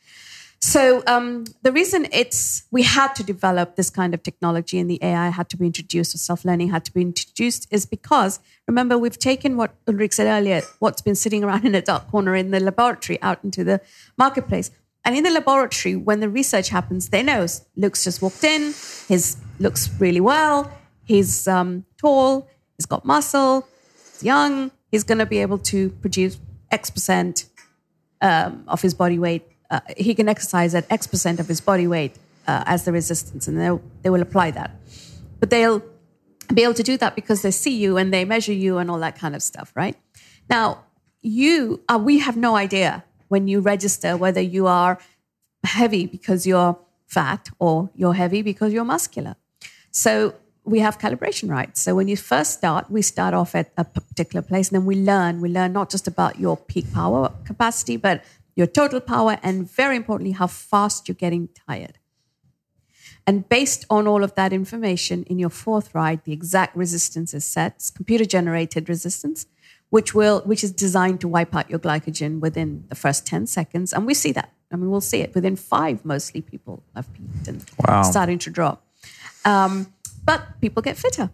So 0.63 1.01
um, 1.07 1.45
the 1.63 1.71
reason 1.71 2.07
it's 2.11 2.63
we 2.69 2.83
had 2.83 3.15
to 3.15 3.23
develop 3.23 3.75
this 3.75 3.89
kind 3.89 4.13
of 4.13 4.21
technology 4.21 4.77
and 4.77 4.87
the 4.87 4.99
AI 5.01 5.29
had 5.29 5.49
to 5.49 5.57
be 5.57 5.65
introduced 5.65 6.13
or 6.13 6.19
self-learning 6.19 6.69
had 6.69 6.85
to 6.85 6.93
be 6.93 7.01
introduced 7.01 7.67
is 7.71 7.87
because 7.87 8.39
remember 8.67 8.95
we've 8.95 9.17
taken 9.17 9.57
what 9.57 9.73
Ulrich 9.87 10.13
said 10.13 10.27
earlier, 10.27 10.61
what's 10.77 11.01
been 11.01 11.15
sitting 11.15 11.43
around 11.43 11.65
in 11.69 11.73
a 11.73 11.81
dark 11.81 12.11
corner 12.11 12.35
in 12.35 12.51
the 12.51 12.59
laboratory 12.59 13.19
out 13.23 13.39
into 13.43 13.63
the 13.63 13.81
marketplace. 14.17 14.69
And 15.03 15.15
in 15.15 15.23
the 15.23 15.31
laboratory, 15.31 15.95
when 15.95 16.19
the 16.19 16.29
research 16.29 16.69
happens, 16.69 17.09
they 17.09 17.23
know 17.23 17.47
Luke's 17.75 18.03
just 18.03 18.21
walked 18.21 18.43
in. 18.43 18.73
His 19.07 19.37
looks 19.59 19.89
really 19.99 20.21
well. 20.21 20.71
He's 21.03 21.47
um, 21.47 21.85
tall. 21.97 22.47
He's 22.77 22.85
got 22.85 23.03
muscle. 23.03 23.67
He's 24.11 24.23
young. 24.23 24.69
He's 24.91 25.03
going 25.03 25.17
to 25.17 25.25
be 25.25 25.39
able 25.39 25.57
to 25.57 25.89
produce 25.89 26.37
X 26.69 26.91
percent 26.91 27.45
um, 28.21 28.63
of 28.67 28.83
his 28.83 28.93
body 28.93 29.17
weight. 29.17 29.50
Uh, 29.71 29.79
he 29.97 30.13
can 30.13 30.27
exercise 30.29 30.75
at 30.75 30.85
X 30.91 31.07
percent 31.07 31.39
of 31.39 31.47
his 31.47 31.61
body 31.61 31.87
weight 31.87 32.13
uh, 32.45 32.63
as 32.67 32.85
the 32.85 32.91
resistance, 32.91 33.47
and 33.47 33.59
they'll, 33.59 33.81
they 34.03 34.09
will 34.09 34.21
apply 34.21 34.51
that. 34.51 34.71
But 35.39 35.49
they'll 35.49 35.81
be 36.53 36.63
able 36.63 36.73
to 36.73 36.83
do 36.83 36.97
that 36.97 37.15
because 37.15 37.41
they 37.41 37.51
see 37.51 37.75
you 37.75 37.97
and 37.97 38.13
they 38.13 38.25
measure 38.25 38.53
you 38.53 38.77
and 38.77 38.91
all 38.91 38.99
that 38.99 39.17
kind 39.17 39.35
of 39.35 39.41
stuff, 39.41 39.71
right? 39.73 39.95
Now, 40.49 40.83
you, 41.21 41.81
uh, 41.87 41.99
we 42.03 42.19
have 42.19 42.35
no 42.35 42.55
idea 42.55 43.05
when 43.29 43.47
you 43.47 43.61
register 43.61 44.17
whether 44.17 44.41
you 44.41 44.67
are 44.67 44.99
heavy 45.63 46.05
because 46.05 46.45
you're 46.45 46.77
fat 47.05 47.49
or 47.59 47.89
you're 47.95 48.13
heavy 48.13 48.41
because 48.41 48.73
you're 48.73 48.83
muscular. 48.83 49.35
So 49.91 50.35
we 50.63 50.79
have 50.79 50.99
calibration 50.99 51.49
rights. 51.49 51.81
So 51.81 51.95
when 51.95 52.07
you 52.07 52.17
first 52.17 52.53
start, 52.53 52.89
we 52.89 53.01
start 53.01 53.33
off 53.33 53.55
at 53.55 53.71
a 53.77 53.83
particular 53.83 54.41
place 54.41 54.69
and 54.69 54.75
then 54.75 54.85
we 54.85 54.95
learn. 54.95 55.41
We 55.41 55.49
learn 55.49 55.73
not 55.73 55.89
just 55.89 56.07
about 56.07 56.39
your 56.39 56.57
peak 56.57 56.91
power 56.93 57.31
capacity, 57.45 57.97
but 57.97 58.23
your 58.55 58.67
total 58.67 58.99
power 58.99 59.39
and 59.43 59.69
very 59.69 59.95
importantly, 59.95 60.33
how 60.33 60.47
fast 60.47 61.07
you're 61.07 61.15
getting 61.15 61.49
tired. 61.67 61.97
And 63.27 63.47
based 63.47 63.85
on 63.89 64.07
all 64.07 64.23
of 64.23 64.35
that 64.35 64.51
information 64.51 65.23
in 65.23 65.37
your 65.39 65.49
fourth 65.49 65.93
ride, 65.93 66.23
the 66.23 66.33
exact 66.33 66.75
resistance 66.75 67.33
is 67.33 67.45
set. 67.45 67.91
Computer 67.95 68.25
generated 68.25 68.89
resistance, 68.89 69.45
which 69.89 70.13
will 70.15 70.41
which 70.41 70.63
is 70.63 70.71
designed 70.71 71.21
to 71.21 71.27
wipe 71.27 71.55
out 71.55 71.69
your 71.69 71.79
glycogen 71.79 72.39
within 72.39 72.85
the 72.89 72.95
first 72.95 73.25
10 73.27 73.47
seconds. 73.47 73.93
And 73.93 74.05
we 74.05 74.13
see 74.13 74.31
that. 74.33 74.51
I 74.71 74.75
mean, 74.75 74.89
we'll 74.89 75.01
see 75.01 75.21
it 75.21 75.35
within 75.35 75.55
five, 75.55 76.03
mostly 76.03 76.41
people 76.41 76.83
have 76.95 77.11
peaked 77.13 77.47
and 77.47 77.63
Wow. 77.87 78.03
starting 78.03 78.39
to 78.39 78.49
drop. 78.49 78.85
Um, 79.45 79.93
but 80.23 80.59
people 80.61 80.81
get 80.81 80.97
fitter. 80.97 81.29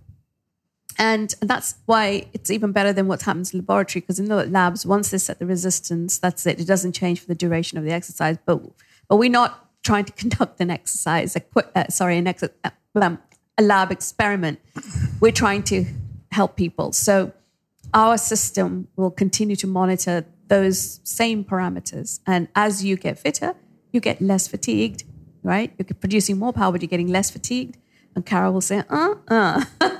And 0.99 1.33
that's 1.41 1.75
why 1.85 2.27
it's 2.33 2.49
even 2.49 2.71
better 2.71 2.91
than 2.91 3.07
what 3.07 3.21
happens 3.21 3.53
in 3.53 3.59
the 3.59 3.61
laboratory 3.63 4.01
because 4.01 4.19
in 4.19 4.25
the 4.25 4.45
labs, 4.45 4.85
once 4.85 5.11
they 5.11 5.17
set 5.17 5.39
the 5.39 5.45
resistance, 5.45 6.17
that's 6.17 6.45
it. 6.47 6.59
It 6.59 6.65
doesn't 6.65 6.93
change 6.93 7.19
for 7.19 7.27
the 7.27 7.35
duration 7.35 7.77
of 7.77 7.83
the 7.83 7.91
exercise. 7.91 8.37
But 8.45 8.61
but 9.07 9.17
we're 9.17 9.29
not 9.29 9.67
trying 9.83 10.05
to 10.05 10.13
conduct 10.23 10.59
an 10.59 10.69
exercise, 10.69 11.35
a, 11.35 11.41
qu- 11.41 11.69
uh, 11.75 11.87
sorry, 11.89 12.17
an 12.17 12.27
ex- 12.27 12.43
uh, 12.43 12.69
um, 12.95 13.19
a 13.57 13.63
lab 13.63 13.91
experiment. 13.91 14.59
We're 15.19 15.31
trying 15.31 15.63
to 15.63 15.85
help 16.31 16.55
people. 16.55 16.91
So 16.93 17.33
our 17.93 18.17
system 18.17 18.87
will 18.95 19.11
continue 19.11 19.55
to 19.57 19.67
monitor 19.67 20.25
those 20.47 20.99
same 21.03 21.43
parameters. 21.43 22.19
And 22.25 22.47
as 22.55 22.83
you 22.83 22.95
get 22.97 23.19
fitter, 23.19 23.55
you 23.91 23.99
get 23.99 24.21
less 24.21 24.47
fatigued, 24.47 25.03
right? 25.43 25.73
You're 25.77 25.85
producing 25.99 26.37
more 26.37 26.53
power, 26.53 26.71
but 26.71 26.81
you're 26.81 26.89
getting 26.89 27.07
less 27.07 27.29
fatigued. 27.29 27.77
And 28.17 28.25
Carol 28.25 28.51
will 28.51 28.61
say, 28.61 28.81
uh, 28.89 29.13
uh. 29.27 29.63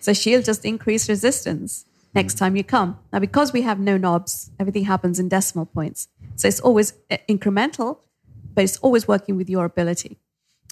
so 0.00 0.14
she'll 0.14 0.40
just 0.40 0.64
increase 0.64 1.10
resistance 1.10 1.84
next 2.14 2.38
time 2.38 2.56
you 2.56 2.64
come. 2.64 2.98
Now, 3.12 3.18
because 3.18 3.52
we 3.52 3.60
have 3.62 3.78
no 3.78 3.98
knobs, 3.98 4.50
everything 4.58 4.84
happens 4.84 5.20
in 5.20 5.28
decimal 5.28 5.66
points. 5.66 6.08
So 6.36 6.48
it's 6.48 6.58
always 6.58 6.94
uh, 7.10 7.18
incremental, 7.28 7.98
but 8.54 8.64
it's 8.64 8.78
always 8.78 9.06
working 9.06 9.36
with 9.36 9.50
your 9.50 9.66
ability. 9.66 10.16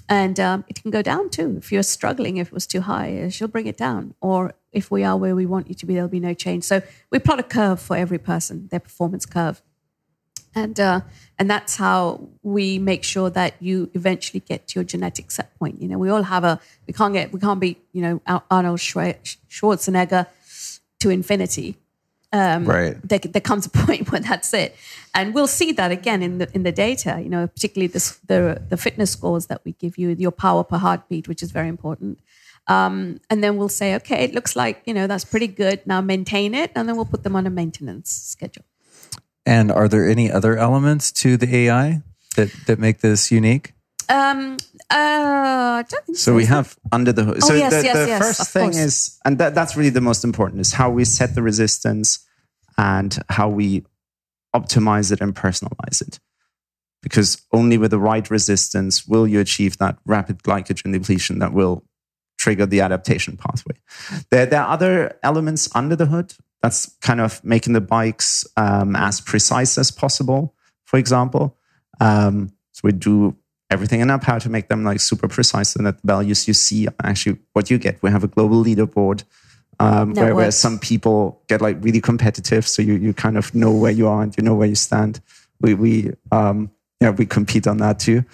And 0.08 0.40
um, 0.40 0.64
it 0.66 0.80
can 0.80 0.90
go 0.90 1.02
down 1.02 1.28
too. 1.28 1.56
If 1.58 1.70
you're 1.70 1.82
struggling, 1.82 2.38
if 2.38 2.46
it 2.46 2.54
was 2.54 2.66
too 2.66 2.80
high, 2.80 3.18
uh, 3.18 3.28
she'll 3.28 3.48
bring 3.48 3.66
it 3.66 3.76
down. 3.76 4.14
Or 4.22 4.54
if 4.72 4.90
we 4.90 5.04
are 5.04 5.18
where 5.18 5.36
we 5.36 5.44
want 5.44 5.68
you 5.68 5.74
to 5.74 5.84
be, 5.84 5.92
there'll 5.92 6.08
be 6.08 6.20
no 6.20 6.32
change. 6.32 6.64
So 6.64 6.80
we 7.10 7.18
plot 7.18 7.38
a 7.38 7.42
curve 7.42 7.80
for 7.80 7.98
every 7.98 8.18
person, 8.18 8.68
their 8.68 8.80
performance 8.80 9.26
curve. 9.26 9.60
And, 10.54 10.78
uh, 10.78 11.00
and 11.38 11.50
that's 11.50 11.76
how 11.76 12.28
we 12.42 12.78
make 12.78 13.02
sure 13.02 13.28
that 13.30 13.54
you 13.60 13.90
eventually 13.94 14.40
get 14.40 14.68
to 14.68 14.80
your 14.80 14.84
genetic 14.84 15.30
set 15.30 15.58
point. 15.58 15.82
You 15.82 15.88
know, 15.88 15.98
we 15.98 16.10
all 16.10 16.22
have 16.22 16.44
a, 16.44 16.60
we 16.86 16.92
can't 16.92 17.12
get, 17.12 17.32
we 17.32 17.40
can't 17.40 17.60
be, 17.60 17.78
you 17.92 18.02
know, 18.02 18.42
Arnold 18.50 18.78
Schwarzenegger 18.78 20.26
to 21.00 21.10
infinity 21.10 21.76
right. 22.66 23.08
there, 23.08 23.18
there 23.18 23.40
comes 23.40 23.66
a 23.66 23.70
point 23.70 24.10
where 24.10 24.20
that's 24.20 24.52
it, 24.52 24.76
and 25.14 25.34
we'll 25.34 25.46
see 25.46 25.72
that 25.72 25.90
again 25.92 26.22
in 26.22 26.38
the 26.38 26.48
in 26.54 26.62
the 26.64 26.72
data. 26.72 27.20
You 27.22 27.28
know, 27.28 27.46
particularly 27.46 27.86
this, 27.86 28.18
the 28.26 28.62
the 28.68 28.76
fitness 28.76 29.12
scores 29.12 29.46
that 29.46 29.60
we 29.64 29.72
give 29.72 29.96
you, 29.96 30.10
your 30.10 30.32
power 30.32 30.64
per 30.64 30.78
heartbeat, 30.78 31.28
which 31.28 31.42
is 31.42 31.52
very 31.52 31.68
important. 31.68 32.18
Um, 32.66 33.20
and 33.28 33.44
then 33.44 33.56
we'll 33.58 33.68
say, 33.68 33.94
okay, 33.96 34.24
it 34.24 34.34
looks 34.34 34.56
like, 34.56 34.82
you 34.86 34.94
know, 34.94 35.06
that's 35.06 35.24
pretty 35.24 35.48
good. 35.48 35.86
Now 35.86 36.00
maintain 36.00 36.54
it. 36.54 36.72
And 36.74 36.88
then 36.88 36.96
we'll 36.96 37.04
put 37.04 37.22
them 37.22 37.36
on 37.36 37.46
a 37.46 37.50
maintenance 37.50 38.10
schedule. 38.10 38.64
And 39.46 39.70
are 39.70 39.88
there 39.88 40.08
any 40.08 40.30
other 40.30 40.56
elements 40.56 41.12
to 41.12 41.36
the 41.36 41.54
AI 41.54 42.02
that, 42.36 42.50
that 42.66 42.78
make 42.78 43.00
this 43.00 43.30
unique? 43.30 43.72
Um, 44.08 44.56
uh, 44.90 44.96
I 45.80 45.84
don't 45.88 46.06
think 46.06 46.18
so. 46.18 46.32
So 46.32 46.34
we 46.34 46.46
have 46.46 46.76
under 46.92 47.12
the 47.12 47.24
hood. 47.24 47.38
Oh, 47.42 47.48
so 47.48 47.54
yes, 47.54 47.72
the, 47.72 47.84
yes, 47.84 47.96
the 47.96 48.06
yes, 48.06 48.22
first 48.22 48.40
of 48.40 48.48
thing 48.48 48.72
course. 48.72 48.76
is, 48.76 49.20
and 49.24 49.38
that, 49.38 49.54
that's 49.54 49.76
really 49.76 49.90
the 49.90 50.00
most 50.00 50.24
important, 50.24 50.60
is 50.60 50.72
how 50.72 50.90
we 50.90 51.04
set 51.04 51.34
the 51.34 51.42
resistance 51.42 52.24
and 52.76 53.18
how 53.28 53.48
we 53.48 53.84
optimize 54.54 55.12
it 55.12 55.20
and 55.20 55.34
personalize 55.34 56.00
it. 56.00 56.20
Because 57.02 57.42
only 57.52 57.76
with 57.76 57.90
the 57.90 57.98
right 57.98 58.28
resistance 58.30 59.06
will 59.06 59.26
you 59.26 59.40
achieve 59.40 59.76
that 59.78 59.98
rapid 60.06 60.42
glycogen 60.42 60.92
depletion 60.92 61.38
that 61.40 61.52
will 61.52 61.84
trigger 62.44 62.66
the 62.66 62.82
adaptation 62.82 63.36
pathway. 63.38 63.74
There, 64.30 64.44
there 64.44 64.60
are 64.60 64.68
other 64.68 65.18
elements 65.22 65.74
under 65.74 65.96
the 65.96 66.06
hood. 66.06 66.34
That's 66.62 66.94
kind 67.00 67.20
of 67.20 67.42
making 67.42 67.72
the 67.72 67.80
bikes 67.80 68.46
um, 68.58 68.94
as 68.96 69.20
precise 69.20 69.78
as 69.78 69.90
possible, 69.90 70.54
for 70.84 70.98
example. 70.98 71.56
Um, 72.00 72.52
so 72.72 72.82
we 72.84 72.92
do 72.92 73.34
everything 73.70 74.00
in 74.00 74.10
our 74.10 74.18
power 74.18 74.40
to 74.40 74.50
make 74.50 74.68
them 74.68 74.84
like 74.84 75.00
super 75.00 75.26
precise 75.26 75.74
and 75.74 75.86
that 75.86 75.96
the 76.02 76.06
values 76.06 76.46
you 76.46 76.54
see 76.54 76.86
are 76.86 76.94
actually 77.02 77.38
what 77.54 77.70
you 77.70 77.78
get. 77.78 78.02
We 78.02 78.10
have 78.10 78.24
a 78.24 78.28
global 78.28 78.62
leaderboard 78.62 79.24
um, 79.80 80.12
where, 80.12 80.34
where 80.34 80.50
some 80.50 80.78
people 80.78 81.42
get 81.48 81.62
like 81.62 81.78
really 81.80 82.00
competitive. 82.00 82.68
So 82.68 82.82
you, 82.82 82.94
you 82.94 83.14
kind 83.14 83.38
of 83.38 83.54
know 83.54 83.72
where 83.72 83.92
you 83.92 84.06
are 84.06 84.22
and 84.22 84.36
you 84.36 84.44
know 84.44 84.54
where 84.54 84.68
you 84.68 84.74
stand. 84.74 85.20
We, 85.60 85.72
we, 85.74 86.12
um, 86.30 86.70
yeah, 87.00 87.10
we 87.10 87.24
compete 87.24 87.66
on 87.66 87.78
that 87.78 88.00
too. 88.00 88.24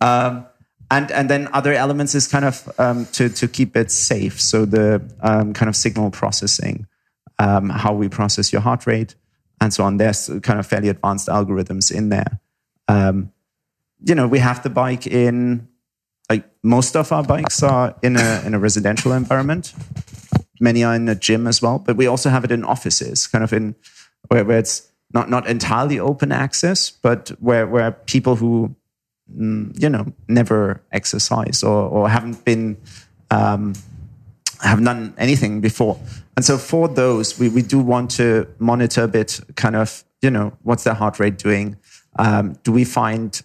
Um, 0.00 0.46
and, 0.90 1.10
and 1.10 1.30
then 1.30 1.48
other 1.52 1.72
elements 1.72 2.14
is 2.14 2.26
kind 2.26 2.44
of 2.44 2.68
um, 2.78 3.06
to, 3.06 3.28
to 3.28 3.48
keep 3.48 3.76
it 3.76 3.90
safe. 3.90 4.40
So 4.40 4.64
the 4.64 5.02
um, 5.20 5.52
kind 5.52 5.68
of 5.68 5.76
signal 5.76 6.10
processing, 6.10 6.86
um, 7.38 7.70
how 7.70 7.94
we 7.94 8.08
process 8.08 8.52
your 8.52 8.62
heart 8.62 8.86
rate 8.86 9.14
and 9.60 9.72
so 9.72 9.84
on. 9.84 9.96
There's 9.96 10.30
kind 10.42 10.58
of 10.58 10.66
fairly 10.66 10.88
advanced 10.88 11.28
algorithms 11.28 11.90
in 11.90 12.10
there. 12.10 12.40
Um, 12.88 13.32
you 14.04 14.14
know, 14.14 14.28
we 14.28 14.38
have 14.38 14.62
the 14.62 14.70
bike 14.70 15.06
in 15.06 15.68
like 16.30 16.48
most 16.62 16.96
of 16.96 17.12
our 17.12 17.22
bikes 17.22 17.62
are 17.62 17.94
in 18.02 18.16
a 18.16 18.42
in 18.44 18.54
a 18.54 18.58
residential 18.58 19.12
environment. 19.12 19.72
Many 20.60 20.84
are 20.84 20.94
in 20.94 21.08
a 21.08 21.14
gym 21.14 21.46
as 21.46 21.60
well, 21.60 21.78
but 21.78 21.96
we 21.96 22.06
also 22.06 22.30
have 22.30 22.44
it 22.44 22.50
in 22.50 22.64
offices, 22.64 23.26
kind 23.26 23.44
of 23.44 23.52
in 23.52 23.74
where, 24.28 24.44
where 24.44 24.58
it's 24.58 24.90
not 25.12 25.28
not 25.28 25.46
entirely 25.46 25.98
open 25.98 26.32
access, 26.32 26.90
but 26.90 27.30
where 27.40 27.66
where 27.66 27.92
people 27.92 28.36
who 28.36 28.74
you 29.32 29.88
know 29.88 30.12
never 30.28 30.82
exercise 30.92 31.62
or 31.62 31.88
or 31.88 32.08
haven't 32.08 32.44
been 32.44 32.76
um, 33.30 33.74
haven't 34.62 34.84
done 34.84 35.14
anything 35.18 35.60
before. 35.60 35.98
And 36.36 36.44
so 36.44 36.58
for 36.58 36.88
those, 36.88 37.38
we, 37.38 37.48
we 37.48 37.62
do 37.62 37.78
want 37.78 38.10
to 38.12 38.46
monitor 38.58 39.04
a 39.04 39.08
bit 39.08 39.40
kind 39.56 39.76
of, 39.76 40.04
you 40.22 40.30
know, 40.30 40.52
what's 40.62 40.84
their 40.84 40.94
heart 40.94 41.20
rate 41.20 41.38
doing? 41.38 41.76
Um, 42.18 42.54
do 42.64 42.72
we 42.72 42.84
find 42.84 43.40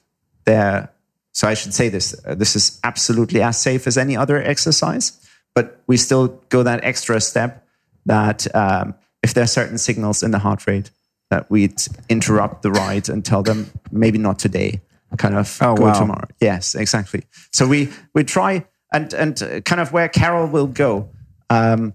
their, 0.45 0.91
so 1.31 1.47
I 1.47 1.53
should 1.53 1.73
say 1.73 1.89
this, 1.89 2.15
uh, 2.25 2.35
this 2.35 2.55
is 2.55 2.79
absolutely 2.83 3.41
as 3.41 3.59
safe 3.59 3.85
as 3.85 3.97
any 3.97 4.15
other 4.17 4.41
exercise, 4.41 5.19
but 5.53 5.81
we 5.87 5.97
still 5.97 6.27
go 6.49 6.63
that 6.63 6.83
extra 6.83 7.19
step 7.21 7.65
that 8.05 8.53
um, 8.55 8.95
if 9.21 9.33
there 9.33 9.43
are 9.43 9.47
certain 9.47 9.77
signals 9.77 10.23
in 10.23 10.31
the 10.31 10.39
heart 10.39 10.65
rate, 10.65 10.89
that 11.29 11.49
we'd 11.51 11.79
interrupt 12.09 12.63
the 12.63 12.71
ride 12.71 13.07
and 13.07 13.23
tell 13.23 13.43
them 13.43 13.69
maybe 13.91 14.17
not 14.17 14.39
today, 14.39 14.81
kind 15.17 15.35
of 15.35 15.57
Oh, 15.61 15.75
go 15.75 15.83
wow. 15.83 15.99
tomorrow. 15.99 16.27
Yes, 16.39 16.75
exactly. 16.75 17.23
So 17.51 17.67
we 17.67 17.89
we 18.13 18.23
try 18.23 18.65
and 18.93 19.13
and 19.13 19.63
kind 19.65 19.81
of 19.81 19.91
where 19.91 20.09
Carol 20.09 20.47
will 20.47 20.67
go. 20.67 21.09
Um, 21.49 21.93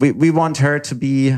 we 0.00 0.12
we 0.12 0.30
want 0.30 0.58
her 0.58 0.78
to 0.80 0.94
be 0.94 1.36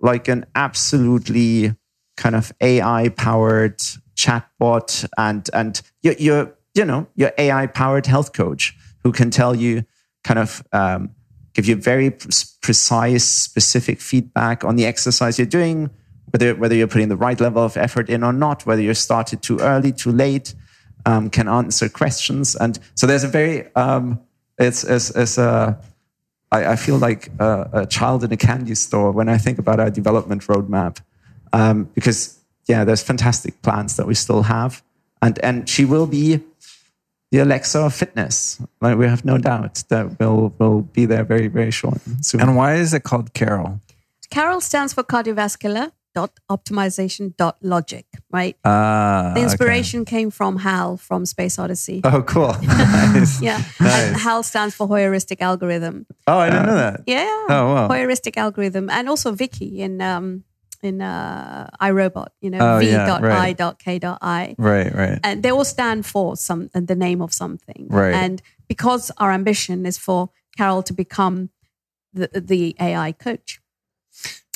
like 0.00 0.28
an 0.28 0.46
absolutely 0.54 1.74
kind 2.16 2.34
of 2.34 2.52
AI 2.60 3.08
powered 3.10 3.78
chatbot 4.16 5.08
and 5.16 5.48
and 5.52 5.80
your 6.02 6.14
your 6.14 6.54
you 6.74 6.84
know 6.84 7.06
your 7.14 7.32
AI 7.38 7.66
powered 7.66 8.06
health 8.06 8.32
coach 8.32 8.76
who 9.02 9.12
can 9.12 9.30
tell 9.30 9.54
you 9.54 9.84
kind 10.24 10.38
of 10.38 10.62
um, 10.72 11.10
give 11.54 11.66
you 11.66 11.76
very 11.76 12.10
precise 12.60 13.24
specific 13.24 14.00
feedback 14.00 14.64
on 14.64 14.76
the 14.76 14.86
exercise 14.86 15.38
you're 15.38 15.46
doing 15.46 15.90
whether 16.30 16.54
whether 16.54 16.74
you're 16.74 16.88
putting 16.88 17.08
the 17.08 17.16
right 17.16 17.40
level 17.40 17.62
of 17.62 17.76
effort 17.76 18.08
in 18.08 18.22
or 18.22 18.32
not 18.32 18.66
whether 18.66 18.82
you 18.82 18.94
started 18.94 19.42
too 19.42 19.58
early 19.60 19.92
too 19.92 20.12
late 20.12 20.54
um, 21.06 21.30
can 21.30 21.48
answer 21.48 21.88
questions 21.88 22.56
and 22.56 22.78
so 22.94 23.06
there's 23.06 23.24
a 23.24 23.28
very 23.28 23.74
um, 23.74 24.20
it's 24.58 24.84
it's, 24.84 25.10
it's 25.10 25.38
a 25.38 25.78
I, 26.50 26.72
I 26.72 26.76
feel 26.76 26.96
like 26.96 27.30
a, 27.38 27.70
a 27.72 27.86
child 27.86 28.24
in 28.24 28.32
a 28.32 28.36
candy 28.36 28.74
store 28.74 29.12
when 29.12 29.28
I 29.28 29.38
think 29.38 29.58
about 29.58 29.80
our 29.80 29.90
development 29.90 30.42
roadmap, 30.42 31.00
um, 31.52 31.84
because 31.94 32.38
yeah, 32.66 32.84
there's 32.84 33.02
fantastic 33.02 33.60
plans 33.62 33.96
that 33.96 34.06
we 34.06 34.14
still 34.14 34.42
have, 34.42 34.82
and 35.22 35.38
and 35.40 35.68
she 35.68 35.84
will 35.84 36.06
be 36.06 36.40
the 37.30 37.38
Alexa 37.38 37.78
of 37.78 37.94
fitness. 37.94 38.60
Like 38.80 38.96
we 38.96 39.06
have 39.06 39.24
no 39.24 39.38
doubt 39.38 39.84
that 39.88 40.18
we'll, 40.18 40.54
we'll 40.58 40.82
be 40.82 41.06
there 41.06 41.24
very 41.24 41.48
very 41.48 41.70
short. 41.70 42.00
Soon. 42.22 42.40
And 42.40 42.56
why 42.56 42.74
is 42.74 42.94
it 42.94 43.04
called 43.04 43.34
Carol? 43.34 43.80
Carol 44.30 44.60
stands 44.60 44.92
for 44.92 45.02
cardiovascular 45.02 45.92
dot 46.18 46.32
optimization 46.50 47.24
dot 47.36 47.56
logic, 47.62 48.06
right? 48.38 48.56
Ah, 48.64 49.32
the 49.34 49.40
okay. 49.40 49.42
inspiration 49.46 50.04
came 50.04 50.30
from 50.38 50.52
Hal 50.66 50.96
from 50.96 51.20
Space 51.34 51.56
Odyssey. 51.62 52.00
Oh, 52.04 52.22
cool. 52.22 52.52
nice. 52.62 53.40
Yeah. 53.48 53.58
Nice. 53.80 54.06
And 54.06 54.16
HAL 54.16 54.42
stands 54.42 54.74
for 54.78 54.86
heuristic 54.88 55.38
algorithm. 55.50 56.06
Oh, 56.26 56.38
I 56.44 56.50
didn't 56.50 56.66
know 56.66 56.80
that. 56.86 56.96
Yeah. 57.06 57.46
Oh, 57.54 57.64
wow. 57.72 57.88
Heuristic 57.88 58.36
algorithm. 58.36 58.90
And 58.90 59.08
also 59.08 59.28
VIKI 59.32 59.70
in 59.86 60.00
um 60.12 60.44
in 60.88 61.00
uh 61.00 61.70
iRobot, 61.88 62.30
you 62.40 62.50
know, 62.50 62.58
Oh, 62.60 62.78
V 62.80 62.90
yeah, 62.90 63.06
dot 63.06 63.22
right. 63.22 63.48
I 63.50 63.52
dot 63.62 63.78
K 63.84 63.98
dot 63.98 64.18
I. 64.22 64.54
Right, 64.58 64.90
right. 65.02 65.18
And 65.22 65.42
they 65.42 65.50
all 65.50 65.64
stand 65.76 66.00
for 66.12 66.36
some 66.36 66.60
the 66.90 66.98
name 67.06 67.20
of 67.26 67.30
something. 67.32 67.86
Right. 67.90 68.14
And 68.24 68.42
because 68.72 69.04
our 69.22 69.30
ambition 69.40 69.86
is 69.86 69.98
for 70.06 70.20
Carol 70.56 70.82
to 70.82 70.92
become 70.92 71.36
the 72.18 72.26
the 72.52 72.74
AI 72.88 73.12
coach. 73.12 73.60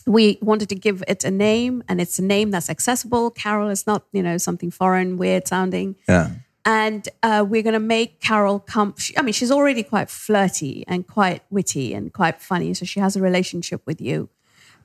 We 0.06 0.38
wanted 0.42 0.68
to 0.70 0.74
give 0.74 1.02
it 1.06 1.24
a 1.24 1.30
name 1.30 1.82
and 1.88 2.00
it's 2.00 2.18
a 2.18 2.22
name 2.22 2.50
that's 2.50 2.68
accessible. 2.70 3.30
Carol 3.30 3.68
is 3.70 3.86
not, 3.86 4.04
you 4.12 4.22
know, 4.22 4.36
something 4.38 4.70
foreign, 4.70 5.16
weird 5.16 5.46
sounding 5.48 5.96
Yeah. 6.08 6.30
and 6.64 7.08
uh, 7.22 7.44
we're 7.48 7.62
going 7.62 7.74
to 7.74 7.78
make 7.80 8.20
Carol 8.20 8.58
come. 8.60 8.94
She, 8.98 9.16
I 9.18 9.22
mean, 9.22 9.32
she's 9.32 9.50
already 9.50 9.82
quite 9.82 10.10
flirty 10.10 10.84
and 10.88 11.06
quite 11.06 11.42
witty 11.50 11.94
and 11.94 12.12
quite 12.12 12.40
funny, 12.40 12.74
so 12.74 12.84
she 12.84 13.00
has 13.00 13.16
a 13.16 13.20
relationship 13.20 13.82
with 13.86 14.00
you. 14.00 14.28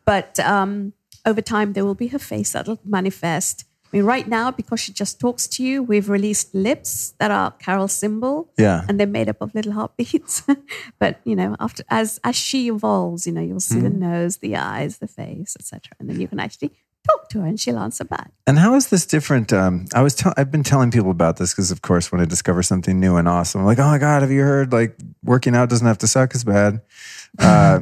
But 0.06 0.40
um, 0.40 0.94
over 1.26 1.42
time, 1.42 1.74
there 1.74 1.86
will 1.86 1.96
be 1.96 2.08
her 2.08 2.20
face 2.20 2.52
that'll 2.54 2.80
manifest. 2.86 3.66
I 3.94 3.98
mean, 3.98 4.06
right 4.06 4.28
now, 4.28 4.52
because 4.52 4.80
she 4.82 4.92
just 4.92 5.20
talks 5.20 5.48
to 5.48 5.64
you, 5.64 5.82
we've 5.82 6.10
released 6.10 6.54
lips 6.54 7.14
that 7.20 7.32
are 7.32 7.52
Carol's 7.52 7.94
symbol, 7.94 8.52
Yeah. 8.58 8.84
and 8.88 9.00
they're 9.00 9.08
made 9.08 9.30
up 9.30 9.38
of 9.42 9.56
little 9.56 9.72
heartbeats. 9.72 10.44
but 11.00 11.20
you 11.24 11.36
know, 11.36 11.56
after 11.60 11.84
as 11.90 12.20
as 12.24 12.36
she 12.36 12.68
evolves, 12.68 13.26
you 13.26 13.34
know, 13.34 13.42
you'll 13.42 13.60
see 13.62 13.80
the 13.80 13.90
nose, 13.90 14.38
the 14.38 14.56
eyes, 14.58 14.98
the 14.98 15.08
face, 15.08 15.56
etc., 15.60 15.82
and 16.00 16.10
then 16.10 16.20
you 16.20 16.28
can 16.28 16.40
actually 16.40 16.72
talk 17.08 17.30
to 17.30 17.40
her, 17.40 17.48
and 17.48 17.58
she'll 17.58 17.80
answer 17.80 18.04
back. 18.04 18.32
And 18.46 18.60
how 18.60 18.76
is 18.76 18.90
this 18.90 19.06
different? 19.06 19.54
Um, 19.54 19.86
I 19.94 20.02
was 20.02 20.14
tell- 20.16 20.34
I've 20.36 20.52
been 20.52 20.64
telling 20.64 20.92
people 20.92 21.10
about 21.12 21.38
this 21.38 21.54
because, 21.54 21.72
of 21.72 21.82
course, 21.82 22.12
when 22.12 22.20
I 22.20 22.26
discover 22.26 22.62
something 22.64 23.00
new 23.00 23.16
and 23.16 23.28
awesome, 23.30 23.62
I'm 23.62 23.68
like, 23.68 23.80
oh 23.80 23.88
my 23.88 23.98
god, 23.98 24.22
have 24.24 24.32
you 24.32 24.42
heard? 24.42 24.74
Like 24.74 24.98
working 25.24 25.56
out 25.56 25.70
doesn't 25.70 25.88
have 25.88 26.00
to 26.00 26.08
suck 26.08 26.36
as 26.36 26.44
bad. 26.44 26.82
Uh, 27.40 27.82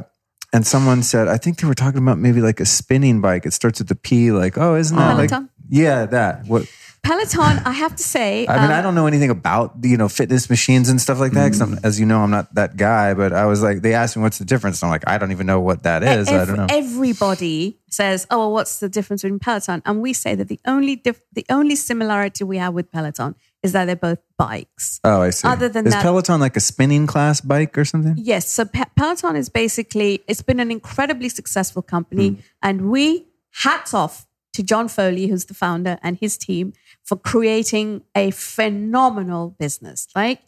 and 0.52 0.66
someone 0.66 1.02
said, 1.02 1.28
I 1.28 1.38
think 1.38 1.58
they 1.60 1.66
were 1.66 1.74
talking 1.74 2.02
about 2.02 2.18
maybe 2.18 2.40
like 2.40 2.60
a 2.60 2.66
spinning 2.66 3.20
bike. 3.20 3.46
It 3.46 3.52
starts 3.52 3.78
with 3.80 3.88
the 3.88 3.94
P. 3.94 4.30
Like, 4.32 4.58
oh, 4.58 4.74
isn't 4.76 4.96
that 4.96 5.16
like 5.16 5.30
Peloton? 5.30 5.50
Yeah, 5.68 6.06
that 6.06 6.46
what? 6.46 6.66
Peloton, 7.02 7.62
I 7.64 7.70
have 7.70 7.94
to 7.94 8.02
say, 8.02 8.48
I 8.48 8.56
mean, 8.56 8.64
um, 8.64 8.70
I 8.72 8.82
don't 8.82 8.96
know 8.96 9.06
anything 9.06 9.30
about 9.30 9.74
you 9.84 9.96
know 9.96 10.08
fitness 10.08 10.50
machines 10.50 10.88
and 10.88 11.00
stuff 11.00 11.20
like 11.20 11.32
that. 11.32 11.60
I'm- 11.60 11.78
as 11.84 12.00
you 12.00 12.06
know, 12.06 12.20
I'm 12.20 12.32
not 12.32 12.52
that 12.56 12.76
guy. 12.76 13.14
But 13.14 13.32
I 13.32 13.46
was 13.46 13.62
like, 13.62 13.80
they 13.82 13.94
asked 13.94 14.16
me 14.16 14.22
what's 14.24 14.38
the 14.38 14.44
difference. 14.44 14.82
And 14.82 14.88
I'm 14.88 14.90
like, 14.90 15.04
I 15.06 15.16
don't 15.16 15.30
even 15.30 15.46
know 15.46 15.60
what 15.60 15.84
that 15.84 16.02
is. 16.02 16.26
I 16.28 16.44
don't 16.44 16.56
know. 16.56 16.66
Everybody 16.68 17.78
says, 17.90 18.26
"Oh, 18.30 18.38
well, 18.38 18.52
what's 18.52 18.80
the 18.80 18.88
difference 18.88 19.22
between 19.22 19.38
Peloton?" 19.38 19.82
And 19.86 20.00
we 20.02 20.12
say 20.12 20.34
that 20.34 20.48
the 20.48 20.58
only 20.66 20.96
dif- 20.96 21.20
the 21.32 21.46
only 21.48 21.76
similarity 21.76 22.42
we 22.42 22.58
have 22.58 22.74
with 22.74 22.90
Peloton 22.90 23.36
is 23.62 23.70
that 23.72 23.84
they're 23.84 23.96
both 23.96 24.18
bikes. 24.36 24.98
oh, 25.04 25.22
I 25.22 25.30
see. 25.30 25.46
Other 25.46 25.68
than 25.68 25.86
is 25.86 25.92
that- 25.92 26.02
Peloton 26.02 26.40
like 26.40 26.56
a 26.56 26.60
spinning 26.60 27.06
class 27.06 27.40
bike 27.40 27.78
or 27.78 27.84
something? 27.84 28.14
Yes, 28.18 28.50
so 28.50 28.64
Pe- 28.64 28.82
Peloton 28.96 29.36
is 29.36 29.48
basically 29.48 30.22
it's 30.26 30.42
been 30.42 30.58
an 30.60 30.70
incredibly 30.72 31.28
successful 31.28 31.82
company, 31.82 32.28
Hmm. 32.30 32.40
and 32.62 32.90
we 32.90 33.26
hats 33.62 33.94
off 33.94 34.26
to 34.56 34.62
John 34.62 34.88
Foley, 34.88 35.26
who's 35.28 35.44
the 35.46 35.54
founder, 35.54 35.98
and 36.02 36.16
his 36.18 36.36
team 36.38 36.72
for 37.04 37.16
creating 37.16 38.02
a 38.14 38.30
phenomenal 38.32 39.50
business. 39.58 40.08
Like 40.16 40.40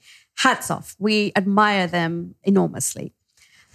hats 0.44 0.70
off, 0.70 0.97
we 0.98 1.32
admire 1.36 1.86
them 1.86 2.35
enormously. 2.44 3.12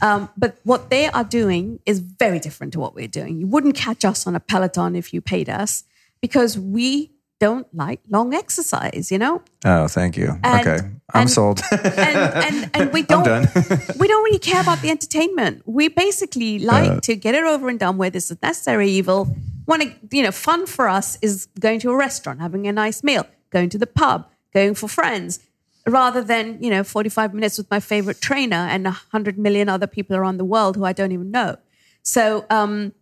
Um, 0.02 0.30
but 0.36 0.58
what 0.64 0.90
they 0.90 1.08
are 1.08 1.24
doing 1.24 1.80
is 1.86 2.00
very 2.00 2.40
different 2.40 2.74
to 2.74 2.80
what 2.80 2.94
we're 2.96 3.08
doing. 3.08 3.40
You 3.40 3.48
wouldn't 3.48 3.76
catch 3.76 4.04
us 4.04 4.28
on 4.28 4.36
a 4.36 4.40
Peloton 4.40 4.96
if 4.96 5.14
you 5.14 5.22
paid 5.22 5.50
us 5.50 5.84
because 6.20 6.58
we 6.58 7.12
don't 7.40 7.68
like 7.76 8.00
long 8.10 8.34
exercise, 8.34 9.12
you 9.12 9.18
know? 9.20 9.42
Oh, 9.66 9.88
thank 9.88 10.18
you. 10.18 10.30
And- 10.44 10.68
okay, 10.68 10.80
I'm 11.14 11.22
And- 11.22 11.30
sold. 11.30 11.62
and, 11.72 12.34
and, 12.48 12.72
and 12.74 12.94
we 12.94 13.02
don't 13.14 13.26
we 14.00 14.08
don't 14.08 14.24
really 14.24 14.40
care 14.40 14.62
about 14.62 14.82
the 14.82 14.90
entertainment. 14.90 15.62
We 15.66 15.90
basically 15.90 16.60
like 16.60 17.02
to 17.02 17.16
get 17.16 17.36
it 17.36 17.44
over 17.44 17.70
and 17.70 17.80
done 17.80 17.98
with. 17.98 18.14
This 18.14 18.32
is 18.32 18.38
necessary 18.42 18.90
evil. 18.90 19.36
Want 19.66 19.82
to, 19.82 20.18
you 20.18 20.24
know, 20.24 20.32
fun 20.32 20.66
for 20.66 20.90
us 20.90 21.18
is 21.22 21.48
going 21.60 21.80
to 21.82 21.92
a 21.92 21.96
restaurant, 21.96 22.42
having 22.42 22.68
a 22.68 22.72
nice 22.72 23.04
meal, 23.04 23.26
going 23.50 23.70
to 23.70 23.78
the 23.78 23.88
pub, 23.88 24.28
going 24.54 24.76
for 24.76 24.88
friends, 24.88 25.40
rather 25.86 26.22
than 26.22 26.62
you 26.62 26.70
know 26.70 26.84
45 26.84 27.34
minutes 27.34 27.58
with 27.58 27.70
my 27.70 27.80
favorite 27.80 28.22
trainer 28.22 28.56
and 28.56 28.88
a 28.88 28.92
hundred 28.92 29.38
million 29.38 29.70
other 29.70 29.88
people 29.88 30.16
around 30.16 30.38
the 30.38 30.46
world 30.46 30.76
who 30.76 30.86
I 30.86 30.94
don't 30.94 31.12
even 31.12 31.32
know. 31.32 31.58
So, 32.02 32.46
um, 32.50 32.94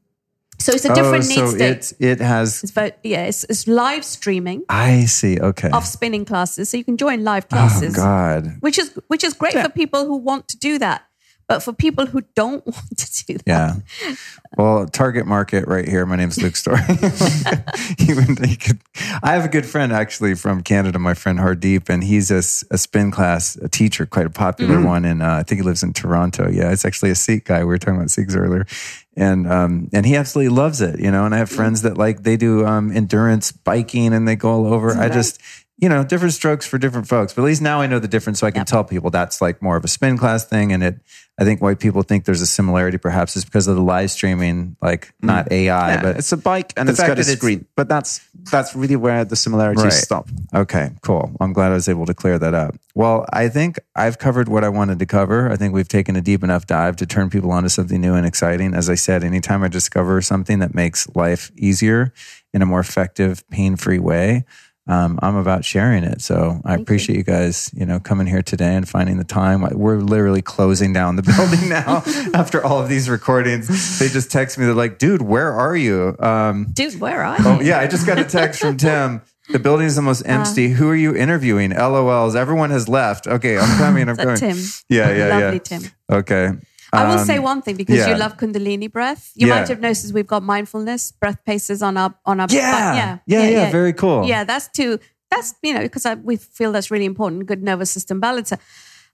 so 0.59 0.73
it's 0.73 0.85
a 0.85 0.93
different 0.93 1.25
oh, 1.25 1.27
need 1.27 1.35
so 1.35 1.47
state. 1.47 1.71
it's 1.71 1.93
it 1.99 2.19
has. 2.19 2.63
It's 2.63 2.71
vo- 2.71 2.91
yeah, 3.03 3.25
it's, 3.25 3.43
it's 3.45 3.67
live 3.67 4.05
streaming 4.05 4.63
I 4.69 5.05
see. 5.05 5.39
Okay. 5.39 5.71
of 5.71 5.85
spinning 5.85 6.25
classes, 6.25 6.69
so 6.69 6.77
you 6.77 6.83
can 6.83 6.97
join 6.97 7.23
live 7.23 7.49
classes. 7.49 7.97
oh 7.97 8.01
God. 8.01 8.57
which 8.59 8.77
is 8.77 8.93
which 9.07 9.23
is 9.23 9.33
great 9.33 9.53
for 9.53 9.69
people 9.69 10.05
who 10.05 10.17
want 10.17 10.47
to 10.49 10.57
do 10.57 10.77
that. 10.79 11.05
But 11.51 11.63
for 11.63 11.73
people 11.73 12.05
who 12.05 12.21
don't 12.33 12.65
want 12.75 12.97
to 12.97 13.25
do 13.25 13.33
that, 13.45 13.45
Yeah. 13.45 14.15
Well, 14.57 14.85
target 14.87 15.25
market 15.25 15.67
right 15.67 15.87
here. 15.87 16.05
My 16.05 16.15
name's 16.15 16.41
Luke 16.41 16.55
Storey. 16.55 16.79
Even 17.99 18.37
he 18.43 18.55
could, 18.55 18.79
I 19.23 19.33
have 19.33 19.45
a 19.45 19.49
good 19.49 19.65
friend 19.65 19.91
actually 19.91 20.35
from 20.35 20.61
Canada, 20.63 20.97
my 20.99 21.13
friend 21.13 21.39
Hardeep, 21.39 21.89
and 21.89 22.03
he's 22.03 22.31
a 22.31 22.41
spin 22.41 23.11
class 23.11 23.55
a 23.57 23.67
teacher, 23.69 24.05
quite 24.05 24.25
a 24.25 24.29
popular 24.29 24.75
Mm-hmm. 24.77 24.85
one. 24.87 25.05
And 25.05 25.21
uh, 25.21 25.33
I 25.39 25.43
think 25.43 25.59
he 25.59 25.63
lives 25.65 25.83
in 25.83 25.91
Toronto. 25.93 26.49
Yeah, 26.49 26.71
it's 26.71 26.85
actually 26.85 27.11
a 27.11 27.15
Sikh 27.15 27.45
guy. 27.45 27.59
We 27.59 27.65
were 27.65 27.77
talking 27.77 27.95
about 27.97 28.11
Sikhs 28.11 28.35
earlier. 28.35 28.65
And 29.17 29.45
um, 29.51 29.89
and 29.91 30.05
he 30.05 30.15
absolutely 30.15 30.55
loves 30.55 30.79
it, 30.79 30.99
you 31.01 31.11
know. 31.11 31.25
And 31.25 31.35
I 31.35 31.37
have 31.39 31.49
friends 31.49 31.81
that 31.81 31.97
like 31.97 32.23
they 32.23 32.37
do 32.37 32.65
um, 32.65 32.91
endurance 32.95 33.51
biking 33.51 34.13
and 34.13 34.25
they 34.25 34.37
go 34.37 34.49
all 34.51 34.73
over. 34.73 34.91
I 34.97 35.09
just, 35.09 35.41
you 35.77 35.89
know, 35.89 36.03
different 36.05 36.33
strokes 36.33 36.65
for 36.65 36.77
different 36.77 37.07
folks. 37.09 37.33
But 37.33 37.41
at 37.41 37.45
least 37.45 37.61
now 37.61 37.81
I 37.81 37.87
know 37.87 37.99
the 37.99 38.07
difference, 38.07 38.39
so 38.39 38.47
I 38.47 38.51
can 38.51 38.65
tell 38.65 38.85
people 38.85 39.09
that's 39.09 39.41
like 39.41 39.61
more 39.61 39.75
of 39.75 39.83
a 39.83 39.89
spin 39.89 40.17
class 40.17 40.45
thing. 40.45 40.71
And 40.71 40.81
it, 40.83 40.95
I 41.41 41.43
think 41.43 41.59
why 41.59 41.73
people 41.73 42.03
think 42.03 42.25
there's 42.25 42.41
a 42.41 42.45
similarity 42.45 42.99
perhaps 42.99 43.35
is 43.35 43.43
because 43.45 43.65
of 43.65 43.75
the 43.75 43.81
live 43.81 44.11
streaming, 44.11 44.77
like 44.79 45.07
mm. 45.07 45.25
not 45.25 45.51
AI, 45.51 45.93
Yeah, 45.95 46.01
but 46.03 46.17
it's 46.17 46.31
a 46.31 46.37
bike 46.37 46.71
and 46.77 46.87
it's 46.87 46.99
got 46.99 47.17
a 47.17 47.23
screen. 47.23 47.65
But 47.75 47.89
that's 47.89 48.21
that's 48.51 48.75
really 48.75 48.95
where 48.95 49.25
the 49.25 49.35
similarities 49.35 49.83
Right. 49.83 49.91
stop. 49.91 50.29
Okay, 50.53 50.91
cool. 51.01 51.35
I'm 51.39 51.51
glad 51.51 51.71
I 51.71 51.73
was 51.73 51.89
able 51.89 52.05
to 52.05 52.13
clear 52.13 52.37
that 52.37 52.53
up. 52.53 52.75
Well, 52.93 53.25
I 53.33 53.49
think 53.49 53.79
I've 53.95 54.19
covered 54.19 54.49
what 54.49 54.63
I 54.63 54.69
wanted 54.69 54.99
to 54.99 55.07
cover. 55.07 55.51
I 55.51 55.55
think 55.55 55.73
we've 55.73 55.87
taken 55.87 56.15
a 56.15 56.21
deep 56.21 56.43
enough 56.43 56.67
dive 56.67 56.95
to 56.97 57.07
turn 57.07 57.31
people 57.31 57.51
onto 57.51 57.69
something 57.69 57.99
new 57.99 58.13
and 58.13 58.27
exciting. 58.27 58.75
As 58.75 58.87
I 58.87 58.95
said, 58.95 59.23
anytime 59.23 59.63
I 59.63 59.67
discover 59.67 60.21
something 60.21 60.59
that 60.59 60.75
makes 60.75 61.07
life 61.15 61.51
easier 61.57 62.13
in 62.53 62.61
a 62.61 62.67
more 62.67 62.81
effective, 62.81 63.43
pain 63.49 63.77
free 63.77 63.97
way, 63.97 64.45
um, 64.87 65.19
I'm 65.21 65.35
about 65.35 65.63
sharing 65.63 66.03
it. 66.03 66.21
So 66.21 66.59
I 66.65 66.75
appreciate 66.75 67.17
you. 67.17 67.23
guys, 67.23 67.69
you 67.73 67.85
know, 67.85 67.99
coming 67.99 68.25
here 68.27 68.41
today 68.41 68.75
and 68.75 68.87
finding 68.89 69.17
the 69.17 69.23
time. 69.23 69.61
We're 69.61 69.97
literally 69.99 70.41
closing 70.41 70.91
down 70.91 71.15
the 71.15 71.21
building 71.37 71.69
now 71.69 72.03
after 72.39 72.63
all 72.65 72.81
of 72.81 72.89
these 72.89 73.09
recordings. 73.09 73.99
They 73.99 74.07
just 74.09 74.31
text 74.31 74.57
me. 74.57 74.65
They're 74.65 74.73
like, 74.73 74.97
dude, 74.97 75.21
where 75.21 75.53
are 75.53 75.75
you? 75.75 76.15
Um, 76.19 76.67
dude, 76.73 76.99
where 76.99 77.23
are 77.23 77.37
you? 77.37 77.43
Oh, 77.47 77.59
yeah, 77.61 77.79
I 77.79 77.87
just 77.87 78.05
got 78.07 78.17
a 78.17 78.23
text 78.25 78.59
from 78.59 78.77
Tim. 78.85 79.21
The 79.49 79.59
building 79.59 79.85
is 79.87 79.97
almost 79.97 80.23
Uh. 80.25 80.29
empty. 80.29 80.69
Who 80.69 80.89
are 80.89 80.95
you 80.95 81.15
interviewing? 81.15 81.71
LOLs. 81.71 82.35
Everyone 82.35 82.69
has 82.71 82.87
left. 82.89 83.27
Okay, 83.27 83.57
I'm 83.57 83.77
coming. 83.77 84.07
I'm 84.09 84.15
going. 84.15 84.37
Tim? 84.37 84.57
Yeah, 84.89 85.11
yeah, 85.11 85.27
Lovely 85.27 85.53
yeah. 85.53 85.59
Tim. 85.59 85.81
Okay. 86.11 86.49
I 86.93 87.05
will 87.05 87.19
Um, 87.19 87.25
say 87.25 87.39
one 87.39 87.61
thing 87.61 87.77
because 87.77 87.97
yeah. 87.97 88.09
you 88.09 88.15
love 88.17 88.37
Kundalini 88.37 88.91
breath. 88.91 89.31
You 89.35 89.47
Yeah. 89.47 89.55
might 89.59 89.67
have 89.69 89.79
noticed 89.79 90.13
we've 90.13 90.27
got 90.27 90.43
mindfulness 90.43 91.11
breath 91.13 91.39
paces 91.45 91.81
on 91.81 91.95
our 91.97 92.13
on 92.25 92.39
our 92.39 92.47
Yeah. 92.49 92.95
yeah 92.95 93.17
Yeah, 93.25 93.47
yeah, 93.49 93.71
very 93.71 93.93
cool. 93.93 94.25
Yeah, 94.25 94.43
that's 94.43 94.67
too. 94.67 94.99
That's 95.29 95.53
you 95.63 95.73
know 95.73 95.81
because 95.81 96.05
I, 96.05 96.15
we 96.15 96.35
feel 96.35 96.71
that's 96.73 96.91
really 96.91 97.05
important. 97.05 97.45
Good 97.45 97.63
nervous 97.63 97.89
system 97.91 98.19
balancer. 98.19 98.57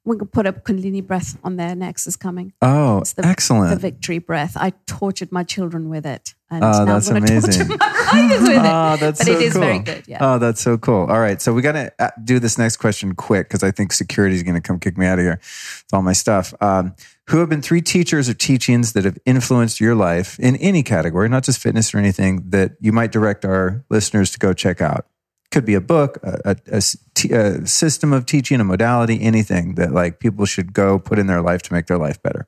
We 0.06 0.16
could 0.16 0.32
put 0.32 0.48
a 0.48 0.54
Kundalini 0.54 1.06
breath 1.06 1.38
on 1.44 1.58
there 1.58 1.76
next 1.76 2.08
is 2.08 2.16
coming. 2.16 2.54
Oh, 2.62 3.00
It's 3.00 3.12
the, 3.14 3.26
excellent. 3.26 3.72
The 3.72 3.76
victory 3.92 4.20
breath. 4.20 4.56
I 4.56 4.72
tortured 4.86 5.34
my 5.34 5.44
children 5.44 5.90
with 5.90 6.06
it, 6.06 6.34
and 6.50 6.64
Oh, 6.64 6.86
now 6.86 6.96
I'm 6.96 7.02
going 7.04 7.26
to 7.26 7.42
torture 7.42 7.66
my 8.14 8.38
with 8.40 8.50
it. 8.50 8.58
Oh, 8.58 8.96
that's 8.98 9.20
but 9.20 9.28
so 9.28 9.32
it 9.34 9.42
is 9.42 9.52
cool. 9.54 9.62
very 9.64 9.80
good. 9.80 10.04
Yeah. 10.08 10.20
Oh, 10.22 10.40
that's 10.40 10.62
so 10.62 10.78
cool. 10.78 11.08
All 11.12 11.20
right. 11.20 11.42
So 11.42 11.52
we 11.54 11.62
got 11.62 11.74
to 11.74 11.92
do 12.24 12.40
this 12.40 12.58
next 12.58 12.78
question 12.78 13.16
quick 13.16 13.50
because 13.50 13.64
I 13.64 13.72
think 13.72 13.92
security 13.92 14.36
is 14.38 14.44
going 14.44 14.56
to 14.56 14.62
come 14.62 14.80
kick 14.80 14.98
me 14.98 15.06
out 15.08 15.20
of 15.20 15.26
here 15.26 15.40
with 15.42 15.94
all 15.94 16.02
my 16.04 16.14
stuff. 16.14 16.54
Um, 16.62 16.96
who 17.30 17.40
have 17.40 17.50
been 17.50 17.62
three 17.62 17.82
teachers 17.82 18.30
or 18.30 18.34
teachings 18.34 18.94
that 18.94 19.04
have 19.06 19.18
influenced 19.26 19.80
your 19.82 19.96
life 19.96 20.40
in 20.40 20.56
any 20.58 20.82
category, 20.84 21.28
not 21.30 21.44
just 21.44 21.60
fitness 21.60 21.94
or 21.94 21.98
anything, 21.98 22.50
that 22.52 22.78
you 22.80 22.92
might 22.92 23.12
direct 23.12 23.44
our 23.46 23.84
listeners 23.90 24.32
to 24.32 24.40
go 24.40 24.54
check 24.54 24.82
out? 24.82 25.06
Could 25.52 25.66
be 25.66 25.74
a 25.76 25.82
book, 25.82 26.18
a, 26.24 26.42
a- 26.52 26.72
a 26.74 26.76
s- 26.78 26.98
t- 27.16 27.32
a 27.32 27.66
system 27.66 28.12
of 28.14 28.26
teaching, 28.26 28.60
a 28.60 28.64
modality, 28.64 29.22
anything 29.22 29.76
that 29.76 29.92
like 29.94 30.20
people 30.20 30.46
should 30.46 30.74
go 30.74 31.00
put 31.00 31.20
in 31.20 31.28
their 31.28 31.42
life 31.42 31.62
to 31.64 31.74
make 31.74 31.88
their 31.88 31.98
life 31.98 32.22
better. 32.22 32.48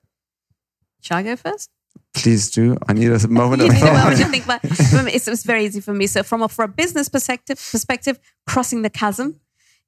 Shall 1.01 1.17
I 1.19 1.23
go 1.23 1.35
first? 1.37 1.69
Please 2.13 2.51
do. 2.51 2.77
I 2.87 2.93
need 2.93 3.11
a 3.11 3.27
moment 3.29 3.61
you 3.61 3.67
of 3.69 3.73
need 3.73 3.81
a 3.83 3.85
moment 3.85 4.17
thought. 4.17 4.25
to 4.25 4.25
think 4.31 4.45
about. 4.45 4.61
For 4.67 5.03
me, 5.03 5.13
it's, 5.13 5.27
it's 5.29 5.43
very 5.43 5.63
easy 5.65 5.79
for 5.79 5.93
me. 5.93 6.07
So, 6.07 6.23
from 6.23 6.41
a, 6.41 6.49
for 6.49 6.63
a 6.63 6.67
business 6.67 7.07
perspective, 7.07 7.57
perspective, 7.71 8.19
crossing 8.47 8.81
the 8.81 8.89
chasm 8.89 9.39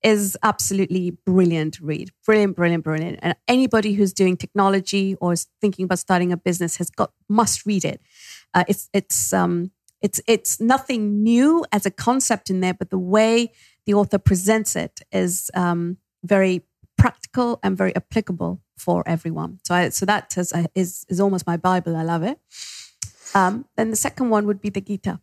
is 0.03 0.38
absolutely 0.41 1.11
brilliant 1.26 1.80
read. 1.80 2.11
Brilliant, 2.26 2.56
brilliant, 2.56 2.84
brilliant. 2.84 3.19
And 3.22 3.36
anybody 3.48 3.94
who's 3.94 4.14
doing 4.14 4.36
technology 4.36 5.15
or 5.22 5.34
is 5.34 5.48
thinking 5.60 5.86
about 5.86 5.99
starting 5.99 6.32
a 6.32 6.38
business 6.38 6.78
has 6.78 6.90
got 6.90 7.11
must 7.30 7.65
read 7.65 7.86
it. 7.86 8.02
Uh, 8.53 8.64
it's 8.68 8.90
it's 8.94 9.32
um 9.32 9.72
it's 10.02 10.19
it's 10.28 10.60
nothing 10.60 11.23
new 11.23 11.64
as 11.72 11.86
a 11.86 11.91
concept 11.91 12.49
in 12.49 12.60
there, 12.61 12.73
but 12.73 12.90
the 12.90 12.98
way 12.98 13.52
the 13.86 13.94
author 13.94 14.18
presents 14.18 14.76
it 14.76 15.02
is 15.11 15.52
um, 15.53 15.98
very 16.23 16.64
practical 16.98 17.60
and 17.64 17.78
very 17.78 17.95
applicable 17.95 18.61
for 18.78 19.03
everyone. 19.07 19.60
So 19.64 19.76
I, 19.76 19.90
so 19.90 20.06
that 20.06 20.36
is, 20.38 20.53
is 20.76 21.06
is 21.10 21.19
almost 21.19 21.45
my 21.48 21.57
bible. 21.57 21.95
I 21.95 22.03
love 22.03 22.23
it. 22.23 22.40
Um, 23.34 23.65
then 23.78 23.91
the 23.91 23.95
second 23.95 24.30
one 24.30 24.45
would 24.48 24.61
be 24.61 24.69
the 24.69 24.82
Gita. 24.82 25.19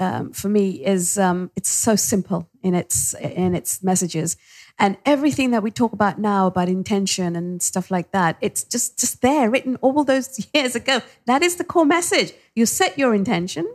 Um, 0.00 0.32
for 0.32 0.48
me, 0.48 0.84
is 0.84 1.18
um, 1.18 1.50
it's 1.56 1.68
so 1.68 1.96
simple 1.96 2.48
in 2.62 2.74
its 2.74 3.14
in 3.14 3.54
its 3.54 3.82
messages, 3.82 4.36
and 4.78 4.96
everything 5.04 5.50
that 5.50 5.62
we 5.62 5.70
talk 5.70 5.92
about 5.92 6.18
now 6.18 6.46
about 6.46 6.68
intention 6.68 7.34
and 7.34 7.60
stuff 7.62 7.90
like 7.90 8.12
that. 8.12 8.36
It's 8.40 8.62
just 8.62 8.98
just 8.98 9.22
there, 9.22 9.50
written 9.50 9.76
all 9.76 10.04
those 10.04 10.46
years 10.54 10.76
ago. 10.76 11.00
That 11.26 11.42
is 11.42 11.56
the 11.56 11.64
core 11.64 11.86
message. 11.86 12.32
You 12.54 12.66
set 12.66 12.98
your 12.98 13.14
intention, 13.14 13.66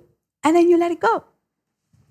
and 0.43 0.55
then 0.55 0.69
you 0.69 0.77
let 0.77 0.91
it 0.91 0.99
go, 0.99 1.25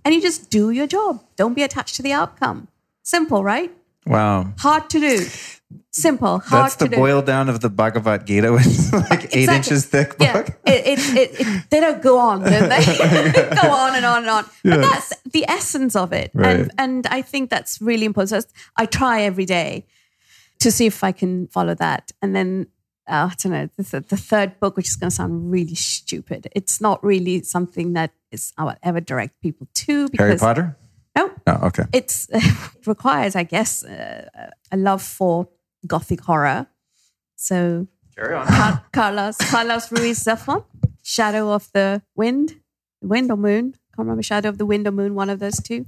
and 0.04 0.14
you 0.14 0.20
just 0.20 0.50
do 0.50 0.70
your 0.70 0.86
job. 0.86 1.24
Don't 1.36 1.54
be 1.54 1.62
attached 1.62 1.96
to 1.96 2.02
the 2.02 2.12
outcome. 2.12 2.68
Simple, 3.02 3.42
right? 3.42 3.72
Wow. 4.06 4.52
Hard 4.58 4.90
to 4.90 5.00
do. 5.00 5.26
Simple. 5.90 6.38
Hard 6.38 6.64
That's 6.64 6.76
the 6.76 6.88
do. 6.88 6.96
boil 6.96 7.20
down 7.22 7.48
of 7.48 7.60
the 7.60 7.68
Bhagavad 7.68 8.26
Gita, 8.26 8.52
which 8.52 8.66
is 8.66 8.92
like 9.10 9.24
eight 9.24 9.44
Exactly. 9.44 9.56
inches 9.56 9.84
thick 9.86 10.14
Yeah, 10.18 10.32
book. 10.32 10.48
it, 10.66 10.86
it, 10.86 10.98
it, 11.16 11.40
it, 11.40 11.70
they 11.70 11.80
don't 11.80 12.00
go 12.02 12.18
on, 12.18 12.40
don't 12.40 12.68
they? 12.68 12.84
go 13.62 13.70
on 13.70 13.94
and 13.96 14.04
on 14.06 14.18
and 14.18 14.28
on. 14.30 14.44
But 14.64 14.80
that's 14.80 15.12
the 15.32 15.44
essence 15.48 15.94
of 15.96 16.12
it, 16.12 16.30
Right. 16.34 16.60
and 16.60 16.70
and 16.78 17.06
I 17.08 17.22
think 17.22 17.50
that's 17.50 17.80
really 17.80 18.06
important. 18.06 18.30
So 18.44 18.50
I 18.76 18.86
try 18.86 19.22
every 19.22 19.44
day 19.44 19.86
to 20.60 20.70
see 20.70 20.86
if 20.86 21.02
I 21.04 21.12
can 21.12 21.48
follow 21.48 21.74
that, 21.74 22.12
and 22.22 22.34
then. 22.34 22.66
Uh, 23.08 23.28
I 23.32 23.34
don't 23.42 23.50
know. 23.52 23.68
The, 23.76 23.82
th- 23.82 24.06
the 24.06 24.16
third 24.16 24.60
book, 24.60 24.76
which 24.76 24.86
is 24.86 24.94
going 24.94 25.10
to 25.10 25.16
sound 25.16 25.50
really 25.50 25.74
stupid, 25.74 26.46
it's 26.54 26.80
not 26.80 27.02
really 27.02 27.42
something 27.42 27.94
that 27.94 28.12
is 28.30 28.52
I 28.56 28.62
would 28.62 28.76
ever 28.84 29.00
direct 29.00 29.40
people 29.42 29.66
to 29.74 30.08
because 30.08 30.20
Harry 30.20 30.38
Potter? 30.38 30.76
no, 31.16 31.30
Oh, 31.48 31.66
okay. 31.66 31.82
it's 31.92 32.28
it 32.32 32.86
requires, 32.86 33.34
I 33.34 33.42
guess, 33.42 33.82
uh, 33.84 34.50
a 34.70 34.76
love 34.76 35.02
for 35.02 35.48
gothic 35.86 36.20
horror. 36.22 36.66
So 37.36 37.88
Carry 38.16 38.34
on. 38.34 38.46
Car- 38.46 38.84
Carlos 38.92 39.36
Carlos 39.38 39.90
Ruiz 39.92 40.24
Zafon, 40.24 40.64
Shadow 41.02 41.52
of 41.52 41.70
the 41.72 42.02
Wind, 42.14 42.60
Wind 43.00 43.30
or 43.30 43.36
Moon. 43.36 43.72
Can't 43.72 44.06
remember 44.06 44.22
Shadow 44.22 44.48
of 44.48 44.58
the 44.58 44.66
Wind 44.66 44.86
or 44.86 44.92
Moon. 44.92 45.14
One 45.14 45.30
of 45.30 45.38
those 45.38 45.60
two. 45.60 45.86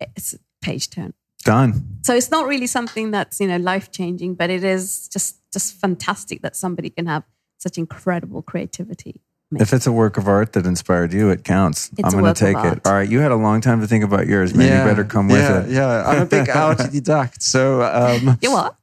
It's 0.00 0.34
a 0.34 0.38
page 0.62 0.90
turn. 0.90 1.14
Done. 1.44 1.98
So 2.02 2.14
it's 2.14 2.30
not 2.30 2.46
really 2.46 2.66
something 2.66 3.10
that's 3.10 3.40
you 3.40 3.48
know 3.48 3.58
life 3.58 3.90
changing, 3.90 4.34
but 4.34 4.50
it 4.50 4.64
is 4.64 5.08
just 5.08 5.40
just 5.52 5.74
fantastic 5.74 6.42
that 6.42 6.56
somebody 6.56 6.90
can 6.90 7.06
have 7.06 7.24
such 7.58 7.78
incredible 7.78 8.42
creativity. 8.42 9.20
If 9.56 9.72
it's 9.72 9.86
a 9.86 9.92
work 9.92 10.16
of 10.16 10.26
art 10.26 10.52
that 10.54 10.66
inspired 10.66 11.12
you, 11.12 11.30
it 11.30 11.44
counts. 11.44 11.90
It's 11.96 12.12
I'm 12.12 12.20
going 12.20 12.34
to 12.34 12.38
take 12.38 12.56
it. 12.56 12.80
All 12.84 12.92
right. 12.92 13.08
You 13.08 13.20
had 13.20 13.30
a 13.30 13.36
long 13.36 13.60
time 13.60 13.80
to 13.82 13.86
think 13.86 14.02
about 14.02 14.26
yours. 14.26 14.52
Maybe 14.52 14.74
you 14.74 14.82
better 14.82 15.04
come 15.04 15.28
with 15.28 15.38
yeah, 15.38 15.62
it. 15.62 15.70
Yeah, 15.70 16.04
I'm 16.04 16.22
a 16.22 16.26
big 16.26 16.46
autodidact. 16.46 17.40
So 17.40 17.82
um, 17.82 18.38
You 18.40 18.50
what? 18.50 18.76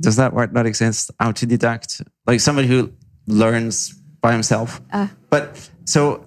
Does 0.00 0.16
that 0.16 0.32
word 0.32 0.52
not 0.52 0.66
exist? 0.66 1.10
Autodidact, 1.20 2.06
like 2.26 2.40
somebody 2.40 2.68
who 2.68 2.92
learns 3.26 3.94
by 4.20 4.32
himself. 4.32 4.80
Uh. 4.92 5.08
but 5.30 5.70
so 5.84 6.24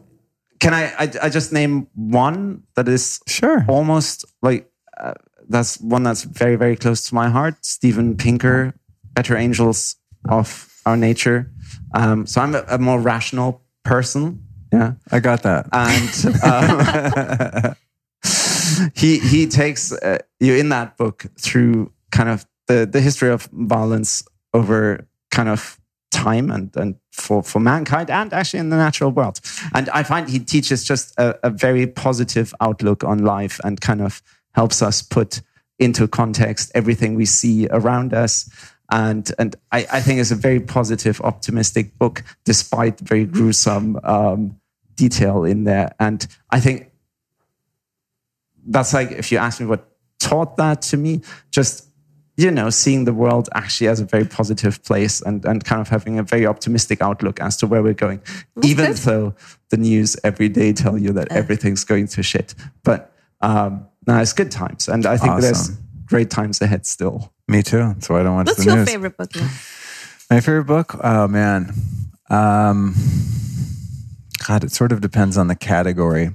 can 0.60 0.74
I, 0.74 0.86
I? 0.98 1.12
I 1.24 1.30
just 1.30 1.52
name 1.54 1.88
one 1.96 2.64
that 2.76 2.88
is 2.88 3.20
Sure. 3.28 3.64
almost 3.68 4.26
like 4.42 4.70
uh, 5.00 5.14
that's 5.50 5.80
one 5.80 6.04
that's 6.04 6.24
very 6.24 6.56
very 6.56 6.76
close 6.76 7.04
to 7.10 7.16
my 7.16 7.30
heart. 7.30 7.64
Steven 7.66 8.16
Pinker, 8.18 8.74
Better 9.14 9.38
Angels 9.38 9.96
of 10.30 10.72
Our 10.86 10.98
Nature. 10.98 11.52
Um, 11.94 12.26
so 12.26 12.42
I'm 12.42 12.56
a, 12.56 12.64
a 12.70 12.78
more 12.78 13.00
rational 13.00 13.62
person. 13.84 14.44
Yeah 14.74 14.94
I 15.12 15.20
got 15.20 15.44
that. 15.44 15.68
and 15.72 16.12
um, 16.44 17.76
he 18.96 19.20
he 19.20 19.48
takes 19.48 19.92
uh, 19.92 20.18
you 20.40 20.56
in 20.56 20.70
that 20.70 20.98
book 20.98 21.26
through 21.40 21.92
kind 22.12 22.30
of 22.30 22.46
the 22.68 22.86
the 22.86 23.02
history 23.02 23.30
of 23.30 23.50
violence 23.52 24.24
over 24.54 25.08
kind 25.32 25.50
of 25.50 25.80
time 26.12 26.50
and 26.52 26.76
and 26.76 26.96
for 27.12 27.44
for 27.44 27.60
mankind 27.60 28.10
and 28.10 28.34
actually 28.34 28.60
in 28.60 28.70
the 28.70 28.78
natural 28.78 29.12
world. 29.12 29.40
And 29.74 29.90
I 29.90 30.04
find 30.04 30.30
he 30.30 30.40
teaches 30.40 30.84
just 30.84 31.18
a, 31.18 31.38
a 31.44 31.50
very 31.50 31.88
positive 31.88 32.54
outlook 32.62 33.04
on 33.04 33.20
life 33.20 33.60
and 33.64 33.82
kind 33.82 34.02
of 34.02 34.22
helps 34.54 34.82
us 34.82 35.02
put 35.02 35.42
into 35.80 36.08
context 36.08 36.72
everything 36.74 37.16
we 37.16 37.26
see 37.26 37.68
around 37.70 38.14
us 38.14 38.50
and 38.92 39.32
and 39.38 39.56
I, 39.72 39.86
I 39.92 40.02
think 40.02 40.20
it's 40.20 40.32
a 40.32 40.36
very 40.36 40.60
positive, 40.60 41.20
optimistic 41.22 41.98
book, 41.98 42.24
despite 42.46 43.00
very 43.00 43.26
gruesome 43.26 44.00
um, 44.04 44.60
detail 44.96 45.44
in 45.44 45.66
there. 45.66 45.94
And 46.00 46.26
I 46.50 46.60
think 46.60 46.92
that's 48.66 48.94
like 48.94 49.12
if 49.12 49.32
you 49.32 49.38
ask 49.38 49.60
me 49.60 49.66
what 49.66 49.90
taught 50.20 50.58
that 50.58 50.82
to 50.84 50.98
me, 50.98 51.22
just 51.52 51.87
you 52.38 52.52
know, 52.52 52.70
seeing 52.70 53.06
the 53.06 53.14
world 53.14 53.50
actually 53.56 53.88
as 53.88 54.00
a 54.00 54.06
very 54.06 54.24
positive 54.26 54.84
place 54.84 55.22
and, 55.22 55.44
and 55.46 55.66
kind 55.66 55.82
of 55.82 55.90
having 55.90 56.20
a 56.20 56.24
very 56.24 56.46
optimistic 56.46 57.02
outlook 57.02 57.40
as 57.42 57.58
to 57.58 57.68
where 57.68 57.82
we're 57.82 57.94
going, 57.94 58.22
That's 58.56 58.68
even 58.68 58.86
good. 58.88 58.98
though 58.98 59.36
the 59.70 59.78
news 59.78 60.16
every 60.24 60.48
day 60.48 60.72
tell 60.72 60.98
you 60.98 61.12
that 61.14 61.32
everything's 61.32 61.84
going 61.84 62.08
to 62.10 62.22
shit. 62.24 62.54
But 62.84 63.12
um, 63.42 63.88
no, 64.08 64.18
it's 64.20 64.34
good 64.34 64.52
times, 64.52 64.88
and 64.88 65.06
I 65.06 65.18
think 65.18 65.42
there's 65.42 65.72
great 66.06 66.30
times 66.30 66.62
ahead 66.62 66.86
still. 66.86 67.34
Me 67.48 67.64
too. 67.64 67.96
So 68.00 68.16
I 68.16 68.24
don't 68.24 68.36
watch 68.36 68.48
What's 68.48 68.60
the 68.60 68.66
your 68.66 68.76
news. 68.78 68.90
favorite 68.90 69.18
book? 69.18 69.36
Lou? 69.36 69.42
My 70.30 70.40
favorite 70.40 70.66
book? 70.66 70.96
Oh 71.04 71.28
man. 71.28 71.74
Um 72.30 72.94
God, 74.48 74.64
it 74.64 74.72
sort 74.72 74.92
of 74.92 75.02
depends 75.02 75.38
on 75.38 75.48
the 75.48 75.56
category. 75.56 76.32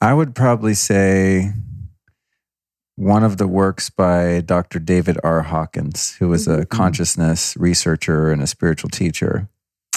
I 0.00 0.14
would 0.14 0.34
probably 0.34 0.74
say 0.74 1.52
one 3.00 3.24
of 3.24 3.38
the 3.38 3.48
works 3.48 3.88
by 3.88 4.42
Dr. 4.42 4.78
David 4.78 5.16
R. 5.24 5.40
Hawkins, 5.42 6.16
who 6.16 6.28
was 6.28 6.46
a 6.46 6.66
consciousness 6.66 7.56
researcher 7.56 8.30
and 8.30 8.42
a 8.42 8.46
spiritual 8.46 8.90
teacher. 8.90 9.48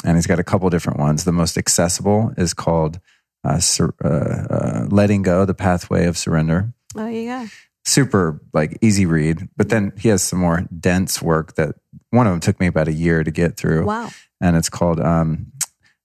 And 0.05 0.15
he's 0.15 0.25
got 0.27 0.39
a 0.39 0.43
couple 0.43 0.69
different 0.69 0.99
ones. 0.99 1.25
The 1.25 1.34
most 1.34 1.57
accessible 1.57 2.31
is 2.38 2.53
called 2.53 2.99
uh, 3.43 3.59
Sur- 3.59 3.93
uh, 4.03 4.07
uh, 4.07 4.88
Letting 4.89 5.21
Go, 5.21 5.43
the 5.43 5.53
Pathway 5.53 6.05
of 6.05 6.17
Surrender 6.17 6.73
Oh, 6.95 7.07
you 7.07 7.25
go. 7.25 7.45
super 7.84 8.39
like 8.53 8.77
easy 8.81 9.05
read 9.05 9.49
but 9.57 9.67
then 9.69 9.91
he 9.97 10.07
has 10.09 10.23
some 10.23 10.39
more 10.39 10.61
dense 10.80 11.21
work 11.21 11.55
that 11.55 11.75
one 12.11 12.25
of 12.27 12.31
them 12.31 12.39
took 12.39 12.57
me 12.61 12.67
about 12.67 12.88
a 12.88 12.93
year 12.93 13.21
to 13.23 13.31
get 13.31 13.57
through 13.57 13.84
Wow. 13.85 14.11
and 14.39 14.55
it's 14.55 14.69
called 14.69 14.99
um, 15.01 15.51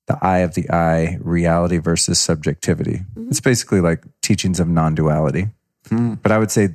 the 0.08 0.18
eye 0.20 0.38
of 0.38 0.54
the 0.54 0.68
I 0.70 1.18
reality 1.20 1.78
versus 1.78 2.18
subjectivity 2.18 3.02
it's 3.28 3.40
basically 3.40 3.80
like 3.80 4.02
teachings 4.22 4.58
of 4.58 4.66
non-duality 4.66 5.48
but 5.90 6.32
i 6.32 6.38
would 6.38 6.50
say 6.50 6.70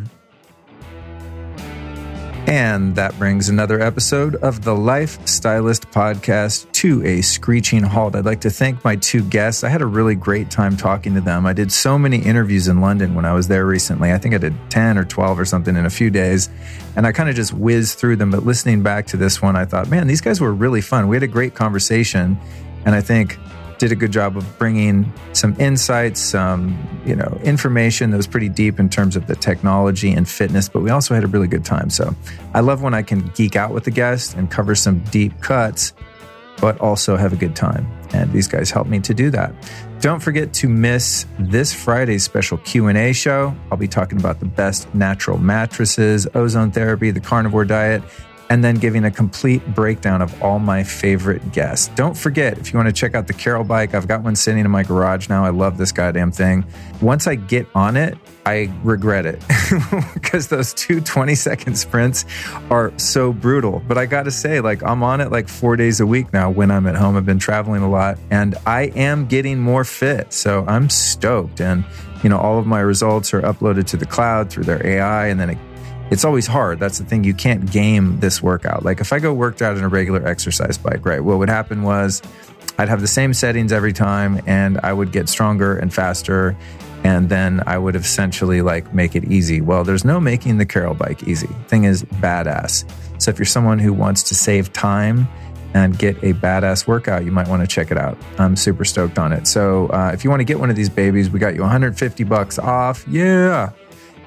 And 2.47 2.97
that 2.97 3.17
brings 3.19 3.49
another 3.49 3.81
episode 3.81 4.35
of 4.37 4.63
the 4.63 4.75
Life 4.75 5.27
Stylist 5.27 5.91
podcast 5.91 6.71
to 6.73 7.05
a 7.07 7.23
screeching 7.23 7.83
halt. 7.83 8.17
I'd 8.17 8.25
like 8.25 8.41
to 8.41 8.51
thank 8.51 8.85
my 8.85 8.97
two 8.97 9.23
guests. 9.23 9.63
I 9.63 9.69
had 9.69 9.81
a 9.81 9.87
really 9.87 10.17
great 10.17 10.51
time 10.51 10.77
talking 10.77 11.15
to 11.15 11.21
them. 11.21 11.47
I 11.47 11.53
did 11.53 11.71
so 11.71 11.97
many 11.97 12.19
interviews 12.19 12.67
in 12.67 12.81
London 12.81 13.15
when 13.15 13.25
I 13.25 13.33
was 13.33 13.47
there 13.49 13.65
recently. 13.65 14.13
I 14.13 14.19
think 14.19 14.35
I 14.35 14.39
did 14.39 14.55
10 14.71 14.99
or 14.99 15.05
12 15.05 15.39
or 15.39 15.45
something 15.45 15.77
in 15.77 15.87
a 15.87 15.91
few 15.91 16.11
days. 16.11 16.51
And 16.97 17.07
I 17.07 17.13
kind 17.13 17.29
of 17.29 17.37
just 17.37 17.53
whizzed 17.53 17.99
through 17.99 18.17
them. 18.17 18.31
But 18.31 18.45
listening 18.45 18.83
back 18.83 19.07
to 19.09 19.17
this 19.17 19.41
one, 19.41 19.55
I 19.55 19.65
thought, 19.65 19.89
man, 19.89 20.09
these 20.09 20.21
guys 20.21 20.41
were 20.41 20.53
really 20.53 20.81
fun. 20.81 21.09
We 21.09 21.17
had 21.17 21.23
a 21.23 21.29
great 21.29 21.55
conversation. 21.55 22.39
And 22.85 22.95
I 22.95 23.01
think 23.01 23.39
did 23.83 23.91
a 23.91 23.97
good 23.97 24.13
job 24.13 24.37
of 24.37 24.59
bringing 24.61 25.13
some 25.33 25.57
insights, 25.59 26.21
some 26.21 26.79
you 27.05 27.17
know 27.17 27.37
information 27.43 28.13
that 28.13 28.17
was 28.17 28.29
pretty 28.29 28.49
deep 28.49 28.79
in 28.79 28.89
terms 28.89 29.17
of 29.17 29.27
the 29.27 29.35
technology 29.35 30.13
and 30.13 30.29
fitness. 30.29 30.69
But 30.69 30.83
we 30.83 30.91
also 30.91 31.17
had 31.17 31.25
a 31.25 31.27
really 31.27 31.49
good 31.49 31.65
time. 31.65 31.91
So 31.91 32.15
I 32.55 32.61
love 32.61 32.81
when 32.81 32.95
I 32.95 33.03
can 33.03 33.27
geek 33.35 33.57
out 33.57 33.73
with 33.73 33.83
the 33.83 33.91
guest 33.91 34.37
and 34.37 34.49
cover 34.49 34.77
some 34.77 35.01
deep 35.11 35.41
cuts, 35.41 35.95
but 36.61 36.81
also 36.81 37.17
have 37.17 37.33
a 37.33 37.37
good 37.37 37.57
time. 37.57 37.85
And 38.13 38.33
these 38.33 38.47
guys 38.47 38.71
helped 38.71 38.89
me 38.89 39.01
to 39.01 39.13
do 39.15 39.31
that. 39.31 39.53
Don't 40.01 40.21
forget 40.21 40.55
to 40.55 40.69
miss 40.69 41.27
this 41.41 41.75
Friday's 41.75 42.23
special 42.23 42.59
Q&A 42.59 43.13
show. 43.13 43.53
I'll 43.73 43.79
be 43.79 43.89
talking 43.89 44.21
about 44.21 44.39
the 44.39 44.47
best 44.47 44.95
natural 44.95 45.39
mattresses, 45.39 46.29
ozone 46.37 46.71
therapy, 46.71 47.11
the 47.11 47.21
carnivore 47.21 47.65
diet, 47.65 48.05
and 48.53 48.63
then 48.63 48.75
giving 48.75 49.03
a 49.07 49.11
complete 49.11 49.67
breakdown 49.75 50.21
of 50.21 50.43
all 50.43 50.59
my 50.59 50.85
favorite 50.85 51.53
guests. 51.53 51.89
Don't 51.95 52.15
forget, 52.15 52.59
if 52.59 52.71
you 52.71 52.79
want 52.79 52.87
to 52.87 52.93
check 52.93 53.15
out 53.15 53.27
the 53.27 53.33
Carol 53.33 53.65
bike, 53.65 53.95
I've 53.95 54.07
got 54.07 54.23
one 54.23 54.37
sitting 54.37 54.63
in 54.63 54.71
my 54.71 54.83
garage 54.83 55.31
now. 55.31 55.43
I 55.43 55.49
love 55.49 55.79
this 55.79 55.91
goddamn 55.91 56.33
thing. 56.33 56.67
Once 57.01 57.27
I 57.27 57.35
get 57.35 57.67
on 57.75 57.97
it, 57.97 58.19
I 58.45 58.71
regret 58.85 59.25
it 59.25 59.43
because 60.13 60.49
those 60.49 60.75
two 60.75 61.01
20 61.01 61.35
second 61.35 61.79
sprints 61.79 62.27
are 62.69 62.93
so 62.99 63.33
brutal. 63.33 63.83
But 63.89 63.97
I 63.97 64.05
got 64.05 64.25
to 64.25 64.31
say, 64.31 64.61
like, 64.61 64.83
I'm 64.83 65.03
on 65.03 65.23
it 65.23 65.31
like 65.31 65.49
four 65.49 65.77
days 65.77 66.01
a 66.01 66.07
week 66.07 66.31
now 66.35 66.51
when 66.51 66.71
I'm 66.71 66.87
at 66.87 66.95
home. 66.95 67.17
I've 67.17 67.25
been 67.25 67.39
traveling 67.39 67.81
a 67.81 67.89
lot 67.89 68.19
and 68.31 68.55
I 68.67 68.93
am 68.95 69.29
getting 69.29 69.61
more 69.61 69.85
fit. 69.85 70.31
So 70.35 70.67
I'm 70.69 70.91
stoked. 70.91 71.63
And, 71.63 71.87
you 72.23 72.29
know, 72.29 72.37
all 72.37 72.59
of 72.59 72.67
my 72.67 72.81
results 72.81 73.33
are 73.33 73.41
uploaded 73.41 73.87
to 73.87 73.97
the 73.97 74.05
cloud 74.05 74.51
through 74.51 74.65
their 74.65 74.87
AI 74.87 75.29
and 75.29 75.41
then 75.41 75.49
it 75.49 75.59
it's 76.13 76.27
always 76.27 76.47
hard. 76.47 76.79
That's 76.79 76.99
the 76.99 77.07
thing. 77.07 77.25
You 77.25 77.33
can't 77.33 77.73
game 77.73 78.21
this 78.21 78.43
workout. 78.43 78.85
Like 78.85 79.01
if 79.01 79.15
I 79.15 79.19
go 79.19 79.33
worked 79.33 79.63
out 79.63 79.79
in 79.79 79.83
a 79.83 79.89
regular 79.89 80.25
exercise 80.29 80.77
bike, 80.77 81.07
right? 81.07 81.25
What 81.25 81.39
would 81.39 81.49
happen 81.49 81.85
was 81.85 82.21
I'd 82.77 82.91
have 82.91 83.01
the 83.01 83.07
same 83.07 83.33
settings 83.33 83.73
every 83.73 83.95
time 83.95 84.43
and 84.47 84.79
I 84.83 84.93
would 84.93 85.11
get 85.11 85.31
stronger 85.31 85.79
and 85.79 85.93
faster. 85.93 86.55
And 87.03 87.31
then 87.31 87.63
I 87.67 87.79
would 87.79 87.97
essentially 87.97 88.61
like 88.61 88.93
make 88.93 89.17
it 89.17 89.25
easy. 89.25 89.63
Well, 89.63 89.85
there's 89.85 90.05
no 90.05 90.21
making 90.21 90.59
the 90.59 90.67
Carol 90.67 90.93
bike 90.93 91.23
easy. 91.23 91.49
Thing 91.69 91.85
is 91.85 92.03
badass. 92.03 92.85
So 93.17 93.31
if 93.31 93.39
you're 93.39 93.47
someone 93.47 93.79
who 93.79 93.95
wants 93.95 94.23
to 94.25 94.35
save 94.35 94.71
time 94.75 95.27
and 95.73 95.99
get 95.99 96.19
a 96.19 96.35
badass 96.35 96.87
workout, 96.87 97.25
you 97.25 97.33
might 97.33 97.49
want 97.49 97.63
to 97.63 97.67
check 97.67 97.91
it 97.91 97.97
out. 97.97 98.19
I'm 98.39 98.55
super 98.55 98.85
stoked 98.85 99.19
on 99.19 99.33
it. 99.33 99.47
So 99.47 99.87
uh, 99.87 100.11
if 100.13 100.25
you 100.25 100.31
want 100.31 100.41
to 100.41 100.45
get 100.45 100.61
one 100.61 100.69
of 100.69 100.77
these 100.77 100.91
babies, 100.91 101.31
we 101.31 101.39
got 101.39 101.55
you 101.55 101.63
150 101.63 102.25
bucks 102.25 102.59
off. 102.59 103.09
Yeah 103.09 103.71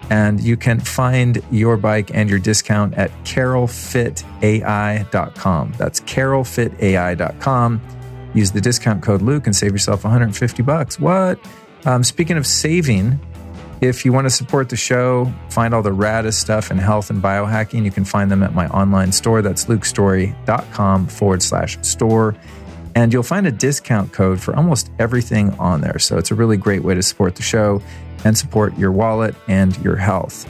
and 0.09 0.41
you 0.41 0.57
can 0.57 0.79
find 0.79 1.39
your 1.51 1.77
bike 1.77 2.09
and 2.13 2.27
your 2.29 2.39
discount 2.39 2.95
at 2.95 3.11
carolfitai.com. 3.23 5.73
That's 5.77 6.01
carolfitai.com. 6.01 7.81
Use 8.33 8.51
the 8.51 8.61
discount 8.61 9.03
code 9.03 9.21
Luke 9.21 9.45
and 9.47 9.55
save 9.55 9.71
yourself 9.71 10.03
150 10.03 10.63
bucks. 10.63 10.99
What? 10.99 11.39
Um, 11.85 12.03
speaking 12.03 12.35
of 12.37 12.45
saving, 12.45 13.17
if 13.81 14.05
you 14.05 14.13
want 14.13 14.25
to 14.25 14.29
support 14.29 14.69
the 14.69 14.75
show, 14.75 15.33
find 15.49 15.73
all 15.73 15.81
the 15.81 15.91
raddest 15.91 16.35
stuff 16.35 16.69
in 16.71 16.77
health 16.77 17.09
and 17.09 17.21
biohacking, 17.21 17.85
you 17.85 17.91
can 17.91 18.05
find 18.05 18.31
them 18.31 18.43
at 18.43 18.53
my 18.53 18.67
online 18.69 19.11
store. 19.11 19.41
That's 19.41 19.65
lukestorey.com 19.65 21.07
forward 21.07 21.43
slash 21.43 21.77
store. 21.81 22.35
And 22.95 23.11
you'll 23.11 23.23
find 23.23 23.45
a 23.45 23.51
discount 23.51 24.13
code 24.13 24.41
for 24.41 24.55
almost 24.55 24.89
everything 24.99 25.51
on 25.59 25.81
there. 25.81 25.99
So 25.99 26.17
it's 26.17 26.31
a 26.31 26.35
really 26.35 26.57
great 26.57 26.83
way 26.83 26.95
to 26.95 27.03
support 27.03 27.35
the 27.35 27.43
show 27.43 27.81
and 28.23 28.37
support 28.37 28.77
your 28.77 28.91
wallet 28.91 29.35
and 29.47 29.77
your 29.79 29.97
health. 29.97 30.49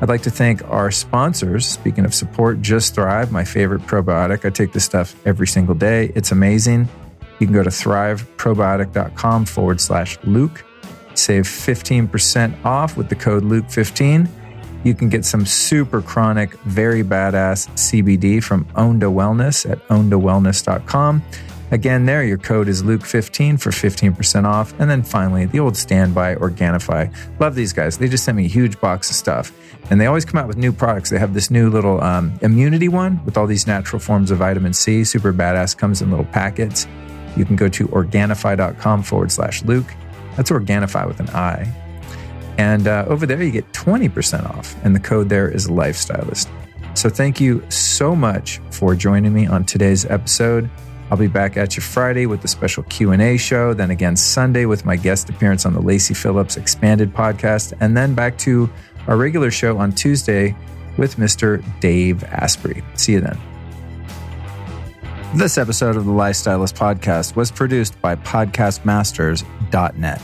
I'd 0.00 0.08
like 0.08 0.22
to 0.22 0.30
thank 0.30 0.66
our 0.70 0.90
sponsors. 0.90 1.66
Speaking 1.66 2.06
of 2.06 2.14
support, 2.14 2.62
Just 2.62 2.94
Thrive, 2.94 3.30
my 3.30 3.44
favorite 3.44 3.82
probiotic. 3.82 4.46
I 4.46 4.50
take 4.50 4.72
this 4.72 4.84
stuff 4.84 5.14
every 5.26 5.46
single 5.46 5.74
day. 5.74 6.10
It's 6.14 6.32
amazing. 6.32 6.88
You 7.38 7.46
can 7.46 7.52
go 7.54 7.62
to 7.62 7.70
thriveprobiotic.com 7.70 9.44
forward 9.44 9.80
slash 9.80 10.18
Luke. 10.24 10.64
Save 11.14 11.44
15% 11.44 12.64
off 12.64 12.96
with 12.96 13.08
the 13.08 13.14
code 13.14 13.42
Luke15. 13.42 14.28
You 14.84 14.94
can 14.94 15.10
get 15.10 15.26
some 15.26 15.44
super 15.44 16.00
chronic, 16.00 16.54
very 16.60 17.02
badass 17.02 17.68
CBD 17.72 18.42
from 18.42 18.64
Onda 18.76 19.12
Wellness 19.12 19.70
at 19.70 19.86
ondawellness.com. 19.88 21.22
Again, 21.70 22.04
there 22.04 22.24
your 22.24 22.38
code 22.38 22.68
is 22.68 22.82
Luke15 22.82 23.60
for 23.60 23.70
15% 23.70 24.44
off. 24.44 24.72
And 24.80 24.90
then 24.90 25.02
finally, 25.02 25.46
the 25.46 25.60
old 25.60 25.76
standby 25.76 26.34
Organifi. 26.34 27.14
Love 27.38 27.54
these 27.54 27.72
guys. 27.72 27.98
They 27.98 28.08
just 28.08 28.24
sent 28.24 28.36
me 28.36 28.46
a 28.46 28.48
huge 28.48 28.80
box 28.80 29.08
of 29.10 29.16
stuff. 29.16 29.52
And 29.88 30.00
they 30.00 30.06
always 30.06 30.24
come 30.24 30.38
out 30.38 30.48
with 30.48 30.56
new 30.56 30.72
products. 30.72 31.10
They 31.10 31.18
have 31.18 31.34
this 31.34 31.50
new 31.50 31.70
little 31.70 32.02
um, 32.02 32.38
immunity 32.42 32.88
one 32.88 33.24
with 33.24 33.36
all 33.36 33.46
these 33.46 33.66
natural 33.66 34.00
forms 34.00 34.30
of 34.30 34.38
vitamin 34.38 34.72
C. 34.72 35.04
Super 35.04 35.32
badass. 35.32 35.76
Comes 35.76 36.02
in 36.02 36.10
little 36.10 36.26
packets. 36.26 36.86
You 37.36 37.44
can 37.44 37.56
go 37.56 37.68
to 37.68 37.86
Organifi.com 37.88 39.02
forward 39.04 39.30
slash 39.30 39.62
Luke. 39.62 39.94
That's 40.36 40.50
Organifi 40.50 41.06
with 41.06 41.20
an 41.20 41.28
I. 41.30 41.72
And 42.58 42.88
uh, 42.88 43.04
over 43.08 43.26
there, 43.26 43.42
you 43.42 43.50
get 43.50 43.70
20% 43.72 44.44
off. 44.56 44.74
And 44.84 44.94
the 44.94 45.00
code 45.00 45.28
there 45.28 45.48
is 45.48 45.68
Lifestylist. 45.68 46.48
So 46.94 47.08
thank 47.08 47.40
you 47.40 47.64
so 47.70 48.16
much 48.16 48.60
for 48.70 48.94
joining 48.94 49.32
me 49.32 49.46
on 49.46 49.64
today's 49.64 50.04
episode. 50.06 50.68
I'll 51.10 51.18
be 51.18 51.26
back 51.26 51.56
at 51.56 51.76
you 51.76 51.82
Friday 51.82 52.26
with 52.26 52.42
the 52.42 52.48
special 52.48 52.84
Q&A 52.84 53.36
show, 53.36 53.74
then 53.74 53.90
again 53.90 54.14
Sunday 54.16 54.64
with 54.64 54.84
my 54.84 54.94
guest 54.94 55.28
appearance 55.28 55.66
on 55.66 55.74
the 55.74 55.80
Lacy 55.80 56.14
Phillips 56.14 56.56
Expanded 56.56 57.12
podcast, 57.12 57.72
and 57.80 57.96
then 57.96 58.14
back 58.14 58.38
to 58.38 58.70
our 59.08 59.16
regular 59.16 59.50
show 59.50 59.76
on 59.78 59.90
Tuesday 59.90 60.54
with 60.96 61.16
Mr. 61.16 61.64
Dave 61.80 62.22
Asprey. 62.24 62.84
See 62.94 63.14
you 63.14 63.20
then. 63.20 63.36
This 65.34 65.58
episode 65.58 65.96
of 65.96 66.04
the 66.04 66.12
Lifestylist 66.12 66.74
podcast 66.74 67.34
was 67.36 67.50
produced 67.50 68.00
by 68.00 68.14
podcastmasters.net. 68.16 70.22